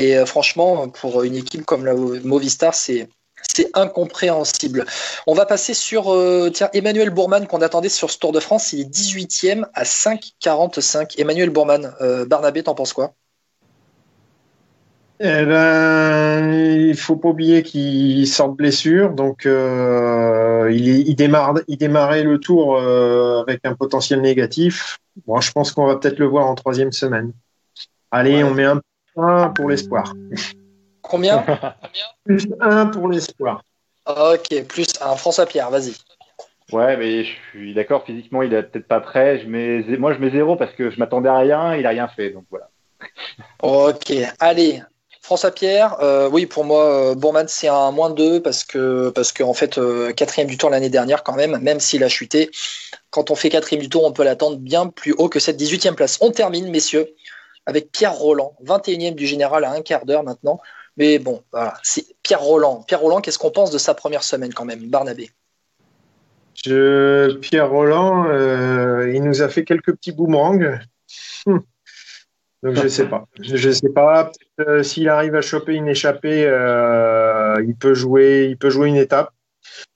Et 0.00 0.16
euh, 0.16 0.26
franchement, 0.26 0.88
pour 0.88 1.22
une 1.22 1.36
équipe 1.36 1.64
comme 1.64 1.84
la 1.84 1.94
Movistar, 1.94 2.74
c'est. 2.74 3.08
C'est 3.54 3.70
incompréhensible. 3.74 4.84
On 5.26 5.32
va 5.32 5.46
passer 5.46 5.72
sur 5.72 6.12
euh, 6.12 6.50
tiens, 6.52 6.68
Emmanuel 6.74 7.08
Bourman 7.08 7.46
qu'on 7.46 7.62
attendait 7.62 7.88
sur 7.88 8.10
ce 8.10 8.18
Tour 8.18 8.32
de 8.32 8.38
France. 8.38 8.74
Il 8.74 8.80
est 8.82 8.84
18e 8.84 9.64
à 9.72 9.82
5,45. 9.84 11.18
Emmanuel 11.18 11.48
Bourman, 11.48 11.92
euh, 12.02 12.26
Barnabé, 12.26 12.62
t'en 12.62 12.74
penses 12.74 12.92
quoi? 12.92 13.14
Eh 15.20 15.44
ben, 15.46 16.52
il 16.52 16.96
faut 16.96 17.16
pas 17.16 17.28
oublier 17.28 17.62
qu'il 17.62 18.28
sort 18.28 18.50
de 18.50 18.56
blessure, 18.56 19.10
donc 19.10 19.46
euh, 19.46 20.70
il, 20.72 21.14
démarre, 21.16 21.54
il 21.66 21.76
démarrait 21.76 22.22
le 22.22 22.38
tour 22.38 22.78
avec 22.78 23.60
un 23.64 23.74
potentiel 23.74 24.20
négatif. 24.20 24.98
Bon, 25.26 25.40
je 25.40 25.50
pense 25.50 25.72
qu'on 25.72 25.86
va 25.86 25.96
peut-être 25.96 26.18
le 26.18 26.26
voir 26.26 26.46
en 26.46 26.54
troisième 26.54 26.92
semaine. 26.92 27.32
Allez, 28.10 28.36
Ouais. 28.36 28.42
on 28.44 28.54
met 28.54 28.64
un 28.64 28.80
point 29.14 29.48
pour 29.50 29.68
l'espoir. 29.68 30.14
Combien 31.02 31.44
Plus 32.24 32.46
un 32.60 32.86
pour 32.86 33.08
l'espoir. 33.08 33.62
Ok, 34.06 34.64
plus 34.66 34.88
un. 35.00 35.16
François 35.16 35.46
Pierre, 35.46 35.70
vas-y. 35.70 35.94
Ouais, 36.72 36.96
mais 36.96 37.24
je 37.24 37.32
suis 37.50 37.74
d'accord, 37.74 38.04
physiquement, 38.04 38.42
il 38.42 38.54
est 38.54 38.62
peut-être 38.62 38.86
pas 38.86 39.00
prêt. 39.00 39.40
Je 39.40 39.46
mets, 39.46 39.82
moi, 39.98 40.14
je 40.14 40.18
mets 40.18 40.30
zéro 40.30 40.56
parce 40.56 40.72
que 40.72 40.90
je 40.90 40.98
m'attendais 40.98 41.28
à 41.28 41.38
rien, 41.38 41.74
il 41.74 41.86
a 41.86 41.90
rien 41.90 42.08
fait. 42.08 42.30
Donc 42.30 42.44
voilà. 42.50 42.68
Ok, 43.62 44.12
allez. 44.38 44.82
François 45.22 45.50
Pierre, 45.50 45.96
euh, 46.00 46.28
oui, 46.30 46.46
pour 46.46 46.64
moi, 46.64 47.10
euh, 47.10 47.14
Bourman, 47.14 47.46
c'est 47.46 47.68
un 47.68 47.90
moins 47.92 48.10
2 48.10 48.40
parce 48.40 48.64
que, 48.64 49.10
parce 49.10 49.32
qu'en 49.32 49.52
fait, 49.52 49.78
euh, 49.78 50.12
quatrième 50.12 50.48
du 50.48 50.56
tour 50.56 50.70
l'année 50.70 50.88
dernière, 50.88 51.22
quand 51.22 51.34
même, 51.34 51.58
même 51.58 51.78
s'il 51.78 52.02
a 52.02 52.08
chuté, 52.08 52.50
quand 53.10 53.30
on 53.30 53.34
fait 53.34 53.50
quatrième 53.50 53.82
du 53.82 53.88
tour, 53.88 54.04
on 54.04 54.12
peut 54.12 54.24
l'attendre 54.24 54.56
bien 54.56 54.88
plus 54.88 55.12
haut 55.12 55.28
que 55.28 55.38
cette 55.38 55.60
18e 55.60 55.94
place. 55.94 56.18
On 56.20 56.30
termine, 56.30 56.70
messieurs, 56.70 57.14
avec 57.70 57.90
Pierre 57.92 58.12
Roland, 58.14 58.54
21e 58.64 59.14
du 59.14 59.26
général 59.26 59.64
à 59.64 59.70
un 59.72 59.80
quart 59.80 60.04
d'heure 60.04 60.24
maintenant. 60.24 60.60
Mais 60.96 61.18
bon, 61.18 61.42
voilà, 61.52 61.74
c'est 61.82 62.04
Pierre 62.22 62.40
Roland. 62.42 62.82
Pierre 62.86 63.00
Roland, 63.00 63.20
qu'est-ce 63.20 63.38
qu'on 63.38 63.50
pense 63.52 63.70
de 63.70 63.78
sa 63.78 63.94
première 63.94 64.24
semaine 64.24 64.52
quand 64.52 64.64
même, 64.66 64.90
Barnabé? 64.90 65.30
Pierre 66.64 67.70
Roland, 67.70 68.26
euh, 68.28 69.10
il 69.14 69.22
nous 69.22 69.40
a 69.40 69.48
fait 69.48 69.64
quelques 69.64 69.94
petits 69.94 70.12
boomerangs. 70.12 70.78
Hum. 71.46 71.62
Donc 72.62 72.74
je 72.74 72.88
sais 72.88 73.06
pas. 73.06 73.24
Je, 73.40 73.56
je 73.56 73.70
sais 73.70 73.88
pas. 73.88 74.30
Euh, 74.60 74.82
S'il 74.82 75.08
arrive 75.08 75.34
à 75.34 75.40
choper 75.40 75.72
une 75.74 75.88
échappée, 75.88 76.44
euh, 76.44 77.64
il 77.66 77.74
peut 77.74 77.94
jouer, 77.94 78.48
il 78.50 78.58
peut 78.58 78.68
jouer 78.68 78.88
une 78.88 78.96
étape. 78.96 79.30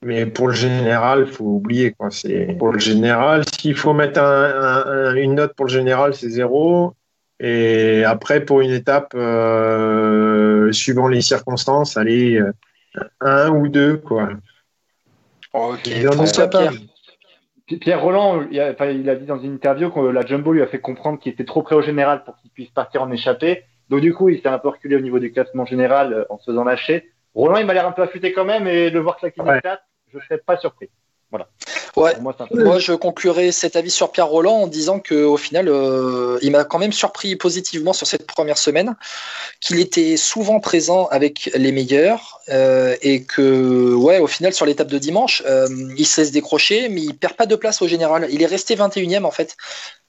Mais 0.03 0.25
pour 0.25 0.47
le 0.47 0.53
général, 0.53 1.27
faut 1.27 1.43
oublier 1.43 1.91
quoi. 1.91 2.09
Pour 2.57 2.71
le 2.71 2.79
général. 2.79 3.43
S'il 3.59 3.75
faut 3.75 3.93
mettre 3.93 4.19
un- 4.19 4.43
un- 4.43 4.85
un- 4.87 5.15
une 5.15 5.35
note 5.35 5.53
pour 5.53 5.65
le 5.65 5.71
général, 5.71 6.15
c'est 6.15 6.29
zéro. 6.29 6.93
Et 7.39 8.03
après 8.05 8.45
pour 8.45 8.61
une 8.61 8.71
étape, 8.71 9.13
euh, 9.15 10.71
suivant 10.71 11.07
les 11.07 11.21
circonstances, 11.21 11.97
allez 11.97 12.37
euh, 12.37 12.51
un 13.21 13.49
ou 13.49 13.67
deux 13.67 13.97
quoi. 13.97 14.29
Ok, 15.53 15.87
Il 15.87 16.07
en 16.09 16.23
Pierre. 16.49 16.71
Pierre 17.81 18.01
Roland, 18.01 18.45
il 18.51 18.59
a, 18.59 18.71
enfin, 18.71 18.87
il 18.87 19.09
a 19.09 19.15
dit 19.15 19.25
dans 19.25 19.39
une 19.39 19.53
interview 19.53 19.89
que 19.89 19.99
la 19.99 20.23
Jumbo 20.23 20.53
lui 20.53 20.61
a 20.61 20.67
fait 20.67 20.79
comprendre 20.79 21.17
qu'il 21.19 21.31
était 21.33 21.45
trop 21.45 21.63
près 21.63 21.75
au 21.75 21.81
général 21.81 22.23
pour 22.23 22.35
qu'il 22.37 22.51
puisse 22.51 22.69
partir 22.69 23.01
en 23.01 23.11
échappée. 23.11 23.63
Donc 23.89 24.01
du 24.01 24.13
coup, 24.13 24.29
il 24.29 24.39
s'est 24.41 24.47
un 24.47 24.59
peu 24.59 24.69
reculé 24.69 24.95
au 24.95 24.99
niveau 24.99 25.17
du 25.19 25.31
classement 25.31 25.65
général 25.65 26.13
euh, 26.13 26.25
en 26.29 26.37
se 26.37 26.51
faisant 26.51 26.63
lâcher. 26.63 27.11
Roland, 27.33 27.57
il 27.57 27.65
m'a 27.65 27.73
l'air 27.73 27.87
un 27.87 27.91
peu 27.91 28.03
affûté 28.03 28.33
quand 28.33 28.45
même 28.45 28.67
et 28.67 28.91
de 28.91 28.95
le 28.95 29.01
voir 29.01 29.17
claquer 29.17 29.41
une 29.41 29.49
Ouais. 29.49 29.59
étape, 29.59 29.81
je 30.13 30.19
serais 30.19 30.37
pas 30.37 30.57
surpris. 30.57 30.89
Voilà. 31.35 31.47
Ouais. 31.95 32.13
Moi, 32.51 32.79
je 32.79 32.93
conclurai 32.93 33.51
cet 33.51 33.75
avis 33.75 33.89
sur 33.89 34.11
Pierre 34.11 34.27
Roland 34.27 34.61
en 34.61 34.67
disant 34.67 34.99
que 34.99 35.23
au 35.23 35.37
final, 35.37 35.67
euh, 35.67 36.37
il 36.41 36.51
m'a 36.51 36.63
quand 36.63 36.79
même 36.79 36.91
surpris 36.91 37.35
positivement 37.35 37.93
sur 37.93 38.07
cette 38.07 38.27
première 38.27 38.57
semaine, 38.57 38.95
qu'il 39.61 39.79
était 39.79 40.17
souvent 40.17 40.59
présent 40.59 41.07
avec 41.07 41.49
les 41.55 41.71
meilleurs 41.71 42.39
euh, 42.49 42.95
et 43.01 43.23
que, 43.23 43.93
ouais, 43.93 44.19
au 44.19 44.27
final, 44.27 44.53
sur 44.53 44.65
l'étape 44.65 44.87
de 44.87 44.97
dimanche, 44.97 45.43
euh, 45.45 45.67
il 45.97 46.05
se 46.05 46.21
laisse 46.21 46.31
décrocher, 46.31 46.89
mais 46.89 47.01
il 47.01 47.17
perd 47.17 47.35
pas 47.35 47.45
de 47.45 47.55
place 47.55 47.81
au 47.81 47.87
général. 47.87 48.27
Il 48.29 48.41
est 48.41 48.47
resté 48.47 48.75
21e 48.75 49.23
en 49.23 49.31
fait. 49.31 49.55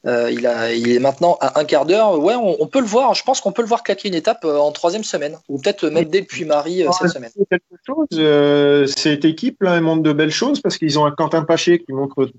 Euh, 0.05 0.31
il, 0.31 0.47
a, 0.47 0.73
il 0.73 0.93
est 0.93 1.01
maintenant 1.01 1.37
à 1.41 1.59
un 1.59 1.65
quart 1.65 1.85
d'heure. 1.85 2.19
Ouais, 2.21 2.35
on, 2.35 2.63
on 2.63 2.67
peut 2.69 2.81
le 2.81 2.87
voir. 2.87 3.15
Je 3.15 3.25
pense 3.25 3.41
qu'on 3.41 3.51
peut 3.51 3.63
le 3.63 3.69
voir 3.69 3.83
claquer 3.83 4.09
une 4.09 4.15
étape 4.15 4.45
euh, 4.45 4.57
en 4.59 4.71
troisième 4.71 5.03
semaine, 5.03 5.37
ou 5.49 5.59
peut-être 5.59 5.89
même 5.89 6.05
dès 6.05 6.21
le 6.21 6.27
Puy-Marie 6.27 6.85
euh, 6.85 6.93
cette 6.93 7.11
semaine. 7.11 7.31
quelque 7.51 7.65
chose. 7.85 8.07
euh, 8.13 8.87
cette 8.87 9.25
équipe 9.25 9.63
là, 9.63 9.77
elle 9.77 9.83
montre 9.83 10.03
de 10.03 10.13
belles 10.13 10.31
choses 10.31 10.61
parce 10.61 10.79
qu'ils 10.79 10.99
ont 10.99 11.07
un 11.07 11.11
Quentin 11.11 11.43
Paché 11.43 11.83
qui 11.83 11.93
montre 11.93 12.31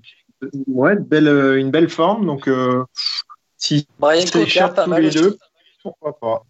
ouais, 0.66 0.96
de 0.96 1.56
une 1.58 1.70
belle 1.70 1.90
forme. 1.90 2.24
Donc, 2.24 2.48
euh, 2.48 2.84
si 3.58 3.86
Brian 3.98 4.24
pas 4.32 4.84
tous 4.84 4.90
mal 4.90 5.02
les 5.02 5.10
deux, 5.10 5.36
pourquoi 5.82 6.18
pas. 6.18 6.42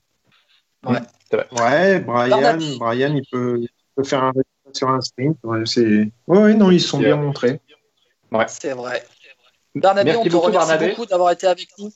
Ouais. 0.86 1.00
Ouais, 1.32 1.98
Brian. 2.00 2.58
Brian, 2.78 3.14
il 3.14 3.24
peut, 3.30 3.58
il 3.60 3.68
peut 3.96 4.04
faire 4.04 4.22
un 4.22 4.28
résultat 4.28 4.70
sur 4.72 4.88
un 4.88 5.00
sprint. 5.00 5.36
Ouais, 5.42 5.64
ouais, 5.76 6.38
ouais, 6.38 6.54
non, 6.54 6.70
ils 6.70 6.80
se 6.80 6.88
sont 6.88 6.98
bien 6.98 7.16
montrés. 7.16 7.60
C'est 8.46 8.72
vrai. 8.72 9.04
Barnabé, 9.80 10.10
Merci 10.10 10.20
on 10.20 10.24
te 10.24 10.28
beaucoup, 10.30 10.46
remercie 10.46 10.68
Barnabé. 10.68 10.90
beaucoup 10.90 11.06
d'avoir 11.06 11.30
été 11.32 11.46
avec 11.46 11.68
nous. 11.78 11.90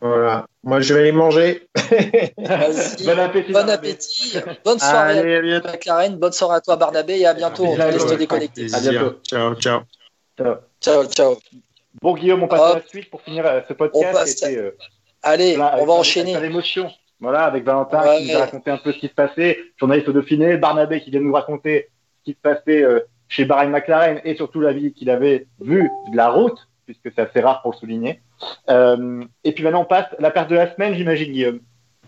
Voilà. 0.00 0.46
Moi, 0.62 0.80
je 0.80 0.94
vais 0.94 1.04
les 1.04 1.12
manger. 1.12 1.68
Bon 2.38 3.18
appétit. 3.18 3.52
Bon 3.52 3.68
appétit. 3.68 4.36
Bonne 4.64 4.78
soirée 4.78 5.18
Allez, 5.18 5.34
à 5.34 5.38
à 5.38 5.42
bientôt. 5.42 5.68
McLaren. 5.68 6.16
Bonne 6.16 6.32
soirée 6.32 6.56
à 6.56 6.60
toi, 6.60 6.76
Barnabé, 6.76 7.18
et 7.18 7.26
à 7.26 7.34
bientôt. 7.34 7.64
On 7.66 7.74
te 7.76 7.82
laisse 7.82 8.06
te 8.06 8.14
déconnecter. 8.14 8.66
À 8.74 8.80
bientôt. 8.80 9.18
Ciao, 9.28 9.54
ciao. 9.56 9.80
Ciao, 10.80 11.04
ciao. 11.06 11.36
Bon, 12.00 12.14
Guillaume, 12.14 12.42
on 12.44 12.48
passe 12.48 12.60
Hop. 12.60 12.76
à 12.76 12.78
la 12.78 12.86
suite 12.86 13.10
pour 13.10 13.22
finir 13.22 13.44
euh, 13.44 13.60
ce 13.66 13.72
On 13.72 13.76
podcast 13.76 14.12
passe 14.12 14.34
qui 14.34 14.44
était 14.44 14.56
euh, 14.58 14.76
Allez, 15.22 15.54
plein- 15.54 15.72
on 15.78 15.84
va 15.86 15.94
enchaîner. 15.94 16.32
plein 16.32 16.42
d'émotions. 16.42 16.90
Voilà, 17.20 17.42
avec 17.44 17.64
Valentin 17.64 18.00
Ouais. 18.02 18.18
qui 18.18 18.30
nous 18.30 18.36
a 18.36 18.40
raconté 18.40 18.70
un 18.70 18.76
peu 18.78 18.92
ce 18.92 18.98
qui 18.98 19.08
se 19.08 19.14
passait, 19.14 19.58
journaliste 19.76 20.06
au 20.08 20.12
Dauphiné, 20.12 20.56
Barnabé 20.56 21.00
qui 21.00 21.10
vient 21.10 21.20
nous 21.20 21.32
raconter 21.32 21.88
ce 22.20 22.24
qui 22.24 22.32
se 22.36 22.40
passait 22.40 22.82
euh, 22.84 23.00
chez 23.26 23.44
Bahrain 23.44 23.66
McLaren 23.66 24.20
et 24.24 24.36
surtout 24.36 24.60
la 24.60 24.72
vie 24.72 24.92
qu'il 24.92 25.10
avait 25.10 25.48
vue 25.60 25.90
de 26.12 26.16
la 26.16 26.30
route, 26.30 26.67
puisque 26.88 27.14
c'est 27.14 27.22
assez 27.22 27.40
rare 27.40 27.60
pour 27.60 27.72
le 27.72 27.76
souligner. 27.76 28.22
Euh, 28.70 29.22
et 29.44 29.52
puis 29.52 29.62
maintenant, 29.62 29.82
on 29.82 29.84
passe 29.84 30.06
à 30.18 30.22
la 30.22 30.30
perte 30.30 30.48
de 30.48 30.56
la 30.56 30.74
semaine, 30.74 30.94
j'imagine, 30.94 31.32
Guillaume. 31.32 31.60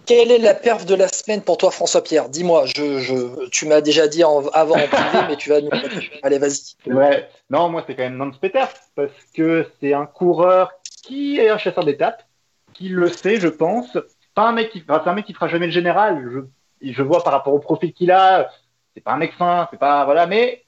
Quelle 0.07 0.31
est 0.31 0.39
la 0.39 0.55
perf 0.55 0.87
de 0.87 0.95
la 0.95 1.09
semaine 1.09 1.43
pour 1.43 1.59
toi, 1.59 1.71
François-Pierre? 1.71 2.31
Dis-moi, 2.31 2.65
je, 2.65 2.99
je, 2.99 3.49
tu 3.51 3.67
m'as 3.67 3.83
déjà 3.83 4.09
dit 4.09 4.25
en- 4.25 4.49
avant 4.49 4.77
en 4.77 4.89
privé, 4.89 5.19
mais 5.29 5.37
tu 5.37 5.51
vas 5.51 5.61
nous. 5.61 5.69
Allez, 6.23 6.39
vas-y. 6.39 6.75
Vrai. 6.91 7.29
Non, 7.51 7.69
moi, 7.69 7.85
c'est 7.87 7.95
quand 7.95 8.05
même 8.05 8.17
Nance 8.17 8.39
Peters, 8.39 8.73
parce 8.97 9.13
que 9.35 9.67
c'est 9.81 9.93
un 9.93 10.07
coureur 10.07 10.73
qui 11.05 11.39
est 11.39 11.51
un 11.51 11.59
chasseur 11.59 11.85
d'étapes, 11.85 12.25
qui 12.73 12.89
le 12.89 13.09
sait, 13.09 13.39
je 13.39 13.49
pense. 13.49 13.99
Pas 14.35 14.49
un 14.49 14.53
mec 14.53 14.71
qui, 14.71 14.83
enfin, 14.89 15.03
c'est 15.05 15.11
un 15.11 15.15
mec 15.15 15.27
qui 15.27 15.35
fera 15.35 15.49
jamais 15.49 15.67
le 15.67 15.73
général. 15.73 16.27
Je, 16.33 16.93
je 16.93 17.03
vois 17.03 17.23
par 17.23 17.35
rapport 17.35 17.53
au 17.53 17.59
profil 17.59 17.93
qu'il 17.93 18.11
a, 18.11 18.51
c'est 18.95 19.03
pas 19.03 19.13
un 19.13 19.19
mec 19.19 19.35
fin, 19.35 19.69
c'est 19.71 19.79
pas, 19.79 20.07
voilà, 20.07 20.27
mais 20.27 20.65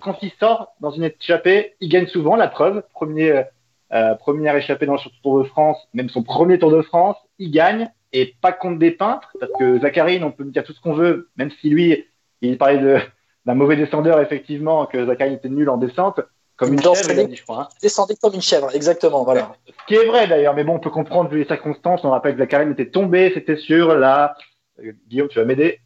quand 0.00 0.16
il 0.22 0.30
sort 0.40 0.74
dans 0.80 0.90
une 0.90 1.04
échappée, 1.04 1.74
il 1.80 1.88
gagne 1.90 2.06
souvent, 2.06 2.36
la 2.36 2.48
preuve. 2.48 2.82
Premier, 2.94 3.44
euh, 3.92 4.14
première 4.14 4.56
échappée 4.56 4.86
dans 4.86 4.94
le 4.94 5.00
Tour 5.22 5.42
de 5.42 5.48
France, 5.48 5.78
même 5.94 6.08
son 6.08 6.22
premier 6.22 6.58
Tour 6.58 6.70
de 6.70 6.82
France, 6.82 7.16
il 7.38 7.50
gagne, 7.50 7.90
et 8.12 8.34
pas 8.40 8.52
contre 8.52 8.78
des 8.78 8.90
peintres, 8.92 9.28
parce 9.38 9.52
que 9.58 9.78
Zacharine, 9.80 10.24
on 10.24 10.30
peut 10.32 10.44
me 10.44 10.50
dire 10.50 10.64
tout 10.64 10.72
ce 10.72 10.80
qu'on 10.80 10.94
veut, 10.94 11.28
même 11.36 11.50
si 11.60 11.68
lui, 11.70 12.04
il 12.40 12.56
parlait 12.58 12.78
de, 12.78 12.98
d'un 13.44 13.54
mauvais 13.54 13.76
descendeur, 13.76 14.20
effectivement, 14.20 14.86
que 14.86 15.06
Zacharine 15.06 15.34
était 15.34 15.48
nul 15.48 15.68
en 15.68 15.76
descente, 15.76 16.20
comme 16.56 16.72
une 16.72 16.80
chèvre, 16.82 17.10
il 17.10 17.20
a 17.20 17.24
dit, 17.24 17.36
je 17.36 17.42
crois. 17.42 17.62
hein. 17.62 17.68
Descendez 17.82 18.16
comme 18.16 18.32
une 18.32 18.40
chèvre, 18.40 18.74
exactement. 18.74 19.24
Voilà. 19.24 19.52
Ce 19.66 19.72
qui 19.86 19.94
est 19.94 20.06
vrai 20.06 20.26
d'ailleurs, 20.26 20.54
mais 20.54 20.64
bon, 20.64 20.76
on 20.76 20.80
peut 20.80 20.88
comprendre 20.88 21.28
vu 21.28 21.40
les 21.40 21.44
circonstances. 21.44 22.00
On 22.02 22.10
rappelle 22.10 22.32
que 22.34 22.38
Zacharine 22.42 22.72
était 22.72 22.88
tombé, 22.88 23.30
c'était 23.34 23.56
sur 23.56 23.94
la. 23.94 24.34
euh, 24.82 24.92
Guillaume, 25.06 25.28
tu 25.28 25.38
vas 25.38 25.44
m'aider? 25.44 25.80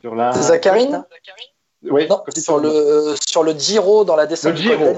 Sur 0.00 0.16
la. 0.16 0.32
Zacharine 0.32 1.04
Oui, 1.84 2.08
Non, 2.08 2.24
sur 2.36 2.58
le, 2.58 3.14
sur 3.24 3.44
le 3.44 3.52
Giro, 3.52 4.04
dans 4.04 4.16
la 4.16 4.26
descente. 4.26 4.50
Le 4.50 4.58
Giro. 4.58 4.96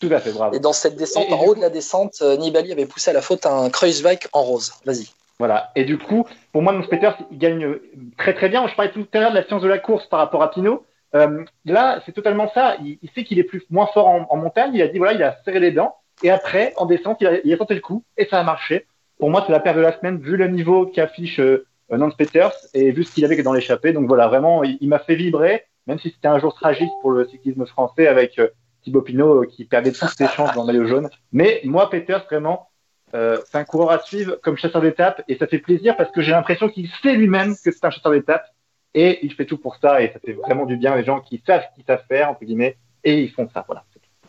Tout 0.00 0.08
à 0.12 0.20
fait, 0.20 0.32
bravo. 0.32 0.54
Et 0.54 0.60
dans 0.60 0.72
cette 0.74 0.96
descente, 0.96 1.24
Et- 1.28 1.30
et 1.30 1.34
en 1.34 1.40
haut 1.42 1.46
coup- 1.50 1.54
de 1.56 1.60
la 1.60 1.70
descente, 1.70 2.16
euh, 2.22 2.36
Nibali 2.36 2.70
avait 2.72 2.86
poussé 2.86 3.10
à 3.10 3.14
la 3.14 3.22
faute 3.22 3.46
un 3.46 3.70
Kreuzweig 3.70 4.18
en 4.32 4.42
rose. 4.42 4.72
Vas-y. 4.84 5.06
Voilà. 5.38 5.70
Et 5.74 5.84
du 5.84 5.98
coup, 5.98 6.26
pour 6.52 6.62
moi, 6.62 6.72
Nance 6.72 6.86
Peters, 6.88 7.16
il 7.30 7.38
gagne 7.38 7.64
euh, 7.64 7.82
très 8.18 8.34
très 8.34 8.48
bien. 8.48 8.66
Je 8.68 8.74
parlais 8.74 8.92
tout 8.92 9.06
à 9.14 9.20
l'heure 9.20 9.30
de 9.30 9.36
la 9.36 9.46
science 9.46 9.62
de 9.62 9.68
la 9.68 9.78
course 9.78 10.06
par 10.06 10.18
rapport 10.18 10.42
à 10.42 10.50
Pinot. 10.50 10.84
Euh, 11.14 11.44
là, 11.64 12.00
c'est 12.04 12.12
totalement 12.12 12.50
ça. 12.52 12.76
Il, 12.82 12.98
il 13.02 13.10
sait 13.14 13.24
qu'il 13.24 13.38
est 13.38 13.44
plus 13.44 13.62
moins 13.70 13.86
fort 13.86 14.08
en, 14.08 14.26
en 14.28 14.36
montagne. 14.36 14.72
Il 14.74 14.82
a 14.82 14.88
dit 14.88 14.98
voilà, 14.98 15.14
il 15.14 15.22
a 15.22 15.36
serré 15.44 15.60
les 15.60 15.72
dents. 15.72 15.94
Et 16.22 16.30
après, 16.30 16.72
en 16.76 16.86
descente, 16.86 17.18
il 17.20 17.26
a, 17.26 17.32
il 17.44 17.52
a 17.52 17.56
tenté 17.56 17.74
le 17.74 17.80
coup 17.80 18.02
et 18.16 18.26
ça 18.26 18.38
a 18.40 18.42
marché. 18.42 18.86
Pour 19.18 19.30
moi, 19.30 19.42
c'est 19.46 19.52
la 19.52 19.60
perte 19.60 19.76
de 19.76 19.82
la 19.82 19.96
semaine 19.98 20.18
vu 20.18 20.36
le 20.36 20.48
niveau 20.48 20.86
qu'affiche 20.86 21.38
euh, 21.40 21.66
Nance 21.90 22.14
Peters 22.16 22.52
et 22.74 22.90
vu 22.90 23.04
ce 23.04 23.12
qu'il 23.14 23.24
avait 23.24 23.42
dans 23.42 23.52
l'échappée. 23.52 23.92
Donc 23.92 24.06
voilà, 24.08 24.28
vraiment, 24.28 24.62
il, 24.64 24.76
il 24.80 24.88
m'a 24.88 24.98
fait 24.98 25.14
vibrer, 25.14 25.64
même 25.86 25.98
si 25.98 26.10
c'était 26.10 26.28
un 26.28 26.38
jour 26.38 26.54
tragique 26.54 26.90
pour 27.02 27.12
le 27.12 27.26
cyclisme 27.28 27.64
français 27.66 28.08
avec 28.08 28.38
euh, 28.38 28.48
Thibaut 28.86 29.02
Pinot 29.02 29.42
euh, 29.42 29.46
qui 29.46 29.64
perdait 29.64 29.90
toutes 29.90 30.10
ses 30.16 30.28
chances 30.28 30.54
dans 30.54 30.62
le 30.62 30.68
maillot 30.72 30.86
jaune. 30.86 31.10
Mais 31.32 31.60
moi, 31.64 31.90
Peters, 31.90 32.24
vraiment, 32.30 32.68
euh, 33.14 33.36
c'est 33.50 33.58
un 33.58 33.64
coureur 33.64 33.90
à 33.90 33.98
suivre 33.98 34.36
comme 34.40 34.56
chasseur 34.56 34.80
d'étape 34.80 35.24
et 35.26 35.36
ça 35.36 35.48
fait 35.48 35.58
plaisir 35.58 35.96
parce 35.96 36.12
que 36.12 36.22
j'ai 36.22 36.30
l'impression 36.30 36.68
qu'il 36.68 36.88
sait 37.02 37.14
lui-même 37.14 37.56
que 37.56 37.72
c'est 37.72 37.84
un 37.84 37.90
chasseur 37.90 38.12
d'étape 38.12 38.46
et 38.94 39.18
il 39.26 39.34
fait 39.34 39.44
tout 39.44 39.58
pour 39.58 39.74
ça 39.82 40.00
et 40.02 40.12
ça 40.12 40.20
fait 40.24 40.34
vraiment 40.34 40.66
du 40.66 40.76
bien 40.76 40.94
les 40.94 41.02
gens 41.04 41.18
qui 41.20 41.42
savent 41.44 41.62
ce 41.68 41.74
qu'ils 41.74 41.84
savent 41.84 42.04
faire 42.06 42.30
entre 42.30 42.44
guillemets 42.44 42.76
et 43.02 43.20
ils 43.22 43.30
font 43.32 43.48
ça 43.52 43.64
voilà. 43.66 43.82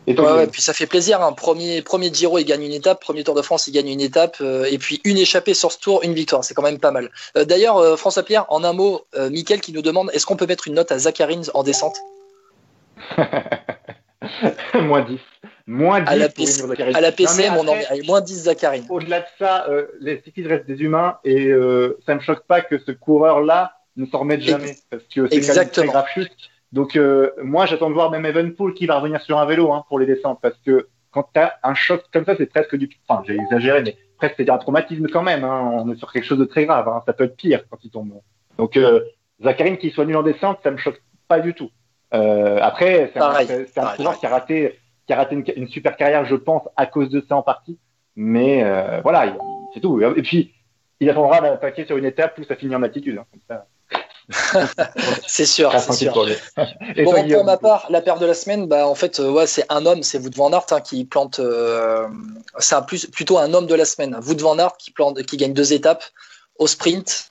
Et 0.08 0.16
toi, 0.16 0.24
Ouais, 0.24 0.30
ouais, 0.32 0.36
Guillaume 0.38 0.52
puis 0.52 0.62
ça 0.64 0.74
fait 0.74 0.88
plaisir. 0.88 1.22
Hein. 1.22 1.34
Premier, 1.34 1.84
premier 1.84 2.12
Giro, 2.12 2.40
il 2.40 2.46
gagne 2.46 2.64
une 2.64 2.72
étape. 2.74 3.00
Premier 3.00 3.24
Tour 3.24 3.36
de 3.36 3.44
France, 3.44 3.68
il 3.68 3.74
gagne 3.74 3.90
une 3.90 4.02
étape. 4.02 4.38
euh, 4.42 4.66
et 4.72 4.80
puis 4.80 5.02
une 5.04 5.18
échappée 5.18 5.54
sur 5.54 5.72
ce 5.72 5.78
tour, 5.80 6.02
une 6.04 6.14
victoire. 6.16 6.44
C'est 6.44 6.56
quand 6.56 6.64
même 6.64 6.80
pas 6.80 6.92
mal. 6.92 7.12
Euh, 7.36 7.46
D'ailleurs, 7.46 8.00
François 8.00 8.24
Pierre, 8.24 8.46
en 8.50 8.64
un 8.64 8.74
mot, 8.74 9.06
Mickaël 9.30 9.62
qui 9.62 9.72
nous 9.72 9.84
demande 9.84 10.10
est-ce 10.14 10.26
qu'on 10.26 10.38
peut 10.38 10.48
mettre 10.48 10.68
une 10.68 10.74
note 10.76 10.92
à 10.92 10.98
Zacharine 10.98 11.44
en 11.54 11.62
descente? 11.62 11.98
moins 14.82 15.02
10. 15.02 15.20
Moins 15.68 16.02
10 16.02 16.10
À 16.10 16.16
la 16.16 16.30
PC, 16.30 16.64
à 16.64 17.02
la 17.02 17.10
Non, 17.10 17.16
PC, 17.16 17.42
mais 17.42 17.50
mon 17.50 17.62
après, 17.62 17.72
envie. 17.72 17.86
Allez, 17.90 18.08
moins 18.08 18.22
10 18.22 18.44
Zacharine. 18.44 18.86
Au-delà 18.90 19.22
de 19.22 19.26
ça, 19.38 19.68
euh, 19.70 19.88
les 20.00 20.22
cyclistes 20.22 20.50
restent 20.50 20.66
des 20.66 20.82
humains 20.82 21.18
et 21.24 21.48
euh, 21.48 21.98
ça 22.06 22.16
me 22.16 22.20
choque 22.20 22.46
pas 22.48 22.62
que 22.62 22.80
ce 22.80 22.92
coureur-là 22.92 23.74
ne 23.96 24.06
s'en 24.06 24.20
remette 24.20 24.42
jamais 24.42 24.76
parce 24.90 25.04
que 25.04 25.28
c'est 25.28 25.42
quand 25.42 25.56
même 25.56 25.70
très 25.70 25.88
grave 25.88 26.06
chute. 26.14 26.32
Donc 26.72 26.96
euh, 26.96 27.32
moi, 27.42 27.66
j'attends 27.66 27.90
de 27.90 27.94
voir 27.94 28.12
même 28.12 28.26
Evenpool 28.26 28.74
qui 28.74 28.86
va 28.86 28.98
revenir 29.00 29.22
sur 29.22 29.38
un 29.38 29.46
vélo 29.46 29.72
hein, 29.72 29.84
pour 29.88 30.00
les 30.00 30.06
descentes 30.06 30.40
parce 30.42 30.58
que 30.66 30.88
quand 31.12 31.30
tu 31.34 31.40
as 31.40 31.58
un 31.64 31.74
choc 31.74 32.04
comme 32.12 32.26
ça, 32.26 32.36
c'est 32.38 32.46
presque 32.46 32.76
du... 32.76 32.90
Enfin, 33.08 33.24
j'ai 33.26 33.36
exagéré, 33.36 33.82
mais 33.84 33.98
presque 34.18 34.36
c'est 34.38 34.50
un 34.50 34.58
traumatisme 34.58 35.08
quand 35.08 35.24
même. 35.24 35.44
Hein. 35.44 35.72
On 35.74 35.92
est 35.92 35.98
sur 35.98 36.12
quelque 36.12 36.26
chose 36.26 36.40
de 36.40 36.46
très 36.46 36.66
grave. 36.66 36.88
Hein. 36.88 37.02
Ça 37.06 37.14
peut 37.14 37.26
être 37.26 37.38
pire 37.38 37.64
quand 37.70 37.78
il 37.84 37.90
tombe. 37.90 38.14
Donc 38.58 38.78
euh, 38.78 39.02
Zacharine 39.42 39.78
qui 39.78 39.92
soit 39.92 40.06
nul 40.06 40.18
en 40.18 40.24
descente, 40.24 40.60
ça 40.64 40.72
me 40.72 40.78
choque 40.78 41.02
pas 41.28 41.40
du 41.40 41.54
tout. 41.54 41.70
Euh, 42.14 42.60
après, 42.62 43.12
c'est 43.14 43.20
un, 43.20 43.28
pareil. 43.28 43.48
qui 44.20 44.26
a 44.26 44.30
raté, 44.30 44.80
qui 45.06 45.14
a 45.14 45.18
raté 45.18 45.36
une, 45.36 45.44
une 45.56 45.68
super 45.68 45.96
carrière, 45.98 46.26
je 46.26 46.36
pense, 46.36 46.64
à 46.76 46.86
cause 46.86 47.10
de 47.10 47.24
ça 47.28 47.36
en 47.36 47.42
partie. 47.44 47.78
Mais 48.16 48.64
euh, 48.64 49.02
voilà, 49.02 49.26
il- 49.26 49.38
c'est 49.74 49.80
tout. 49.82 50.02
Et 50.02 50.22
puis, 50.22 50.54
il 51.00 51.10
attendra 51.10 51.42
d'attaquer 51.42 51.86
sur 51.86 51.98
une 51.98 52.06
étape 52.06 52.38
où 52.40 52.44
ça 52.46 52.56
finit 52.56 52.76
en 52.76 52.84
altitude. 52.84 53.20
hein. 53.50 53.62
C'est 55.26 55.46
sûr, 55.46 55.72
c'est 55.80 55.94
sûr. 55.94 56.12
pour. 56.12 56.28
Et 56.28 57.04
Bon, 57.06 57.12
toi, 57.14 57.24
pour 57.34 57.44
ma 57.46 57.56
part, 57.58 57.86
la 57.90 58.02
paire 58.02 58.20
de 58.20 58.26
la 58.26 58.34
semaine, 58.34 58.66
bah, 58.68 58.86
en 58.88 58.96
fait, 58.96 59.20
euh, 59.22 59.32
ouais, 59.32 59.48
c'est 59.48 59.64
un 59.70 59.86
homme, 59.86 60.04
c'est 60.04 60.18
Wout 60.20 60.36
van 60.36 60.52
Aert 60.52 60.66
hein, 60.72 60.82
qui 60.82 61.06
plante. 61.06 61.40
euh, 61.40 62.08
c'est 62.60 62.76
plus, 62.86 63.06
plutôt 63.06 63.38
un 63.38 63.54
homme 63.54 63.68
de 63.68 63.76
la 63.76 63.86
semaine. 63.86 64.18
Wout 64.28 64.38
van 64.42 64.58
Aert 64.60 64.76
qui, 64.78 64.92
plante, 64.92 65.22
qui 65.24 65.38
gagne 65.38 65.54
deux 65.54 65.72
étapes 65.72 66.04
au 66.60 66.68
sprint 66.68 67.30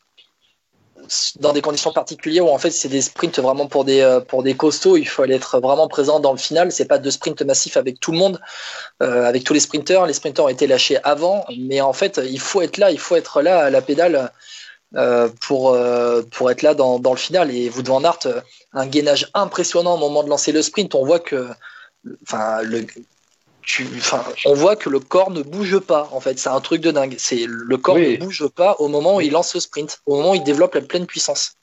dans 1.40 1.52
des 1.52 1.62
conditions 1.62 1.92
particulières 1.92 2.46
où 2.46 2.50
en 2.50 2.59
fait 2.59 2.70
c'est 2.70 2.88
des 2.88 3.00
sprints 3.00 3.38
vraiment 3.38 3.66
pour 3.66 3.84
des 3.84 4.00
euh, 4.00 4.20
pour 4.20 4.42
des 4.42 4.54
costauds. 4.54 4.96
Il 4.96 5.07
faut 5.09 5.22
aller 5.22 5.34
être 5.34 5.61
vraiment 5.61 5.88
présent 5.88 6.20
dans 6.20 6.32
le 6.32 6.38
final. 6.38 6.72
C'est 6.72 6.86
pas 6.86 6.98
de 6.98 7.11
sprint 7.11 7.42
massif 7.42 7.76
avec 7.76 8.00
tout 8.00 8.12
le 8.12 8.18
monde, 8.18 8.40
euh, 9.02 9.24
avec 9.24 9.44
tous 9.44 9.54
les 9.54 9.61
sprinteurs. 9.61 10.07
Les 10.07 10.12
sprinteurs 10.12 10.46
ont 10.46 10.48
été 10.50 10.66
lâchés 10.66 10.98
avant, 11.04 11.44
mais 11.59 11.80
en 11.80 11.92
fait 11.92 12.20
il 12.24 12.40
faut 12.40 12.62
être 12.62 12.78
là, 12.78 12.90
il 12.90 12.98
faut 12.98 13.16
être 13.16 13.42
là 13.42 13.64
à 13.64 13.70
la 13.70 13.82
pédale. 13.82 14.30
euh, 14.94 15.28
pour, 15.40 15.76
pour 16.30 16.50
être 16.50 16.62
là 16.62 16.72
dans, 16.74 17.00
dans 17.00 17.11
le 17.11 17.18
final 17.18 17.50
et 17.50 17.68
Wout 17.70 17.82
van 17.86 18.04
Aert 18.04 18.28
un 18.72 18.86
gainage 18.86 19.28
impressionnant 19.34 19.94
au 19.94 19.98
moment 19.98 20.22
de 20.22 20.28
lancer 20.28 20.52
le 20.52 20.62
sprint. 20.62 20.94
On 20.94 21.04
voit 21.04 21.18
que, 21.18 21.48
enfin, 22.22 22.62
le, 22.62 22.86
tu, 23.67 23.87
on 24.47 24.55
voit 24.55 24.77
que 24.77 24.89
le 24.89 25.01
corps 25.01 25.31
ne 25.31 25.43
bouge 25.43 25.79
pas. 25.81 26.09
En 26.12 26.21
fait, 26.21 26.39
c'est 26.39 26.49
un 26.49 26.61
truc 26.61 26.81
de 26.81 26.91
dingue. 26.93 27.17
C'est 27.19 27.45
le 27.47 27.77
corps 27.77 27.97
Oui. 27.97 28.17
ne 28.19 28.25
bouge 28.25 28.47
pas 28.49 28.77
au 28.79 28.89
moment 28.89 29.17
où 29.17 29.21
il 29.21 29.33
lance 29.33 29.53
le 29.55 29.61
sprint, 29.61 30.01
au 30.07 30.17
moment 30.17 30.31
où 30.31 30.35
il 30.37 30.45
développe 30.45 30.75
la 30.75 30.81
pleine 30.81 31.07
puissance. 31.07 31.55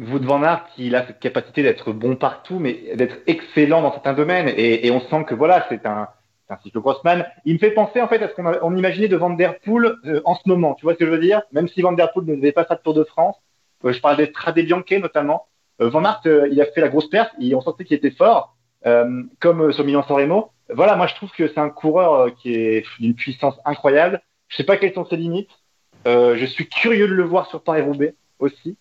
Wout 0.00 0.24
van 0.24 0.42
Aert, 0.42 0.66
il 0.78 0.96
a 0.96 1.06
cette 1.06 1.20
capacité 1.20 1.62
d'être 1.62 1.92
bon 1.92 2.16
partout, 2.16 2.58
mais 2.58 2.96
d'être 2.96 3.16
excellent 3.26 3.82
dans 3.82 3.92
certains 3.92 4.14
domaines. 4.14 4.48
Et, 4.48 4.86
et 4.86 4.90
on 4.90 5.00
sent 5.08 5.24
que 5.28 5.34
voilà, 5.34 5.66
c'est 5.68 5.84
un, 5.86 6.08
un 6.48 6.56
cyclocrossman. 6.62 7.26
Il 7.44 7.54
me 7.54 7.58
fait 7.58 7.70
penser 7.72 8.00
en 8.00 8.08
fait 8.08 8.22
à 8.22 8.28
ce 8.28 8.34
qu'on 8.34 8.46
on 8.62 8.76
imaginait 8.76 9.08
de 9.08 9.16
Van 9.16 9.30
Der 9.30 9.58
Poel 9.60 9.94
euh, 10.06 10.20
en 10.24 10.34
ce 10.34 10.42
moment. 10.46 10.74
Tu 10.74 10.84
vois 10.86 10.94
ce 10.94 10.98
que 10.98 11.06
je 11.06 11.10
veux 11.10 11.20
dire? 11.20 11.42
Même 11.52 11.68
si 11.68 11.80
Van 11.82 11.92
Der 11.92 12.12
Poel 12.12 12.26
ne 12.26 12.36
devait 12.36 12.52
pas 12.52 12.64
faire 12.64 12.76
de 12.78 12.82
Tour 12.82 12.94
de 12.94 13.04
France, 13.04 13.36
euh, 13.84 13.92
je 13.92 14.00
parle 14.00 14.16
des 14.16 14.26
Strade 14.26 14.58
Bianche 14.58 14.90
notamment. 15.00 15.46
Euh, 15.80 15.88
van 15.90 16.04
Aert, 16.04 16.22
euh, 16.26 16.48
il 16.50 16.60
a 16.60 16.66
fait 16.66 16.80
la 16.80 16.88
grosse 16.88 17.08
perte. 17.08 17.32
Et 17.40 17.54
on 17.54 17.60
sentait 17.60 17.84
qu'il 17.84 17.96
était 17.96 18.10
fort. 18.10 18.56
euh, 18.86 19.22
comme 19.40 19.72
sur 19.72 19.84
Milan 19.84 20.04
San 20.06 20.16
Remo. 20.16 20.50
Voilà, 20.70 20.96
moi 20.96 21.06
je 21.06 21.14
trouve 21.14 21.30
que 21.30 21.48
c'est 21.48 21.58
un 21.58 21.70
coureur 21.70 22.14
euh, 22.14 22.30
qui 22.30 22.54
est 22.54 22.84
d'une 22.98 23.14
puissance 23.14 23.54
incroyable. 23.64 24.22
Je 24.48 24.56
sais 24.56 24.64
pas 24.64 24.76
quelles 24.76 24.94
sont 24.94 25.04
ses 25.06 25.16
limites. 25.16 25.50
Euh, 26.06 26.36
je 26.36 26.46
suis 26.46 26.68
curieux 26.68 27.08
de 27.08 27.14
le 27.14 27.24
voir 27.24 27.46
sur 27.48 27.62
Paris-Roubaix 27.62 28.14
aussi. 28.38 28.76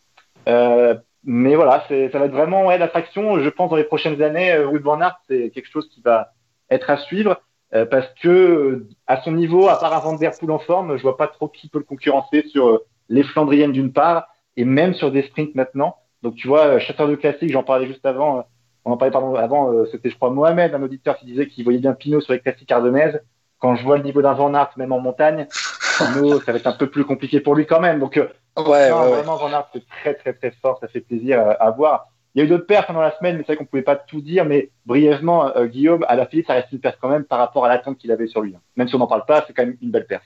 Euh, 0.47 0.95
mais 1.23 1.55
voilà, 1.55 1.85
ça 1.87 2.19
va 2.19 2.25
être 2.25 2.31
vraiment 2.33 2.65
ouais, 2.65 2.77
l'attraction. 2.77 3.39
Je 3.39 3.49
pense 3.49 3.69
dans 3.69 3.77
les 3.77 3.85
prochaines 3.85 4.21
années, 4.21 4.51
euh, 4.51 4.67
Wout 4.67 4.83
van 4.83 4.99
c'est 5.29 5.49
quelque 5.51 5.69
chose 5.69 5.89
qui 5.89 6.01
va 6.01 6.33
être 6.69 6.89
à 6.89 6.97
suivre 6.97 7.41
euh, 7.73 7.85
parce 7.85 8.07
que 8.21 8.29
euh, 8.29 8.87
à 9.07 9.21
son 9.21 9.31
niveau, 9.31 9.67
à 9.67 9.79
part 9.79 9.93
un 9.93 9.99
Van 9.99 10.15
Der 10.15 10.31
Poel 10.37 10.51
en 10.51 10.59
forme, 10.59 10.97
je 10.97 11.01
vois 11.01 11.17
pas 11.17 11.27
trop 11.27 11.47
qui 11.47 11.69
peut 11.69 11.79
le 11.79 11.85
concurrencer 11.85 12.45
sur 12.47 12.67
euh, 12.67 12.85
les 13.09 13.23
Flandriennes 13.23 13.71
d'une 13.71 13.93
part 13.93 14.27
et 14.57 14.65
même 14.65 14.93
sur 14.93 15.11
des 15.11 15.23
sprints 15.23 15.55
maintenant. 15.55 15.95
Donc 16.21 16.35
tu 16.35 16.47
vois, 16.47 16.65
euh, 16.65 16.79
chasseur 16.79 17.07
de 17.07 17.15
classique, 17.15 17.51
j'en 17.51 17.63
parlais 17.63 17.87
juste 17.87 18.05
avant. 18.05 18.45
Euh, 18.85 18.89
on 18.89 18.91
en 18.93 18.97
parlait 18.97 19.11
pardon 19.11 19.35
avant. 19.35 19.71
euh, 19.71 19.85
C'était 19.91 20.09
je 20.09 20.15
crois 20.15 20.29
Mohamed, 20.29 20.73
un 20.73 20.83
auditeur 20.83 21.17
qui 21.17 21.25
disait 21.25 21.47
qu'il 21.47 21.63
voyait 21.63 21.79
bien 21.79 21.93
Pinot 21.93 22.21
sur 22.21 22.33
les 22.33 22.39
classiques 22.39 22.71
ardennaises. 22.71 23.21
Quand 23.59 23.75
je 23.75 23.83
vois 23.83 23.97
le 23.97 24.03
niveau 24.03 24.21
d'un 24.21 24.33
Van 24.33 24.53
Aert, 24.53 24.71
même 24.77 24.91
en 24.91 24.99
montagne, 24.99 25.47
Pinot, 25.97 26.41
ça 26.41 26.51
va 26.51 26.57
être 26.57 26.67
un 26.67 26.73
peu 26.73 26.89
plus 26.89 27.05
compliqué 27.05 27.39
pour 27.39 27.55
lui 27.55 27.65
quand 27.65 27.79
même. 27.79 27.99
Donc 27.99 28.17
euh, 28.17 28.27
Ouais, 28.57 28.89
non, 28.89 28.97
ouais, 28.99 29.03
ouais. 29.05 29.09
vraiment, 29.17 29.35
Van 29.37 29.51
Aert, 29.51 29.67
c'est 29.73 29.83
très, 29.87 30.13
très, 30.13 30.33
très 30.33 30.51
fort. 30.61 30.77
Ça 30.79 30.87
fait 30.87 30.99
plaisir 31.01 31.39
à, 31.39 31.51
à 31.53 31.71
voir. 31.71 32.07
Il 32.35 32.39
y 32.39 32.41
a 32.41 32.45
eu 32.45 32.49
d'autres 32.49 32.65
perfs 32.67 32.87
pendant 32.87 33.01
la 33.01 33.15
semaine, 33.17 33.35
mais 33.37 33.41
c'est 33.43 33.53
vrai 33.53 33.57
qu'on 33.57 33.65
pouvait 33.65 33.81
pas 33.83 33.95
tout 33.95 34.19
dire. 34.21 34.43
Mais 34.45 34.69
brièvement, 34.85 35.55
euh, 35.55 35.65
Guillaume, 35.65 36.03
à 36.07 36.15
la 36.15 36.25
Philippe, 36.25 36.47
ça 36.47 36.53
reste 36.53 36.71
une 36.71 36.79
perf 36.79 36.97
quand 37.01 37.09
même 37.09 37.23
par 37.23 37.39
rapport 37.39 37.65
à 37.65 37.69
l'attente 37.69 37.97
qu'il 37.97 38.11
avait 38.11 38.27
sur 38.27 38.41
lui. 38.41 38.53
hein. 38.55 38.59
Même 38.75 38.87
si 38.87 38.95
on 38.95 38.99
n'en 38.99 39.07
parle 39.07 39.25
pas, 39.25 39.43
c'est 39.47 39.53
quand 39.53 39.65
même 39.65 39.77
une 39.81 39.91
belle 39.91 40.05
perf. 40.07 40.23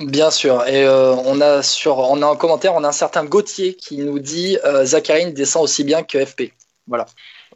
Bien 0.00 0.30
sûr. 0.30 0.66
Et 0.68 0.84
euh, 0.84 1.14
on 1.26 1.40
a 1.40 1.62
sur, 1.62 1.98
on 1.98 2.22
a 2.22 2.26
un 2.26 2.36
commentaire, 2.36 2.74
on 2.74 2.84
a 2.84 2.88
un 2.88 2.92
certain 2.92 3.24
Gauthier 3.24 3.74
qui 3.74 3.98
nous 3.98 4.18
dit 4.20 4.56
euh, 4.64 4.84
Zacharine 4.84 5.32
descend 5.32 5.64
aussi 5.64 5.82
bien 5.82 6.02
que 6.02 6.24
FP. 6.24 6.52
Voilà. 6.86 7.06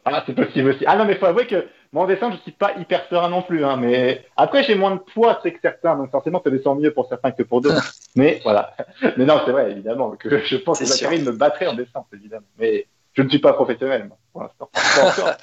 Ah, 0.05 0.23
c'est 0.25 0.33
possible 0.35 0.69
aussi. 0.69 0.83
Ah 0.85 0.95
non, 0.97 1.05
mais 1.05 1.15
faut 1.15 1.25
avouer 1.25 1.47
que 1.47 1.65
moi, 1.91 2.03
en 2.03 2.07
descente, 2.07 2.33
je 2.33 2.41
suis 2.41 2.51
pas 2.51 2.73
hyper 2.77 3.05
serein 3.09 3.29
non 3.29 3.41
plus. 3.41 3.65
Hein, 3.65 3.77
mais 3.77 4.23
après, 4.37 4.63
j'ai 4.63 4.75
moins 4.75 4.95
de 4.95 4.99
poids, 4.99 5.39
c'est 5.41 5.51
que 5.51 5.59
certains. 5.61 5.95
Donc 5.95 6.11
forcément, 6.11 6.41
ça 6.43 6.51
descend 6.51 6.79
mieux 6.79 6.93
pour 6.93 7.07
certains 7.09 7.31
que 7.31 7.41
pour 7.41 7.61
d'autres. 7.61 7.93
mais 8.15 8.39
voilà. 8.43 8.75
Mais 9.17 9.25
non, 9.25 9.41
c'est 9.45 9.51
vrai, 9.51 9.71
évidemment, 9.71 10.11
que 10.11 10.43
je 10.43 10.57
pense 10.57 10.79
que. 10.79 10.85
Zachary 10.85 11.21
me 11.21 11.31
battrait 11.31 11.67
en 11.67 11.73
descente, 11.73 12.05
évidemment. 12.13 12.45
Mais 12.59 12.87
je 13.13 13.21
ne 13.21 13.29
suis 13.29 13.39
pas 13.39 13.53
professionnel, 13.53 14.09
pour 14.31 14.43
l'instant. 14.43 14.69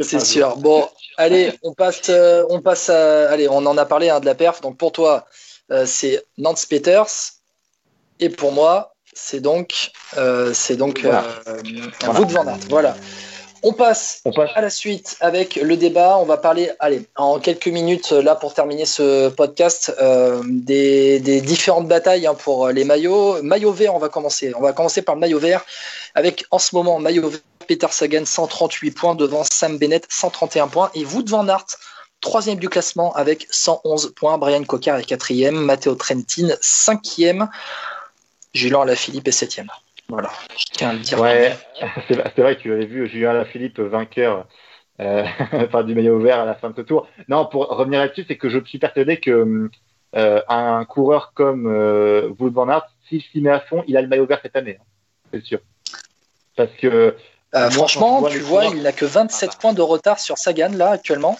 C'est 0.00 0.18
jour. 0.18 0.26
sûr. 0.26 0.56
Bon, 0.56 0.88
allez, 1.18 1.52
on 1.62 1.74
passe, 1.74 2.08
euh, 2.08 2.44
on 2.48 2.62
passe 2.62 2.88
à, 2.88 3.30
allez, 3.30 3.48
on 3.48 3.66
en 3.66 3.76
a 3.76 3.84
parlé 3.84 4.08
hein, 4.08 4.20
de 4.20 4.26
la 4.26 4.34
perf. 4.34 4.60
Donc 4.60 4.78
pour 4.78 4.92
toi, 4.92 5.26
euh, 5.70 5.84
c'est 5.86 6.24
Nance 6.38 6.66
Peters, 6.66 7.06
et 8.20 8.28
pour 8.28 8.52
moi, 8.52 8.94
c'est 9.12 9.40
donc, 9.40 9.90
euh, 10.16 10.52
c'est 10.54 10.76
donc 10.76 11.00
Voilà. 11.00 11.24
Van 12.02 12.46
Aert. 12.46 12.58
Voilà. 12.70 12.96
On 13.66 13.72
passe 13.72 14.20
On 14.26 14.30
passe 14.30 14.50
à 14.54 14.60
la 14.60 14.68
suite 14.68 15.16
avec 15.20 15.56
le 15.56 15.78
débat. 15.78 16.18
On 16.18 16.26
va 16.26 16.36
parler, 16.36 16.70
allez, 16.80 17.08
en 17.16 17.38
quelques 17.38 17.68
minutes, 17.68 18.12
euh, 18.12 18.22
là, 18.22 18.34
pour 18.34 18.52
terminer 18.52 18.84
ce 18.84 19.30
podcast, 19.30 19.90
euh, 20.02 20.42
des, 20.44 21.18
des 21.18 21.40
différentes 21.40 21.88
batailles 21.88 22.26
hein, 22.26 22.34
pour 22.34 22.68
les 22.68 22.84
maillots. 22.84 23.42
Maillot 23.42 23.72
vert, 23.72 23.94
on 23.94 23.98
va 23.98 24.10
commencer. 24.10 24.52
On 24.54 24.60
va 24.60 24.74
commencer 24.74 25.00
par 25.00 25.14
le 25.14 25.22
maillot 25.22 25.38
vert 25.38 25.64
avec, 26.14 26.44
en 26.50 26.58
ce 26.58 26.74
moment, 26.74 26.98
maillot 26.98 27.30
vert, 27.30 27.40
Peter 27.66 27.86
Sagan, 27.90 28.26
138 28.26 28.90
points 28.90 29.14
devant 29.14 29.44
Sam 29.50 29.78
Bennett, 29.78 30.06
131 30.10 30.68
points. 30.68 30.90
Et 30.94 31.06
Wout 31.06 31.24
van 31.26 31.48
Aert, 31.48 31.64
troisième 32.20 32.58
du 32.58 32.68
classement 32.68 33.14
avec 33.14 33.46
111 33.50 34.12
points. 34.14 34.36
Brian 34.36 34.64
Cocard 34.64 34.98
est 34.98 35.04
quatrième. 35.04 35.56
Matteo 35.56 35.94
Trentin, 35.94 36.48
cinquième. 36.60 37.48
Julien 38.52 38.82
Alaphilippe 38.82 39.26
est 39.26 39.32
septième. 39.32 39.70
Voilà, 40.14 40.30
je 40.56 40.64
tiens 40.72 40.90
à 40.90 40.92
le 40.94 40.98
dire. 41.00 41.20
Ouais, 41.20 41.56
c'est 42.08 42.38
vrai 42.40 42.56
que 42.56 42.60
tu 42.62 42.72
avais 42.72 42.86
vu 42.86 43.06
Julien 43.08 43.30
Alaphilippe 43.30 43.78
vainqueur 43.80 44.46
euh, 45.00 45.24
enfin, 45.52 45.82
du 45.84 45.94
maillot 45.94 46.18
vert 46.20 46.40
à 46.40 46.44
la 46.44 46.54
fin 46.54 46.70
de 46.70 46.76
ce 46.76 46.80
tour. 46.82 47.08
Non, 47.28 47.46
pour 47.46 47.66
revenir 47.68 48.00
là-dessus, 48.00 48.24
c'est 48.28 48.36
que 48.36 48.48
je 48.48 48.58
suis 48.64 48.78
persuadé 48.78 49.18
que 49.18 49.68
euh, 50.16 50.40
un 50.48 50.84
coureur 50.84 51.32
comme 51.34 51.66
euh, 51.66 52.30
Wout 52.38 52.50
van 52.52 52.68
Aert, 52.68 52.86
s'il 53.08 53.22
s'y 53.22 53.40
met 53.40 53.50
à 53.50 53.60
fond, 53.60 53.82
il 53.88 53.96
a 53.96 54.02
le 54.02 54.08
maillot 54.08 54.26
vert 54.26 54.38
cette 54.42 54.56
année, 54.56 54.78
hein, 54.80 54.84
c'est 55.32 55.42
sûr. 55.44 55.58
Parce 56.56 56.70
que 56.80 56.86
Euh, 57.56 57.60
Moi, 57.60 57.70
franchement, 57.70 58.22
tu 58.28 58.38
vois, 58.40 58.62
coureurs- 58.62 58.74
il 58.76 58.82
n'a 58.82 58.92
que 58.92 59.04
27 59.04 59.48
Ah 59.50 59.52
bah. 59.52 59.58
points 59.60 59.72
de 59.74 59.82
retard 59.82 60.18
sur 60.18 60.38
Sagan 60.38 60.70
là 60.72 60.90
actuellement. 60.90 61.36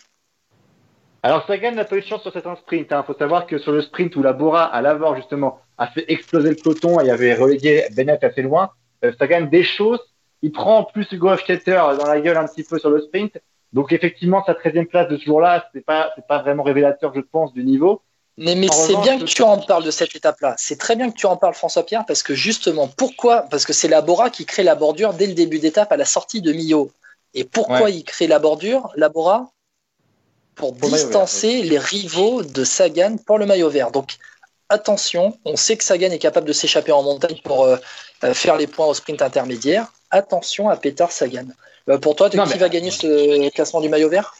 Alors 1.24 1.46
Sagan 1.46 1.72
n'a 1.72 1.86
pas 1.86 1.96
eu 1.96 2.02
de 2.02 2.06
chance 2.06 2.20
sur 2.20 2.32
certains 2.34 2.54
sprints. 2.56 2.88
Il 2.90 3.02
faut 3.06 3.14
savoir 3.14 3.46
que 3.46 3.56
sur 3.56 3.72
le 3.72 3.80
sprint 3.80 4.14
où 4.16 4.22
la 4.22 4.34
Bora 4.34 4.64
à 4.64 4.82
l'avant 4.82 5.16
justement 5.16 5.58
a 5.78 5.86
fait 5.86 6.04
exploser 6.08 6.50
le 6.50 6.56
peloton 6.56 7.00
et 7.00 7.10
avait 7.10 7.32
relégué 7.32 7.86
Bennett 7.96 8.22
assez 8.22 8.42
loin, 8.42 8.68
euh, 9.02 9.12
Sagan 9.18 9.46
déchausse. 9.46 10.02
Il 10.42 10.52
prend 10.52 10.80
en 10.80 10.84
plus 10.84 11.10
Hugo 11.10 11.30
Hofstetter 11.30 11.80
dans 11.98 12.06
la 12.06 12.20
gueule 12.20 12.36
un 12.36 12.46
petit 12.46 12.62
peu 12.62 12.78
sur 12.78 12.90
le 12.90 13.00
sprint. 13.00 13.38
Donc 13.72 13.90
effectivement, 13.90 14.44
sa 14.44 14.52
13e 14.52 14.84
place 14.84 15.08
de 15.08 15.16
ce 15.16 15.24
jour-là, 15.24 15.64
c'est 15.72 15.80
pas 15.80 16.12
c'est 16.14 16.26
pas 16.26 16.42
vraiment 16.42 16.62
révélateur, 16.62 17.14
je 17.14 17.22
pense, 17.22 17.54
du 17.54 17.64
niveau. 17.64 18.02
Mais, 18.36 18.54
mais 18.54 18.68
c'est 18.68 19.00
bien 19.00 19.18
que 19.18 19.24
tu 19.24 19.40
en 19.42 19.56
parles 19.56 19.84
de 19.84 19.90
cette 19.90 20.14
étape-là. 20.14 20.54
C'est 20.58 20.78
très 20.78 20.94
bien 20.94 21.10
que 21.10 21.16
tu 21.16 21.24
en 21.24 21.38
parles, 21.38 21.54
François-Pierre, 21.54 22.04
parce 22.06 22.22
que 22.22 22.34
justement, 22.34 22.86
pourquoi? 22.98 23.46
Parce 23.50 23.64
que 23.64 23.72
c'est 23.72 23.88
la 23.88 24.02
Bora 24.02 24.28
qui 24.28 24.44
crée 24.44 24.64
la 24.64 24.74
bordure 24.74 25.14
dès 25.14 25.26
le 25.26 25.32
début 25.32 25.58
d'étape 25.58 25.90
à 25.90 25.96
la 25.96 26.04
sortie 26.04 26.42
de 26.42 26.52
Millau. 26.52 26.90
Et 27.32 27.44
pourquoi 27.44 27.84
Ouais. 27.84 27.94
il 27.94 28.04
crée 28.04 28.26
la 28.26 28.38
bordure, 28.38 28.90
la 28.96 29.08
Bora 29.08 29.50
Pour 30.56 30.72
distancer 30.72 31.62
les 31.62 31.78
rivaux 31.78 32.42
de 32.42 32.64
Sagan 32.64 33.16
pour 33.26 33.38
le 33.38 33.46
maillot 33.46 33.70
vert. 33.70 33.90
Donc 33.90 34.16
attention, 34.68 35.36
on 35.44 35.56
sait 35.56 35.76
que 35.76 35.84
Sagan 35.84 36.10
est 36.10 36.18
capable 36.18 36.46
de 36.46 36.52
s'échapper 36.52 36.92
en 36.92 37.02
montagne 37.02 37.40
pour 37.44 37.64
euh, 37.64 37.76
euh, 38.22 38.34
faire 38.34 38.56
les 38.56 38.66
points 38.66 38.86
au 38.86 38.94
sprint 38.94 39.20
intermédiaire. 39.22 39.86
Attention 40.10 40.68
à 40.68 40.76
Peter 40.76 41.06
Sagan. 41.10 41.46
Euh, 41.88 41.98
pour 41.98 42.14
toi, 42.16 42.28
Non, 42.34 42.44
qui 42.44 42.50
mais- 42.50 42.58
va 42.58 42.68
gagner 42.68 42.90
ce 42.90 43.50
classement 43.50 43.80
du 43.80 43.88
maillot 43.88 44.08
vert? 44.08 44.34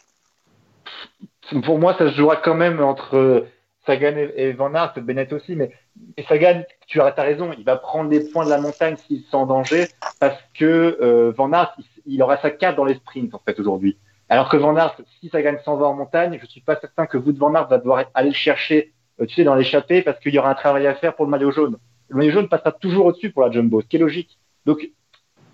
Pour 1.65 1.79
moi, 1.79 1.95
ça 1.99 2.11
se 2.11 2.17
jouera 2.17 2.37
quand 2.37 2.55
même 2.55 2.83
entre 2.83 3.47
Sagan 3.87 4.15
et, 4.17 4.53
Van 4.53 4.75
Aert, 4.75 4.95
Bennett 4.97 5.33
aussi, 5.33 5.55
mais 5.57 5.71
et 6.17 6.25
Sagan, 6.25 6.63
tu 6.87 7.01
as, 7.01 7.13
as 7.17 7.23
raison, 7.23 7.51
il 7.59 7.65
va 7.65 7.77
prendre 7.77 8.11
les 8.11 8.21
points 8.21 8.45
de 8.47 8.51
la 8.51 8.59
montagne 8.59 8.97
s'il 9.07 9.23
se 9.23 9.31
sent 9.31 9.37
en 9.37 9.47
danger, 9.47 9.89
parce 10.21 10.41
que 10.59 10.65
euh, 11.03 11.33
Van 11.37 11.53
Aert, 11.53 11.75
il, 11.79 12.15
il 12.15 12.23
aura 12.23 12.41
sa 12.41 12.51
carte 12.51 12.77
dans 12.77 12.85
les 12.85 12.95
sprints 12.95 13.35
en 13.35 13.41
fait 13.45 13.59
aujourd'hui. 13.61 13.99
Alors 14.35 14.49
que 14.49 14.57
Van 14.57 14.75
Aert, 14.77 14.97
si 15.21 15.29
Sagan 15.29 15.55
s'en 15.65 15.77
va 15.77 15.87
en 15.87 15.95
montagne, 15.95 16.41
je 16.43 16.47
suis 16.47 16.61
pas 16.61 16.75
certain 16.81 17.07
que 17.07 17.17
Wout 17.17 17.37
Van 17.39 17.55
Aert 17.55 17.69
va 17.69 17.79
devoir 17.79 18.05
aller 18.15 18.31
le 18.31 18.35
chercher, 18.35 18.93
euh, 19.21 19.27
tu 19.27 19.35
sais, 19.37 19.45
dans 19.45 19.55
l'échappée, 19.55 20.03
parce 20.03 20.19
qu'il 20.19 20.35
y 20.35 20.39
aura 20.41 20.51
un 20.51 20.55
travail 20.55 20.89
à 20.89 20.95
faire 20.97 21.15
pour 21.15 21.25
le 21.25 21.31
maillot 21.31 21.53
jaune. 21.53 21.77
Le 22.09 22.17
maillot 22.17 22.33
jaune 22.33 22.49
passera 22.49 22.73
toujours 22.73 23.07
au-dessus 23.07 23.31
pour 23.31 23.43
la 23.43 23.53
jumbo, 23.53 23.81
ce 23.81 23.87
qui 23.87 23.95
est 23.95 24.01
logique. 24.01 24.39
Donc 24.67 24.89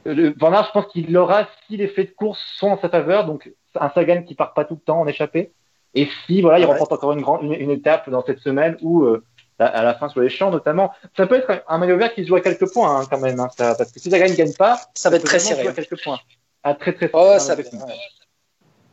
euh, 0.06 0.32
Van 0.38 0.50
Aert, 0.54 0.64
je 0.68 0.70
pense 0.72 0.86
qu'il 0.92 1.12
l'aura 1.12 1.46
si 1.66 1.76
les 1.76 1.88
faits 1.88 2.08
de 2.10 2.14
course 2.14 2.40
sont 2.56 2.68
en 2.68 2.78
sa 2.80 2.88
faveur, 2.88 3.26
donc 3.26 3.52
un 3.78 3.90
Sagan 3.90 4.22
qui 4.22 4.34
part 4.34 4.54
pas 4.54 4.64
tout 4.64 4.76
le 4.76 4.80
temps 4.80 5.00
en 5.00 5.06
échappée. 5.06 5.52
Et 5.94 6.08
si 6.26 6.40
voilà, 6.40 6.58
il 6.58 6.62
Ouais. 6.64 6.72
remporte 6.72 6.92
encore 6.94 7.12
une, 7.12 7.20
grande, 7.20 7.42
une, 7.42 7.52
une 7.52 7.70
étape 7.70 8.08
dans 8.08 8.24
cette 8.24 8.38
semaine 8.38 8.78
ou 8.80 9.02
euh, 9.04 9.22
à, 9.58 9.82
la 9.82 9.92
fin 9.92 10.08
sur 10.08 10.22
les 10.22 10.30
champs 10.30 10.50
notamment, 10.50 10.90
ça 11.18 11.26
peut 11.26 11.34
être 11.34 11.62
un, 11.68 11.76
maillot 11.76 11.98
vert 11.98 12.14
qui 12.14 12.22
se 12.22 12.28
joue 12.28 12.36
à 12.36 12.40
quelques 12.40 12.72
points 12.72 13.00
hein, 13.00 13.04
quand 13.10 13.18
même, 13.20 13.38
hein, 13.40 13.48
ça, 13.58 13.74
parce 13.74 13.92
que 13.92 14.00
si 14.00 14.08
Sagan 14.10 14.30
ne 14.30 14.36
gagne 14.36 14.54
pas, 14.54 14.80
Ça 14.94 15.10
va 15.10 15.16
être 15.16 15.24
très 15.26 15.38
serré. 15.38 15.68
à 15.68 15.72
quelques 15.74 16.02
points. 16.02 16.18
À 16.62 16.74
très 16.74 16.94
très 16.94 17.10
Oh, 17.12 17.34
ça, 17.38 17.54
très 17.56 17.64
serré. 17.64 17.82
ouais. 17.84 17.94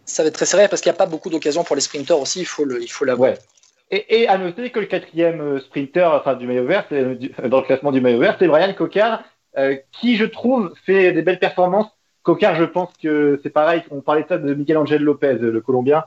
Ça 0.08 0.24
va 0.24 0.30
être 0.30 0.36
très 0.36 0.46
serré 0.48 0.68
parce 0.68 0.82
qu'il 0.82 0.90
n'y 0.92 0.96
a 0.96 0.98
pas 0.98 1.06
beaucoup 1.06 1.30
d'occasions 1.30 1.64
pour 1.64 1.76
les 1.76 1.82
sprinteurs 1.82 2.20
aussi, 2.20 2.40
il 2.40 2.46
faut 2.46 2.66
le, 2.66 2.82
il 2.82 2.88
faut 2.88 3.06
l'avouer. 3.06 3.30
Ouais. 3.30 3.38
Et, 3.92 4.22
et 4.22 4.28
à 4.28 4.38
noter 4.38 4.70
que 4.72 4.80
le 4.80 4.86
quatrième 4.88 5.40
euh, 5.40 5.60
sprinter, 5.60 6.12
enfin 6.14 6.34
du 6.36 6.48
maillot 6.48 6.66
vert, 6.66 6.86
c'est, 6.90 7.00
euh, 7.00 7.16
du- 7.16 7.32
dans 7.46 7.60
le 7.60 7.66
classement 7.66 7.92
du 7.92 8.02
maillot 8.02 8.20
vert, 8.20 8.36
c'est 8.40 8.48
Brian 8.48 8.74
Cocard, 8.74 9.24
euh, 9.58 9.76
qui 9.92 10.18
je 10.18 10.26
trouve 10.26 10.74
fait 10.86 11.12
des 11.12 11.22
belles 11.22 11.40
performances. 11.40 11.88
Cocard, 12.24 12.56
je 12.56 12.66
pense 12.66 12.90
que 13.02 13.40
c'est 13.44 13.50
pareil. 13.50 13.84
On 13.92 14.02
parlait 14.02 14.24
de 14.24 14.28
ça 14.28 14.38
de 14.38 14.54
Miguel 14.54 14.78
Angel 14.78 15.02
Lopez, 15.02 15.36
le 15.40 15.62
Colombien. 15.62 16.04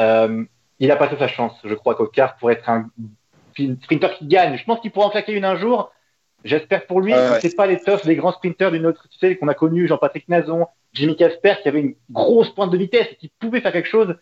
Euh, 0.00 0.44
il 0.78 0.90
a 0.90 0.96
passé 0.96 1.16
sa 1.18 1.28
chance, 1.28 1.52
je 1.64 1.74
crois, 1.74 1.94
Cocard, 1.94 2.36
pour 2.36 2.50
être 2.50 2.70
un 2.70 2.88
sprinter 3.82 4.16
qui 4.16 4.26
gagne. 4.26 4.56
Je 4.56 4.64
pense 4.64 4.80
qu'il 4.80 4.90
pourra 4.90 5.06
en 5.08 5.10
claquer 5.10 5.32
une 5.32 5.44
un 5.44 5.56
jour. 5.56 5.92
J'espère 6.44 6.86
pour 6.86 7.00
lui. 7.00 7.12
Ouais. 7.12 7.40
C'est 7.42 7.54
pas 7.56 7.66
l'étoffe 7.66 8.06
des 8.06 8.16
grands 8.16 8.32
sprinters 8.32 8.70
d'une 8.70 8.86
autre, 8.86 9.06
tu 9.10 9.18
sais, 9.18 9.36
qu'on 9.36 9.48
a 9.48 9.54
connu, 9.54 9.86
Jean-Patrick 9.88 10.28
Nazon, 10.28 10.66
Jimmy 10.92 11.16
Casper, 11.16 11.54
qui 11.62 11.68
avait 11.68 11.80
une 11.80 11.94
grosse 12.10 12.50
pointe 12.50 12.70
de 12.70 12.76
vitesse 12.78 13.06
et 13.12 13.16
qui 13.16 13.30
pouvait 13.40 13.60
faire 13.60 13.72
quelque 13.72 13.88
chose. 13.88 14.14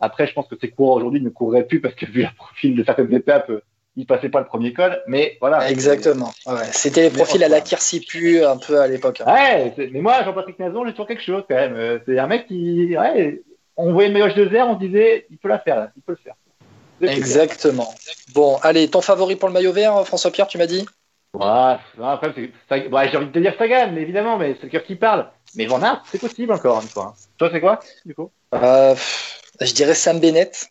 Après, 0.00 0.26
je 0.26 0.32
pense 0.32 0.48
que 0.48 0.56
ces 0.60 0.70
coureurs 0.70 0.96
aujourd'hui 0.96 1.20
ne 1.22 1.28
courraient 1.30 1.64
plus 1.66 1.80
parce 1.80 1.94
que 1.94 2.06
vu 2.06 2.22
le 2.22 2.28
profil 2.36 2.74
de 2.76 2.82
certaines 2.84 3.12
étapes, 3.14 3.50
ils 3.96 4.06
passaient 4.06 4.28
pas 4.28 4.40
le 4.40 4.46
premier 4.46 4.72
col. 4.72 5.00
Mais 5.06 5.36
voilà. 5.40 5.70
Exactement. 5.70 6.32
Ouais. 6.46 6.64
C'était 6.72 7.02
les 7.02 7.10
profils 7.10 7.42
à 7.44 7.48
la. 7.48 7.60
Kirsipu 7.60 8.42
un 8.44 8.56
peu 8.56 8.80
à 8.80 8.88
l'époque. 8.88 9.22
hein. 9.24 9.32
Ouais, 9.32 9.88
mais 9.92 10.00
moi, 10.00 10.22
Jean-Patrick 10.24 10.58
Nazon, 10.58 10.84
j'ai 10.84 10.90
toujours 10.92 11.06
quelque 11.06 11.22
chose 11.22 11.44
quand 11.48 11.54
même. 11.54 11.74
Euh, 11.76 11.98
C'est 12.04 12.18
un 12.18 12.26
mec 12.26 12.48
qui, 12.48 12.96
ouais, 12.98 13.42
on 13.76 13.92
voyait 13.92 14.08
le 14.08 14.14
maillot 14.18 14.34
de 14.34 14.48
zère, 14.50 14.66
on 14.68 14.74
se 14.74 14.84
disait, 14.84 15.26
il 15.30 15.38
peut 15.38 15.48
la 15.48 15.58
faire, 15.60 15.76
là, 15.76 15.90
il 15.96 16.02
peut 16.02 16.12
le 16.12 16.18
faire. 16.18 16.34
Exactement. 17.00 17.92
Bon, 18.34 18.56
allez, 18.62 18.88
ton 18.88 19.00
favori 19.00 19.36
pour 19.36 19.48
le 19.48 19.52
maillot 19.54 19.72
vert, 19.72 20.04
François-Pierre, 20.06 20.46
tu 20.46 20.58
m'as 20.58 20.66
dit? 20.66 20.84
Ouais, 21.34 21.76
après, 22.02 22.32
c'est- 22.34 22.50
ça- 22.68 22.88
ouais, 22.88 23.08
j'ai 23.10 23.16
envie 23.16 23.26
de 23.26 23.32
te 23.32 23.38
dire 23.40 23.54
Sagan, 23.58 23.90
mais 23.92 24.02
évidemment, 24.02 24.38
mais 24.38 24.54
c'est 24.54 24.64
le 24.64 24.68
cœur 24.70 24.84
qui 24.84 24.94
parle. 24.94 25.28
Mais 25.56 25.66
Van 25.66 25.82
Aert, 25.82 26.02
c'est 26.10 26.18
possible 26.20 26.52
encore 26.52 26.80
une 26.80 26.88
fois. 26.88 27.14
hein. 27.16 27.20
Toi, 27.38 27.48
c'est 27.52 27.60
quoi, 27.60 27.80
du 28.04 28.14
coup? 28.14 28.30
Euh, 28.54 28.94
Je 29.60 29.72
dirais 29.72 29.94
Sam 29.94 30.18
Bennett. 30.20 30.68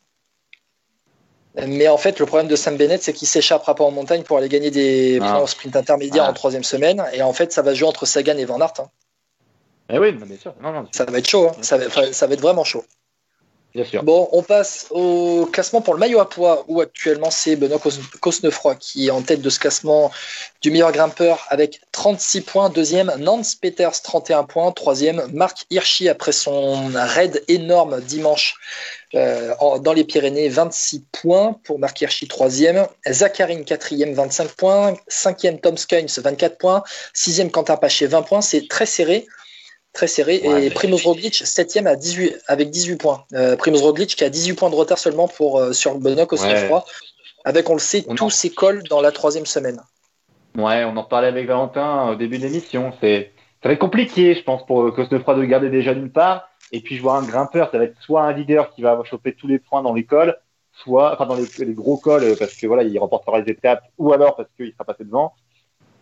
Mais 1.67 1.87
en 1.87 1.97
fait, 1.97 2.19
le 2.19 2.25
problème 2.25 2.47
de 2.49 2.55
Sam 2.55 2.77
Bennett, 2.77 3.01
c'est 3.03 3.13
qu'il 3.13 3.27
s'échappera 3.27 3.75
pas 3.75 3.83
en 3.83 3.91
montagne 3.91 4.23
pour 4.23 4.37
aller 4.37 4.49
gagner 4.49 4.71
des 4.71 5.19
Ah. 5.21 5.25
points 5.25 5.39
au 5.43 5.47
sprint 5.47 5.75
intermédiaire 5.75 6.25
Ah. 6.25 6.31
en 6.31 6.33
troisième 6.33 6.63
semaine. 6.63 7.03
Et 7.13 7.21
en 7.21 7.31
fait, 7.31 7.53
ça 7.53 7.61
va 7.61 7.73
jouer 7.73 7.87
entre 7.87 8.05
Sagan 8.05 8.37
et 8.37 8.45
Van 8.45 8.59
Aert. 8.59 8.73
hein. 8.79 8.89
Eh 9.89 9.99
oui, 9.99 10.13
bien 10.13 10.37
sûr. 10.37 10.53
Non, 10.61 10.71
non, 10.71 10.87
Ça 10.91 11.05
va 11.05 11.17
être 11.19 11.29
chaud. 11.29 11.49
hein. 11.49 11.55
Ça, 11.61 11.77
va, 11.77 12.11
ça 12.11 12.25
va 12.27 12.33
être 12.33 12.41
vraiment 12.41 12.63
chaud. 12.63 12.83
Bon, 14.03 14.29
on 14.31 14.43
passe 14.43 14.85
au 14.91 15.47
classement 15.51 15.81
pour 15.81 15.95
le 15.95 15.99
maillot 15.99 16.19
à 16.19 16.29
poids, 16.29 16.63
où 16.67 16.79
actuellement 16.79 17.31
c'est 17.31 17.55
Benoît 17.55 17.79
Cos- 17.79 17.99
Cosnefroy 18.21 18.75
qui 18.75 19.07
est 19.07 19.11
en 19.11 19.23
tête 19.23 19.41
de 19.41 19.49
ce 19.49 19.57
classement 19.59 20.11
du 20.61 20.69
meilleur 20.69 20.91
grimpeur 20.91 21.43
avec 21.49 21.81
36 21.91 22.41
points. 22.41 22.69
Deuxième, 22.69 23.11
Nance 23.17 23.55
Peters, 23.55 23.99
31 24.03 24.43
points. 24.43 24.71
Troisième, 24.71 25.27
Marc 25.33 25.65
Hirschi 25.71 26.07
après 26.07 26.31
son 26.33 26.91
raid 26.93 27.43
énorme 27.47 27.99
dimanche 28.01 28.55
euh, 29.15 29.53
dans 29.79 29.93
les 29.93 30.03
Pyrénées, 30.03 30.49
26 30.49 31.03
points 31.11 31.59
pour 31.63 31.79
Marc 31.79 31.99
Hirschi, 31.99 32.27
troisième. 32.27 32.87
Zacharine, 33.09 33.65
quatrième, 33.65 34.13
25 34.13 34.49
points. 34.49 34.93
Cinquième, 35.07 35.59
Tom 35.59 35.77
Skynes, 35.77 36.09
24 36.15 36.59
points. 36.59 36.83
Sixième, 37.13 37.49
Quentin 37.49 37.77
Paché, 37.77 38.05
20 38.05 38.21
points. 38.21 38.41
C'est 38.41 38.67
très 38.67 38.85
serré. 38.85 39.25
Très 39.93 40.07
serré. 40.07 40.41
Ouais, 40.43 40.65
et 40.65 40.69
Primoz 40.71 41.03
Roglic, 41.05 41.35
septième 41.35 41.85
à 41.87 41.95
18, 41.95 42.35
avec 42.47 42.71
18 42.71 42.95
points. 42.97 43.25
Euh, 43.33 43.55
Primoz 43.55 43.81
Roglic 43.83 44.15
qui 44.15 44.23
a 44.23 44.29
18 44.29 44.53
points 44.53 44.69
de 44.71 44.75
retard 44.75 44.97
seulement 44.97 45.27
pour, 45.27 45.59
euh, 45.59 45.71
sur 45.71 45.97
Benoît 45.99 46.25
Cosnefroy. 46.25 46.83
Avec, 47.45 47.69
on 47.69 47.73
le 47.73 47.79
sait, 47.79 48.03
On 48.07 48.15
tous 48.15 48.25
en- 48.25 48.29
ses 48.29 48.49
cols 48.49 48.83
dans 48.89 49.01
la 49.01 49.11
troisième 49.11 49.45
semaine. 49.45 49.79
Ouais, 50.57 50.83
on 50.83 50.95
en 50.97 51.03
parlait 51.03 51.27
avec 51.27 51.45
Valentin 51.47 52.09
au 52.09 52.15
début 52.15 52.37
de 52.37 52.43
l'émission. 52.43 52.93
C'est, 53.01 53.31
ça 53.61 53.69
va 53.69 53.73
être 53.73 53.79
compliqué, 53.79 54.33
je 54.35 54.43
pense, 54.43 54.65
pour 54.65 54.93
Cosnefroy 54.95 55.35
de 55.35 55.43
garder 55.45 55.69
déjà 55.69 55.93
d'une 55.93 56.11
part. 56.11 56.49
Et 56.71 56.81
puis, 56.81 56.95
je 56.97 57.01
vois 57.01 57.17
un 57.17 57.23
grimpeur, 57.23 57.69
ça 57.71 57.77
va 57.77 57.83
être 57.83 57.99
soit 58.01 58.23
un 58.23 58.31
leader 58.33 58.73
qui 58.73 58.81
va 58.81 58.99
choper 59.03 59.33
tous 59.35 59.47
les 59.47 59.59
points 59.59 59.83
dans 59.83 59.93
les 59.93 60.05
cols, 60.05 60.35
soit, 60.83 61.13
enfin, 61.13 61.27
dans 61.27 61.35
les, 61.35 61.45
les 61.59 61.73
gros 61.73 61.97
cols, 61.97 62.23
euh, 62.23 62.35
parce 62.37 62.55
que 62.55 62.65
voilà, 62.65 62.81
il 62.83 62.97
remportera 62.97 63.41
les 63.41 63.51
étapes, 63.51 63.83
ou 63.99 64.11
alors 64.11 64.35
parce 64.35 64.49
qu'il 64.57 64.71
sera 64.71 64.85
passé 64.85 65.03
devant. 65.03 65.33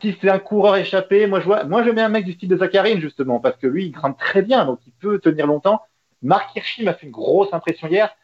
Si 0.01 0.17
c'est 0.19 0.29
un 0.29 0.39
coureur 0.39 0.75
échappé, 0.75 1.27
moi, 1.27 1.39
je 1.39 1.45
vois, 1.45 1.63
moi, 1.63 1.83
je 1.83 1.91
mets 1.91 2.01
un 2.01 2.09
mec 2.09 2.25
du 2.25 2.33
style 2.33 2.49
de 2.49 2.57
Zacharine, 2.57 2.99
justement, 2.99 3.39
parce 3.39 3.55
que 3.57 3.67
lui, 3.67 3.85
il 3.85 3.91
grimpe 3.91 4.17
très 4.17 4.41
bien, 4.41 4.65
donc 4.65 4.79
il 4.87 4.93
peut 4.93 5.19
tenir 5.19 5.45
longtemps. 5.47 5.81
Marc 6.23 6.55
Hirschi 6.55 6.83
m'a 6.83 6.93
fait 6.93 7.05
une 7.05 7.11
grosse 7.11 7.53
impression 7.53 7.87
hier. 7.87 8.15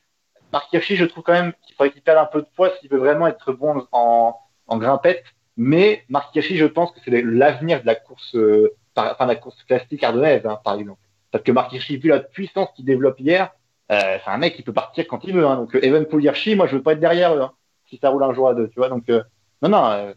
Marc 0.52 0.72
Hirschi, 0.74 0.96
je 0.96 1.06
trouve 1.06 1.24
quand 1.24 1.34
même 1.34 1.54
qu'il 1.62 1.76
faudrait 1.76 1.92
qu'il 1.92 2.02
perde 2.02 2.18
un 2.18 2.26
peu 2.26 2.42
de 2.42 2.48
poids 2.56 2.72
s'il 2.80 2.90
veut 2.90 2.98
vraiment 2.98 3.28
être 3.28 3.52
bon 3.54 3.86
en, 3.92 4.36
en 4.68 4.78
grimpette. 4.78 5.24
Mais 5.56 6.04
Marc 6.10 6.36
Hirschi, 6.36 6.58
je 6.58 6.66
pense 6.66 6.92
que 6.92 7.00
c'est 7.04 7.22
l'avenir 7.22 7.82
de 7.82 7.86
la 7.86 7.96
course, 7.96 8.36
euh, 8.36 8.74
par, 8.94 9.12
enfin, 9.12 9.26
la 9.26 9.36
course 9.36 9.62
classique 9.64 10.04
ardennaise, 10.04 10.46
hein, 10.46 10.60
par 10.64 10.76
exemple. 10.76 11.02
Parce 11.32 11.44
que 11.44 11.52
Marc 11.52 11.74
Hirschi, 11.74 11.98
vu 11.98 12.10
la 12.10 12.20
puissance 12.20 12.70
qu'il 12.76 12.86
développe 12.86 13.20
hier, 13.20 13.52
euh, 13.92 14.18
c'est 14.24 14.32
un 14.32 14.38
mec 14.38 14.56
qui 14.56 14.64
peut 14.64 14.74
partir 14.74 15.08
quand 15.08 15.24
il 15.24 15.34
veut. 15.34 15.46
Hein. 15.46 15.56
Donc, 15.56 15.76
euh, 15.76 15.84
Evenpool 15.84 16.24
Hirschi, 16.24 16.56
moi, 16.56 16.68
je 16.68 16.76
veux 16.76 16.84
pas 16.84 16.94
être 16.94 17.00
derrière 17.00 17.36
eux, 17.36 17.42
hein, 17.42 17.52
si 17.90 17.98
ça 17.98 18.10
roule 18.10 18.24
un 18.24 18.34
jour 18.34 18.50
à 18.50 18.54
deux, 18.54 18.68
tu 18.70 18.80
vois. 18.80 18.90
Donc, 18.90 19.10
euh, 19.10 19.24
non, 19.62 19.70
non, 19.70 19.86
euh, 19.86 20.14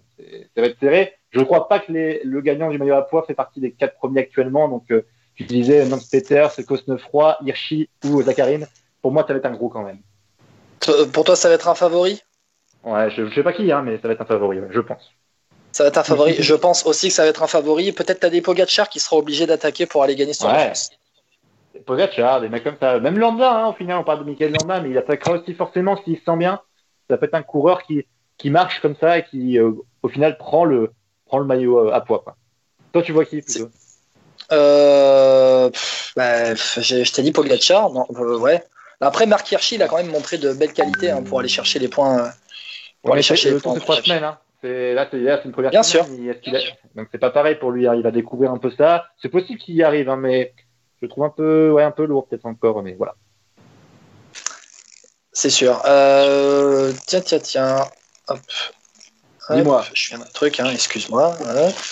ça 0.55 0.61
va 0.61 0.67
être 0.67 0.79
serré. 0.79 1.15
Je 1.31 1.39
ne 1.39 1.45
crois 1.45 1.69
pas 1.69 1.79
que 1.79 1.93
les, 1.93 2.23
le 2.25 2.41
gagnant 2.41 2.71
du 2.71 2.79
maillot 2.79 2.95
à 2.95 3.03
poids 3.03 3.25
fait 3.27 3.35
partie 3.35 3.61
des 3.61 3.73
quatre 3.73 3.95
premiers 3.97 4.21
actuellement. 4.21 4.69
Donc, 4.69 4.91
euh, 4.91 5.07
tu 5.37 5.45
disais 5.45 5.87
Nance 5.87 6.09
Peters, 6.09 6.51
Cosnefroy, 6.67 7.39
Hirschi 7.45 7.89
ou 8.05 8.23
Zacharine. 8.23 8.67
Pour 9.01 9.13
moi, 9.13 9.25
ça 9.27 9.33
va 9.33 9.39
être 9.39 9.47
un 9.47 9.53
gros 9.53 9.69
quand 9.69 9.83
même. 9.83 10.01
Pour 11.13 11.25
toi, 11.25 11.37
ça 11.37 11.49
va 11.49 11.55
être 11.55 11.69
un 11.69 11.75
favori? 11.75 12.21
Ouais, 12.85 13.11
je, 13.11 13.27
je 13.27 13.35
sais 13.35 13.43
pas 13.43 13.53
qui, 13.53 13.71
hein, 13.71 13.83
mais 13.83 13.99
ça 13.99 14.09
va 14.09 14.15
être 14.15 14.23
un 14.23 14.27
favori, 14.27 14.61
ouais, 14.61 14.69
je 14.71 14.81
pense. 14.81 15.13
Ça 15.73 15.85
va 15.85 15.89
être 15.89 15.99
un 15.99 16.03
favori. 16.03 16.35
Je 16.39 16.55
pense 16.55 16.85
aussi 16.85 17.09
que 17.09 17.15
ça 17.15 17.23
va 17.23 17.29
être 17.29 17.43
un 17.43 17.47
favori. 17.47 17.93
Peut-être 17.93 18.21
t'as 18.21 18.31
des 18.31 18.43
Pogacar 18.43 18.89
qui 18.89 18.99
sera 18.99 19.17
obligé 19.17 19.47
d'attaquer 19.47 19.87
pour 19.87 20.03
aller 20.03 20.17
gagner 20.17 20.33
de 20.33 20.45
Ouais. 20.45 20.73
Pogacar, 21.87 22.41
des 22.41 22.49
mecs 22.49 22.65
comme 22.65 22.77
ça. 22.81 22.99
Même 22.99 23.19
Landa, 23.19 23.53
hein, 23.53 23.69
au 23.69 23.73
final, 23.75 23.99
on 23.99 24.05
parle 24.05 24.21
de 24.21 24.25
Michael 24.25 24.53
Landa, 24.53 24.81
mais 24.81 24.91
il 24.91 24.99
attaquera 24.99 25.33
aussi 25.33 25.55
forcément 25.55 25.97
s'il 26.03 26.19
se 26.19 26.25
sent 26.25 26.37
bien. 26.37 26.61
Ça 27.09 27.17
peut 27.17 27.27
être 27.27 27.35
un 27.35 27.43
coureur 27.43 27.85
qui, 27.85 28.05
qui 28.37 28.51
marche 28.51 28.81
comme 28.81 28.97
ça 28.97 29.19
et 29.19 29.25
qui, 29.25 29.59
euh, 29.59 29.73
au 30.03 30.09
final, 30.09 30.37
prend 30.39 30.65
le, 30.65 30.93
prend 31.31 31.39
le 31.39 31.45
maillot 31.47 31.79
euh, 31.89 31.93
à 31.93 32.01
poids. 32.01 32.21
Quoi. 32.25 32.37
Toi, 32.93 33.03
tu 33.03 33.13
vois 33.13 33.25
qui 33.25 33.41
plutôt 33.41 33.71
Euh, 34.53 35.71
bah, 36.17 36.55
je 36.57 37.13
t'ai 37.13 37.23
dit 37.23 37.31
Pogacar. 37.31 37.91
Non, 37.91 38.05
euh, 38.17 38.37
ouais. 38.39 38.65
Après, 39.01 39.27
Marc 39.27 39.51
Hirschi, 39.53 39.77
il 39.77 39.83
a 39.83 39.87
quand 39.89 39.97
même 39.97 40.11
montré 40.11 40.39
de 40.39 40.53
belles 40.53 40.73
qualités 40.73 41.11
hein, 41.11 41.23
pour 41.23 41.39
aller 41.39 41.49
chercher 41.49 41.79
les 41.79 41.87
points. 41.89 42.17
Pour 43.03 43.11
Ouais, 43.11 43.13
aller 43.15 43.23
chercher 43.23 43.53
les 43.53 43.61
points. 43.61 43.75
c'est 43.75 43.81
trois 43.81 44.03
semaines. 44.03 44.25
Hein. 44.25 44.39
C'est, 44.61 44.93
là, 44.93 45.07
c'est, 45.11 45.19
là, 45.19 45.39
c'est 45.39 45.45
une 45.47 45.53
première 45.53 45.71
Bien 45.71 45.83
semaine. 45.85 46.07
il- 46.45 46.57
a- 46.57 46.61
Donc, 46.97 47.09
c'est 47.13 47.19
pas 47.19 47.31
pareil 47.31 47.55
pour 47.55 47.71
lui. 47.71 47.87
hein. 47.87 47.95
Il 47.95 48.03
va 48.03 48.11
découvrir 48.11 48.51
un 48.51 48.59
peu 48.59 48.71
ça. 48.77 49.05
C'est 49.23 49.29
possible 49.31 49.59
qu'il 49.61 49.77
y 49.77 49.83
arrive, 49.85 50.11
hein, 50.11 50.17
mais 50.17 50.53
je 51.01 51.07
le 51.07 51.09
trouve 51.09 51.25
un 51.25 51.31
peu, 51.31 51.71
ouais, 51.71 51.85
un 51.85 51.93
peu 51.93 52.05
lourd, 52.05 52.27
peut-être 52.29 52.45
encore, 52.47 52.83
mais 52.83 52.95
voilà. 52.95 53.15
C'est 55.33 55.49
sûr. 55.51 55.81
Euh, 55.87 56.93
tiens, 57.07 57.21
tiens, 57.21 57.39
tiens. 57.39 57.77
Hop. 58.29 58.39
Dis-moi. 59.57 59.85
Je 59.95 60.09
fais 60.11 60.15
un 60.17 60.21
truc, 60.33 60.61
hein, 60.61 60.71
excuse-moi. 60.73 61.35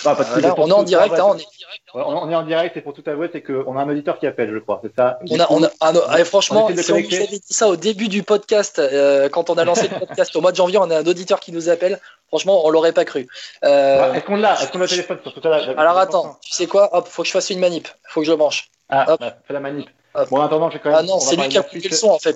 Ah, 0.05 0.15
pour 0.15 0.25
on 0.65 0.69
est 0.69 0.71
en 0.73 0.83
direct, 0.83 1.13
hein, 1.19 1.25
on 1.29 1.37
est, 1.37 1.45
on 1.93 1.99
on 2.01 2.33
en 2.33 2.41
direct 2.43 2.77
et 2.77 2.81
pour 2.81 2.93
tout 2.93 3.03
avouer, 3.07 3.29
c'est 3.31 3.41
qu'on 3.41 3.77
a 3.77 3.81
un 3.81 3.89
auditeur 3.89 4.19
qui 4.19 4.27
appelle, 4.27 4.51
je 4.53 4.59
crois. 4.59 4.79
C'est 4.83 4.95
ça? 4.95 5.19
on 5.29 5.39
a, 5.39 5.47
on 5.49 5.63
a- 5.63 5.69
ah 5.81 5.91
non, 5.91 6.01
allez, 6.07 6.23
franchement, 6.25 6.69
de 6.69 6.81
si 6.81 6.91
on 6.91 6.99
nous 6.99 7.13
avait 7.15 7.27
dit 7.27 7.41
ça 7.49 7.67
au 7.67 7.75
début 7.75 8.07
du 8.07 8.23
podcast, 8.23 8.79
euh, 8.79 9.29
quand 9.29 9.49
on 9.49 9.55
a 9.57 9.65
lancé 9.65 9.87
le 9.87 9.99
podcast 10.07 10.35
au 10.35 10.41
mois 10.41 10.51
de 10.51 10.57
janvier, 10.57 10.77
on 10.77 10.89
a 10.89 10.97
un 10.99 11.05
auditeur 11.05 11.39
qui 11.39 11.51
nous 11.51 11.69
appelle. 11.69 11.99
Franchement, 12.27 12.65
on 12.65 12.69
l'aurait 12.69 12.93
pas 12.93 13.05
cru. 13.05 13.27
Euh, 13.63 14.11
Ouais, 14.11 14.17
Est-ce 14.17 14.25
qu'on 14.25 14.35
l'a? 14.35 14.53
Est-ce 14.61 14.71
qu'on 14.71 14.77
l'a 14.77 14.85
au 14.85 14.87
téléphone? 14.87 15.17
Sur 15.23 15.33
tout 15.33 15.47
à 15.47 15.49
l'heure 15.49 15.79
alors 15.79 15.97
attends, 15.97 16.37
tu 16.43 16.51
sais 16.53 16.67
quoi? 16.67 16.95
Hop, 16.95 17.07
faut 17.07 17.23
que 17.23 17.27
je 17.27 17.33
fasse 17.33 17.49
une 17.49 17.59
manip. 17.59 17.87
Faut 18.09 18.19
que 18.21 18.25
je 18.27 18.31
le 18.31 18.37
branche. 18.37 18.69
Ah, 18.89 19.13
Hop. 19.13 19.19
bah, 19.19 19.35
fais 19.47 19.53
la 19.53 19.59
manip. 19.59 19.89
Hop. 20.15 20.29
Bon, 20.29 20.37
en 20.37 20.45
attendant, 20.45 20.69
j'ai 20.69 20.79
quand 20.79 20.89
même. 20.89 20.99
Ah 20.99 21.03
non, 21.03 21.15
on 21.15 21.19
c'est 21.19 21.35
lui 21.35 21.47
qui 21.49 21.57
a 21.57 21.63
coupé 21.63 21.87
le 21.89 21.95
son 21.95 22.09
en 22.09 22.19
fait. 22.19 22.35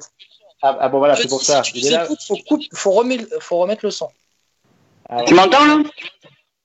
Ah, 0.61 0.77
ah, 0.79 0.89
bon, 0.89 0.99
voilà, 0.99 1.13
Je 1.15 1.23
c'est 1.23 1.27
pour 1.27 1.41
ça. 1.43 1.61
Tu 1.61 1.73
Il 1.77 1.87
est 1.87 1.89
là. 1.91 2.05
écoutes, 2.05 2.19
faut, 2.25 2.37
coupe- 2.47 2.63
faut, 2.73 2.91
remettre, 2.91 3.25
faut 3.41 3.57
remettre 3.57 3.83
le 3.83 3.91
son. 3.91 4.07
Ah. 5.15 5.23
Tu 5.27 5.35
m'entends 5.35 5.63
là? 5.65 5.83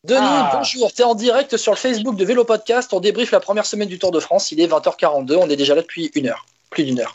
Denis, 0.04 0.20
Ah. 0.22 0.50
bonjour. 0.54 0.90
Tu 0.92 1.02
es 1.02 1.04
en 1.04 1.14
direct 1.14 1.56
sur 1.58 1.72
le 1.72 1.76
Facebook 1.76 2.16
de 2.16 2.24
Vélo 2.24 2.44
Podcast. 2.44 2.90
On 2.94 3.00
débriefe 3.00 3.30
la 3.30 3.40
première 3.40 3.66
semaine 3.66 3.88
du 3.88 3.98
Tour 3.98 4.10
de 4.10 4.20
France. 4.20 4.52
Il 4.52 4.60
est 4.60 4.66
20h42. 4.66 5.36
On 5.36 5.50
est 5.50 5.56
déjà 5.56 5.74
là 5.74 5.82
depuis 5.82 6.10
une 6.14 6.28
heure. 6.28 6.46
Plus 6.70 6.84
d'une 6.84 6.98
heure. 7.00 7.14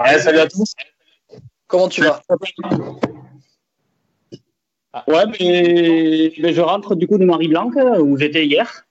Ouais, 0.00 0.18
salut 0.18 0.40
à 0.40 0.48
tous. 0.48 0.72
Comment 1.68 1.88
tu 1.88 2.02
vas? 2.02 2.20
Ouais, 5.06 5.24
mais, 5.38 6.32
mais 6.38 6.52
je 6.54 6.60
rentre 6.60 6.96
du 6.96 7.06
coup 7.06 7.18
de 7.18 7.24
Marie-Blanque, 7.24 7.76
où 8.00 8.16
j'étais 8.18 8.46
hier. 8.46 8.84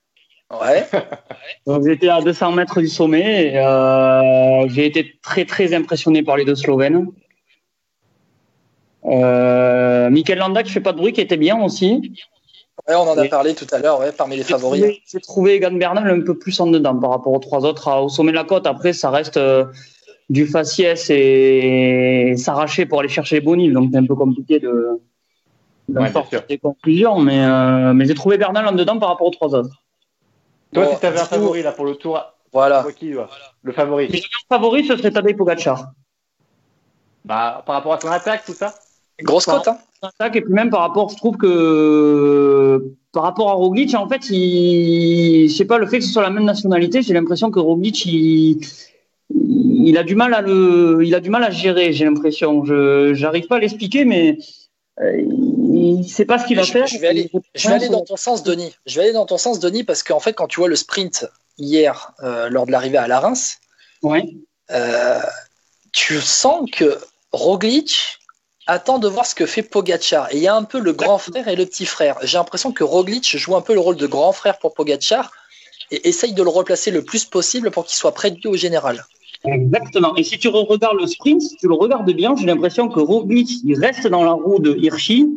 Ouais. 0.62 0.88
Donc 1.66 1.86
j'étais 1.86 2.08
à 2.08 2.22
200 2.22 2.54
mètres 2.54 2.80
du 2.80 2.88
sommet. 2.88 3.48
Et, 3.54 3.58
euh, 3.58 4.70
j'ai 4.70 4.86
été 4.86 5.18
très 5.22 5.44
très 5.44 5.74
impressionné 5.74 6.24
par 6.24 6.38
les 6.38 6.46
deux 6.46 6.56
Slovènes. 6.56 7.08
Euh, 9.08 10.10
Mikel 10.10 10.38
Landa 10.38 10.64
qui 10.64 10.72
fait 10.72 10.82
pas 10.82 10.92
de 10.92 10.98
bruit, 10.98 11.14
qui 11.14 11.22
était 11.22 11.38
bien 11.38 11.62
aussi. 11.62 12.14
Ouais, 12.88 12.96
on 12.96 13.02
en 13.10 13.18
a 13.18 13.26
parlé 13.26 13.56
tout 13.56 13.68
à 13.72 13.80
l'heure, 13.80 14.00
ouais, 14.00 14.12
parmi 14.12 14.36
les 14.36 14.44
J'ai 14.44 14.50
favoris. 14.50 14.82
trouvé, 14.82 15.02
j'ai 15.12 15.20
trouvé 15.20 15.56
Egan 15.56 15.72
Bernal 15.74 16.10
un 16.10 16.22
peu 16.22 16.38
plus 16.38 16.60
en 16.60 16.68
dedans 16.68 16.98
par 16.98 17.12
rapport 17.12 17.34
aux 17.34 17.40
trois 17.40 17.66
autres. 17.66 17.88
À- 17.88 18.02
Au 18.04 18.10
sommet 18.10 18.32
de 18.32 18.38
la 18.38 18.44
côte, 18.44 18.68
après, 18.68 18.94
ça 18.94 19.10
reste 19.10 19.38
euh, 19.38 19.66
du 20.30 20.46
faciès 20.46 21.10
et 21.10 22.36
s'arracher 22.38 22.86
pour 22.86 23.00
aller 23.00 23.10
chercher 23.10 23.40
les. 23.42 23.74
Donc 23.74 23.90
c'est 23.92 23.98
un 23.98 24.06
peu 24.06 24.16
compliqué 24.16 24.60
de, 24.60 25.00
de 25.90 26.00
Ouais, 26.00 26.12
sortir 26.12 26.44
des 26.48 26.58
conclusions. 26.58 27.20
Mais, 27.20 27.44
euh, 27.46 27.94
mais 27.94 28.06
j'ai 28.06 28.14
trouvé 28.14 28.38
Bernal 28.38 28.68
en 28.68 28.74
dedans 28.74 29.00
par 29.00 29.10
rapport 29.10 29.28
aux 29.28 29.32
trois 29.32 29.56
autres. 29.56 29.84
Toi, 30.74 30.86
Bon, 30.86 30.94
si 30.96 31.00
t'avais 31.02 31.20
un 31.20 31.24
du 31.24 31.30
coup, 31.30 31.36
favori 31.36 31.64
là 31.64 31.72
pour 31.72 31.86
le 31.86 31.96
tour, 31.96 32.22
Voilà. 32.52 32.86
tu 32.88 32.94
qui 32.94 33.14
Le 33.64 33.72
favori? 33.74 34.08
Si 34.10 34.18
j'avais 34.18 34.28
un 34.50 34.56
favori, 34.58 34.86
ce 34.86 34.96
serait 34.98 35.12
Tadej 35.12 35.36
Pogacar. 35.36 35.92
Bah, 37.26 37.64
par 37.66 37.76
rapport 37.76 37.94
à 37.94 38.00
son 38.00 38.10
attaque, 38.10 38.46
tout 38.46 38.54
ça? 38.54 38.74
Grosse 39.24 39.46
cote, 39.46 39.68
hein 39.68 39.78
et 40.34 40.42
puis 40.42 40.54
même 40.54 40.70
par 40.70 40.82
rapport, 40.82 41.10
je 41.10 41.16
trouve 41.18 41.38
que 41.38 42.94
par 43.12 43.24
rapport 43.24 43.50
à 43.50 43.54
Roglic, 43.54 43.96
en 43.96 44.08
fait, 44.08 44.30
il, 44.30 45.50
je 45.50 45.56
sais 45.56 45.66
pas, 45.66 45.78
le 45.80 45.88
fait 45.88 46.00
que 46.00 46.06
ce 46.06 46.12
soit 46.12 46.22
la 46.22 46.30
même 46.30 46.46
nationalité, 46.46 47.02
j'ai 47.02 47.14
l'impression 47.14 47.50
que 47.50 47.60
Roglic, 47.60 48.06
il, 48.06 48.60
il 49.34 49.98
a 49.98 50.04
du 50.04 50.16
mal 50.16 50.34
à 50.34 50.42
le, 50.42 51.00
il 51.04 51.16
a 51.16 51.20
du 51.20 51.30
mal 51.32 51.44
à 51.44 51.50
gérer, 51.50 51.94
j'ai 51.94 52.06
l'impression. 52.06 52.64
Je, 52.64 53.14
j'arrive 53.16 53.48
pas 53.48 53.56
à 53.56 53.60
l'expliquer, 53.60 54.06
mais 54.06 54.38
euh, 55.02 55.20
il 55.20 56.08
sait 56.08 56.26
pas 56.26 56.38
ce 56.38 56.46
qu'il 56.46 56.58
va 56.58 56.64
Je- 56.64 56.72
faire. 56.72 56.86
je 56.88 56.98
vais 57.00 57.08
aller- 57.08 57.32
Je 57.56 57.68
vais 57.68 57.74
aller 57.76 57.90
dans 57.90 58.04
ton 58.04 58.18
sens, 58.18 58.44
Denis. 58.44 58.76
Je 58.86 58.96
vais 58.98 59.04
aller 59.06 59.14
dans 59.14 59.26
ton 59.26 59.38
sens, 59.38 59.60
Denis, 59.60 59.84
parce 59.84 60.04
qu'en 60.04 60.20
fait, 60.20 60.34
quand 60.34 60.48
tu 60.48 60.60
vois 60.60 60.70
le 60.70 60.76
sprint 60.76 61.26
hier, 61.58 62.14
euh, 62.24 62.50
lors 62.50 62.68
de 62.68 62.72
l'arrivée 62.72 62.98
à 62.98 63.08
la 63.08 63.20
Reims, 63.20 63.58
Ouais. 64.04 64.24
euh, 64.72 65.20
tu 65.92 66.22
sens 66.22 66.70
que 66.72 66.98
Roglic 67.32 68.17
attend 68.68 69.00
de 69.00 69.08
voir 69.08 69.26
ce 69.26 69.34
que 69.34 69.46
fait 69.46 69.64
Pogacar. 69.64 70.32
Et 70.32 70.38
il 70.38 70.44
y 70.44 70.48
a 70.48 70.56
un 70.56 70.64
peu 70.64 70.80
le 70.80 70.94
grand 70.94 71.18
frère 71.18 71.48
et 71.48 71.56
le 71.56 71.66
petit 71.66 71.86
frère. 71.86 72.18
J'ai 72.24 72.38
l'impression 72.38 72.72
que 72.72 72.84
Roglic 72.84 73.38
joue 73.38 73.56
un 73.56 73.62
peu 73.62 73.74
le 73.74 73.80
rôle 73.80 73.96
de 73.96 74.08
grand 74.08 74.34
frère 74.34 74.60
pour 74.60 74.74
Pogacar 74.74 75.32
et 75.92 76.08
essaye 76.08 76.34
de 76.34 76.44
le 76.44 76.50
replacer 76.50 76.92
le 76.92 77.04
plus 77.04 77.26
possible 77.26 77.72
pour 77.72 77.86
qu'il 77.86 77.96
soit 77.96 78.14
près 78.14 78.30
de 78.30 78.36
lui 78.36 78.48
au 78.48 78.58
général. 78.58 79.06
Exactement. 79.46 80.16
Et 80.16 80.24
si 80.24 80.38
tu 80.38 80.50
regardes 80.50 81.00
le 81.00 81.08
sprint, 81.08 81.42
si 81.42 81.56
tu 81.56 81.68
le 81.68 81.76
regardes 81.76 82.12
bien, 82.12 82.36
j'ai 82.36 82.46
l'impression 82.46 82.90
que 82.90 83.00
Roglic, 83.00 83.50
il 83.64 83.80
reste 83.80 84.08
dans 84.08 84.24
la 84.24 84.32
roue 84.32 84.60
de 84.60 84.76
Hirschi 84.76 85.28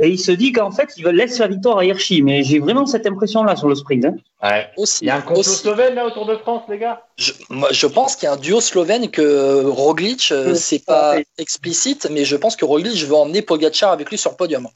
et 0.00 0.08
il 0.08 0.18
se 0.18 0.32
dit 0.32 0.50
qu'en 0.52 0.70
fait, 0.70 0.88
il 0.96 1.04
laisse 1.06 1.38
la 1.38 1.46
victoire 1.46 1.78
à 1.78 1.84
Hirschi. 1.84 2.22
Mais 2.22 2.42
j'ai 2.42 2.58
vraiment 2.58 2.86
cette 2.86 3.06
impression-là 3.06 3.54
sur 3.56 3.68
le 3.68 3.74
sprint. 3.74 4.04
hein. 4.06 4.14
Ouais. 4.42 4.66
Aussi, 4.76 5.04
Il 5.04 5.08
y 5.08 5.10
a 5.10 5.16
un 5.16 5.20
complot 5.20 5.40
aussi. 5.40 5.56
slovène 5.62 5.94
là 5.94 6.06
autour 6.06 6.26
de 6.26 6.36
France, 6.36 6.62
les 6.70 6.78
gars? 6.78 7.02
Je, 7.18 7.32
moi, 7.50 7.68
je 7.70 7.86
pense 7.86 8.16
qu'il 8.16 8.24
y 8.24 8.28
a 8.28 8.32
un 8.32 8.36
duo 8.38 8.60
slovène 8.60 9.10
que 9.10 9.64
Roglic, 9.66 10.30
euh, 10.32 10.54
c'est 10.54 10.84
pas 10.84 11.16
explicite, 11.38 12.08
mais 12.10 12.24
je 12.24 12.36
pense 12.36 12.56
que 12.56 12.64
Roglic 12.64 13.04
veut 13.04 13.14
emmener 13.14 13.42
Pogacar 13.42 13.92
avec 13.92 14.10
lui 14.10 14.16
sur 14.18 14.30
le 14.30 14.36
podium. 14.36 14.66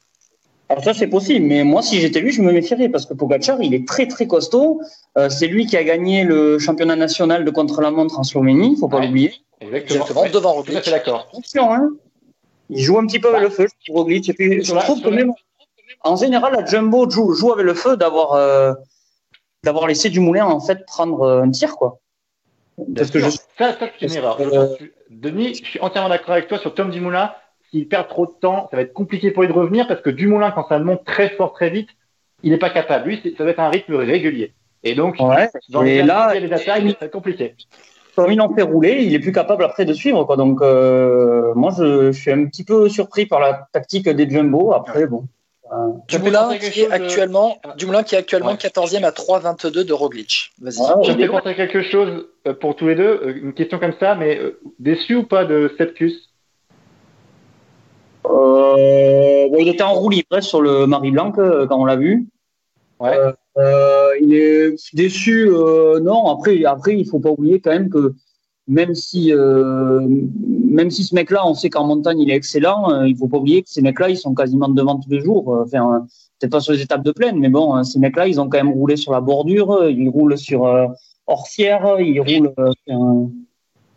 Alors 0.70 0.82
ça 0.82 0.94
c'est 0.94 1.08
possible, 1.08 1.44
mais 1.44 1.62
moi 1.62 1.82
si 1.82 2.00
j'étais 2.00 2.20
lui, 2.20 2.32
je 2.32 2.40
me 2.40 2.50
méfierais 2.50 2.88
parce 2.88 3.04
que 3.04 3.12
Pogacar 3.12 3.60
il 3.60 3.74
est 3.74 3.86
très 3.86 4.06
très 4.08 4.26
costaud. 4.26 4.80
Euh, 5.18 5.28
c'est 5.28 5.46
lui 5.46 5.66
qui 5.66 5.76
a 5.76 5.84
gagné 5.84 6.24
le 6.24 6.58
championnat 6.58 6.96
national 6.96 7.44
de 7.44 7.50
contre-la-montre 7.50 8.18
en 8.18 8.22
Slovénie, 8.24 8.76
faut 8.80 8.88
pas 8.88 8.96
Ouais. 8.98 9.06
l'oublier. 9.06 9.34
Exactement, 9.60 10.06
devant 10.26 10.30
Tout 10.30 10.38
à 10.38 10.52
Roglic. 10.52 10.78
fait 10.84 10.90
d'accord. 10.90 11.28
Attention, 11.32 11.70
hein. 11.70 11.90
Il 12.70 12.80
joue 12.82 12.98
un 12.98 13.06
petit 13.06 13.18
peu 13.18 13.28
avec 13.28 13.42
le 13.42 13.50
feu, 13.50 13.66
je 13.68 13.84
trouve, 13.86 14.02
Roglic. 14.02 14.28
Et 14.28 14.32
puis, 14.32 14.56
je 14.60 14.62
Sur 14.62 14.74
la- 14.76 14.82
trouve 14.82 14.98
sur 14.98 15.10
que 15.10 15.14
même, 15.14 15.32
en 16.02 16.16
général, 16.16 16.52
la 16.54 16.64
Jumbo 16.64 17.08
joue, 17.10 17.32
joue 17.34 17.52
avec 17.52 17.64
le 17.66 17.74
feu 17.74 17.96
d'avoir 17.96 18.32
euh, 18.34 18.72
d'avoir 19.62 19.86
laissé 19.86 20.10
Dumoulin 20.10 20.44
en 20.46 20.60
fait 20.60 20.84
prendre 20.86 21.22
euh, 21.22 21.42
un 21.42 21.50
tir, 21.50 21.76
quoi. 21.76 21.98
Parce 22.96 23.10
que 23.10 23.18
je 23.20 23.30
Ça, 23.30 23.38
ça 23.58 23.76
c'est 23.98 24.06
une 24.06 24.12
erreur. 24.14 24.38
Euh, 24.40 24.76
Denis, 25.10 25.54
je 25.54 25.64
suis 25.64 25.80
entièrement 25.80 26.08
d'accord 26.08 26.32
avec 26.32 26.48
toi 26.48 26.58
sur 26.58 26.74
Tom 26.74 26.90
Dumoulin. 26.90 27.32
S'il 27.70 27.88
perd 27.88 28.08
trop 28.08 28.26
de 28.26 28.32
temps, 28.40 28.68
ça 28.70 28.76
va 28.76 28.82
être 28.82 28.92
compliqué 28.92 29.30
pour 29.30 29.42
lui 29.42 29.48
de 29.48 29.54
revenir 29.54 29.86
parce 29.86 30.00
que 30.00 30.10
Dumoulin, 30.10 30.50
quand 30.50 30.66
ça 30.68 30.78
monte 30.78 31.04
très 31.04 31.30
fort, 31.30 31.52
très 31.52 31.70
vite, 31.70 31.88
il 32.42 32.50
n'est 32.50 32.58
pas 32.58 32.70
capable. 32.70 33.08
Lui, 33.08 33.34
ça 33.36 33.44
va 33.44 33.50
être 33.50 33.60
un 33.60 33.68
rythme 33.70 33.94
régulier. 33.96 34.52
Et 34.82 34.94
donc, 34.94 35.16
Ouais. 35.20 35.48
dans 35.70 35.82
les 35.82 35.92
Et 35.96 36.02
là, 36.02 36.32
des 36.38 36.46
attaques, 36.52 36.64
ça 36.66 36.80
va 36.80 36.88
être 37.06 37.10
compliqué. 37.10 37.54
Comme 38.16 38.30
il 38.32 38.40
en 38.40 38.52
fait 38.54 38.62
rouler, 38.62 39.02
il 39.04 39.14
est 39.14 39.18
plus 39.18 39.32
capable 39.32 39.64
après 39.64 39.84
de 39.84 39.92
suivre, 39.92 40.24
quoi. 40.24 40.36
Donc, 40.36 40.60
euh, 40.62 41.52
moi, 41.54 41.72
je, 41.76 42.12
je 42.12 42.20
suis 42.20 42.30
un 42.30 42.44
petit 42.46 42.64
peu 42.64 42.88
surpris 42.88 43.26
par 43.26 43.40
la 43.40 43.66
tactique 43.72 44.08
des 44.08 44.28
Jumbo. 44.28 44.72
Après, 44.72 45.06
bon. 45.06 45.24
euh, 45.72 45.90
Dumoulin 46.08 46.50
quelque 46.58 46.72
qui 46.72 46.80
est 46.82 46.86
de- 46.88 46.92
actuellement, 46.92 47.56
Dumoulin 47.76 48.02
qui 48.02 48.14
est 48.14 48.18
actuellement 48.18 48.50
Ouais. 48.52 48.56
14e 48.56 49.04
à 49.04 49.10
3,22 49.10 49.84
de 49.84 49.92
Roglic. 49.92 50.52
Vas-y. 50.60 50.78
Ouais, 50.80 51.04
Je 51.04 51.12
vais 51.12 51.28
penser 51.28 51.54
quelque 51.54 51.82
chose 51.82 52.26
euh, 52.46 52.54
pour 52.54 52.76
tous 52.76 52.86
les 52.88 52.94
deux. 52.94 53.20
Euh, 53.24 53.34
Une 53.42 53.52
question 53.54 53.78
comme 53.78 53.94
ça, 53.98 54.14
mais 54.14 54.38
euh, 54.38 54.58
déçu 54.78 55.16
ou 55.16 55.24
pas 55.24 55.44
de 55.44 55.70
Euh, 58.26 59.48
bon, 59.50 59.56
il 59.58 59.68
était 59.68 59.82
en 59.82 59.92
roue 59.94 60.10
libre 60.10 60.40
sur 60.40 60.60
le 60.62 60.86
Marie 60.86 61.10
Blanc 61.10 61.32
euh, 61.38 61.66
quand 61.66 61.78
on 61.80 61.84
l'a 61.84 61.96
vu. 61.96 62.26
Ouais. 63.00 63.16
Euh, 63.56 64.08
il 64.20 64.34
est 64.34 64.74
déçu. 64.94 65.48
euh, 65.48 66.00
non, 66.00 66.26
après, 66.26 66.64
après, 66.64 66.96
il 66.98 67.06
faut 67.06 67.20
pas 67.20 67.30
oublier 67.30 67.60
quand 67.60 67.70
même 67.70 67.88
que 67.88 68.14
même 68.66 68.94
si, 68.94 69.30
euh, 69.32 70.00
même 70.66 70.90
si 70.90 71.04
ce 71.04 71.14
mec-là, 71.14 71.46
on 71.46 71.52
sait 71.54 71.68
qu'en 71.68 71.84
montagne 71.86 72.18
il 72.20 72.30
est 72.30 72.34
excellent, 72.34 72.90
euh, 72.90 73.06
il 73.06 73.14
faut 73.16 73.28
pas 73.28 73.36
oublier 73.36 73.62
que 73.62 73.68
ces 73.68 73.82
mecs-là, 73.82 74.08
ils 74.08 74.16
sont 74.16 74.34
quasiment 74.34 74.68
devant 74.68 74.98
tous 74.98 75.10
les 75.10 75.20
jours. 75.20 75.54
Euh, 75.54 75.64
Enfin, 75.66 75.96
euh, 75.96 75.98
peut-être 76.40 76.52
pas 76.52 76.60
sur 76.60 76.72
les 76.72 76.80
étapes 76.82 77.04
de 77.04 77.12
plaine, 77.12 77.38
mais 77.38 77.50
bon, 77.50 77.84
ces 77.84 77.98
mecs-là, 77.98 78.26
ils 78.26 78.40
ont 78.40 78.48
quand 78.48 78.56
même 78.58 78.72
roulé 78.72 78.96
sur 78.96 79.12
la 79.12 79.20
bordure, 79.20 79.86
ils 79.88 80.08
roulent 80.08 80.38
sur 80.38 80.66
euh, 80.66 80.86
Orsière, 81.26 82.00
ils 82.00 82.20
roulent. 82.20 82.54
euh, 82.58 83.26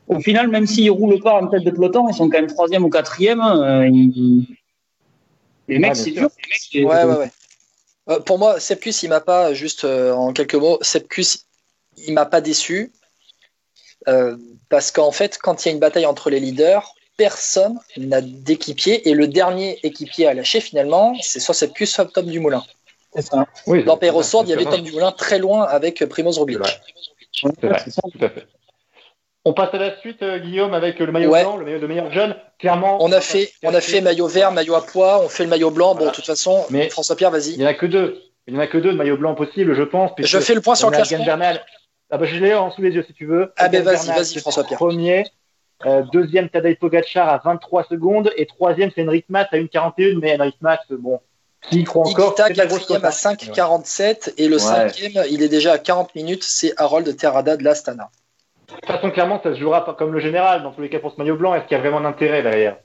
au 0.09 0.19
final, 0.19 0.49
même 0.49 0.65
s'ils 0.67 0.91
roulent 0.91 1.19
pas 1.21 1.41
en 1.41 1.47
tête 1.47 1.63
de 1.63 1.71
peloton, 1.71 2.07
ils 2.09 2.13
sont 2.13 2.29
quand 2.29 2.37
même 2.37 2.47
troisième 2.47 2.83
ou 2.83 2.89
quatrième. 2.89 3.41
euh, 3.41 3.87
ils- 3.87 4.45
Les 5.69 5.79
mecs, 5.79 5.89
Ouais, 5.91 5.95
c'est 5.95 6.11
dur. 6.11 6.29
Les 6.73 6.83
mecs, 6.85 6.89
Ouais, 6.89 7.03
ouais, 7.05 7.17
ouais. 7.19 7.31
Euh, 8.09 8.19
pour 8.19 8.37
moi, 8.37 8.59
Sepkus, 8.59 9.03
il 9.03 9.09
m'a 9.09 9.21
pas, 9.21 9.53
juste 9.53 9.83
euh, 9.83 10.13
en 10.13 10.33
quelques 10.33 10.55
mots, 10.55 10.77
Sepkus, 10.81 11.45
il 11.97 12.13
m'a 12.13 12.25
pas 12.25 12.41
déçu. 12.41 12.91
Euh, 14.07 14.37
parce 14.69 14.91
qu'en 14.91 15.11
fait, 15.11 15.37
quand 15.37 15.65
il 15.65 15.69
y 15.69 15.71
a 15.71 15.73
une 15.73 15.79
bataille 15.79 16.05
entre 16.05 16.29
les 16.29 16.39
leaders, 16.39 16.93
personne 17.17 17.79
n'a 17.97 18.21
d'équipier. 18.21 19.09
Et 19.09 19.13
le 19.13 19.27
dernier 19.27 19.79
équipier 19.83 20.27
à 20.27 20.33
lâcher, 20.33 20.61
finalement, 20.61 21.15
c'est 21.21 21.39
soit 21.39 21.55
Sepkus, 21.55 21.87
soit 21.87 22.05
Tom 22.05 22.27
Dumoulin. 22.27 22.63
C'est 23.15 23.23
ça. 23.23 23.47
Oui, 23.65 23.83
Dans 23.83 23.97
il 23.99 24.49
y 24.49 24.53
avait 24.53 24.65
Tom 24.65 24.81
Dumoulin 24.81 25.11
très 25.11 25.39
loin 25.39 25.63
avec 25.63 26.05
Primoz 26.05 26.37
Roglic. 26.37 26.59
C'est 27.33 27.65
vrai. 27.65 27.83
Tout 27.83 28.25
à 28.25 28.29
fait. 28.29 28.47
On 29.47 29.53
passe 29.53 29.73
à 29.73 29.77
la 29.77 29.97
suite, 29.99 30.21
euh, 30.23 30.39
Guillaume, 30.39 30.73
avec 30.73 30.99
le 30.99 31.09
maillot 31.09 31.29
Ouais. 31.31 31.41
blanc, 31.43 31.55
le 31.55 31.63
maillot 31.63 31.79
de 31.79 31.87
meilleur 31.87 32.11
jeune. 32.11 32.35
Clairement, 32.59 32.97
On 33.01 33.11
a 33.13 33.21
fait, 33.21 33.49
on 33.63 33.73
a 33.73 33.79
fait 33.79 34.01
maillot 34.01 34.27
vert, 34.27 34.51
maillot 34.51 34.75
à 34.75 34.85
pois, 34.85 35.21
on 35.23 35.29
fait 35.29 35.43
le 35.43 35.49
maillot 35.49 35.71
blanc. 35.71 35.95
Bon, 35.95 36.05
de 36.07 36.11
toute 36.11 36.25
façon, 36.25 36.65
Mais- 36.69 36.89
François 36.89 37.15
Pierre, 37.15 37.29
Il 37.29 37.39
vas-y. 37.39 37.57
n'y 37.57 37.63
en 37.63 37.69
a 37.69 37.73
que 37.73 37.85
deux. 37.85 38.21
Il 38.47 38.53
n'y 38.53 38.59
en 38.59 38.63
a 38.63 38.67
que 38.67 38.77
deux 38.77 38.91
de 38.91 38.97
maillots 38.97 39.15
blancs 39.17 39.37
possibles, 39.37 39.73
je 39.73 39.83
pense. 39.83 40.11
Je 40.17 40.39
fais 40.39 40.53
le 40.53 40.59
point 40.61 40.75
sur 40.75 40.89
le 40.89 40.97
classement. 40.97 41.23
Ah 42.09 42.17
bah, 42.17 42.25
je 42.25 42.35
l'ai 42.37 42.53
en 42.53 42.71
sous 42.71 42.81
les 42.81 42.91
yeux 42.91 43.03
si 43.07 43.13
tu 43.13 43.25
veux. 43.25 43.51
Ah 43.57 43.69
ben 43.69 43.83
vas-y, 43.83 44.07
vas-y, 44.07 44.39
François 44.39 44.63
Pierre. 44.65 44.79
Premier. 44.79 45.25
Euh, 45.85 46.03
deuxième, 46.11 46.49
Tadej 46.49 46.77
Pogacar 46.79 47.29
à 47.29 47.41
23 47.43 47.83
secondes. 47.89 48.31
Et 48.35 48.45
troisième, 48.47 48.91
c'est 48.95 49.03
Henrik 49.03 49.25
Mas 49.29 49.47
à 49.51 49.57
1,41. 49.57 50.19
Mais 50.19 50.35
Henrik 50.39 50.55
Mas, 50.59 50.79
bon, 50.89 51.19
qui 51.69 51.83
croit 51.83 52.07
encore 52.07 52.27
Igita, 52.31 52.47
c'est 52.47 52.53
de 52.53 52.57
la 52.57 52.65
grosse 52.65 52.79
quatrième 52.85 53.05
à 53.05 53.07
hein. 53.09 53.11
5,47 53.11 54.33
et 54.37 54.47
le 54.47 54.55
Ouais. 54.55 54.59
cinquième, 54.61 55.23
il 55.29 55.41
est 55.41 55.49
déjà 55.49 55.73
à 55.73 55.77
40 55.77 56.15
minutes, 56.15 56.43
c'est 56.43 56.73
Harold 56.77 57.15
Terrada 57.17 57.55
de 57.57 57.63
l'Astana. 57.63 58.09
De 58.69 58.75
toute 58.75 58.85
façon, 58.85 59.11
clairement, 59.11 59.39
ça 59.41 59.53
se 59.53 59.59
jouera 59.59 59.85
pas 59.85 59.93
comme 59.93 60.13
le 60.13 60.19
général. 60.19 60.63
Dans 60.63 60.71
tous 60.71 60.81
les 60.81 60.89
cas, 60.89 60.99
pour 60.99 61.11
ce 61.11 61.17
maillot 61.17 61.37
blanc, 61.37 61.55
est-ce 61.55 61.65
qu'il 61.65 61.77
y 61.77 61.79
a 61.79 61.81
vraiment 61.81 62.01
d'intérêt 62.01 62.43
derrière? 62.43 62.77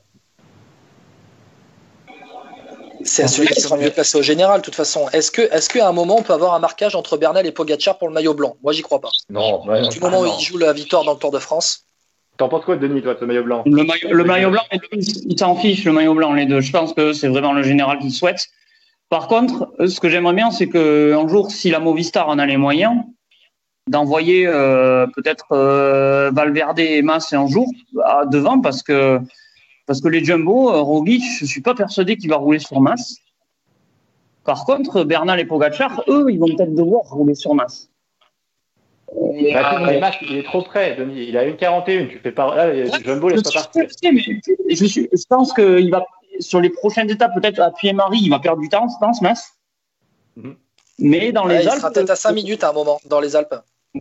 C'est 3.04 3.24
à 3.24 3.28
celui 3.28 3.48
qui 3.48 3.60
sera 3.60 3.76
mieux 3.76 3.90
placé 3.90 4.16
au 4.16 4.22
général, 4.22 4.60
de 4.60 4.64
toute 4.64 4.76
façon. 4.76 5.08
Est-ce 5.12 5.32
que, 5.32 5.42
est-ce 5.42 5.68
qu'à 5.68 5.88
un 5.88 5.92
moment, 5.92 6.18
on 6.18 6.22
peut 6.22 6.32
avoir 6.32 6.54
un 6.54 6.60
marquage 6.60 6.94
entre 6.94 7.16
Bernal 7.16 7.44
et 7.46 7.52
Pogacar 7.52 7.98
pour 7.98 8.06
le 8.06 8.14
maillot 8.14 8.32
blanc? 8.32 8.56
Moi, 8.62 8.72
j'y 8.72 8.82
crois 8.82 9.00
pas. 9.00 9.10
Non, 9.28 9.62
Du 9.90 9.98
moment 9.98 10.20
où 10.20 10.26
il 10.26 10.44
joue 10.44 10.56
la 10.56 10.72
victoire 10.72 11.02
dans 11.02 11.14
le 11.14 11.18
Tour 11.18 11.32
de 11.32 11.40
France, 11.40 11.84
T'en 12.38 12.48
penses 12.48 12.64
quoi, 12.64 12.76
Denis, 12.76 13.02
toi, 13.02 13.14
de 13.14 13.20
ce 13.20 13.24
maillot 13.24 13.44
blanc? 13.44 13.62
Le 13.66 13.84
maillot, 13.84 14.08
le 14.10 14.24
maillot 14.24 14.50
blanc, 14.50 14.62
les 14.72 14.78
deux, 14.78 14.88
ils 14.92 15.38
s'en 15.38 15.54
fichent, 15.54 15.84
le 15.84 15.92
maillot 15.92 16.14
blanc, 16.14 16.32
les 16.32 16.46
deux. 16.46 16.60
Je 16.60 16.72
pense 16.72 16.94
que 16.94 17.12
c'est 17.12 17.28
vraiment 17.28 17.52
le 17.52 17.62
général 17.62 17.98
qui 17.98 18.06
le 18.06 18.10
souhaite. 18.10 18.46
Par 19.10 19.28
contre, 19.28 19.70
ce 19.86 20.00
que 20.00 20.08
j'aimerais 20.08 20.32
bien, 20.32 20.50
c'est 20.50 20.68
que 20.68 21.14
un 21.14 21.28
jour, 21.28 21.50
si 21.50 21.70
la 21.70 21.78
Movistar 21.78 22.28
en 22.28 22.38
a 22.38 22.46
les 22.46 22.56
moyens, 22.56 22.94
d'envoyer 23.88 24.46
euh, 24.46 25.06
peut-être 25.08 25.46
euh, 25.52 26.30
Valverde 26.32 26.78
et 26.78 27.02
Mas 27.02 27.32
un 27.32 27.46
jour 27.46 27.66
à, 28.04 28.24
devant, 28.26 28.60
parce 28.60 28.82
que 28.82 29.18
parce 29.86 30.00
que 30.00 30.08
les 30.08 30.24
Jumbo, 30.24 30.70
euh, 30.70 30.80
Roglic, 30.80 31.22
je 31.40 31.44
suis 31.44 31.60
pas 31.60 31.74
persuadé 31.74 32.16
qu'il 32.16 32.30
va 32.30 32.36
rouler 32.36 32.60
sur 32.60 32.80
Mas. 32.80 33.16
Par 34.44 34.64
contre, 34.64 35.02
Bernal 35.04 35.40
et 35.40 35.44
Pogacar, 35.44 36.02
eux, 36.08 36.26
ils 36.30 36.38
vont 36.38 36.46
peut-être 36.46 36.74
devoir 36.74 37.02
rouler 37.04 37.34
sur 37.34 37.54
Mas. 37.54 37.90
Et, 39.34 39.52
Bah, 39.52 39.80
euh, 39.88 40.00
Mas, 40.00 40.14
il 40.22 40.36
est 40.38 40.44
trop 40.44 40.62
près, 40.62 40.94
Denis. 40.96 41.26
Il 41.28 41.36
a 41.36 41.44
une 41.44 41.56
41. 41.56 42.06
Tu 42.06 42.18
fais 42.20 42.32
pas. 42.32 42.54
Là, 42.54 42.98
Jumbo 43.04 43.28
laisse 43.28 43.42
pas 43.42 43.50
partir. 43.52 43.84
je 44.00 44.74
je, 44.74 44.84
suis- 44.84 45.08
je 45.12 45.24
pense 45.28 45.52
qu'il 45.52 45.90
va, 45.90 46.04
sur 46.38 46.60
les 46.60 46.70
prochaines 46.70 47.10
étapes, 47.10 47.32
peut-être 47.34 47.60
à 47.60 47.70
Pied-Marie, 47.72 48.20
il 48.22 48.30
va 48.30 48.38
perdre 48.38 48.62
du 48.62 48.68
temps, 48.68 48.86
je 48.88 48.94
pense, 49.04 49.20
Mas. 49.20 49.52
Mhm. 50.36 50.56
Mais 50.98 51.32
dans 51.32 51.46
ouais, 51.46 51.58
les 51.58 51.64
il 51.64 51.68
Alpes. 51.68 51.80
sera 51.80 51.90
peut-être 51.90 52.10
à 52.10 52.16
5 52.16 52.32
minutes 52.32 52.62
à 52.64 52.70
un 52.70 52.72
moment, 52.72 53.00
dans 53.06 53.20
les 53.20 53.34
Alpes. 53.36 53.54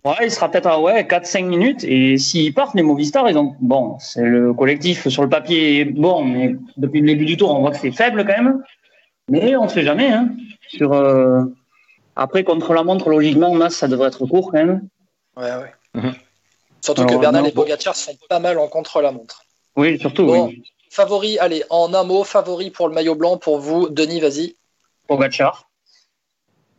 Ouais, 0.04 0.14
il 0.22 0.30
sera 0.30 0.50
peut-être 0.50 0.66
à 0.66 0.80
ouais, 0.80 1.02
4-5 1.04 1.44
minutes. 1.44 1.84
Et 1.84 2.16
s'ils 2.16 2.54
partent, 2.54 2.74
les 2.74 2.82
Movistar, 2.82 3.28
ils 3.28 3.36
ont. 3.36 3.54
Bon, 3.60 3.98
c'est 3.98 4.22
le 4.22 4.54
collectif 4.54 5.06
sur 5.08 5.22
le 5.22 5.28
papier 5.28 5.80
est 5.80 5.84
bon, 5.84 6.24
mais 6.24 6.56
depuis 6.78 7.00
le 7.00 7.06
début 7.08 7.26
du 7.26 7.36
tour, 7.36 7.50
on 7.54 7.60
voit 7.60 7.70
que 7.72 7.76
c'est 7.78 7.92
faible 7.92 8.24
quand 8.26 8.32
même. 8.42 8.62
Mais 9.28 9.54
on 9.54 9.64
ne 9.64 9.68
sait 9.68 9.82
jamais. 9.84 10.10
Hein. 10.10 10.30
Sur, 10.68 10.92
euh, 10.94 11.42
Après, 12.16 12.42
contre 12.42 12.72
la 12.72 12.84
montre, 12.84 13.08
logiquement, 13.10 13.54
Mas, 13.54 13.74
ça 13.74 13.86
devrait 13.86 14.08
être 14.08 14.24
court 14.26 14.50
quand 14.50 14.58
même. 14.58 14.88
Ouais, 15.36 15.44
ouais. 15.44 15.72
Mhm. 15.94 16.14
Surtout 16.80 17.02
Alors, 17.02 17.14
que 17.14 17.20
Bernal 17.20 17.42
non, 17.42 17.48
et 17.48 17.52
Pogacar 17.52 17.94
sont 17.94 18.16
pas 18.28 18.38
mal 18.40 18.58
en 18.58 18.68
contre-la-montre. 18.68 19.44
Oui, 19.76 19.98
surtout, 19.98 20.26
Bon. 20.26 20.46
oui. 20.48 20.62
Favori, 20.90 21.38
allez, 21.38 21.64
en 21.70 21.94
un 21.94 22.04
mot, 22.04 22.24
favori 22.24 22.70
pour 22.70 22.88
le 22.88 22.94
maillot 22.94 23.14
blanc 23.14 23.36
pour 23.38 23.58
vous. 23.58 23.88
Denis, 23.88 24.20
vas-y. 24.20 24.56
Pogacar. 25.06 25.70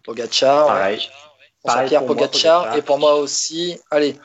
Pogacar. 0.03 0.65
ouais. 0.68 0.72
Pareil. 0.73 0.99
François 0.99 1.32
Pareil 1.64 1.88
Pierre 1.90 2.06
pour 2.06 2.15
moi, 2.15 2.27
Pogacar, 2.27 2.76
et 2.77 2.81
pour 2.81 2.99
moi 2.99 3.15
aussi. 3.15 3.80
Allez, 3.91 4.15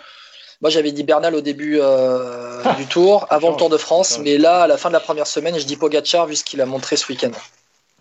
moi 0.61 0.71
j'avais 0.71 0.91
dit 0.93 1.05
Bernal 1.05 1.35
au 1.35 1.41
début 1.41 1.79
euh, 1.81 2.63
du 2.77 2.87
tour, 2.87 3.27
avant 3.31 3.51
le 3.51 3.57
Tour 3.57 3.71
de 3.71 3.77
France, 3.77 4.19
mais 4.19 4.39
là, 4.39 4.63
à 4.63 4.67
la 4.67 4.77
fin 4.77 4.89
de 4.89 4.95
la 4.95 5.01
première 5.01 5.27
semaine, 5.27 5.59
je 5.59 5.65
dis 5.65 5.77
Pogacar 5.77 6.27
vu 6.27 6.35
ce 6.37 6.45
qu'il 6.45 6.61
a 6.61 6.67
montré 6.67 6.97
ce 6.97 7.07
week-end. 7.13 7.31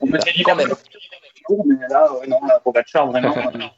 On 0.02 0.08
peut 0.08 0.18
dire 0.18 0.34
Quand 0.46 0.56
même. 0.56 0.74
Mais 1.50 1.88
là, 1.90 2.12
ouais, 2.14 2.28
non, 2.28 2.40
là, 2.48 2.60
Pogacar, 2.64 3.08
vraiment. 3.12 3.34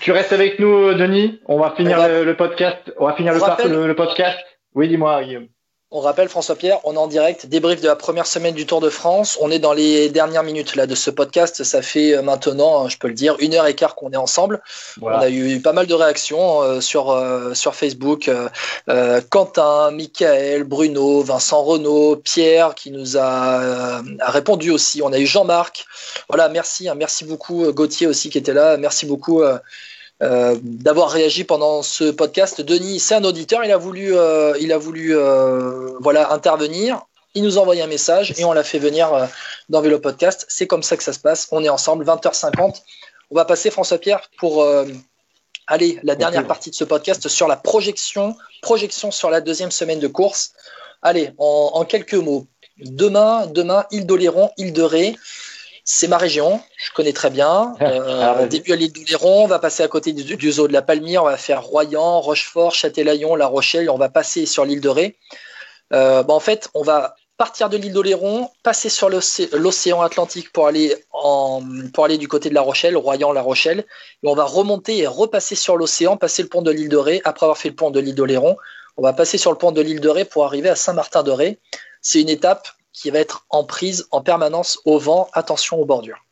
Tu 0.00 0.12
restes 0.12 0.32
avec 0.32 0.58
nous, 0.58 0.94
Denis. 0.94 1.38
On 1.46 1.58
va 1.58 1.72
finir 1.72 1.98
On 1.98 2.00
va- 2.00 2.08
le, 2.08 2.24
le 2.24 2.36
podcast. 2.36 2.78
On 2.98 3.06
va 3.06 3.12
finir 3.14 3.34
le, 3.34 3.86
le 3.86 3.94
podcast. 3.94 4.38
Oui, 4.74 4.88
dis-moi, 4.88 5.22
Guillaume. 5.22 5.48
On 5.92 5.98
rappelle 5.98 6.28
François 6.28 6.54
Pierre, 6.54 6.78
on 6.84 6.94
est 6.94 6.98
en 6.98 7.08
direct, 7.08 7.46
débrief 7.46 7.80
de 7.80 7.88
la 7.88 7.96
première 7.96 8.24
semaine 8.28 8.54
du 8.54 8.64
Tour 8.64 8.80
de 8.80 8.90
France. 8.90 9.36
On 9.40 9.50
est 9.50 9.58
dans 9.58 9.72
les 9.72 10.08
dernières 10.08 10.44
minutes 10.44 10.76
là 10.76 10.86
de 10.86 10.94
ce 10.94 11.10
podcast. 11.10 11.64
Ça 11.64 11.82
fait 11.82 12.14
euh, 12.14 12.22
maintenant, 12.22 12.88
je 12.88 12.96
peux 12.96 13.08
le 13.08 13.14
dire, 13.14 13.34
une 13.40 13.54
heure 13.54 13.66
et 13.66 13.74
quart 13.74 13.96
qu'on 13.96 14.12
est 14.12 14.16
ensemble. 14.16 14.62
Voilà. 15.00 15.18
On 15.18 15.20
a 15.22 15.28
eu 15.30 15.60
pas 15.60 15.72
mal 15.72 15.88
de 15.88 15.94
réactions 15.94 16.62
euh, 16.62 16.80
sur, 16.80 17.10
euh, 17.10 17.54
sur 17.54 17.74
Facebook. 17.74 18.28
Euh, 18.28 18.48
euh, 18.88 19.20
Quentin, 19.30 19.90
Michael, 19.90 20.62
Bruno, 20.62 21.22
Vincent 21.22 21.64
Renault, 21.64 22.14
Pierre 22.18 22.76
qui 22.76 22.92
nous 22.92 23.16
a, 23.16 23.60
euh, 23.60 24.02
a 24.20 24.30
répondu 24.30 24.70
aussi. 24.70 25.02
On 25.02 25.12
a 25.12 25.18
eu 25.18 25.26
Jean-Marc. 25.26 25.86
Voilà, 26.28 26.48
merci. 26.48 26.88
hein, 26.88 26.94
merci 26.94 27.24
beaucoup. 27.24 27.64
euh, 27.64 27.72
Gauthier 27.72 28.06
aussi 28.06 28.30
qui 28.30 28.38
était 28.38 28.54
là. 28.54 28.76
Merci 28.76 29.06
beaucoup. 29.06 29.42
Euh, 30.22 30.56
d'avoir 30.62 31.10
réagi 31.10 31.44
pendant 31.44 31.82
ce 31.82 32.10
podcast. 32.10 32.60
Denis, 32.60 33.00
c'est 33.00 33.14
un 33.14 33.24
auditeur, 33.24 33.64
il 33.64 33.72
a 33.72 33.78
voulu, 33.78 34.14
euh, 34.14 34.54
il 34.60 34.70
a 34.70 34.76
voulu 34.76 35.16
euh, 35.16 35.92
voilà, 36.00 36.32
intervenir. 36.32 37.00
Il 37.34 37.42
nous 37.42 37.56
a 37.56 37.62
envoyé 37.62 37.80
un 37.80 37.86
message 37.86 38.34
et 38.36 38.44
on 38.44 38.52
l'a 38.52 38.64
fait 38.64 38.78
venir 38.78 39.28
dans 39.68 39.80
Vélo 39.80 39.98
Podcast. 39.98 40.46
C'est 40.48 40.66
comme 40.66 40.82
ça 40.82 40.96
que 40.96 41.02
ça 41.02 41.12
se 41.12 41.20
passe. 41.20 41.48
On 41.52 41.62
est 41.62 41.68
ensemble, 41.68 42.04
20h50. 42.04 42.82
On 43.30 43.34
va 43.36 43.44
passer, 43.44 43.70
François-Pierre, 43.70 44.28
pour 44.36 44.66
aller 45.68 46.00
la 46.02 46.16
dernière 46.16 46.44
partie 46.44 46.70
de 46.70 46.74
ce 46.74 46.82
podcast 46.82 47.28
sur 47.28 47.46
la 47.46 47.54
projection, 47.54 48.34
projection 48.62 49.12
sur 49.12 49.30
la 49.30 49.40
deuxième 49.40 49.70
semaine 49.70 50.00
de 50.00 50.08
course. 50.08 50.54
Allez, 51.02 51.30
en, 51.38 51.70
en 51.74 51.84
quelques 51.84 52.14
mots. 52.14 52.48
Demain, 52.78 53.46
demain, 53.46 53.86
île 53.92 54.06
d'Oléron, 54.06 54.50
île 54.56 54.72
de 54.72 54.82
Ré. 54.82 55.16
C'est 55.84 56.08
ma 56.08 56.18
région, 56.18 56.60
je 56.76 56.92
connais 56.92 57.12
très 57.12 57.30
bien. 57.30 57.74
Euh, 57.80 58.20
Alors, 58.20 58.36
vas-y. 58.36 58.48
début 58.48 58.72
à 58.72 58.76
l'île 58.76 58.92
d'Oléron, 58.92 59.44
on 59.44 59.46
va 59.46 59.58
passer 59.58 59.82
à 59.82 59.88
côté 59.88 60.12
du, 60.12 60.36
du 60.36 60.52
zoo 60.52 60.68
de 60.68 60.72
la 60.72 60.82
Palmyre, 60.82 61.22
on 61.22 61.26
va 61.26 61.36
faire 61.36 61.62
Royan, 61.62 62.20
Rochefort, 62.20 62.74
Châtelaillon, 62.74 63.34
La 63.34 63.46
Rochelle, 63.46 63.90
on 63.90 63.96
va 63.98 64.08
passer 64.08 64.46
sur 64.46 64.64
l'île 64.64 64.80
de 64.80 64.88
Ré. 64.88 65.16
Euh, 65.92 66.22
bah, 66.22 66.34
en 66.34 66.40
fait, 66.40 66.68
on 66.74 66.82
va 66.82 67.14
partir 67.36 67.70
de 67.70 67.76
l'île 67.78 67.94
d'Oléron, 67.94 68.50
passer 68.62 68.90
sur 68.90 69.08
l'océ- 69.08 69.48
l'océan 69.52 70.02
Atlantique 70.02 70.52
pour 70.52 70.66
aller, 70.66 70.94
en, 71.10 71.62
pour 71.94 72.04
aller 72.04 72.18
du 72.18 72.28
côté 72.28 72.50
de 72.50 72.54
La 72.54 72.60
Rochelle, 72.60 72.96
Royan, 72.98 73.32
La 73.32 73.40
Rochelle, 73.42 73.80
et 74.22 74.28
on 74.28 74.34
va 74.34 74.44
remonter 74.44 74.98
et 74.98 75.06
repasser 75.06 75.54
sur 75.54 75.76
l'océan, 75.78 76.18
passer 76.18 76.42
le 76.42 76.48
pont 76.48 76.60
de 76.62 76.70
l'île 76.70 76.90
de 76.90 76.98
Ré. 76.98 77.22
Après 77.24 77.46
avoir 77.46 77.56
fait 77.56 77.70
le 77.70 77.74
pont 77.74 77.90
de 77.90 77.98
l'île 77.98 78.14
d'Oléron, 78.14 78.56
on 78.98 79.02
va 79.02 79.14
passer 79.14 79.38
sur 79.38 79.50
le 79.50 79.56
pont 79.56 79.72
de 79.72 79.80
l'île 79.80 80.00
de 80.00 80.08
Ré 80.10 80.26
pour 80.26 80.44
arriver 80.44 80.68
à 80.68 80.76
Saint-Martin-de-Ré. 80.76 81.58
C'est 82.02 82.20
une 82.20 82.28
étape 82.28 82.68
qui 82.92 83.10
va 83.10 83.18
être 83.18 83.46
en 83.50 83.64
prise 83.64 84.08
en 84.10 84.20
permanence 84.20 84.80
au 84.84 84.98
vent. 84.98 85.28
Attention 85.32 85.78
aux 85.78 85.84
bordures. 85.84 86.24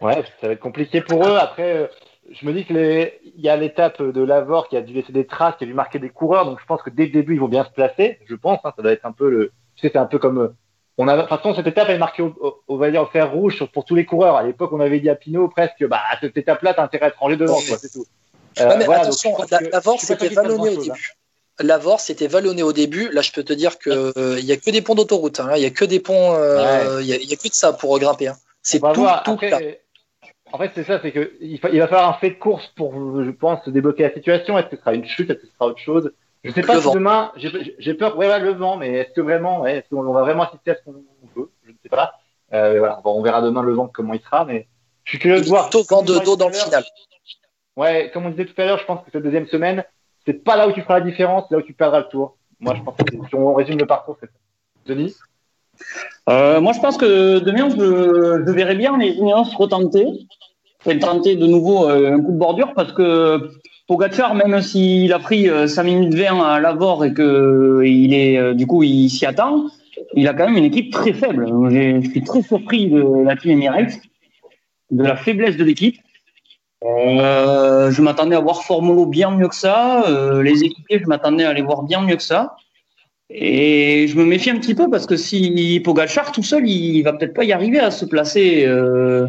Ouais, 0.00 0.24
ça 0.40 0.48
va 0.48 0.52
être 0.54 0.60
compliqué 0.60 1.00
pour 1.00 1.24
eux. 1.26 1.36
Après, 1.36 1.76
euh, 1.76 1.86
je 2.30 2.44
me 2.44 2.52
dis 2.52 2.64
que 2.64 2.72
les... 2.72 3.20
il 3.36 3.40
y 3.40 3.48
a 3.48 3.56
l'étape 3.56 4.02
de 4.02 4.20
Lavore 4.22 4.68
qui 4.68 4.76
a 4.76 4.80
dû 4.80 4.94
laisser 4.94 5.12
des 5.12 5.26
traces, 5.26 5.54
qui 5.58 5.64
a 5.64 5.66
dû 5.66 5.74
marquer 5.74 5.98
des 6.00 6.10
coureurs. 6.10 6.44
Donc 6.44 6.60
je 6.60 6.66
pense 6.66 6.82
que 6.82 6.90
dès 6.90 7.04
le 7.06 7.12
début, 7.12 7.34
ils 7.34 7.40
vont 7.40 7.48
bien 7.48 7.64
se 7.64 7.70
placer. 7.70 8.18
Je 8.26 8.34
pense, 8.34 8.58
hein, 8.64 8.72
ça 8.74 8.82
doit 8.82 8.92
être 8.92 9.06
un 9.06 9.12
peu 9.12 9.30
le. 9.30 9.52
Tu 9.76 9.86
sais, 9.86 9.90
c'est 9.92 9.98
un 9.98 10.06
peu 10.06 10.18
comme. 10.18 10.38
euh, 10.38 10.54
On 10.98 11.06
a, 11.08 11.16
de 11.16 11.20
toute 11.22 11.28
façon, 11.30 11.54
cette 11.54 11.66
étape 11.68 11.88
elle 11.88 11.94
est 11.96 11.98
marquée 11.98 12.22
au, 12.22 12.34
au, 12.40 12.62
on 12.68 12.76
va 12.76 12.90
dire, 12.90 13.02
au 13.02 13.06
fer 13.06 13.30
rouge 13.32 13.64
pour 13.72 13.84
tous 13.84 13.94
les 13.94 14.04
coureurs. 14.04 14.34
À 14.36 14.42
l'époque, 14.42 14.72
on 14.72 14.80
avait 14.80 14.98
dit 15.00 15.08
à 15.08 15.14
Pinot 15.14 15.48
presque, 15.48 15.86
bah, 15.86 16.00
cette 16.20 16.36
étape-là, 16.36 16.74
t'as 16.74 16.82
intérêt 16.82 17.06
à 17.06 17.10
te 17.12 17.18
ranger 17.18 17.36
devant, 17.36 17.54
quoi, 17.54 17.78
c'est 17.78 17.90
tout. 17.90 18.04
Ouais, 18.58 18.76
mais 18.76 18.84
voilà, 18.84 19.00
donc 19.04 19.12
attention, 19.12 19.32
pense 19.32 19.50
la- 19.50 19.58
que- 19.60 19.70
l'Avor, 19.70 20.00
c'était 20.00 20.28
vallonné 20.28 20.54
au 20.54 20.64
grand-chose, 20.74 20.90
hein. 20.90 20.94
Début. 21.62 21.68
L'Avor, 21.68 22.00
c'était 22.00 22.26
vallonné 22.26 22.62
au 22.62 22.72
début. 22.72 23.08
Là, 23.12 23.22
je 23.22 23.32
peux 23.32 23.42
te 23.42 23.52
dire 23.52 23.78
que 23.78 24.12
euh, 24.18 24.38
il 24.38 24.44
y 24.44 24.52
a 24.52 24.56
que 24.56 24.70
des 24.70 24.82
ponts 24.82 24.94
d'autoroute. 24.94 25.40
hein. 25.40 25.50
Il 25.56 25.62
y 25.62 25.66
a 25.66 25.70
que 25.70 25.84
des 25.84 26.00
ponts. 26.00 26.34
euh, 26.34 26.98
Il 27.00 27.06
y, 27.06 27.12
a, 27.12 27.16
il 27.16 27.28
y 27.28 27.32
a 27.32 27.36
que 27.36 27.48
de 27.48 27.54
ça 27.54 27.72
pour 27.72 27.98
grimper. 27.98 28.28
hein. 28.28 28.36
C'est 28.62 28.80
tout, 28.80 29.00
voir. 29.00 29.22
tout 29.22 29.32
Après. 29.32 29.80
En 30.54 30.58
fait, 30.58 30.70
c'est 30.74 30.84
ça, 30.84 31.00
c'est 31.00 31.12
que 31.12 31.32
il, 31.40 31.58
fa- 31.58 31.70
il 31.70 31.78
va 31.80 31.88
falloir 31.88 32.10
un 32.10 32.18
fait 32.18 32.28
de 32.30 32.34
course 32.34 32.66
pour, 32.76 32.92
je 33.24 33.30
pense, 33.30 33.66
débloquer 33.68 34.02
la 34.02 34.12
situation. 34.12 34.58
Est-ce 34.58 34.66
que 34.68 34.76
ce 34.76 34.82
sera 34.82 34.92
une 34.94 35.06
chute, 35.06 35.30
est-ce 35.30 35.38
que 35.38 35.46
ce 35.46 35.52
sera 35.54 35.66
autre 35.66 35.78
chose? 35.78 36.12
Je 36.44 36.50
sais 36.52 36.60
pas 36.60 36.74
Le 36.74 36.80
si 36.80 36.86
vent. 36.86 36.92
demain, 36.92 37.32
j'ai 37.78 37.94
peur, 37.94 38.18
ouais, 38.18 38.28
ouais, 38.28 38.38
le 38.38 38.52
vent, 38.52 38.76
mais 38.76 38.92
est-ce 38.92 39.12
que 39.14 39.22
vraiment, 39.22 39.62
ouais, 39.62 39.78
est-ce 39.78 39.88
qu'on 39.88 40.02
va 40.12 40.20
vraiment 40.20 40.42
assister 40.42 40.72
à 40.72 40.74
ce 40.74 40.82
qu'on 40.84 40.92
veut? 40.92 41.50
Je 41.64 41.70
ne 41.70 41.76
sais 41.82 41.88
pas. 41.88 42.12
Euh, 42.52 42.78
voilà, 42.80 43.00
bon, 43.02 43.18
on 43.18 43.22
verra 43.22 43.40
demain 43.40 43.62
le 43.62 43.72
vent 43.72 43.88
comment 43.88 44.12
il 44.12 44.20
sera, 44.20 44.44
mais 44.44 44.66
je 45.04 45.12
suis 45.12 45.18
curieux 45.18 45.40
de 45.40 45.46
voir. 45.46 45.70
Plutôt 45.70 45.84
vent 45.88 46.02
de 46.02 46.18
dos 46.18 46.36
dans 46.36 46.48
le 46.48 46.54
final. 46.54 46.84
Ouais, 47.76 48.10
comme 48.12 48.26
on 48.26 48.30
disait 48.30 48.44
tout 48.44 48.60
à 48.60 48.66
l'heure, 48.66 48.78
je 48.78 48.84
pense 48.84 49.02
que 49.06 49.10
cette 49.10 49.22
deuxième 49.22 49.46
semaine, 49.46 49.84
c'est 50.26 50.44
pas 50.44 50.56
là 50.56 50.68
où 50.68 50.72
tu 50.72 50.82
feras 50.82 50.98
la 50.98 51.04
différence, 51.04 51.50
là 51.50 51.58
où 51.58 51.62
tu 51.62 51.72
perdras 51.72 52.00
le 52.00 52.08
tour. 52.08 52.36
Moi, 52.60 52.74
je 52.76 52.82
pense 52.82 52.96
que 52.96 53.28
si 53.28 53.34
on 53.34 53.54
résume 53.54 53.78
le 53.78 53.86
parcours, 53.86 54.16
c'est 54.20 54.26
ça. 54.26 54.32
Denis 54.86 55.14
Euh, 56.28 56.60
moi, 56.60 56.72
je 56.72 56.80
pense 56.80 56.96
que 56.96 57.38
demain, 57.40 57.68
je, 57.70 58.44
je 58.46 58.52
verrai 58.52 58.74
bien 58.76 58.96
les 58.98 59.10
Ineos 59.10 59.56
retenter. 59.56 60.06
Et 60.86 60.98
tenter 60.98 61.36
de 61.36 61.46
nouveau 61.46 61.88
euh, 61.88 62.14
un 62.14 62.20
coup 62.20 62.32
de 62.32 62.38
bordure 62.38 62.72
parce 62.74 62.92
que 62.92 63.50
Pogacar, 63.86 64.34
même 64.34 64.60
s'il 64.62 65.12
a 65.12 65.18
pris 65.18 65.48
euh, 65.48 65.66
5 65.66 65.82
minutes 65.84 66.14
20 66.14 66.40
à 66.42 66.60
Lavore 66.60 67.04
et 67.04 67.12
que 67.12 67.82
il 67.84 68.12
est, 68.14 68.36
euh, 68.36 68.54
du 68.54 68.66
coup, 68.66 68.82
il 68.82 69.08
s'y 69.08 69.24
attend, 69.24 69.66
il 70.14 70.26
a 70.26 70.34
quand 70.34 70.46
même 70.46 70.56
une 70.56 70.64
équipe 70.64 70.92
très 70.92 71.12
faible. 71.12 71.46
Je 71.70 72.08
suis 72.08 72.22
très 72.22 72.42
surpris 72.42 72.88
de 72.88 73.24
la 73.24 73.36
team 73.36 73.52
Emirates, 73.52 74.00
de 74.90 75.04
la 75.04 75.16
faiblesse 75.16 75.56
de 75.56 75.64
l'équipe. 75.64 75.96
Euh, 76.84 77.90
je 77.90 78.02
m'attendais 78.02 78.34
à 78.36 78.40
voir 78.40 78.62
Formolo 78.64 79.06
bien 79.06 79.30
mieux 79.30 79.48
que 79.48 79.54
ça. 79.54 80.04
Euh, 80.08 80.42
les 80.42 80.64
équipiers, 80.64 81.00
je 81.00 81.06
m'attendais 81.06 81.44
à 81.44 81.52
les 81.52 81.62
voir 81.62 81.82
bien 81.82 82.00
mieux 82.02 82.16
que 82.16 82.22
ça. 82.22 82.56
Et 83.30 84.08
je 84.08 84.16
me 84.16 84.24
méfie 84.24 84.50
un 84.50 84.58
petit 84.58 84.74
peu 84.74 84.90
parce 84.90 85.06
que 85.06 85.16
si 85.16 85.80
Pogacar 85.84 86.32
tout 86.32 86.42
seul, 86.42 86.68
il 86.68 87.02
va 87.02 87.12
peut-être 87.12 87.34
pas 87.34 87.44
y 87.44 87.52
arriver 87.52 87.78
à 87.80 87.90
se 87.90 88.04
placer. 88.04 88.64
Euh... 88.66 89.26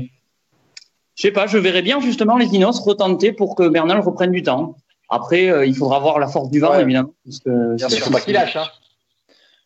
Je 1.16 1.22
sais 1.22 1.32
pas, 1.32 1.46
je 1.48 1.58
verrais 1.60 1.84
bien 1.84 2.00
justement 2.02 2.38
les 2.38 2.48
Inos 2.48 2.80
retenter 2.80 3.32
pour 3.32 3.56
que 3.56 3.68
Bernal 3.68 4.00
reprenne 4.00 4.32
du 4.32 4.42
temps. 4.44 4.76
Après, 5.10 5.48
euh, 5.50 5.66
il 5.66 5.76
faudra 5.76 6.00
voir 6.00 6.18
la 6.18 6.28
force 6.28 6.50
du 6.50 6.60
vent, 6.60 6.72
Ouais. 6.72 6.82
évidemment. 6.82 7.14
Parce 7.24 7.40
que 7.40 7.76
Bien 7.76 7.88
sûr. 7.88 8.06
Faut 8.06 8.12
pas 8.12 8.20
qu'il 8.20 8.34
lâche, 8.34 8.56
hein. 8.56 8.66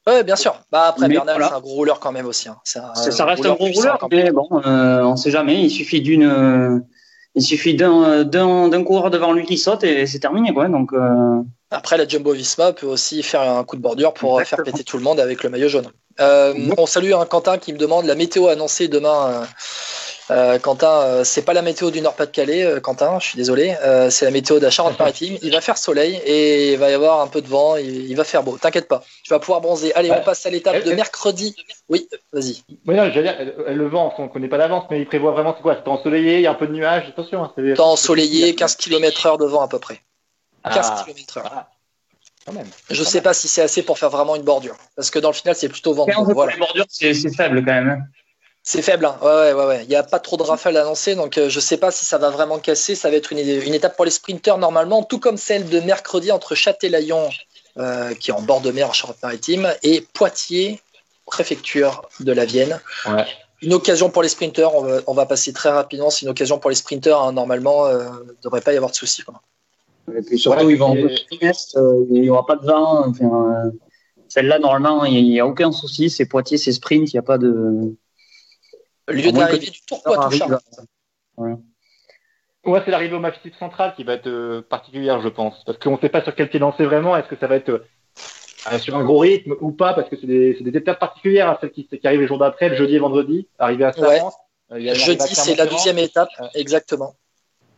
Ouais, 0.06 0.24
bien 0.24 0.36
sûr. 0.36 0.56
Bah 0.72 0.88
après, 0.90 1.08
Mais 1.08 1.16
Bernal, 1.16 1.36
voilà. 1.36 1.50
c'est 1.50 1.56
un 1.56 1.60
gros 1.62 1.74
rouleur 1.74 2.00
quand 2.00 2.12
même 2.12 2.26
aussi. 2.26 2.48
hein. 2.50 2.58
Un 2.76 2.96
ça 3.12 3.26
reste 3.26 3.46
un 3.46 3.54
gros 3.56 3.66
rouleur, 3.68 3.98
quand 3.98 4.10
même. 4.12 4.24
mais 4.26 4.32
bon, 4.32 4.48
euh, 4.66 5.04
on 5.04 5.16
sait 5.16 5.32
jamais. 5.32 5.62
Il 5.64 5.70
suffit 5.70 6.02
d'une, 6.02 6.24
euh, 6.26 6.80
il 7.38 7.44
suffit 7.44 7.76
d'un, 7.76 8.84
coureur 8.84 9.12
devant 9.12 9.32
lui 9.32 9.46
qui 9.46 9.60
saute 9.60 9.84
et 9.84 10.08
c'est 10.08 10.20
terminé, 10.20 10.52
quoi. 10.54 10.68
Donc, 10.68 10.92
euh, 10.92 11.42
Après, 11.70 11.96
la 11.96 12.08
Jumbo 12.08 12.34
Visma 12.34 12.74
peut 12.74 12.88
aussi 12.88 13.22
faire 13.22 13.42
un 13.42 13.64
coup 13.64 13.76
de 13.76 13.82
bordure 13.82 14.14
pour 14.14 14.40
euh, 14.40 14.44
faire 14.44 14.64
péter 14.64 14.84
tout 14.84 14.98
le 14.98 15.04
monde 15.04 15.20
avec 15.20 15.44
le 15.44 15.52
maillot 15.52 15.70
jaune. 15.70 15.88
Euh, 16.20 16.56
on 16.80 16.88
salue 16.88 17.14
un 17.14 17.26
Quentin 17.26 17.60
qui 17.60 17.74
me 17.74 17.78
demande 17.78 18.06
la 18.06 18.16
météo 18.16 18.48
annoncée 18.48 18.88
demain. 18.88 19.44
Euh, 20.30 20.60
Quentin, 20.60 21.02
euh, 21.02 21.24
c'est 21.24 21.42
pas 21.44 21.54
la 21.54 21.62
météo 21.62 21.90
du 21.92 22.02
Nord-Pas-de-Calais, 22.02 22.64
euh, 22.64 22.80
Quentin, 22.80 23.18
je 23.20 23.28
suis 23.28 23.38
désolé. 23.38 23.76
Euh, 23.84 24.10
c'est 24.10 24.26
la 24.26 24.32
météo 24.32 24.60
de 24.60 24.64
la 24.66 24.70
Charente-Maritime. 24.70 25.38
Il 25.42 25.52
va 25.54 25.62
faire 25.62 25.78
soleil 25.78 26.16
et 26.26 26.74
il 26.74 26.78
va 26.80 26.90
y 26.90 26.94
avoir 26.94 27.22
un 27.22 27.28
peu 27.28 27.42
de 27.42 27.48
vent. 27.48 27.78
Il, 27.78 28.10
il 28.10 28.16
va 28.16 28.24
faire 28.24 28.44
beau. 28.44 28.58
T'inquiète 28.58 28.88
pas, 28.88 29.04
tu 29.24 29.30
vas 29.30 29.40
pouvoir 29.40 29.62
bronzer. 29.62 29.94
Allez, 29.96 30.10
Ouais. 30.10 30.18
on 30.20 30.24
passe 30.24 30.46
à 30.46 30.50
l'étape 30.50 30.84
de 30.84 30.92
mercredi. 30.94 31.56
Oui, 31.90 32.08
vas-y. 32.34 32.62
Oui, 32.86 32.96
non, 32.96 33.10
j'allais 33.12 33.24
dire, 33.34 33.54
le 33.70 33.88
vent, 33.88 34.14
on 34.18 34.24
ne 34.24 34.28
connaît 34.28 34.50
pas 34.50 34.58
d'avance, 34.58 34.86
mais 34.92 35.00
il 35.00 35.06
prévoit 35.08 35.32
vraiment, 35.32 35.54
c'est 35.56 35.62
quoi? 35.62 35.78
C'est 35.82 35.90
ensoleillé, 35.90 36.36
il 36.36 36.42
y 36.42 36.48
a 36.48 36.52
un 36.52 36.56
peu 36.56 36.68
de 36.68 36.74
nuages, 36.74 37.08
attention. 37.08 37.44
Hein, 37.44 37.54
c'est- 37.56 37.74
Temps 37.76 37.92
ensoleillé, 37.94 38.54
15 38.56 38.76
km 38.76 39.26
heure 39.26 39.38
de 39.38 39.46
vent 39.46 39.62
à 39.62 39.68
peu 39.68 39.80
près. 39.80 40.02
15 40.66 40.88
Ah, 40.92 41.04
km 41.06 41.38
heure. 41.38 41.52
ah, 41.56 41.70
quand 42.46 42.52
même. 42.52 42.68
Je 42.90 43.04
sais 43.04 43.22
pas 43.22 43.34
si 43.34 43.48
c'est 43.48 43.62
assez 43.62 43.84
pour 43.84 43.98
faire 43.98 44.10
vraiment 44.10 44.36
une 44.36 44.42
bordure. 44.44 44.76
Parce 44.98 45.10
que 45.10 45.20
dans 45.20 45.30
le 45.30 45.34
final, 45.36 45.56
c'est 45.56 45.70
plutôt 45.70 45.94
vent. 45.94 46.06
15 46.06 46.28
Voilà. 46.34 46.56
bordures, 46.58 46.86
c'est, 46.90 47.14
c'est 47.14 47.34
faible 47.34 47.60
quand 47.64 47.72
même. 47.74 48.06
C'est 48.70 48.82
faible, 48.82 49.06
hein. 49.06 49.16
ouais, 49.22 49.30
ouais, 49.30 49.54
ouais, 49.54 49.66
ouais. 49.66 49.84
Il 49.84 49.88
n'y 49.88 49.96
a 49.96 50.04
pas 50.04 50.20
trop 50.20 50.36
de 50.36 50.44
rafales 50.44 50.76
annoncées, 50.76 51.16
donc 51.16 51.38
euh, 51.38 51.48
je 51.48 51.62
sais 51.62 51.78
pas 51.78 51.90
si 51.90 52.04
ça 52.04 52.18
va 52.18 52.30
vraiment 52.32 52.60
casser. 52.60 52.96
Ça 52.96 53.10
va 53.10 53.16
être 53.16 53.32
une, 53.32 53.40
une 53.40 53.74
étape 53.74 53.96
pour 53.96 54.04
les 54.04 54.12
sprinteurs 54.12 54.58
normalement, 54.58 55.04
tout 55.04 55.20
comme 55.20 55.38
celle 55.38 55.70
de 55.70 55.80
mercredi 55.80 56.34
entre 56.34 56.54
Châtelaillon, 56.54 57.30
euh, 57.78 58.14
qui 58.16 58.32
est 58.32 58.34
en 58.34 58.42
bord 58.42 58.60
de 58.60 58.72
mer 58.72 58.90
en 58.90 58.92
Charente-Maritime, 58.92 59.74
et 59.84 60.02
Poitiers, 60.02 60.82
préfecture 61.26 62.02
de 62.20 62.34
la 62.34 62.44
Vienne. 62.44 62.82
Ouais. 63.06 63.24
Une 63.62 63.74
occasion 63.74 64.10
pour 64.10 64.22
les 64.22 64.28
sprinteurs, 64.28 64.76
on 64.76 64.82
va, 64.82 65.00
on 65.08 65.14
va 65.14 65.26
passer 65.26 65.54
très 65.54 65.70
rapidement. 65.70 66.10
C'est 66.10 66.26
une 66.26 66.32
occasion 66.32 66.60
pour 66.60 66.70
les 66.70 66.76
sprinteurs, 66.76 67.22
hein. 67.22 67.32
normalement, 67.32 67.86
euh, 67.86 68.04
il 68.24 68.28
ne 68.28 68.34
devrait 68.44 68.60
pas 68.60 68.74
y 68.74 68.76
avoir 68.76 68.92
de 68.92 68.98
soucis. 68.98 69.22
quoi. 69.22 69.42
Et 70.14 70.22
puis 70.22 70.38
surtout, 70.38 70.66
Ouais, 70.66 70.74
ils 70.74 70.78
vont 70.78 70.94
euh, 70.94 72.06
il 72.12 72.22
n'y 72.22 72.30
aura 72.30 72.46
pas 72.46 72.58
de 72.58 72.66
vent. 72.66 73.08
Enfin, 73.08 73.66
euh, 73.66 73.72
celle-là, 74.28 74.60
normalement, 74.60 75.06
il 75.06 75.24
n'y 75.24 75.40
a 75.40 75.48
aucun 75.48 75.72
souci. 75.72 76.10
C'est 76.10 76.26
Poitiers, 76.26 76.58
c'est 76.58 76.74
sprint, 76.74 77.14
il 77.14 77.16
n'y 77.16 77.20
a 77.20 77.24
pas 77.24 77.38
de. 77.38 77.96
Lieu 79.08 79.30
À 79.30 79.32
d'arrivée 79.32 79.70
du 79.72 79.82
Tour 79.82 80.04
Poitou 80.04 80.22
arrive, 80.22 80.40
Charente. 80.40 80.64
Ouais, 82.66 82.82
c'est 82.84 82.92
l'arrivée 82.92 83.16
au 83.16 83.20
Massif 83.20 83.58
central 83.58 83.94
qui 83.96 84.04
va 84.04 84.14
être 84.14 84.28
euh, 84.28 84.62
particulière, 84.62 85.22
je 85.22 85.30
pense. 85.30 85.64
Parce 85.66 85.78
qu'on 85.78 85.94
ne 85.94 86.00
sait 86.00 86.10
pas 86.10 86.22
sur 86.24 86.36
quel 86.36 86.50
pied 86.50 86.60
danser 86.60 86.84
vraiment. 86.86 87.16
Est-ce 87.16 87.28
que 87.30 87.38
ça 87.38 87.48
va 87.48 87.56
être 87.56 87.70
euh, 87.70 88.80
sur 88.80 88.98
un 88.98 89.06
gros 89.06 89.20
rythme 89.20 89.56
ou 89.62 89.72
pas? 89.72 89.94
Parce 89.94 90.10
que 90.10 90.18
c'est 90.20 90.28
des, 90.28 90.56
c'est 90.58 90.66
des 90.70 90.78
étapes 90.78 91.00
particulières, 91.00 91.50
hein, 91.50 91.58
celles 91.62 91.72
qui, 91.72 91.88
qui 91.88 92.06
arrivent 92.06 92.20
les 92.20 92.28
jours 92.28 92.40
d'après, 92.40 92.68
le 92.68 92.76
jeudi 92.76 92.96
et 92.96 93.00
vendredi, 93.00 93.48
arriver 93.58 93.86
à 93.86 93.98
Ouais. 93.98 94.20
Euh, 94.20 94.74
arrivée 94.74 94.90
à 94.92 94.94
Jeudi, 94.96 95.34
c'est 95.34 95.56
la 95.56 95.66
deuxième 95.66 95.98
étape, 95.98 96.28
Ouais. 96.42 96.48
exactement. 96.56 97.16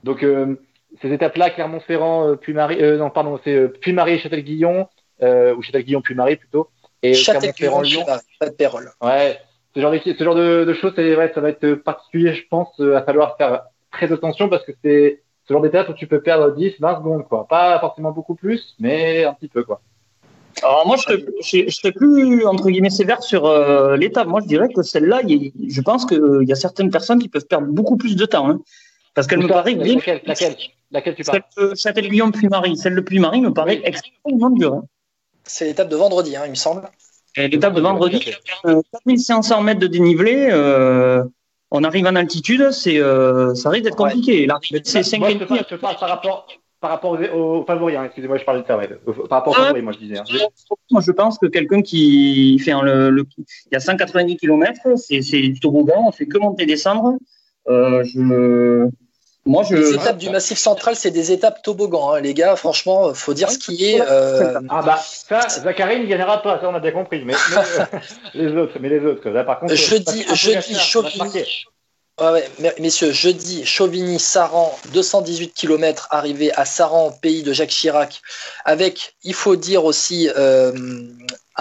Donc, 0.04 0.24
euh, 0.24 0.56
ces 1.04 1.12
étapes-là, 1.14 1.52
Clermont-Ferrand, 1.52 2.30
euh, 2.30 2.36
Puy-Marie, 2.36 2.82
euh, 2.82 2.98
non, 2.98 3.12
pardon, 3.12 3.40
c'est 3.44 3.54
euh, 3.54 3.68
Puy-Marie 3.68 4.14
et 4.14 4.20
Châtel-Guillon, 4.20 4.88
euh, 5.22 5.54
ou 5.54 5.62
Châtel-Guillon-Puy-Marie 5.62 6.38
plutôt. 6.38 6.70
Et 7.04 7.14
Châtellerault, 7.14 7.54
Clermont-Ferrand-Lyon. 7.54 8.06
pas 8.40 8.50
de 8.50 8.56
Pérol. 8.56 8.92
Ouais, 9.02 9.40
ce 9.76 9.80
genre 9.80 9.92
de, 9.92 10.00
ce 10.00 10.24
genre 10.24 10.36
de, 10.36 10.66
de 10.66 10.74
choses, 10.74 10.94
c'est, 10.96 11.16
ouais, 11.16 11.32
ça 11.34 11.42
va 11.42 11.50
être 11.50 11.74
particulier, 11.76 12.34
je 12.34 12.44
pense, 12.50 12.70
euh, 12.80 12.96
à 12.98 13.04
falloir 13.04 13.38
faire 13.38 13.64
très 13.92 14.12
attention 14.12 14.50
parce 14.50 14.64
que 14.66 14.72
c'est 14.84 15.22
ce 15.48 15.54
genre 15.54 15.62
d'étape 15.62 15.90
où 15.90 15.94
tu 15.94 16.08
peux 16.08 16.22
perdre 16.22 16.56
10, 16.56 16.74
20 16.80 16.98
secondes, 16.98 17.28
quoi. 17.28 17.48
Pas 17.48 17.80
forcément 17.80 18.12
beaucoup 18.12 18.36
plus, 18.36 18.76
mais 18.80 19.24
un 19.26 19.34
petit 19.34 19.48
peu, 19.48 19.64
quoi. 19.64 19.82
Alors 20.62 20.86
moi, 20.86 20.98
je 20.98 21.04
serais, 21.04 21.26
je, 21.42 21.70
je 21.70 21.76
serais 21.76 21.92
plus 21.94 22.46
entre 22.46 22.70
guillemets 22.70 22.90
sévère 22.90 23.24
sur 23.24 23.46
euh, 23.46 23.96
l'étape. 23.96 24.28
Moi, 24.28 24.42
je 24.42 24.48
dirais 24.48 24.68
que 24.68 24.82
celle-là, 24.82 25.22
il 25.24 25.44
y 25.44 25.48
a- 25.48 25.52
je 25.70 25.82
pense 25.82 26.06
qu'il 26.06 26.44
y 26.44 26.52
a 26.52 26.56
certaines 26.56 26.90
personnes 26.92 27.20
qui 27.20 27.30
peuvent 27.30 27.46
perdre 27.48 27.68
beaucoup 27.68 27.96
plus 27.96 28.16
de 28.16 28.26
temps, 28.26 28.50
hein, 28.50 28.60
parce 29.14 29.26
qu'elle 29.28 29.40
me 29.40 29.48
paraît 29.48 29.76
bien. 29.76 29.96
laquelle, 29.96 30.22
laquelle, 30.26 30.56
laquelle 30.92 31.16
tu 31.16 31.24
parles 31.24 31.42
Celle 31.56 31.70
de 31.70 31.76
Châtel-Guillaume 31.76 32.32
puis 32.34 32.48
Marie, 32.50 32.76
celle 32.76 32.96
de 32.96 33.02
puis 33.02 33.20
Marie 33.20 33.40
me 33.42 33.54
paraît 33.54 33.78
Oui. 33.78 33.82
extrêmement 33.86 34.50
dure. 34.50 34.74
hein. 34.74 34.84
C'est 35.46 35.66
l'étape 35.66 35.90
de 35.90 35.96
vendredi, 35.96 36.36
hein, 36.36 36.42
il 36.46 36.50
me 36.52 36.56
semble. 36.56 36.82
L'étape 37.38 37.74
de 37.74 37.82
vendredi, 37.82 38.20
euh, 38.66 38.82
4500 39.06 39.62
mètres 39.62 39.80
de 39.80 39.88
dénivelé, 39.88 40.50
euh, 40.52 41.24
on 41.72 41.84
arrive 41.84 42.08
en 42.08 42.16
altitude, 42.16 42.72
c'est 42.72 43.00
euh, 43.00 43.54
ça 43.56 43.70
risque 43.70 43.84
d'être 43.86 44.00
Ouais. 44.00 44.10
compliqué. 44.12 44.46
L'arrivée, 44.46 44.82
c'est 44.84 45.04
5 45.04 45.20
Moi, 45.20 45.30
je 45.32 45.38
te 45.38 45.44
parle, 45.46 45.60
je 45.70 45.76
te 45.76 45.80
parle 45.80 45.96
par 46.00 46.10
rapport, 46.10 46.48
par 46.82 46.90
rapport 46.90 47.12
aux, 47.36 47.64
favoris, 47.66 47.96
hein. 47.98 48.06
excusez-moi, 48.06 48.38
je 48.38 48.44
parlais 48.46 48.62
de 48.62 48.68
ça, 48.68 48.78
ouais. 48.78 48.90
Par 49.30 49.40
rapport 49.40 49.54
aux 49.54 49.58
Ah. 49.60 49.64
favoris, 49.66 49.84
moi, 49.84 49.94
je 49.94 50.00
disais. 50.00 50.18
hein. 50.18 50.24
Moi, 50.92 51.02
je 51.06 51.12
pense 51.12 51.38
que 51.38 51.46
quelqu'un 51.46 51.82
qui 51.82 52.58
fait 52.60 52.74
le, 52.82 53.10
le- 53.12 53.26
il 53.38 53.74
y 53.74 53.76
a 53.76 53.80
190 53.80 54.38
km, 54.38 54.98
c'est 54.98 55.22
c'est 55.22 55.40
du 55.42 55.60
toboggan, 55.60 56.04
on 56.08 56.12
fait 56.12 56.26
que 56.26 56.38
monter 56.40 56.64
et 56.64 56.66
descendre. 56.66 57.14
Euh, 57.70 58.04
je 58.04 58.88
Moi, 59.46 59.64
je. 59.64 59.76
Les 59.76 59.94
étapes 59.94 60.18
du 60.18 60.30
Massif 60.30 60.58
Central, 60.58 60.96
c'est 60.96 61.12
des 61.12 61.32
étapes 61.32 61.62
toboggan, 61.64 62.14
hein, 62.14 62.20
les 62.20 62.34
gars. 62.34 62.56
Franchement, 62.56 63.14
faut 63.14 63.34
dire 63.34 63.50
ce 63.50 63.58
qui 63.58 63.86
est. 63.86 64.02
euh, 64.02 64.60
Ah 64.70 64.82
bah 64.82 65.00
ça, 65.02 65.48
Zachary 65.48 66.02
ne 66.02 66.06
gagnera 66.06 66.42
pas, 66.42 66.60
ça 66.60 66.70
on 66.70 66.76
a 66.76 66.80
bien 66.80 66.92
compris. 66.92 67.24
Mais, 67.26 67.34
mais, 67.50 67.58
euh, 67.80 67.86
les 68.34 68.52
autres, 68.56 68.74
mais 68.80 68.90
les 68.90 69.00
autres, 69.06 69.30
là 69.30 69.44
par 69.44 69.60
contre. 69.60 69.74
Jeudi, 69.76 70.26
jeudi, 70.34 70.76
Chauvigny. 70.76 71.66
Ouais, 72.20 72.44
ouais, 72.60 72.76
messieurs, 72.80 73.12
jeudi, 73.12 73.66
Chauvigny-Saran, 73.66 74.78
218 74.94 75.54
km, 75.54 76.10
arrivé 76.12 76.52
à 76.54 76.66
Saran, 76.66 77.12
pays 77.12 77.44
de 77.44 77.54
Jacques 77.54 77.70
Chirac, 77.70 78.22
avec, 78.66 79.16
il 79.24 79.34
faut 79.34 79.56
dire 79.56 79.86
aussi, 79.86 80.30
euh, 80.36 80.74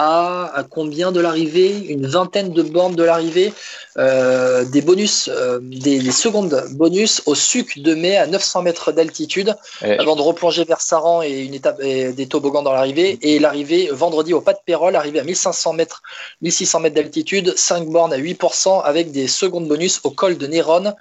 à, 0.01 0.49
à 0.55 0.63
combien 0.63 1.11
de 1.11 1.19
l'arrivée? 1.19 1.71
Une 1.95 2.07
vingtaine 2.07 2.51
de 2.53 2.63
bornes 2.63 2.95
de 2.95 3.03
l'arrivée, 3.03 3.51
euh, 3.97 4.63
des 4.63 4.81
bonus, 4.81 5.29
euh, 5.29 5.59
des, 5.61 5.99
des 5.99 6.11
secondes 6.11 6.63
bonus 6.71 7.21
au 7.25 7.35
suc 7.35 7.79
de 7.79 7.93
mai 7.93 8.15
à 8.15 8.25
900 8.25 8.61
mètres 8.61 8.91
d'altitude, 8.93 9.55
avant 9.81 10.15
de 10.15 10.21
replonger 10.21 10.63
vers 10.63 10.79
Saran 10.79 11.21
et 11.21 11.41
une 11.47 11.53
étape 11.53 11.81
et 11.81 12.13
des 12.13 12.27
toboggans 12.27 12.63
dans 12.63 12.71
l'arrivée, 12.71 13.19
et 13.21 13.39
l'arrivée 13.39 13.89
vendredi 13.91 14.33
au 14.33 14.39
pas 14.39 14.53
de 14.53 14.59
Pérol, 14.65 14.95
arrivé 14.95 15.19
à 15.19 15.23
1500 15.23 15.73
mètres 15.73 16.01
1600 16.41 16.79
mètres 16.79 16.95
d'altitude, 16.95 17.53
5 17.57 17.85
bornes 17.89 18.13
à 18.13 18.17
8% 18.17 18.81
avec 18.83 19.11
des 19.11 19.27
secondes 19.27 19.67
bonus 19.67 19.99
au 20.05 20.11
col 20.11 20.37
de 20.37 20.47
Néron 20.47 20.93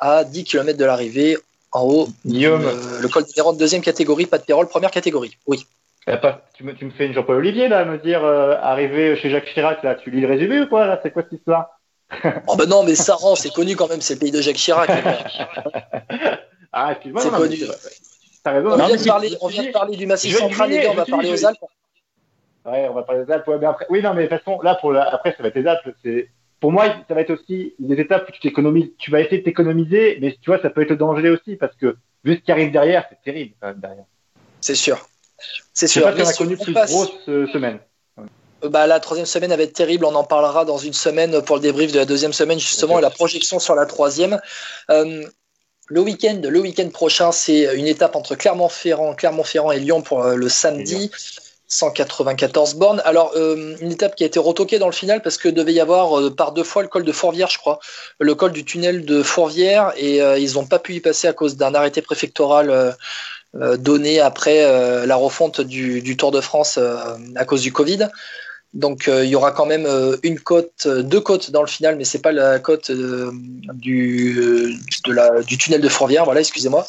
à 0.00 0.24
10 0.24 0.44
km 0.44 0.76
de 0.76 0.84
l'arrivée 0.84 1.38
en 1.72 1.82
haut. 1.82 2.08
Guillaume, 2.26 2.64
Euh, 2.66 3.00
le 3.00 3.08
col 3.08 3.22
de 3.22 3.30
Néron, 3.36 3.52
deuxième 3.52 3.82
catégorie, 3.82 4.26
pas 4.26 4.38
de 4.38 4.44
Pérol, 4.44 4.66
première 4.66 4.90
catégorie. 4.90 5.36
Oui. 5.46 5.64
Eh, 6.06 6.16
pas- 6.16 6.42
tu, 6.54 6.64
me, 6.64 6.74
tu 6.74 6.84
me 6.84 6.90
fais 6.90 7.06
une 7.06 7.12
Jean-Paul 7.12 7.36
Olivier 7.36 7.68
là, 7.68 7.80
à 7.80 7.84
me 7.84 7.98
dire 7.98 8.24
euh, 8.24 8.56
arrivé 8.60 9.16
chez 9.16 9.30
Jacques 9.30 9.46
Chirac 9.46 9.82
là, 9.82 9.94
tu 9.94 10.10
lis 10.10 10.20
le 10.20 10.28
résumé 10.28 10.60
ou 10.60 10.66
quoi 10.66 10.86
là 10.86 11.00
C'est 11.02 11.10
quoi 11.10 11.22
cette 11.22 11.32
histoire? 11.32 11.80
Oh 12.46 12.56
ben 12.56 12.66
non, 12.66 12.82
mais 12.82 12.94
Saran, 12.96 13.36
c'est 13.36 13.52
connu 13.52 13.76
quand 13.76 13.88
même, 13.88 14.00
c'est 14.00 14.14
le 14.14 14.20
pays 14.20 14.32
de 14.32 14.40
Jacques 14.40 14.56
Chirac. 14.56 14.90
Ah 16.72 16.92
excuse-moi, 16.92 17.22
C'est 17.22 17.30
connu. 17.30 17.56
T'as 18.44 18.52
raison. 18.52 18.68
On 18.72 18.76
non, 18.76 18.86
vient, 18.86 18.96
de 18.96 19.04
parler, 19.04 19.36
on 19.40 19.48
vient 19.48 19.64
de 19.64 19.72
parler 19.72 19.96
du 19.96 20.06
Massif 20.06 20.36
central, 20.36 20.70
les 20.70 20.80
gars, 20.80 20.90
on 20.92 20.94
va 20.94 21.04
parler 21.04 21.30
aux 21.30 21.44
Alpes. 21.44 21.58
Ouais, 22.64 22.88
on 22.88 22.94
va 22.94 23.02
parler 23.02 23.24
des 23.24 23.32
Alpes. 23.32 23.48
Ouais, 23.48 23.58
mais 23.58 23.66
après, 23.66 23.86
oui, 23.90 24.02
non, 24.02 24.14
mais 24.14 24.24
de 24.24 24.28
toute 24.28 24.38
façon, 24.38 24.60
là, 24.62 24.76
pour 24.76 24.92
la, 24.92 25.12
après, 25.12 25.34
ça 25.36 25.42
va 25.42 25.48
être 25.48 25.56
les 25.56 25.66
Alpes. 25.66 25.94
C'est, 26.02 26.28
pour 26.60 26.72
moi, 26.72 26.86
ça 27.08 27.14
va 27.14 27.22
être 27.22 27.30
aussi 27.30 27.74
des 27.78 27.98
étapes 28.00 28.28
où 28.28 28.32
tu 28.32 28.40
t'économises, 28.40 28.90
tu 28.98 29.10
vas 29.10 29.20
essayer 29.20 29.38
de 29.38 29.44
t'économiser, 29.44 30.18
mais 30.20 30.36
tu 30.40 30.50
vois, 30.50 30.60
ça 30.60 30.70
peut 30.70 30.82
être 30.82 30.90
le 30.90 30.96
danger 30.96 31.30
aussi 31.30 31.56
parce 31.56 31.74
que 31.74 31.96
vu 32.22 32.36
ce 32.36 32.40
qui 32.40 32.52
arrive 32.52 32.70
derrière, 32.70 33.06
c'est 33.08 33.20
terrible, 33.22 33.54
quand 33.60 33.68
même, 33.68 33.80
derrière. 33.80 34.04
C'est 34.60 34.74
sûr. 34.74 35.08
C'est 35.74 35.86
Je 35.86 35.92
sais 35.92 36.00
sûr. 36.00 36.02
pas 36.10 36.16
si 36.16 36.22
on 36.22 36.28
a 36.28 36.32
connu 36.34 36.56
on 36.60 36.64
plus 36.64 36.72
passe- 36.74 36.90
grosse 36.90 37.10
euh, 37.28 37.46
semaine. 37.52 37.78
Euh, 38.18 38.68
Bah, 38.68 38.86
la 38.86 39.00
troisième 39.00 39.26
semaine 39.26 39.54
va 39.54 39.62
être 39.62 39.72
terrible. 39.72 40.04
On 40.04 40.14
en 40.14 40.24
parlera 40.24 40.64
dans 40.64 40.78
une 40.78 40.92
semaine 40.92 41.40
pour 41.42 41.56
le 41.56 41.62
débrief 41.62 41.92
de 41.92 41.98
la 41.98 42.04
deuxième 42.04 42.32
semaine, 42.34 42.58
justement, 42.60 42.98
et 42.98 43.02
la 43.02 43.10
projection 43.10 43.58
sur 43.58 43.74
la 43.74 43.86
troisième. 43.86 44.38
Euh, 44.90 45.24
le 45.86 46.00
week-end, 46.00 46.40
le 46.42 46.60
week-end 46.60 46.88
prochain, 46.90 47.32
c'est 47.32 47.74
une 47.74 47.86
étape 47.86 48.14
entre 48.16 48.34
Clermont-Ferrand, 48.36 49.14
Clermont-Ferrand 49.14 49.72
et 49.72 49.80
Lyon 49.80 50.02
pour 50.02 50.22
le 50.22 50.48
samedi. 50.48 51.10
194 51.72 52.74
bornes. 52.74 53.00
Alors, 53.04 53.30
euh, 53.36 53.76
une 53.80 53.92
étape 53.92 54.16
qui 54.16 54.24
a 54.24 54.26
été 54.26 54.40
retoquée 54.40 54.80
dans 54.80 54.86
le 54.86 54.92
final 54.92 55.22
parce 55.22 55.38
que 55.38 55.48
devait 55.48 55.72
y 55.72 55.78
avoir 55.78 56.18
euh, 56.18 56.28
par 56.34 56.50
deux 56.50 56.64
fois 56.64 56.82
le 56.82 56.88
col 56.88 57.04
de 57.04 57.12
Fourvière, 57.12 57.48
je 57.48 57.58
crois, 57.58 57.78
le 58.18 58.34
col 58.34 58.50
du 58.50 58.64
tunnel 58.64 59.04
de 59.04 59.22
Fourvière, 59.22 59.92
et 59.96 60.16
ils 60.18 60.54
n'ont 60.54 60.66
pas 60.66 60.80
pu 60.80 60.94
y 60.94 61.00
passer 61.00 61.28
à 61.28 61.32
cause 61.32 61.56
d'un 61.56 61.72
arrêté 61.74 62.02
préfectoral 62.02 62.96
donné 63.54 64.20
après 64.20 64.64
euh, 64.64 65.06
la 65.06 65.16
refonte 65.16 65.60
du, 65.60 66.00
du 66.02 66.16
Tour 66.16 66.30
de 66.30 66.40
France 66.40 66.78
euh, 66.78 66.96
à 67.36 67.44
cause 67.44 67.62
du 67.62 67.72
Covid. 67.72 68.08
Donc 68.72 69.08
euh, 69.08 69.24
il 69.24 69.30
y 69.30 69.34
aura 69.34 69.50
quand 69.50 69.66
même 69.66 69.84
euh, 69.84 70.16
une 70.22 70.38
côte, 70.38 70.86
euh, 70.86 71.02
deux 71.02 71.20
côtes 71.20 71.50
dans 71.50 71.60
le 71.60 71.66
final, 71.66 71.96
mais 71.96 72.04
c'est 72.04 72.22
pas 72.22 72.30
la 72.30 72.60
côte 72.60 72.90
euh, 72.90 73.32
du, 73.74 74.38
euh, 74.38 74.70
de 75.06 75.12
la, 75.12 75.42
du 75.42 75.58
tunnel 75.58 75.80
de 75.80 75.88
Fourvière, 75.88 76.24
voilà, 76.24 76.38
excusez-moi. 76.38 76.86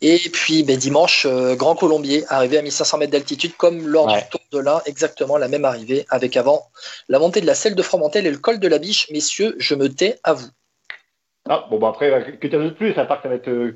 Et 0.00 0.18
puis 0.32 0.64
ben, 0.64 0.76
dimanche, 0.76 1.24
euh, 1.30 1.54
Grand 1.54 1.76
Colombier, 1.76 2.24
arrivé 2.30 2.58
à 2.58 2.62
1500 2.62 2.98
mètres 2.98 3.12
d'altitude, 3.12 3.52
comme 3.56 3.86
lors 3.86 4.06
Ouais. 4.06 4.22
du 4.22 4.28
Tour 4.28 4.40
de 4.50 4.58
l'Ain, 4.58 4.80
exactement 4.86 5.38
la 5.38 5.46
même 5.46 5.64
arrivée, 5.64 6.04
avec 6.10 6.36
avant 6.36 6.66
la 7.08 7.20
montée 7.20 7.40
de 7.40 7.46
la 7.46 7.54
selle 7.54 7.76
de 7.76 7.82
Fromentel 7.82 8.26
et 8.26 8.30
le 8.32 8.38
col 8.38 8.58
de 8.58 8.66
la 8.66 8.78
Biche. 8.78 9.06
Messieurs, 9.12 9.54
je 9.60 9.76
me 9.76 9.88
tais 9.88 10.18
à 10.24 10.32
vous. 10.32 10.48
Ah, 11.48 11.66
bon, 11.70 11.78
bah 11.78 11.90
après, 11.90 12.10
euh, 12.12 12.32
que 12.40 12.48
tu 12.48 12.56
as 12.56 12.58
de 12.58 12.70
plus, 12.70 12.98
à 12.98 13.04
part 13.04 13.18
que 13.18 13.24
ça 13.24 13.28
va 13.28 13.36
être, 13.36 13.74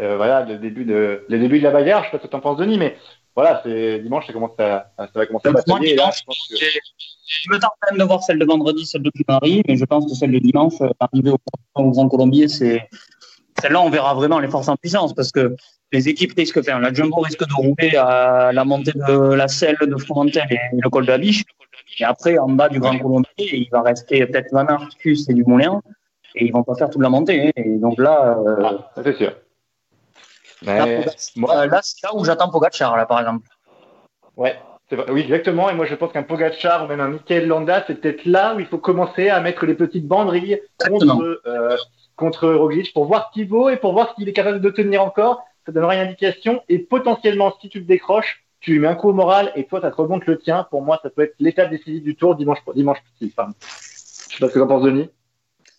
euh, 0.00 0.16
voilà, 0.16 0.44
le 0.44 0.58
début 0.58 0.84
de, 0.84 1.24
le 1.28 1.38
début 1.38 1.58
de 1.58 1.64
la 1.64 1.70
bagarre, 1.70 2.04
je 2.04 2.10
sais 2.10 2.16
pas 2.16 2.18
ce 2.18 2.26
que 2.26 2.32
t'en 2.32 2.40
penses, 2.40 2.58
Denis, 2.58 2.78
mais 2.78 2.96
voilà, 3.34 3.60
c'est, 3.64 3.98
dimanche, 4.00 4.26
ça 4.26 4.32
commence 4.32 4.58
à, 4.58 4.92
ça 4.98 5.08
va 5.14 5.26
commencer 5.26 5.48
à 5.48 5.52
batailler, 5.52 5.94
là, 5.94 6.10
je 6.16 6.22
pense 6.24 6.48
que, 6.48 6.56
Je 6.56 7.50
me 7.50 7.58
tente 7.58 7.72
même 7.90 7.98
de 7.98 8.04
voir 8.04 8.22
celle 8.22 8.38
de 8.38 8.44
vendredi, 8.44 8.86
celle 8.86 9.02
de 9.02 9.10
Paris, 9.26 9.62
mais 9.68 9.76
je 9.76 9.84
pense 9.84 10.06
que 10.06 10.14
celle 10.14 10.32
de 10.32 10.38
dimanche, 10.38 10.80
euh, 10.80 10.88
arrivée 11.00 11.30
au, 11.30 11.38
au 11.74 11.90
Grand 11.90 12.08
Colombier, 12.08 12.48
c'est 12.48 12.88
celle-là, 13.60 13.80
on 13.80 13.90
verra 13.90 14.14
vraiment 14.14 14.38
les 14.38 14.48
forces 14.48 14.68
en 14.68 14.76
puissance 14.76 15.14
parce 15.14 15.32
que 15.32 15.54
les 15.92 16.08
équipes 16.08 16.32
risquent, 16.36 16.58
enfin, 16.58 16.78
la 16.78 16.92
Jumbo 16.92 17.20
risque 17.20 17.46
de 17.46 17.54
rouler 17.54 17.96
à 17.96 18.52
la 18.52 18.64
montée 18.64 18.92
de 18.92 19.34
la 19.34 19.48
selle 19.48 19.78
de 19.80 19.96
Fromentel 19.96 20.44
et 20.50 20.58
le 20.72 20.90
col 20.90 21.06
de 21.06 21.10
la 21.12 21.18
Biche. 21.18 21.44
Et 21.98 22.04
après, 22.04 22.36
en 22.38 22.48
bas 22.48 22.68
du 22.68 22.80
Grand 22.80 22.98
Colombier, 22.98 23.28
il 23.38 23.68
va 23.70 23.82
rester 23.82 24.26
peut-être 24.26 24.52
Van 24.52 24.66
Arcus 24.66 25.28
et 25.28 25.34
du 25.34 25.44
Moulin. 25.44 25.80
Et 26.34 26.46
ils 26.46 26.52
vont 26.52 26.64
pas 26.64 26.74
faire 26.74 26.90
toute 26.90 27.00
la 27.00 27.08
montée. 27.08 27.46
hein. 27.48 27.50
Et 27.56 27.78
donc 27.78 27.98
là, 27.98 28.38
euh, 28.46 28.56
ah, 28.62 29.02
c'est 29.02 29.16
sûr. 29.16 29.32
Là, 30.62 30.86
Mais, 30.86 31.06
moi, 31.36 31.56
euh, 31.56 31.66
là, 31.66 31.80
c'est 31.82 32.02
là 32.02 32.14
où 32.14 32.24
j'attends 32.24 32.50
Pogacar, 32.50 32.96
là, 32.96 33.06
par 33.06 33.20
exemple. 33.20 33.46
Ouais, 34.36 34.56
oui, 35.08 35.20
exactement. 35.22 35.68
Et 35.70 35.74
moi, 35.74 35.86
je 35.86 35.94
pense 35.94 36.12
qu'un 36.12 36.22
Pogacar 36.22 36.84
ou 36.84 36.88
même 36.88 37.00
un 37.00 37.08
Michael 37.08 37.46
Landa, 37.46 37.84
c'est 37.86 38.00
peut-être 38.00 38.24
là 38.24 38.54
où 38.54 38.60
il 38.60 38.66
faut 38.66 38.78
commencer 38.78 39.28
à 39.28 39.40
mettre 39.40 39.66
les 39.66 39.74
petites 39.74 40.06
banderilles 40.06 40.60
contre, 40.88 41.40
euh, 41.46 41.76
contre 42.16 42.48
Roglic 42.48 42.92
pour 42.92 43.06
voir 43.06 43.28
ce 43.28 43.34
qu'il 43.34 43.48
vaut 43.48 43.68
et 43.68 43.76
pour 43.76 43.92
voir 43.92 44.10
ce 44.10 44.14
qu'il 44.14 44.28
est 44.28 44.32
capable 44.32 44.60
de 44.60 44.70
tenir 44.70 45.02
encore. 45.02 45.44
Ça 45.66 45.72
donnera 45.72 45.96
une 45.96 46.02
indication. 46.02 46.62
Et 46.68 46.78
potentiellement, 46.78 47.52
si 47.60 47.68
tu 47.68 47.80
le 47.80 47.84
décroches, 47.84 48.44
tu 48.60 48.72
lui 48.72 48.78
mets 48.78 48.88
un 48.88 48.94
coup 48.94 49.10
au 49.10 49.12
moral 49.12 49.52
et 49.56 49.64
toi, 49.64 49.80
ça 49.80 49.90
te 49.90 49.96
remonte 49.96 50.24
le 50.26 50.38
tien. 50.38 50.66
Pour 50.70 50.82
moi, 50.82 51.00
ça 51.02 51.10
peut 51.10 51.22
être 51.22 51.34
l'étape 51.40 51.70
décisive 51.70 52.02
du 52.02 52.14
tour 52.14 52.36
dimanche, 52.36 52.58
dimanche. 52.74 52.98
Pardon. 53.34 53.52
Je 53.60 54.36
sais 54.36 54.40
pas 54.40 54.48
ce 54.48 54.54
que 54.54 54.58
t'en 54.58 54.66
penses, 54.66 54.82
Denis. 54.82 55.10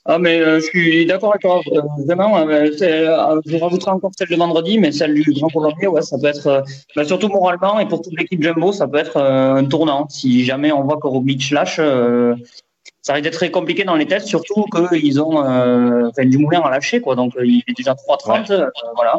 Ah, 0.10 0.18
mais 0.20 0.40
euh, 0.40 0.62
je 0.62 0.66
suis 0.68 1.06
d'accord 1.06 1.32
avec 1.32 1.42
toi. 1.42 1.60
Euh, 1.74 1.82
vraiment, 2.06 2.38
euh, 2.38 2.70
euh, 2.82 3.42
je 3.46 3.58
rajouterai 3.58 3.92
encore 3.92 4.12
celle 4.18 4.30
de 4.30 4.36
vendredi, 4.38 4.80
mais 4.80 4.94
celle 4.94 5.14
du 5.16 5.34
Grand 5.34 5.50
Colombier, 5.50 5.88
ouais, 5.88 6.02
ça 6.02 6.18
peut 6.18 6.28
être, 6.28 6.48
euh, 6.48 6.62
bah, 6.96 7.04
surtout 7.04 7.28
moralement 7.28 7.78
et 7.80 7.86
pour 7.88 8.02
toute 8.02 8.18
l'équipe 8.18 8.42
Jumbo, 8.42 8.72
ça 8.72 8.88
peut 8.88 9.00
être 9.00 9.18
euh, 9.18 9.56
un 9.56 9.66
tournant. 9.66 10.08
Si 10.08 10.46
jamais 10.46 10.72
on 10.72 10.84
voit 10.84 10.96
que 10.98 11.08
Roglic 11.08 11.52
lâche, 11.52 11.80
euh, 11.80 12.36
ça 13.02 13.14
risque 13.14 13.26
d'être 13.26 13.34
très 13.34 13.52
compliqué 13.52 13.84
dans 13.84 13.96
les 13.96 14.06
tests, 14.06 14.28
surtout 14.28 14.66
qu'ils 14.90 15.22
ont 15.22 15.44
euh, 15.44 16.08
enfin, 16.08 16.26
du 16.26 16.38
moulin 16.38 16.62
à 16.62 16.70
lâcher, 16.70 17.02
quoi. 17.02 17.16
Donc, 17.16 17.34
il 17.44 17.64
est 17.68 17.74
déjà 17.76 17.94
3,30, 17.94 18.50
euh, 18.52 18.70
voilà. 18.96 19.18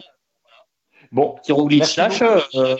Bon, 1.13 1.37
Si 1.43 1.53
Roglic 1.53 1.97
lâche, 1.97 2.23
euh, 2.23 2.77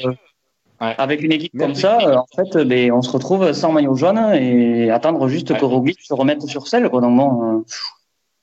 Ouais. 0.81 0.95
avec 0.97 1.23
une 1.23 1.33
équipe 1.33 1.55
Merci. 1.55 1.73
comme 1.73 1.75
ça, 1.75 1.99
euh, 2.09 2.15
en 2.15 2.27
fait, 2.37 2.65
ben, 2.65 2.93
on 2.93 3.03
se 3.03 3.11
retrouve 3.11 3.53
sans 3.53 3.73
maillot 3.73 3.97
jaune 3.97 4.33
et 4.35 4.93
attendre 4.93 5.27
juste 5.27 5.51
Ouais. 5.51 5.59
que 5.59 5.65
Roglic 5.65 5.99
se 6.01 6.15
remette 6.15 6.43
sur 6.43 6.69
selle, 6.69 6.89
quoi. 6.89 7.01
Donc, 7.01 7.17
bon, 7.17 7.43
euh, 7.59 7.65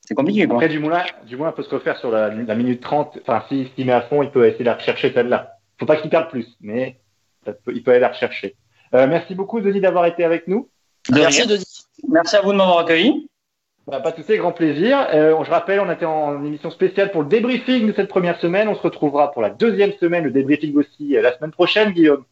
c'est 0.07 0.15
compliqué, 0.15 0.45
quoi. 0.45 0.55
après, 0.57 0.69
Dumoulin, 0.69 1.03
Dumoulin 1.25 1.51
peut 1.51 1.63
se 1.63 1.69
refaire 1.73 1.97
sur 1.97 2.11
la, 2.11 2.29
la 2.29 2.55
minute 2.55 2.81
30. 2.81 3.19
Enfin, 3.21 3.43
s'il 3.49 3.67
s'y 3.75 3.83
met 3.85 3.93
à 3.93 4.01
fond, 4.01 4.21
il 4.23 4.31
peut 4.31 4.45
essayer 4.45 4.59
de 4.63 4.69
la 4.69 4.75
rechercher 4.75 5.11
celle-là. 5.13 5.53
Faut 5.79 5.85
pas 5.85 5.97
qu'il 5.97 6.09
perde 6.09 6.29
plus, 6.29 6.47
mais 6.61 6.97
ça 7.45 7.53
peut- 7.53 7.73
il 7.75 7.83
peut 7.83 7.91
aller 7.91 7.99
la 7.99 8.09
rechercher. 8.09 8.55
Euh, 8.93 9.07
merci 9.07 9.35
beaucoup, 9.35 9.59
Denis, 9.61 9.81
d'avoir 9.81 10.05
été 10.05 10.23
avec 10.23 10.47
nous. 10.47 10.69
De 11.09 11.15
Merci 11.19 11.41
rien. 11.41 11.47
Denis. 11.55 11.65
Merci 12.09 12.35
à 12.35 12.41
vous 12.41 12.51
de 12.53 12.57
m'avoir 12.57 12.79
accueilli. 12.79 13.27
Bah, 13.87 13.99
pas 13.99 14.11
de 14.11 14.15
souci, 14.21 14.37
grand 14.37 14.51
plaisir. 14.51 15.07
Euh, 15.13 15.35
je 15.43 15.51
rappelle, 15.51 15.79
on 15.79 15.91
était 15.91 16.05
en 16.05 16.43
émission 16.43 16.71
spéciale 16.71 17.11
pour 17.11 17.21
le 17.21 17.27
débriefing 17.29 17.85
de 17.87 17.93
cette 17.93 18.07
première 18.07 18.39
semaine. 18.39 18.67
On 18.67 18.75
se 18.75 18.81
retrouvera 18.81 19.31
pour 19.31 19.41
la 19.43 19.49
deuxième 19.51 19.91
semaine, 19.99 20.23
le 20.23 20.31
débriefing 20.31 20.75
aussi 20.75 21.15
euh, 21.15 21.21
la 21.21 21.35
semaine 21.37 21.51
prochaine, 21.51 21.91
Guillaume. 21.91 22.23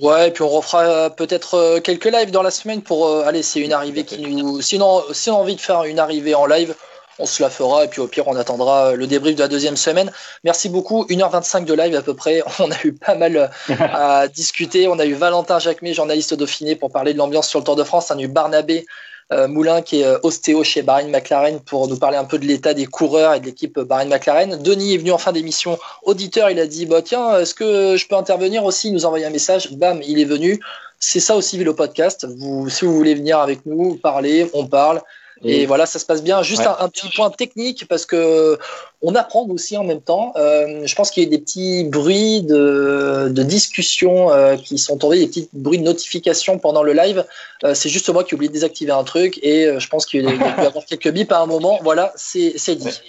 Ouais, 0.00 0.28
et 0.28 0.30
puis 0.30 0.42
on 0.42 0.48
refera 0.48 0.84
euh, 0.84 1.08
peut-être 1.10 1.54
euh, 1.54 1.80
quelques 1.80 2.04
lives 2.06 2.30
dans 2.30 2.42
la 2.42 2.50
semaine 2.52 2.82
pour 2.82 3.06
euh, 3.08 3.24
allez, 3.26 3.42
c'est 3.42 3.60
une 3.60 3.72
arrivée 3.72 4.04
qui 4.04 4.20
nous. 4.22 4.60
Sinon, 4.60 5.02
si 5.12 5.28
on 5.30 5.34
a 5.36 5.38
envie 5.40 5.56
de 5.56 5.60
faire 5.60 5.82
une 5.84 5.98
arrivée 5.98 6.34
en 6.34 6.46
live, 6.46 6.74
on 7.22 7.26
se 7.26 7.42
la 7.42 7.50
fera 7.50 7.84
et 7.84 7.88
puis 7.88 8.00
au 8.00 8.08
pire 8.08 8.26
on 8.26 8.36
attendra 8.36 8.88
euh, 8.88 8.96
le 8.96 9.06
débrief 9.06 9.36
de 9.36 9.40
la 9.40 9.48
deuxième 9.48 9.76
semaine. 9.76 10.10
Merci 10.44 10.68
beaucoup, 10.68 11.04
1h25 11.04 11.64
de 11.64 11.72
live 11.72 11.94
à 11.94 12.02
peu 12.02 12.14
près. 12.14 12.42
On 12.58 12.70
a 12.70 12.76
eu 12.84 12.92
pas 12.92 13.14
mal 13.14 13.36
euh, 13.36 13.46
à 13.78 14.28
discuter. 14.28 14.88
On 14.88 14.98
a 14.98 15.06
eu 15.06 15.14
Valentin 15.14 15.58
Jacquemet, 15.58 15.94
journaliste 15.94 16.34
Dauphiné, 16.34 16.74
pour 16.74 16.90
parler 16.90 17.12
de 17.12 17.18
l'ambiance 17.18 17.48
sur 17.48 17.60
le 17.60 17.64
Tour 17.64 17.76
de 17.76 17.84
France. 17.84 18.12
On 18.14 18.18
a 18.18 18.22
eu 18.22 18.28
Barnabé 18.28 18.86
euh, 19.32 19.46
Moulin 19.46 19.82
qui 19.82 20.02
est 20.02 20.06
ostéo 20.24 20.64
chez 20.64 20.82
Bahrain 20.82 21.08
McLaren 21.08 21.60
pour 21.60 21.88
nous 21.88 21.96
parler 21.96 22.16
un 22.16 22.24
peu 22.24 22.38
de 22.38 22.44
l'état 22.44 22.74
des 22.74 22.86
coureurs 22.86 23.34
et 23.34 23.40
de 23.40 23.46
l'équipe 23.46 23.78
Bahrain 23.78 24.06
McLaren. 24.06 24.60
Denis 24.60 24.94
est 24.94 24.98
venu 24.98 25.12
en 25.12 25.18
fin 25.18 25.32
d'émission 25.32 25.78
auditeur, 26.02 26.50
il 26.50 26.58
a 26.58 26.66
dit 26.66 26.86
bah 26.86 27.02
tiens, 27.02 27.38
est-ce 27.38 27.54
que 27.54 27.96
je 27.96 28.06
peux 28.08 28.16
intervenir 28.16 28.64
aussi? 28.64 28.88
Il 28.88 28.94
nous 28.94 29.04
a 29.04 29.06
envoyé 29.06 29.24
un 29.24 29.30
message, 29.30 29.72
bam, 29.72 30.00
il 30.02 30.18
est 30.18 30.24
venu. 30.24 30.60
C'est 30.98 31.20
ça 31.20 31.34
aussi 31.36 31.56
Vélo 31.56 31.74
Podcast. 31.74 32.26
Vous, 32.38 32.68
si 32.68 32.84
vous 32.84 32.94
voulez 32.94 33.14
venir 33.14 33.38
avec 33.38 33.64
nous, 33.64 33.96
parler, 33.96 34.48
on 34.54 34.66
parle. 34.66 35.00
Et 35.44 35.66
voilà, 35.66 35.86
ça 35.86 35.98
se 35.98 36.06
passe 36.06 36.22
bien. 36.22 36.42
Juste 36.42 36.60
Ouais. 36.62 36.68
un, 36.68 36.84
un 36.84 36.88
petit 36.88 37.08
point 37.16 37.30
technique 37.30 37.86
parce 37.88 38.06
que 38.06 38.58
on 39.00 39.14
apprend 39.16 39.44
aussi 39.48 39.76
en 39.76 39.82
même 39.84 40.00
temps. 40.00 40.32
Euh, 40.36 40.86
je 40.86 40.94
pense 40.94 41.10
qu'il 41.10 41.24
y 41.24 41.26
a 41.26 41.28
des 41.30 41.38
petits 41.38 41.84
bruits 41.84 42.42
de, 42.42 43.28
de 43.28 43.42
discussion 43.42 44.30
euh, 44.30 44.56
qui 44.56 44.78
sont 44.78 44.98
tombés, 44.98 45.18
des 45.18 45.26
petits 45.26 45.48
bruits 45.52 45.78
de 45.78 45.84
notification 45.84 46.58
pendant 46.58 46.82
le 46.84 46.92
live. 46.92 47.24
Euh, 47.64 47.74
c'est 47.74 47.88
juste 47.88 48.08
moi 48.10 48.22
qui 48.22 48.34
ai 48.34 48.36
oublié 48.36 48.48
de 48.48 48.54
désactiver 48.54 48.92
un 48.92 49.04
truc 49.04 49.40
et 49.42 49.66
euh, 49.66 49.80
je 49.80 49.88
pense 49.88 50.06
qu'il 50.06 50.24
y 50.24 50.28
a 50.28 50.60
avoir 50.66 50.84
quelques 50.84 51.10
bips 51.10 51.32
à 51.32 51.40
un 51.40 51.46
moment. 51.46 51.78
Voilà, 51.82 52.12
c'est 52.14 52.54
c'est 52.56 52.76
dit. 52.76 53.00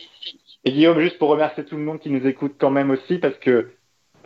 Et 0.65 0.71
Guillaume, 0.71 0.99
juste 1.01 1.19
pour 1.19 1.29
remercier 1.29 1.65
tout 1.65 1.75
le 1.75 1.83
monde 1.83 1.99
qui 1.99 2.09
nous 2.09 2.25
écoute 2.25 2.53
quand 2.59 2.71
même 2.71 2.89
aussi, 2.89 3.17
parce 3.17 3.35
que 3.35 3.69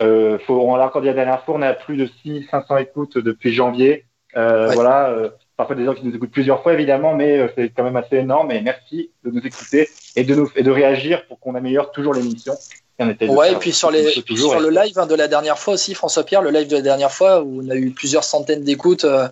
euh, 0.00 0.38
faut, 0.46 0.54
on 0.60 0.76
l'a 0.76 0.86
encore 0.86 1.02
dit 1.02 1.08
la 1.08 1.12
dernière 1.14 1.44
fois, 1.44 1.56
on 1.56 1.62
a 1.62 1.72
plus 1.74 1.96
de 1.96 2.08
6 2.22 2.46
500 2.50 2.76
écoutes 2.78 3.18
depuis 3.18 3.52
janvier. 3.52 4.04
Euh, 4.36 4.68
Ouais. 4.68 4.74
Voilà, 4.74 5.14
parfois 5.58 5.76
des 5.76 5.84
gens 5.84 5.92
qui 5.92 6.06
nous 6.06 6.14
écoutent 6.14 6.30
plusieurs 6.30 6.62
fois 6.62 6.72
évidemment, 6.72 7.14
mais 7.14 7.38
euh, 7.38 7.48
c'est 7.54 7.68
quand 7.68 7.84
même 7.84 7.96
assez 7.96 8.16
énorme. 8.16 8.50
Et 8.52 8.62
merci 8.62 9.10
de 9.24 9.30
nous 9.30 9.44
écouter 9.44 9.90
et 10.16 10.24
de 10.24 10.34
nous 10.34 10.50
et 10.56 10.62
de 10.62 10.70
réagir 10.70 11.26
pour 11.26 11.38
qu'on 11.40 11.54
améliore 11.54 11.90
toujours 11.90 12.14
l'émission. 12.14 12.54
Ouais, 13.00 13.52
et 13.52 13.56
puis 13.56 13.72
sur, 13.72 13.92
les, 13.92 14.10
puis 14.22 14.36
sur 14.36 14.58
le 14.58 14.70
live 14.70 14.98
hein, 14.98 15.06
de 15.06 15.14
la 15.14 15.28
dernière 15.28 15.58
fois 15.58 15.74
aussi, 15.74 15.94
François-Pierre, 15.94 16.42
le 16.42 16.50
live 16.50 16.66
de 16.66 16.76
la 16.76 16.82
dernière 16.82 17.12
fois 17.12 17.42
où 17.42 17.62
on 17.64 17.70
a 17.70 17.76
eu 17.76 17.90
plusieurs 17.90 18.24
centaines 18.24 18.64
d'écoutes, 18.64 19.04
euh, 19.04 19.28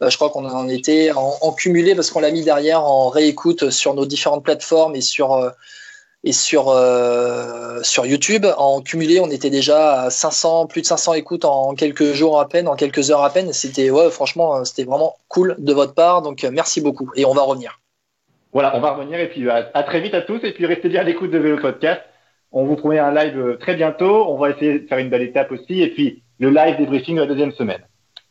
euh, 0.00 0.10
je 0.10 0.16
crois 0.16 0.30
qu'on 0.30 0.48
en 0.48 0.68
était 0.68 1.10
en, 1.10 1.36
en 1.40 1.52
cumulé 1.52 1.96
parce 1.96 2.10
qu'on 2.10 2.20
l'a 2.20 2.30
mis 2.30 2.44
derrière 2.44 2.84
en 2.84 3.08
réécoute 3.08 3.70
sur 3.70 3.94
nos 3.94 4.06
différentes 4.06 4.44
plateformes 4.44 4.94
et 4.94 5.00
sur, 5.00 5.32
euh, 5.32 5.50
et 6.24 6.32
sur, 6.32 6.68
euh, 6.68 7.80
sur 7.82 8.06
YouTube. 8.06 8.46
En 8.58 8.80
cumulé, 8.80 9.20
on 9.20 9.30
était 9.30 9.50
déjà 9.50 10.02
à 10.02 10.10
500, 10.10 10.66
plus 10.66 10.82
de 10.82 10.86
500 10.86 11.14
écoutes 11.14 11.44
en 11.44 11.74
quelques 11.74 12.12
jours 12.12 12.40
à 12.40 12.48
peine, 12.48 12.68
en 12.68 12.76
quelques 12.76 13.10
heures 13.10 13.24
à 13.24 13.30
peine. 13.30 13.52
C'était, 13.52 13.90
ouais, 13.90 14.10
franchement, 14.10 14.56
euh, 14.56 14.64
c'était 14.64 14.84
vraiment 14.84 15.16
cool 15.28 15.56
de 15.58 15.72
votre 15.72 15.94
part. 15.94 16.22
Donc, 16.22 16.44
euh, 16.44 16.50
merci 16.52 16.80
beaucoup. 16.80 17.10
Et 17.16 17.24
on 17.24 17.32
va 17.32 17.42
revenir. 17.42 17.78
Voilà, 18.52 18.76
on 18.76 18.80
va 18.80 18.92
revenir 18.92 19.18
et 19.20 19.28
puis 19.28 19.48
à, 19.48 19.70
à 19.74 19.82
très 19.84 20.00
vite 20.00 20.12
à 20.12 20.22
tous 20.22 20.40
et 20.42 20.52
puis 20.52 20.66
restez 20.66 20.88
bien 20.88 21.00
à 21.00 21.04
l'écoute 21.04 21.30
de 21.30 21.38
Vélo 21.38 21.58
Podcast. 21.58 22.00
On 22.52 22.64
vous 22.64 22.74
promet 22.74 22.98
un 22.98 23.14
live 23.14 23.58
très 23.60 23.76
bientôt. 23.76 24.26
On 24.28 24.36
va 24.36 24.50
essayer 24.50 24.80
de 24.80 24.88
faire 24.88 24.98
une 24.98 25.08
belle 25.08 25.22
étape 25.22 25.52
aussi 25.52 25.80
et 25.80 25.90
puis 25.90 26.22
le 26.40 26.50
live 26.50 26.76
débriefing 26.78 27.14
de 27.14 27.20
la 27.20 27.26
deuxième 27.28 27.52
semaine. 27.52 27.80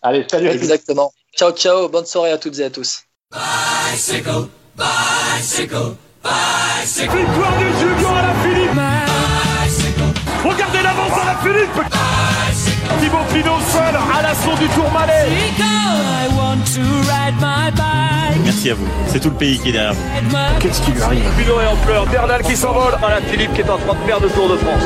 Allez, 0.01 0.25
salut 0.29 0.49
à 0.49 0.51
tous. 0.51 0.57
Exactement. 0.57 1.13
Ciao, 1.37 1.51
ciao. 1.51 1.87
Bonne 1.87 2.05
soirée 2.05 2.31
à 2.31 2.37
toutes 2.37 2.59
et 2.59 2.65
à 2.65 2.69
tous. 2.69 3.03
Bicycle, 3.31 4.49
bicycle, 4.75 5.95
bicycle, 6.23 7.17
Victoire 7.17 7.53
de 7.59 7.67
Julien 7.79 8.15
à 8.17 8.21
la 8.21 8.33
Philippe 8.43 8.75
bicycle, 8.75 10.01
Regardez 10.45 10.81
l'avance 10.83 11.17
à 11.21 11.25
la 11.25 11.35
Philippe 11.37 11.75
bicycle. 11.75 12.93
Thibaut 12.99 13.25
Pinot 13.33 13.59
seul 13.71 13.95
à 13.95 14.21
l'assaut 14.21 14.57
du 14.57 14.67
Tourmalet 14.69 15.27
I 15.59 16.27
want 16.35 16.63
to 16.75 16.81
ride 16.81 17.35
my 17.39 17.71
bike. 17.71 18.41
Merci 18.43 18.71
à 18.71 18.73
vous. 18.73 18.87
C'est 19.07 19.19
tout 19.19 19.29
le 19.29 19.35
pays 19.35 19.59
qui 19.59 19.69
est 19.69 19.73
derrière 19.73 19.93
vous. 19.93 20.37
Qu'est-ce 20.59 20.81
qui 20.81 20.91
lui 20.91 21.01
arrive? 21.01 21.23
Pinot 21.37 21.61
est 21.61 21.67
en 21.67 21.75
pleurs, 21.77 22.05
Bernal 22.07 22.41
qui 22.43 22.55
s'envole 22.55 22.95
à 23.03 23.09
la 23.09 23.21
Philippe 23.21 23.53
qui 23.53 23.61
est 23.61 23.69
en 23.69 23.77
train 23.77 23.93
de 23.93 24.05
perdre 24.05 24.25
le 24.25 24.31
Tour 24.31 24.49
de 24.49 24.57
France. 24.57 24.83